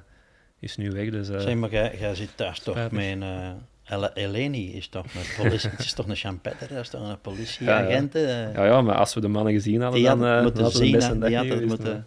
is 0.60 0.76
nu 0.76 0.90
weg. 0.90 1.10
Dus, 1.10 1.28
eh, 1.28 1.40
Zeg, 1.40 1.54
maar 1.54 1.70
jij, 1.70 2.14
zit 2.14 2.28
thuis 2.34 2.58
toch 2.60 2.76
Spijtig. 2.76 2.98
eh, 3.20 3.50
El- 3.84 4.12
Eleni 4.14 4.72
is 4.74 4.88
toch 4.88 5.04
een 5.04 5.42
politie, 5.44 5.70
het 5.76 5.80
is 5.80 5.92
toch 5.92 6.08
een 6.08 6.16
champetter, 6.16 6.68
dat 6.68 6.78
is 6.78 6.88
toch 6.88 7.08
een 7.08 7.20
politieagent. 7.20 8.12
ja, 8.12 8.64
ja, 8.64 8.82
maar 8.82 8.96
als 8.96 9.14
we 9.14 9.20
de 9.20 9.28
mannen 9.28 9.52
gezien 9.52 9.80
hadden, 9.80 10.00
die 10.00 10.08
dan 10.08 10.24
eh, 10.26 10.42
moeten 10.42 10.62
hadden 10.62 10.80
we 10.82 10.90
de 10.90 11.00
zien, 11.00 11.20
die 11.20 11.36
had 11.36 11.46
het 11.48 11.66
moeten... 11.66 12.06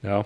Ja, 0.00 0.24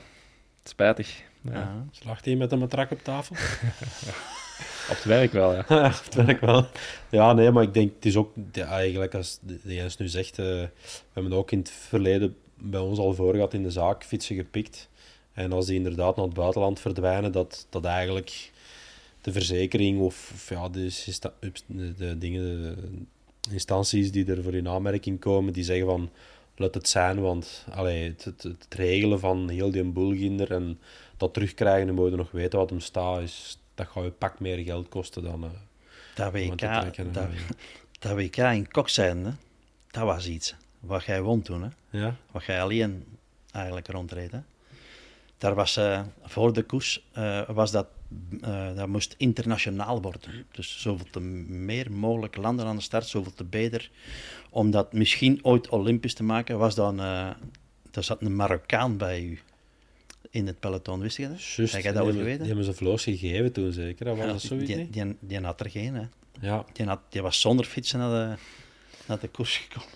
spijtig. 0.64 1.22
Ja. 1.40 1.52
Ja. 1.52 1.84
Slaagt 1.90 2.24
hij 2.24 2.34
met 2.36 2.52
een 2.52 2.58
matrak 2.58 2.90
op 2.90 3.02
tafel? 3.02 3.36
Op 4.90 4.96
het 4.96 5.04
werk 5.04 5.32
wel, 5.32 5.54
ja. 5.54 5.64
Ja, 5.74 5.88
dat 5.88 6.24
werkt 6.24 6.40
wel. 6.40 6.66
Ja, 7.10 7.32
nee, 7.32 7.50
maar 7.50 7.62
ik 7.62 7.74
denk, 7.74 7.94
het 7.94 8.04
is 8.04 8.16
ook 8.16 8.32
eigenlijk, 8.52 9.14
als 9.14 9.40
Jens 9.62 9.96
nu 9.96 10.08
zegt, 10.08 10.38
eh, 10.38 10.44
we 10.44 10.70
hebben 11.12 11.32
ook 11.32 11.50
in 11.50 11.58
het 11.58 11.70
verleden 11.70 12.36
bij 12.54 12.80
ons 12.80 12.98
al 12.98 13.14
voor 13.14 13.34
gehad 13.34 13.54
in 13.54 13.62
de 13.62 13.70
zaak 13.70 14.04
fietsen 14.04 14.36
gepikt. 14.36 14.88
En 15.32 15.52
als 15.52 15.66
die 15.66 15.76
inderdaad 15.76 16.16
naar 16.16 16.24
het 16.24 16.34
buitenland 16.34 16.80
verdwijnen, 16.80 17.32
dat, 17.32 17.66
dat 17.70 17.84
eigenlijk 17.84 18.52
de 19.20 19.32
verzekering 19.32 20.00
of, 20.00 20.46
ja, 20.48 20.68
de, 20.68 20.90
de, 21.96 22.18
dingen, 22.18 22.76
instanties 23.50 24.12
die 24.12 24.30
er 24.30 24.42
voor 24.42 24.54
in 24.54 24.68
aanmerking 24.68 25.20
komen, 25.20 25.52
die 25.52 25.64
zeggen 25.64 25.86
van, 25.86 26.10
laat 26.56 26.74
het 26.74 26.88
zijn, 26.88 27.20
want 27.20 27.66
allee, 27.70 28.08
het, 28.08 28.24
het, 28.24 28.42
het 28.42 28.66
regelen 28.74 29.20
van 29.20 29.48
heel 29.48 29.70
die 29.70 29.84
boelginder 29.84 30.52
en 30.52 30.78
dat 31.16 31.34
terugkrijgen 31.34 31.88
en 31.88 31.94
moeten 31.94 32.18
nog 32.18 32.30
weten 32.30 32.58
wat 32.58 32.70
hem 32.70 32.80
staat, 32.80 33.20
is, 33.20 33.58
dat 33.76 33.86
gaat 33.86 34.04
je 34.04 34.10
pak 34.10 34.40
meer 34.40 34.58
geld 34.64 34.88
kosten 34.88 35.22
dan... 35.22 35.44
eh, 35.44 35.50
Dat 36.14 36.32
WK, 36.32 36.56
trekken, 36.58 37.12
dat, 37.12 37.24
eh. 37.24 37.38
dat 38.00 38.12
WK 38.16 38.36
in 38.36 38.70
Kokzijde, 38.70 39.32
dat 39.90 40.02
was 40.04 40.26
iets. 40.28 40.54
Wat 40.80 41.04
jij 41.04 41.22
won 41.22 41.42
toen, 41.42 41.62
hè. 41.62 41.68
Ja, 41.98 42.16
Wat 42.30 42.44
jij 42.44 42.62
alleen 42.62 43.04
eigenlijk 43.52 43.86
rondreed, 43.88 44.32
hè. 44.32 44.38
Daar 45.38 45.54
was, 45.54 45.76
eh, 45.76 46.00
voor 46.22 46.52
de 46.52 46.62
koers, 46.62 47.06
eh, 47.12 47.48
was 47.48 47.70
dat, 47.70 47.86
dat 48.74 48.86
moest 48.88 49.14
internationaal 49.18 50.02
worden. 50.02 50.46
Dus 50.52 50.80
zoveel 50.80 51.06
te 51.10 51.20
meer 51.20 51.92
mogelijk 51.92 52.36
landen 52.36 52.66
aan 52.66 52.76
de 52.76 52.82
start, 52.82 53.06
zoveel 53.06 53.32
te 53.34 53.44
beter. 53.44 53.90
Om 54.50 54.70
dat 54.70 54.92
misschien 54.92 55.44
ooit 55.44 55.68
olympisch 55.68 56.14
te 56.14 56.22
maken, 56.22 56.58
was 56.58 56.74
dan... 56.74 57.00
er 57.00 57.36
zat 58.04 58.20
een 58.20 58.36
Marokkaan 58.36 58.96
bij 58.96 59.22
u 59.22 59.40
in 60.36 60.46
het 60.46 60.60
peloton, 60.60 61.00
wist 61.00 61.16
je 61.16 61.28
dat? 61.28 61.38
Heb 61.56 61.66
jij 61.66 61.66
Die 61.66 61.82
dat 61.82 61.84
ooit 61.84 61.94
hebben- 61.94 62.14
geweten? 62.16 62.38
Die 62.38 62.46
hebben 62.46 62.64
ze 62.64 62.72
vloos 62.72 63.02
gegeven 63.02 63.52
toen 63.52 63.72
zeker, 63.72 64.04
dat 64.04 64.16
was 64.16 64.24
Ja, 64.26 64.32
dat 64.32 64.40
zoiets 64.40 64.66
die, 64.66 64.88
die, 64.90 65.16
die 65.20 65.40
had 65.40 65.60
er 65.60 65.70
geen, 65.70 65.94
hè. 65.94 66.02
Ja, 66.40 66.64
Die, 66.72 66.86
had, 66.86 67.00
die 67.08 67.22
was 67.22 67.40
zonder 67.40 67.64
fietsen 67.64 67.98
naar 67.98 68.10
de, 68.28 68.34
naar 69.06 69.18
de 69.20 69.28
koers 69.28 69.56
gekomen. 69.56 69.94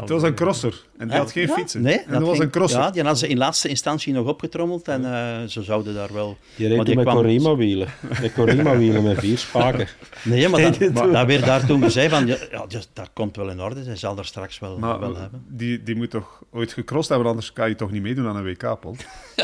Het 0.00 0.08
was 0.08 0.22
een 0.22 0.34
crosser 0.34 0.84
en 0.98 1.08
die 1.08 1.16
had 1.16 1.32
geen 1.32 1.46
Ja? 1.46 1.54
fietsen. 1.54 1.82
Nee, 1.82 1.98
en 1.98 2.12
dat 2.12 2.20
was 2.20 2.30
ging- 2.30 2.42
een 2.42 2.50
crosser. 2.50 2.80
Ja, 2.80 2.90
die 2.90 3.02
had 3.02 3.18
ze 3.18 3.28
in 3.28 3.36
laatste 3.38 3.68
instantie 3.68 4.12
nog 4.12 4.26
opgetrommeld 4.26 4.88
en 4.88 5.04
eh, 5.04 5.44
ze 5.46 5.62
zouden 5.62 5.94
daar 5.94 6.12
wel... 6.12 6.36
die 6.56 6.68
reed 6.68 6.86
die 6.86 6.94
met 6.94 7.04
kwam- 7.04 7.16
Corima-wielen. 7.16 7.88
Met 8.20 8.32
Corima-wielen 8.32 9.02
met 9.02 9.18
vier 9.18 9.38
spaken. 9.38 9.88
Nee, 10.24 10.48
maar, 10.48 10.60
dat, 10.78 10.92
maar 11.12 11.26
werd 11.26 11.44
daar 11.44 11.66
toen 11.66 11.82
gezegd 11.82 12.10
van, 12.14 12.26
ja, 12.26 12.36
ja, 12.50 12.66
dus 12.66 12.88
dat 12.92 13.10
komt 13.12 13.36
wel 13.36 13.50
in 13.50 13.60
orde, 13.60 13.82
zij 13.84 13.96
zal 13.96 14.18
er 14.18 14.24
straks 14.24 14.58
wel, 14.58 14.78
Maar 14.78 15.00
wel 15.00 15.16
hebben. 15.16 15.44
die, 15.48 15.82
die 15.82 15.96
moet 15.96 16.10
toch 16.10 16.42
ooit 16.52 16.72
gecrossed 16.72 17.08
hebben, 17.08 17.28
anders 17.28 17.52
kan 17.52 17.68
je 17.68 17.74
toch 17.74 17.90
niet 17.90 18.02
meedoen 18.02 18.26
aan 18.26 18.36
een 18.36 18.44
WK, 18.44 18.80
Paul? 18.80 18.96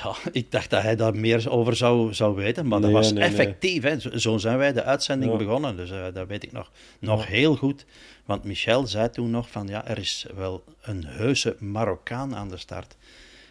Ja, 0.04 0.16
ik 0.32 0.52
dacht 0.52 0.70
dat 0.70 0.82
hij 0.82 0.96
daar 0.96 1.16
meer 1.16 1.50
over 1.50 1.76
zou, 1.76 2.14
zou 2.14 2.36
weten, 2.36 2.68
maar 2.68 2.82
dat 2.82 2.92
was 2.92 3.12
nee, 3.12 3.20
nee. 3.20 3.30
effectief. 3.30 3.84
Hè. 3.84 4.00
Zo, 4.00 4.18
zo 4.18 4.38
zijn 4.38 4.58
wij 4.58 4.74
de 4.74 4.84
uitzending 4.84 5.32
Ja. 5.32 5.38
begonnen, 5.38 5.78
dus 5.78 5.92
eh, 5.92 6.06
dat 6.14 6.28
weet 6.28 6.44
ik 6.44 6.52
nog, 6.52 6.72
nog 7.00 7.28
heel 7.28 7.56
goed. 7.56 7.86
Want 8.26 8.44
Michel 8.44 8.88
zei 8.88 9.10
toen 9.10 9.30
nog 9.30 9.50
van, 9.50 9.68
ja, 9.68 9.88
er 9.88 9.98
is 9.98 10.26
wel 10.36 10.64
een 10.82 11.06
heuse 11.06 11.56
Marokkaan 11.60 12.36
aan 12.36 12.50
de 12.50 12.58
start. 12.58 12.96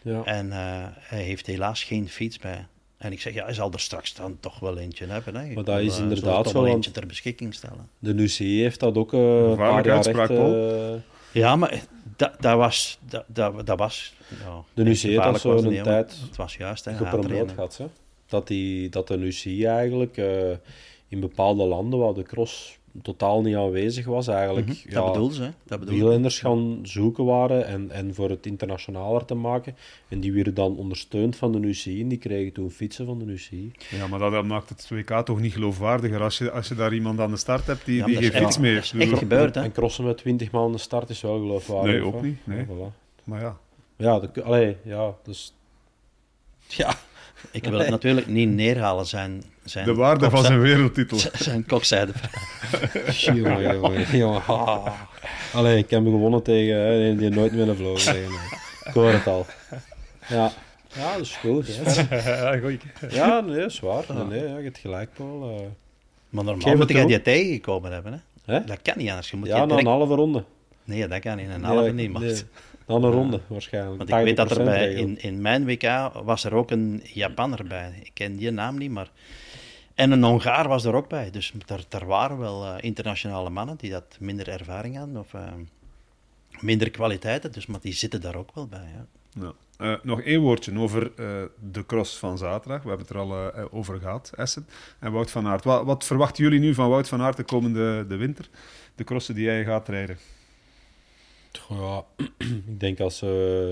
Ja. 0.02 0.24
En 0.24 0.52
eh, 0.52 0.58
hij 0.98 1.22
heeft 1.22 1.46
helaas 1.46 1.84
geen 1.84 2.08
fiets 2.08 2.38
bij. 2.38 2.66
En 2.96 3.12
ik 3.12 3.20
zeg, 3.20 3.34
ja, 3.34 3.44
hij 3.44 3.54
zal 3.54 3.72
er 3.72 3.80
straks 3.80 4.14
dan 4.14 4.36
toch 4.40 4.58
wel 4.58 4.78
eentje 4.78 5.06
hebben. 5.06 5.36
Hè. 5.36 5.54
Maar 5.54 5.64
dat 5.64 5.80
is 5.80 5.96
eh, 5.96 6.02
inderdaad 6.02 6.48
zo, 6.48 6.64
eentje 6.64 6.90
ter 6.90 7.06
beschikking 7.06 7.54
stellen. 7.54 7.88
De 7.98 8.14
UCI 8.14 8.60
heeft 8.60 8.80
dat 8.80 8.96
ook 8.96 9.12
eh, 9.12 9.20
een 9.20 9.56
paar 9.56 9.82
Gevaarlijke 9.82 9.88
jaar 9.88 9.96
uitspraak, 9.96 10.30
echt, 10.30 10.38
Paul. 10.38 11.02
Ja, 11.32 11.56
maar 11.56 11.82
dat, 12.16 12.32
dat 12.40 12.56
was... 12.56 12.98
Dat, 13.08 13.24
dat, 13.26 13.66
dat 13.66 13.78
was 13.78 14.14
ja, 14.44 14.62
De 14.74 14.82
UCI 14.82 15.08
heeft 15.08 15.22
dat 15.22 15.40
gevaarlijk 15.40 15.42
zo 15.42 15.48
was 15.48 15.60
het 15.60 15.70
een 15.70 15.76
niet, 15.76 15.84
maar 15.84 16.06
tijd 16.06 16.20
Het 16.20 16.36
was 16.36 16.56
juist, 16.56 16.84
hè. 16.84 16.94
gepromoot 16.94 17.52
gehad. 17.52 17.76
Hè? 17.76 17.86
Dat, 18.26 18.46
die, 18.46 18.88
dat 18.88 19.08
de 19.08 19.16
UCI 19.16 19.66
eigenlijk 19.66 20.16
eh, 20.16 20.50
in 21.08 21.20
bepaalde 21.20 21.64
landen 21.64 21.98
waar 21.98 22.14
de 22.14 22.22
cross 22.22 22.75
totaal 23.02 23.42
niet 23.42 23.56
aanwezig 23.56 24.04
was, 24.06 24.26
eigenlijk 24.28 24.66
Mhm, 24.66 24.76
ja, 24.88 24.94
dat 24.94 25.12
bedoel 25.12 25.30
ze, 25.30 25.42
hè. 25.42 25.50
Dat 25.64 25.78
bedoel 25.80 25.94
wielrenners 25.94 26.38
gaan 26.38 26.78
zoeken 26.82 27.24
waren 27.24 27.66
en, 27.66 27.90
en 27.90 28.14
voor 28.14 28.30
het 28.30 28.46
internationaler 28.46 29.24
te 29.24 29.34
maken. 29.34 29.76
En 30.08 30.20
die 30.20 30.32
werden 30.32 30.54
dan 30.54 30.76
ondersteund 30.76 31.36
van 31.36 31.52
de 31.52 31.58
UCI 31.58 32.00
en 32.00 32.08
die 32.08 32.18
kregen 32.18 32.52
toen 32.52 32.70
fietsen 32.70 33.06
van 33.06 33.18
de 33.18 33.24
UCI. 33.24 33.72
Ja, 33.90 34.06
maar 34.06 34.18
dat, 34.18 34.32
dat 34.32 34.44
maakt 34.44 34.68
het 34.68 34.88
WK 34.88 35.10
toch 35.24 35.40
niet 35.40 35.52
geloofwaardiger 35.52 36.22
als 36.22 36.38
je, 36.38 36.50
als 36.50 36.68
je 36.68 36.74
daar 36.74 36.94
iemand 36.94 37.20
aan 37.20 37.30
de 37.30 37.36
start 37.36 37.66
hebt 37.66 37.84
die, 37.84 37.96
Ja, 37.96 38.04
die 38.06 38.16
geen 38.16 38.24
fiets 38.32 38.42
echt- 38.42 38.58
meer 38.60 38.74
dat 38.74 38.84
is 38.84 38.90
heeft. 38.92 39.10
echt 39.10 39.18
gebeurd, 39.18 39.54
hè. 39.54 39.62
En 39.62 39.72
crossen 39.72 40.04
met 40.04 40.16
20 40.16 40.50
man 40.50 40.72
de 40.72 40.78
start 40.78 41.10
is 41.10 41.20
wel 41.20 41.38
geloofwaardig. 41.38 41.92
Nee, 41.92 42.04
ook 42.04 42.22
niet, 42.22 42.38
nee. 42.44 42.64
Voilà. 42.64 42.92
Maar 43.24 43.40
ja, 43.40 43.56
Ja, 43.96 44.20
allee, 44.44 44.76
ja, 44.84 45.14
dus 45.24 45.54
Ja, 46.68 46.94
ik 47.50 47.64
wil 47.64 47.78
het 47.78 47.90
natuurlijk 47.98 48.26
niet 48.26 48.48
neerhalen, 48.48 49.06
zijn... 49.06 49.42
zijn 49.68 49.84
de 49.86 49.94
waarde 49.94 50.30
van 50.30 50.44
zijn 50.44 50.60
wereldtitel. 50.60 51.18
Zijn 51.48 51.66
kokzijde. 51.66 52.12
jongen, 53.10 53.62
jongen, 53.80 54.16
jongen. 54.16 54.42
Ah. 54.46 54.86
Allee, 55.54 55.78
ik 55.78 55.90
heb 55.90 56.02
hem 56.04 56.10
gewonnen 56.12 56.42
tegen 56.42 56.76
hè, 56.76 57.16
die, 57.16 57.28
nooit 57.30 57.52
meer 57.52 57.76
vlogen. 57.76 58.16
Ik 58.86 58.92
hoor 58.92 59.10
het 59.10 59.26
al. 59.26 59.46
Ja, 60.28 60.50
ja 60.94 61.12
dat 61.12 61.20
is 61.20 61.36
goed. 61.36 61.66
ja, 63.10 63.40
nee, 63.40 63.56
dat 63.60 63.70
is 63.70 63.80
waar. 63.80 64.04
Nee, 64.28 64.42
ja, 64.48 64.56
je 64.58 64.64
hebt 64.64 64.78
gelijk, 64.78 65.10
Paul. 65.16 65.42
eh. 65.58 65.64
Maar 66.28 66.44
normaal 66.44 66.76
moet 66.76 66.88
toe. 66.88 67.06
die 67.06 67.22
tegengekomen 67.22 67.92
hebben, 67.92 68.12
hè. 68.12 68.18
Hè? 68.54 68.64
Dat 68.64 68.82
kan 68.82 68.94
niet 68.96 69.08
anders. 69.08 69.30
Je 69.30 69.36
moet 69.36 69.48
Ja, 69.48 69.60
je 69.60 69.66
na 69.66 69.76
een 69.78 69.86
halve 69.86 70.14
ronde. 70.14 70.44
Nee, 70.84 71.08
dat 71.08 71.20
kan 71.20 71.36
niet. 71.36 71.48
Een 71.48 71.60
Nee, 71.60 71.70
halve 71.70 71.92
niet, 71.92 72.12
maar... 72.12 72.22
nee, 72.22 72.42
Na 72.86 72.94
een 72.94 73.10
ronde, 73.10 73.40
waarschijnlijk. 73.46 73.96
Want 73.96 74.08
ik 74.08 74.14
weet 74.24 74.36
dat 74.36 74.50
er 74.50 74.60
80% 74.60 74.64
bij, 74.64 74.92
in, 74.92 75.22
in 75.22 75.40
mijn 75.42 75.64
WK 75.64 76.10
was 76.24 76.44
er 76.44 76.54
ook 76.54 76.70
een 76.70 77.02
Japanner 77.12 77.64
bij. 77.68 77.92
Ik 78.02 78.10
ken 78.14 78.36
die 78.36 78.50
naam 78.50 78.78
niet, 78.78 78.90
maar... 78.90 79.10
En 79.96 80.10
een 80.10 80.22
Hongaar 80.22 80.68
was 80.68 80.84
er 80.84 80.94
ook 80.94 81.08
bij. 81.08 81.30
Dus 81.30 81.52
er, 81.66 81.84
er 81.88 82.06
waren 82.06 82.38
wel 82.38 82.64
eh, 82.64 82.84
internationale 82.84 83.50
mannen 83.50 83.76
die 83.76 83.90
dat 83.90 84.16
minder 84.20 84.48
ervaring 84.48 84.96
hadden 84.96 85.16
of 85.16 85.34
eh, 85.34 85.52
minder 86.60 86.90
kwaliteiten. 86.90 87.52
Dus, 87.52 87.66
maar 87.66 87.80
die 87.80 87.92
zitten 87.92 88.20
daar 88.20 88.36
ook 88.36 88.54
wel 88.54 88.66
bij. 88.66 88.88
Ja. 88.94 89.06
Ja. 89.40 89.52
Eh, 89.76 89.94
nog 90.02 90.20
één 90.20 90.40
woordje 90.40 90.78
over 90.78 91.12
eh, 91.16 91.42
de 91.70 91.86
cross 91.86 92.18
van 92.18 92.38
zaterdag. 92.38 92.82
We 92.82 92.88
hebben 92.88 93.06
het 93.06 93.16
er 93.16 93.22
al 93.22 93.52
over 93.70 94.00
gehad, 94.00 94.32
Essen. 94.36 94.66
En 94.98 95.12
Wout 95.12 95.30
van 95.30 95.46
Aert. 95.46 95.64
Wat, 95.64 95.84
wat 95.84 96.04
verwachten 96.04 96.44
jullie 96.44 96.60
nu 96.60 96.74
van 96.74 96.88
Wout 96.88 97.08
van 97.08 97.22
Aert 97.22 97.36
de 97.36 97.44
komende 97.44 98.04
de 98.08 98.16
winter? 98.16 98.48
De 98.94 99.04
crossen 99.04 99.34
die 99.34 99.48
hij 99.48 99.64
gaat 99.64 99.88
rijden. 99.88 100.18
Ja, 101.68 102.04
ik 102.66 102.80
denk 102.80 103.00
als, 103.00 103.22
eh, 103.22 103.68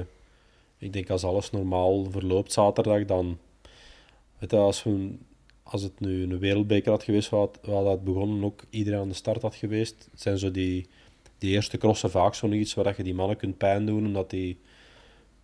ik 0.79 0.93
denk 0.93 1.11
als 1.11 1.25
alles 1.25 1.51
normaal 1.51 2.11
verloopt 2.11 2.53
zaterdag, 2.53 3.05
dan... 3.05 3.39
Weet 4.39 4.51
je, 4.51 4.57
als, 4.57 4.83
we, 4.83 5.17
als 5.65 5.83
het 5.83 6.01
nu 6.01 6.23
een 6.23 6.39
wereldbeker 6.39 6.91
had 6.91 7.03
geweest, 7.03 7.29
waar 7.29 7.41
het, 7.41 7.59
waar 7.63 7.85
dat 7.85 8.05
begonnen 8.05 8.45
ook 8.45 8.65
iedereen 8.71 9.01
aan 9.01 9.09
de 9.09 9.15
start 9.15 9.43
had 9.43 9.55
geweest, 9.55 10.09
het 10.11 10.21
zijn 10.21 10.39
zo 10.39 10.51
die, 10.51 10.87
die 11.39 11.51
eerste 11.51 11.79
crossen 11.79 12.11
vaak 12.11 12.35
zo 12.35 12.51
iets 12.51 12.75
waar 12.75 12.85
dat 12.85 12.97
je 12.97 13.03
die 13.03 13.15
mannen 13.15 13.37
kunt 13.37 13.59
pijn 13.59 13.87
doen, 13.87 14.07
omdat 14.07 14.31
die 14.31 14.59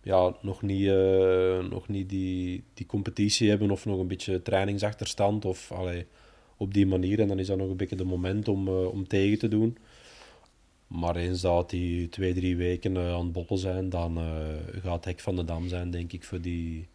ja, 0.03 0.35
nog 0.41 0.61
niet, 0.61 0.87
eh, 0.87 1.69
nog 1.69 1.87
niet 1.87 2.09
die, 2.09 2.63
die 2.73 2.85
competitie 2.85 3.49
hebben 3.49 3.71
of 3.71 3.85
nog 3.85 3.99
een 3.99 4.07
beetje 4.07 4.41
trainingsachterstand 4.41 5.45
of 5.45 5.71
allee, 5.71 6.05
op 6.57 6.73
die 6.73 6.87
manier. 6.87 7.19
En 7.19 7.27
dan 7.27 7.39
is 7.39 7.47
dat 7.47 7.57
nog 7.57 7.69
een 7.69 7.77
beetje 7.77 7.95
de 7.95 8.03
moment 8.03 8.47
om, 8.47 8.67
eh, 8.67 8.87
om 8.87 9.07
tegen 9.07 9.39
te 9.39 9.47
doen. 9.47 9.77
Maar 10.87 11.15
eens 11.15 11.41
dat 11.41 11.69
die 11.69 12.09
twee, 12.09 12.33
drie 12.33 12.57
weken 12.57 12.97
eh, 12.97 13.13
aan 13.13 13.23
het 13.23 13.31
botten 13.31 13.57
zijn, 13.57 13.89
dan 13.89 14.19
gaat 14.83 14.95
het 14.95 15.05
hek 15.05 15.19
van 15.19 15.35
de 15.35 15.45
dam 15.45 15.67
zijn, 15.67 15.91
denk 15.91 16.13
ik, 16.13 16.23
voor 16.23 16.41
die, 16.41 16.87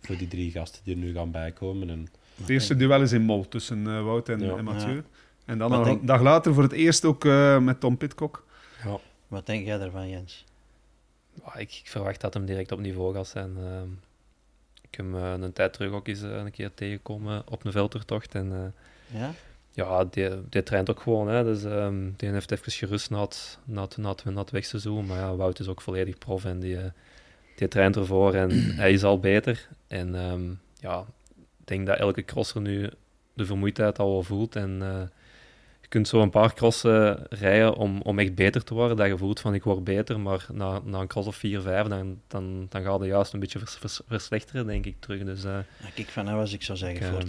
voor 0.00 0.16
die 0.16 0.28
drie 0.28 0.50
gasten 0.50 0.80
die 0.84 0.94
er 0.94 1.00
nu 1.00 1.12
gaan 1.12 1.30
bijkomen. 1.30 1.90
En, 1.90 2.08
Het 2.36 2.48
eerste 2.48 2.76
duel 2.76 3.02
is 3.02 3.12
in 3.12 3.22
Mol 3.22 3.48
tussen 3.48 3.86
eh, 3.86 4.02
Wout 4.04 4.28
en, 4.28 4.40
Ja. 4.40 4.56
en 4.56 4.64
Mathieu. 4.64 4.94
Ja. 4.94 5.02
En 5.44 5.58
dan 5.58 5.84
denk- 5.84 6.00
een 6.00 6.06
dag 6.06 6.20
later 6.20 6.54
voor 6.54 6.62
het 6.62 6.72
eerst 6.72 7.04
ook 7.04 7.24
eh, 7.24 7.58
met 7.58 7.80
Tom 7.80 7.96
Pitcock. 7.96 8.44
ja. 8.84 8.98
Wat 9.28 9.46
denk 9.46 9.66
jij 9.66 9.80
ervan, 9.80 10.08
Jens? 10.08 10.44
Ja, 11.44 11.54
ik, 11.56 11.72
ik 11.84 11.88
verwacht 11.90 12.20
dat 12.20 12.34
hem 12.34 12.44
direct 12.44 12.72
op 12.72 12.80
niveau 12.80 13.14
gaat 13.14 13.26
zijn. 13.26 13.56
Ehm, 13.56 13.88
ik 14.82 14.94
heb 14.94 15.06
hem 15.06 15.16
eh, 15.16 15.32
een 15.40 15.52
tijd 15.52 15.72
terug 15.72 15.92
ook 15.92 16.08
eens 16.08 16.20
een 16.20 16.50
keer 16.50 16.70
tegengekomen 16.74 17.42
op 17.48 17.64
een 17.64 17.72
veldtocht. 17.72 18.34
En 18.34 18.52
eh, 18.52 19.18
Ja? 19.20 19.30
ja, 19.70 20.04
die, 20.04 20.28
die 20.48 20.62
traint 20.62 20.90
ook 20.90 21.00
gewoon. 21.00 21.28
Hè. 21.28 21.44
Dus 21.44 21.64
ehm, 21.64 22.10
die 22.16 22.28
heeft 22.30 22.50
even 22.50 22.72
gerust 22.72 23.10
na 23.10 23.20
het, 23.20 23.58
na 23.64 23.82
het, 23.82 23.96
na 23.96 24.08
het, 24.10 24.24
na 24.24 24.40
het 24.40 24.50
wegseizoen. 24.50 25.06
Maar 25.06 25.18
ja, 25.18 25.34
Wout 25.36 25.58
is 25.58 25.68
ook 25.68 25.80
volledig 25.80 26.18
prof 26.18 26.44
en 26.44 26.60
die, 26.60 26.78
die 27.56 27.68
traint 27.68 27.96
ervoor 27.96 28.34
en 28.34 28.50
hij 28.82 28.92
is 28.92 29.04
al 29.04 29.18
beter. 29.20 29.68
En 29.86 30.14
ehm, 30.14 30.42
ja, 30.78 31.04
denk 31.72 31.86
dat 31.86 31.98
elke 31.98 32.24
crosser 32.24 32.60
nu 32.60 32.90
de 33.34 33.46
vermoeidheid 33.46 33.98
al 33.98 34.10
wel 34.10 34.22
voelt. 34.22 34.56
En 34.56 34.82
eh, 34.82 35.02
je 35.80 35.88
kunt 35.88 36.08
zo 36.08 36.20
een 36.22 36.30
paar 36.30 36.54
crossen 36.54 37.26
rijden 37.28 37.74
om, 37.74 38.00
om 38.02 38.18
echt 38.18 38.34
beter 38.34 38.64
te 38.64 38.74
worden. 38.74 38.96
Dat 38.96 39.06
je 39.06 39.18
voelt 39.18 39.40
van 39.40 39.54
ik 39.54 39.62
word 39.62 39.84
beter, 39.84 40.20
maar 40.20 40.46
na, 40.52 40.80
na 40.84 41.00
een 41.00 41.06
cross 41.06 41.28
of 41.28 41.36
4, 41.36 41.60
5, 41.60 41.86
dan, 41.86 42.20
dan, 42.26 42.66
dan 42.68 42.82
gaat 42.82 43.00
het 43.00 43.08
juist 43.08 43.32
een 43.32 43.40
beetje 43.40 43.58
vers- 43.58 43.76
vers- 43.76 44.00
verslechteren, 44.06 44.66
denk 44.66 44.86
ik, 44.86 44.96
terug. 44.98 45.24
Dus 45.24 45.44
eh, 45.44 45.58
Kijk, 45.94 46.08
van 46.08 46.24
nou 46.24 46.36
was 46.36 46.52
ik 46.52 46.62
zou 46.62 46.78
zeggen, 46.78 47.06
Ik, 47.14 47.20
ehm. 47.20 47.28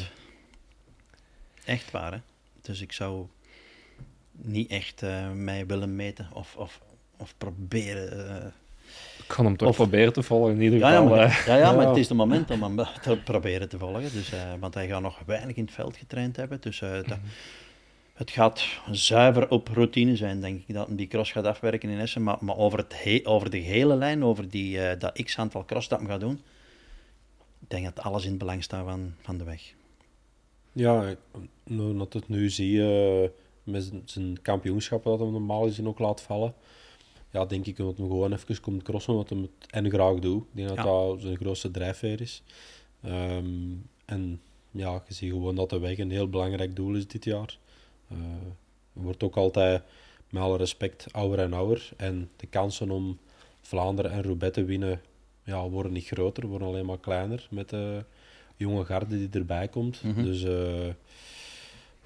Echt 1.65 1.91
waar, 1.91 2.11
hè? 2.11 2.17
Dus 2.61 2.81
ik 2.81 2.91
zou 2.91 3.27
niet 4.31 4.69
echt 4.69 5.01
eh, 5.03 5.31
mij 5.31 5.65
willen 5.65 5.95
meten 5.95 6.27
of, 6.33 6.55
of, 6.55 6.81
of 7.17 7.33
proberen... 7.37 8.53
ik 9.33 9.39
kan 9.39 9.45
hem 9.47 9.57
toch 9.57 9.69
Of- 9.69 9.75
proberen 9.75 10.13
te 10.13 10.23
volgen 10.23 10.53
in 10.53 10.61
ieder 10.61 10.79
Ja, 10.79 10.89
ja, 10.91 10.99
geval. 11.01 11.15
maar, 11.15 11.43
ja, 11.47 11.55
ja, 11.57 11.71
maar 11.71 11.81
Ja. 11.83 11.87
het 11.89 11.97
is 11.97 12.07
het 12.09 12.17
moment 12.17 12.51
om 12.51 12.63
hem 12.63 12.75
te 13.01 13.17
proberen 13.23 13.69
te 13.69 13.77
volgen. 13.77 14.01
Dus, 14.13 14.31
eh, 14.33 14.39
want 14.59 14.73
hij 14.73 14.87
gaat 14.87 15.01
nog 15.01 15.19
weinig 15.25 15.55
in 15.55 15.63
het 15.63 15.73
veld 15.73 15.97
getraind 15.97 16.35
hebben. 16.35 16.61
Dus 16.61 16.81
eh, 16.81 16.91
dat, 16.91 17.17
het 18.13 18.31
gaat 18.31 18.63
zuiver 18.91 19.49
op 19.49 19.67
routine 19.67 20.15
zijn, 20.15 20.41
denk 20.41 20.61
ik, 20.67 20.73
dat 20.75 20.87
hij 20.87 20.95
die 20.95 21.07
cross 21.07 21.31
gaat 21.31 21.45
afwerken 21.45 21.89
in 21.89 21.99
Essen. 21.99 22.23
Maar, 22.23 22.37
maar 22.39 22.57
over, 22.57 22.79
het 22.79 23.03
he- 23.03 23.21
over 23.23 23.49
de 23.49 23.57
hele 23.57 23.95
lijn, 23.95 24.23
over 24.23 24.49
die, 24.49 24.79
eh, 24.87 24.99
dat 24.99 25.23
x-aantal 25.23 25.65
cross 25.65 25.87
dat 25.87 25.99
hij 25.99 26.07
gaat 26.09 26.19
doen, 26.19 26.41
ik 27.61 27.69
denk 27.69 27.85
dat 27.95 28.03
alles 28.05 28.23
in 28.23 28.29
het 28.29 28.39
belang 28.39 28.63
staat 28.63 28.85
van, 28.85 29.13
van 29.21 29.37
de 29.37 29.43
weg. 29.43 29.73
Ja, 30.71 31.15
nu 31.63 31.97
dat 31.97 32.13
het 32.13 32.27
nu 32.29 32.49
zie 32.49 32.81
eh, 33.23 33.29
met 33.63 33.83
zijn- 33.83 34.01
zijn 34.05 34.41
kampioenschap 34.41 35.03
dat 35.03 35.19
hij 35.19 35.29
normaal 35.29 35.63
gezien 35.63 35.87
ook 35.87 35.99
laat 35.99 36.21
vallen. 36.21 36.53
Ja, 37.33 37.45
denk 37.45 37.65
ik 37.65 37.77
dat 37.77 37.97
hij 37.97 38.05
gewoon 38.07 38.33
even 38.33 38.61
komt 38.61 38.83
crossen, 38.83 39.15
wat 39.15 39.29
het 39.29 39.39
en 39.69 39.89
graag 39.89 40.19
doet. 40.19 40.41
Ik 40.41 40.47
denk 40.51 40.67
dat 40.67 40.77
Ja. 40.77 40.83
dat 40.83 41.21
zijn 41.21 41.37
grootste 41.37 41.71
drijfveer 41.71 42.21
is. 42.21 42.43
Ehm, 43.01 43.71
en 44.05 44.41
ja, 44.71 45.03
je 45.07 45.13
ziet 45.13 45.31
gewoon 45.31 45.55
dat 45.55 45.69
de 45.69 45.79
weg 45.79 45.97
een 45.97 46.11
heel 46.11 46.29
belangrijk 46.29 46.75
doel 46.75 46.95
is 46.95 47.07
dit 47.07 47.23
jaar. 47.23 47.57
Eh 48.07 48.17
wordt 48.93 49.23
ook 49.23 49.35
altijd, 49.35 49.83
met 50.29 50.41
alle 50.41 50.57
respect, 50.57 51.05
ouder 51.11 51.39
en 51.39 51.53
ouder. 51.53 51.89
En 51.97 52.29
de 52.35 52.47
kansen 52.47 52.91
om 52.91 53.17
Vlaanderen 53.61 54.11
en 54.11 54.23
Roubaix 54.23 54.53
te 54.55 54.63
winnen 54.63 55.01
ja, 55.43 55.69
worden 55.69 55.91
niet 55.91 56.07
groter, 56.07 56.47
worden 56.47 56.67
alleen 56.67 56.85
maar 56.85 56.99
kleiner 56.99 57.47
met 57.49 57.69
de 57.69 58.03
jonge 58.55 58.85
garde 58.85 59.17
die 59.17 59.29
erbij 59.39 59.67
komt. 59.67 60.03
Mhm. 60.03 60.23
Dus 60.23 60.43
eh, 60.43 60.89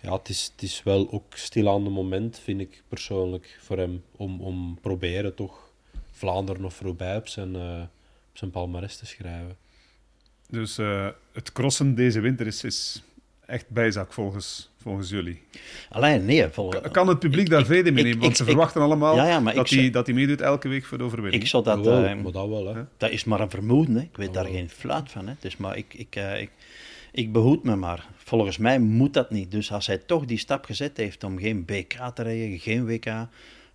ja, 0.07 0.13
het 0.17 0.29
is, 0.29 0.49
het 0.53 0.61
is 0.63 0.83
wel 0.83 1.11
ook 1.11 1.33
stilaan 1.35 1.83
de 1.83 1.89
moment, 1.89 2.39
vind 2.43 2.59
ik 2.61 2.83
persoonlijk, 2.87 3.57
voor 3.61 3.77
hem 3.77 4.03
om, 4.15 4.41
om 4.41 4.77
proberen 4.81 5.35
toch 5.35 5.71
Vlaanderen 6.11 6.65
of 6.65 6.81
Roubaix 6.81 7.17
op 7.19 7.27
zijn, 7.27 7.55
eh, 7.55 7.81
op 8.31 8.37
zijn 8.37 8.51
palmarès 8.51 8.97
te 8.97 9.05
schrijven. 9.05 9.57
Dus 10.49 10.77
eh, 10.77 11.07
het 11.33 11.51
crossen 11.51 11.95
deze 11.95 12.19
winter 12.19 12.47
is, 12.47 12.63
is 12.63 13.01
echt 13.45 13.69
bijzak 13.69 14.13
volgens, 14.13 14.69
volgens 14.77 15.09
jullie. 15.09 15.41
Alleen, 15.89 16.25
nee, 16.25 16.47
volgens... 16.49 16.81
Kan- 16.81 16.91
Kan 16.91 17.07
het 17.07 17.19
publiek 17.19 17.45
Ik- 17.45 17.49
daar 17.51 17.65
vrede 17.65 17.91
mee 17.91 18.03
nemen? 18.03 18.19
Want 18.19 18.31
ik- 18.31 18.37
ze 18.37 18.43
ik- 18.43 18.49
verwachten 18.49 18.81
allemaal 18.81 19.15
Ja, 19.15 19.27
ja, 19.27 19.39
maar 19.39 19.53
dat, 19.53 19.69
hij, 19.69 19.89
dat 19.89 20.05
hij 20.05 20.15
meedoet 20.15 20.41
elke 20.41 20.67
week 20.67 20.85
voor 20.85 20.97
de 20.97 21.03
overwinning. 21.03 21.43
Ik 21.43 21.49
zou 21.49 21.63
dat... 21.63 21.77
Jawel, 21.77 22.03
eh, 22.03 22.15
maar 22.23 22.31
dat 22.31 22.47
wel, 22.47 22.65
hè. 22.75 22.81
Dat 22.97 23.09
is 23.11 23.23
maar 23.23 23.39
een 23.39 23.49
vermoeden, 23.49 23.95
hè. 23.95 24.01
ik 24.01 24.17
weet 24.17 24.33
daar 24.33 24.45
Oh. 24.45 24.51
geen 24.51 24.69
fluit 24.69 25.11
van. 25.11 25.27
Hè. 25.27 25.33
Dus, 25.39 25.57
maar 25.57 25.77
ik, 25.77 25.93
ik, 25.93 26.15
eh, 26.15 26.41
ik, 27.17 27.31
behoed 27.31 27.63
me 27.63 27.75
maar. 27.75 28.07
Volgens 28.15 28.57
mij 28.57 28.79
moet 28.79 29.13
dat 29.13 29.31
niet. 29.31 29.51
Dus 29.51 29.71
als 29.71 29.87
hij 29.87 29.97
toch 29.97 30.25
die 30.25 30.37
stap 30.37 30.65
gezet 30.65 30.97
heeft 30.97 31.23
om 31.23 31.39
geen 31.39 31.65
BK 31.65 32.11
te 32.13 32.23
rijden, 32.23 32.59
geen 32.59 32.85
WK, 32.85 33.05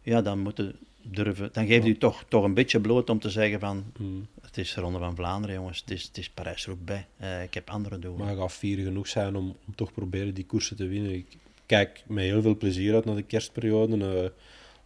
ja, 0.02 0.22
dan 0.22 0.38
moet 0.38 0.56
hij 0.56 0.72
durven. 1.02 1.48
Dan 1.52 1.66
geeft 1.66 1.84
hij 1.84 1.94
toch, 1.94 2.24
toch 2.28 2.44
een 2.44 2.54
beetje 2.54 2.80
bloot 2.80 3.10
om 3.10 3.18
te 3.18 3.30
zeggen 3.30 3.60
van, 3.60 3.84
Mm. 3.98 4.26
het 4.40 4.58
is 4.58 4.74
de 4.74 4.80
Ronde 4.80 4.98
van 4.98 5.16
Vlaanderen, 5.16 5.56
jongens. 5.56 5.80
Het 5.80 5.90
is, 5.90 6.02
het 6.02 6.18
is 6.18 6.30
Parijs-Roubaix. 6.30 7.04
Eh 7.16 7.42
ik 7.42 7.54
heb 7.54 7.70
andere 7.70 7.98
doelen. 7.98 8.26
Maar 8.26 8.36
gaat 8.36 8.52
fier 8.52 8.84
genoeg 8.84 9.08
zijn 9.08 9.36
om, 9.36 9.56
om 9.66 9.74
toch 9.74 9.92
proberen 9.92 10.34
die 10.34 10.46
koersen 10.46 10.76
te 10.76 10.86
winnen. 10.86 11.12
Ik 11.12 11.26
kijk 11.66 12.04
met 12.06 12.24
heel 12.24 12.42
veel 12.42 12.56
plezier 12.56 12.94
uit 12.94 13.04
naar 13.04 13.16
de 13.16 13.22
kerstperiode, 13.22 13.96
eh, 13.96 14.28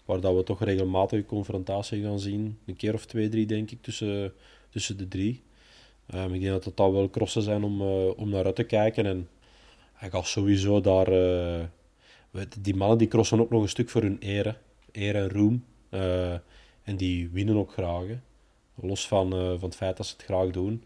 waar 0.05 0.21
dat 0.21 0.37
we 0.37 0.43
toch 0.43 0.65
regelmatig 0.65 1.27
confrontatie 1.27 2.03
gaan 2.03 2.21
zien. 2.21 2.59
Een 2.67 2.77
keer 2.77 2.95
of 2.95 3.07
twee, 3.07 3.29
drie, 3.29 3.47
denk 3.47 3.71
ik, 3.71 3.83
tussen, 3.83 4.33
tussen 4.71 4.97
de 4.97 5.09
drie. 5.09 5.43
Ehm, 6.07 6.33
ik 6.35 6.41
denk 6.41 6.53
dat 6.53 6.65
het 6.65 6.81
al 6.81 6.93
wel 6.93 7.11
crossen 7.11 7.43
zijn 7.43 7.65
om, 7.65 7.81
eh, 7.81 8.19
om 8.19 8.29
naar 8.29 8.45
uit 8.45 8.57
te 8.57 8.63
kijken. 8.65 9.07
En 9.07 9.29
hij 9.93 10.11
gaat 10.11 10.27
sowieso 10.27 10.81
daar... 10.81 11.09
eh, 11.09 11.65
die 12.61 12.75
mannen 12.77 12.99
die 12.99 13.09
crossen 13.09 13.41
ook 13.41 13.51
nog 13.51 13.63
een 13.63 13.69
stuk 13.69 13.89
voor 13.91 14.03
hun 14.03 14.17
hè. 14.21 14.53
eer 14.93 15.17
en 15.17 15.29
roem. 15.29 15.65
Eh, 15.89 16.33
en 16.83 16.97
die 16.97 17.29
winnen 17.31 17.57
ook 17.57 17.73
graag. 17.73 18.07
hè. 18.07 18.19
Los 18.87 19.09
van, 19.09 19.33
eh, 19.33 19.39
van 19.49 19.69
het 19.69 19.77
feit 19.77 19.97
dat 19.97 20.07
ze 20.07 20.13
het 20.17 20.25
graag 20.25 20.51
doen 20.51 20.83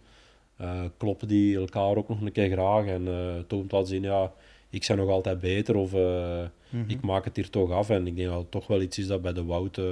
eh, 0.56 0.84
kloppen 0.96 1.28
die 1.28 1.56
elkaar 1.56 1.96
ook 1.96 2.08
nog 2.08 2.20
een 2.20 2.32
keer 2.32 2.50
graag 2.50 2.86
en 2.86 3.08
eh 3.08 3.38
toont 3.46 3.70
wat 3.70 3.88
zien, 3.88 4.02
ja, 4.02 4.32
ik 4.70 4.84
ben 4.88 4.96
nog 4.96 5.08
altijd 5.08 5.40
beter 5.40 5.76
of 5.76 5.94
eh, 5.94 6.44
Mhm. 6.72 6.90
ik 6.90 7.00
maak 7.00 7.24
het 7.24 7.36
hier 7.36 7.50
toch 7.50 7.70
af. 7.70 7.90
En 7.90 8.06
ik 8.06 8.16
denk 8.16 8.28
dat 8.28 8.38
het 8.38 8.50
toch 8.50 8.66
wel 8.66 8.80
iets 8.82 8.98
is 8.98 9.06
dat 9.06 9.22
bij 9.22 9.32
de 9.32 9.44
Wout 9.44 9.78
eh 9.78 9.84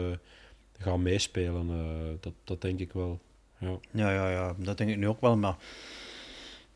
gaat 0.78 0.98
meespelen. 0.98 1.68
eh, 1.70 2.16
dat, 2.20 2.32
dat 2.44 2.60
denk 2.60 2.80
ik 2.80 2.92
wel. 2.92 3.18
Ja, 3.59 3.78
Ja, 3.90 4.11
ja, 4.12 4.30
ja, 4.30 4.54
dat 4.56 4.78
denk 4.78 4.90
ik 4.90 4.96
nu 4.96 5.09
ook 5.09 5.20
wel, 5.20 5.36
maar 5.36 5.56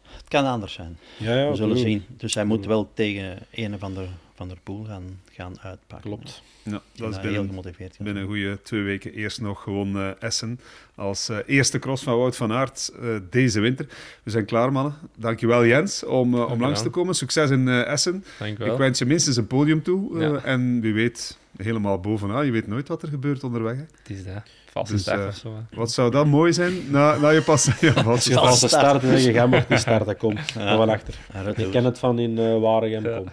het 0.03 0.29
kan 0.29 0.45
anders 0.45 0.73
zijn. 0.73 0.99
ja, 1.17 1.35
ja 1.35 1.51
We 1.51 1.57
zullen 1.57 1.79
zien. 1.79 2.05
Dus 2.17 2.35
hij 2.35 2.45
moet 2.45 2.67
wel 2.67 2.91
tegen 2.95 3.39
een 3.51 3.79
van 3.79 3.95
de, 3.95 4.07
van 4.35 4.49
der 4.49 4.57
Poel 4.63 4.85
gaan, 4.85 5.21
gaan 5.31 5.61
uitpakken. 5.61 6.11
Klopt. 6.11 6.43
Ja, 6.63 6.83
Dat 6.93 7.11
is 7.11 7.17
heel 7.17 7.23
binnen, 7.31 7.47
gemotiveerd. 7.49 7.97
gaan 7.97 8.05
binnen 8.05 8.23
een 8.23 8.29
goede 8.29 8.59
twee 8.63 8.83
weken 8.83 9.13
eerst 9.13 9.41
nog 9.41 9.63
gewoon 9.63 9.97
eh, 9.97 10.11
Essen. 10.23 10.61
Als 10.95 11.29
eh, 11.29 11.37
eerste 11.47 11.79
cross 11.79 12.03
van 12.03 12.19
Wout 12.19 12.37
van 12.37 12.53
Aert 12.53 12.93
eh, 13.01 13.09
deze 13.31 13.61
winter. 13.61 13.87
We 14.23 14.31
zijn 14.31 14.45
klaar, 14.45 14.73
mannen. 14.73 14.95
Dankjewel 15.17 15.67
Jens 15.67 16.05
om, 16.05 16.35
om 16.35 16.61
langs 16.61 16.83
te 16.83 16.91
komen. 16.91 17.15
Succes 17.15 17.51
in 17.51 17.69
eh, 17.69 17.87
Essen. 17.87 18.25
Dank 18.39 18.59
u 18.59 18.65
Ik 18.65 18.77
wens 18.77 18.99
je 18.99 19.05
minstens 19.07 19.37
een 19.37 19.47
podium 19.47 19.83
toe. 19.83 20.19
Ja. 20.19 20.45
En 20.45 20.81
wie 20.81 20.93
weet, 20.95 21.39
helemaal 21.57 22.01
bovenaan. 22.01 22.47
Je 22.47 22.53
weet 22.53 22.67
nooit 22.67 22.89
wat 22.89 23.03
er 23.03 23.09
gebeurt 23.09 23.45
onderweg. 23.45 23.77
Hè. 23.77 23.85
Het 24.03 24.11
is 24.11 24.25
dat. 24.25 24.43
Vaste 24.73 24.93
Dus, 24.95 25.07
eh, 25.07 25.27
of 25.29 25.35
zo. 25.35 25.55
hè. 25.71 25.77
Wat 25.77 25.91
zou 25.93 26.11
dat 26.11 26.27
mooi 26.27 26.53
zijn? 26.53 26.91
Na, 26.91 27.17
na 27.17 27.29
je 27.29 27.43
pas... 27.43 27.65
Ja, 27.81 27.93
je 28.05 28.53
starten 28.69 29.11
en 29.11 29.21
je 29.23 29.33
gaat 29.33 29.49
mag 29.51 29.69
niet 29.69 29.79
starten, 29.79 30.17
kom. 30.17 30.35
Kom 30.35 30.63
van 30.77 30.89
achter. 30.89 31.15
En 31.33 31.45
Rutte 31.45 31.61
Je 31.61 31.67
ook. 31.67 31.73
kent 31.73 31.85
het 31.85 31.99
van 31.99 32.19
in 32.19 32.39
eh 32.39 32.59
Waregem, 32.61 33.05
Ja. 33.05 33.17
kom. 33.17 33.27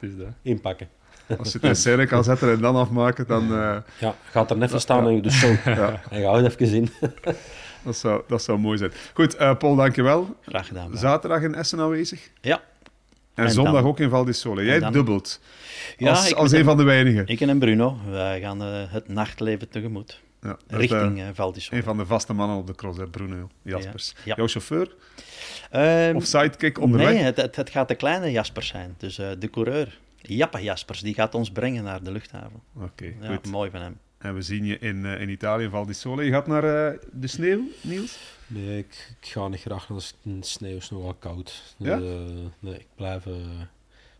Dat. 0.00 0.26
Inpakken. 0.42 0.88
Als 1.38 1.52
je 1.52 1.58
het 1.60 1.68
in 1.68 1.76
scène 1.76 2.06
kan 2.06 2.24
zetten 2.24 2.52
en 2.52 2.60
dan 2.60 2.76
afmaken, 2.76 3.26
dan... 3.26 3.42
eh, 3.52 3.76
Ja, 3.98 4.14
gaat 4.30 4.50
er 4.50 4.56
net 4.56 4.72
staan 4.80 5.06
en 5.06 5.14
je 5.14 5.20
doet 5.22 5.32
zo. 5.32 5.46
ja, 5.64 6.00
En 6.10 6.20
je 6.20 6.26
houdt 6.26 6.60
even 6.60 6.74
in. 6.76 6.90
dat, 7.84 7.96
zou, 7.96 8.22
dat 8.28 8.42
zou 8.42 8.58
mooi 8.58 8.78
zijn. 8.78 8.92
Goed, 9.14 9.36
eh, 9.36 9.56
Paul, 9.56 9.76
dankjewel. 9.76 10.36
Graag 10.46 10.66
gedaan. 10.66 10.90
Zaterdag 10.96 11.42
in 11.42 11.54
Essen 11.54 11.80
aanwezig. 11.80 12.30
Ja. 12.40 12.60
En, 13.34 13.44
En 13.44 13.50
zondag 13.50 13.72
dan- 13.74 13.84
ook 13.84 14.00
in 14.00 14.08
Val 14.10 14.24
di 14.24 14.32
Sole. 14.32 14.64
Jij 14.64 14.78
dan- 14.78 14.92
dubbelt. 14.92 15.40
Ja, 15.96 16.10
als 16.34 16.52
ik 16.52 16.58
een 16.58 16.64
van 16.64 16.76
de 16.76 16.82
weinigen. 16.82 17.26
Ik 17.26 17.40
en 17.40 17.58
Bruno, 17.58 17.96
wij 18.10 18.40
gaan 18.40 18.60
het 18.60 19.08
nachtleven 19.08 19.68
tegemoet. 19.68 20.20
Ja, 20.42 20.56
richting 20.66 21.32
Sole. 21.36 21.54
een 21.70 21.82
van 21.82 21.96
de 21.96 22.06
vaste 22.06 22.32
mannen 22.32 22.56
op 22.56 22.66
de 22.66 22.74
cross, 22.74 22.98
hè, 22.98 23.06
Bruno 23.08 23.48
Jaspers. 23.62 24.14
Ja. 24.24 24.34
Jouw 24.36 24.46
chauffeur 24.48 24.94
Ehm, 25.70 26.16
of 26.16 26.24
sidekick 26.24 26.78
onderweg? 26.78 27.08
Nee, 27.12 27.22
het, 27.22 27.36
het, 27.36 27.56
het 27.56 27.70
gaat 27.70 27.88
de 27.88 27.94
kleine 27.94 28.30
Jaspers 28.30 28.66
zijn. 28.68 28.94
Dus 28.98 29.18
eh, 29.18 29.30
de 29.38 29.50
coureur, 29.50 29.98
Jappe 30.20 30.62
Jaspers, 30.62 31.00
die 31.00 31.14
gaat 31.14 31.34
ons 31.34 31.50
brengen 31.50 31.84
naar 31.84 32.02
de 32.02 32.12
luchthaven. 32.12 32.60
Oké, 32.76 33.12
Ja, 33.20 33.26
goed. 33.34 33.46
mooi 33.50 33.70
van 33.70 33.80
hem. 33.80 33.98
En 34.18 34.34
we 34.34 34.42
zien 34.42 34.64
je 34.64 34.78
in, 34.78 35.06
eh, 35.06 35.20
in 35.20 35.28
Italië, 35.28 35.68
Val 35.68 35.86
di 35.86 35.92
Sole. 35.92 36.24
Je 36.24 36.30
gaat 36.30 36.46
naar 36.46 36.64
eh, 36.92 36.98
de 37.12 37.26
sneeuw, 37.26 37.62
Niels? 37.80 38.18
Nee, 38.46 38.78
ik, 38.78 39.14
ik 39.20 39.28
ga 39.28 39.48
niet 39.48 39.60
graag 39.60 39.88
naar 39.88 40.00
de 40.22 40.36
sneeuw, 40.40 40.76
is 40.76 40.90
nogal 40.90 41.14
koud. 41.14 41.74
Ja? 41.76 41.96
nee, 42.58 42.74
ik 42.74 42.86
blijf, 42.96 43.24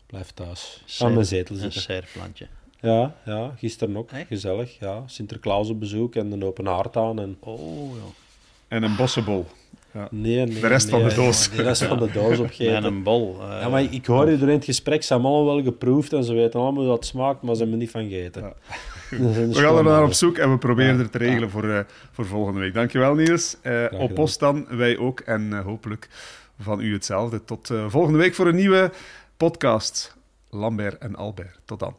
blijf 0.05 0.31
thuis. 0.31 0.83
Aan 0.99 1.13
mijn 1.13 1.25
zetel 1.25 1.55
Een 1.55 1.61
zitten. 1.61 1.81
serplantje. 1.81 2.47
Ja, 2.83 3.15
ja, 3.25 3.51
gisteren 3.57 3.97
ook. 3.97 4.11
Echt? 4.11 4.27
Gezellig, 4.27 4.79
ja. 4.79 5.03
Sinterklaas 5.05 5.69
op 5.69 5.79
bezoek 5.79 6.15
en 6.15 6.31
een 6.31 6.43
open 6.43 6.65
haard 6.65 6.97
aan. 6.97 7.19
En... 7.19 7.37
Oh, 7.39 7.95
ja. 7.95 8.01
En 8.67 8.83
een 8.83 8.95
bossenbol. 8.95 9.45
Nee, 10.09 10.45
nee, 10.45 10.59
De 10.59 10.67
rest 10.67 10.89
van 10.89 11.03
de 11.03 11.13
doos. 11.15 11.49
De 11.49 11.61
rest 11.61 11.83
van 11.83 11.97
de 11.99 12.11
doos 12.11 12.29
Met 12.29 12.39
opgeten. 12.39 12.83
een 12.83 13.03
bol. 13.03 13.37
eh, 13.41 13.47
Ja, 13.61 13.69
maar 13.69 13.81
ik 13.93 14.05
hoor 14.05 14.29
je 14.29 14.37
door 14.37 14.47
in 14.47 14.55
het 14.55 14.65
gesprek, 14.65 15.03
ze 15.03 15.13
hebben 15.13 15.31
allemaal 15.31 15.55
wel 15.55 15.63
geproefd 15.63 16.13
en 16.13 16.23
ze 16.23 16.33
weten 16.33 16.59
allemaal 16.59 16.83
hoe 16.83 16.91
dat 16.91 17.05
smaakt, 17.05 17.41
maar 17.41 17.55
ze 17.55 17.61
hebben 17.61 17.77
er 17.79 17.83
niet 17.83 17.91
van 17.93 18.09
gegeten. 18.09 18.41
Ja. 18.41 18.53
We 19.47 19.53
gaan 19.53 19.77
er 19.77 19.83
naar 19.83 20.03
op 20.03 20.13
zoek 20.13 20.37
en 20.37 20.51
we 20.51 20.57
proberen 20.57 20.95
Ja. 20.97 21.01
er 21.01 21.09
te 21.09 21.17
regelen 21.17 21.49
voor, 21.49 21.69
eh, 21.69 21.79
voor 22.11 22.25
volgende 22.25 22.59
week. 22.59 22.73
Dankjewel 22.73 23.13
Niels. 23.13 23.57
Eh, 23.61 23.85
op 23.91 24.13
post 24.13 24.39
dan, 24.39 24.65
wij 24.69 24.97
ook. 24.97 25.19
En 25.19 25.53
eh, 25.53 25.65
hopelijk 25.65 26.09
van 26.59 26.79
u 26.81 26.93
hetzelfde. 26.93 27.43
Tot 27.43 27.69
eh, 27.69 27.85
volgende 27.89 28.17
week 28.17 28.33
voor 28.33 28.47
een 28.47 28.55
nieuwe 28.55 28.91
podcast. 29.37 30.15
Lambert 30.49 30.97
en 30.97 31.15
Albert. 31.15 31.59
Tot 31.65 31.79
dan. 31.79 31.95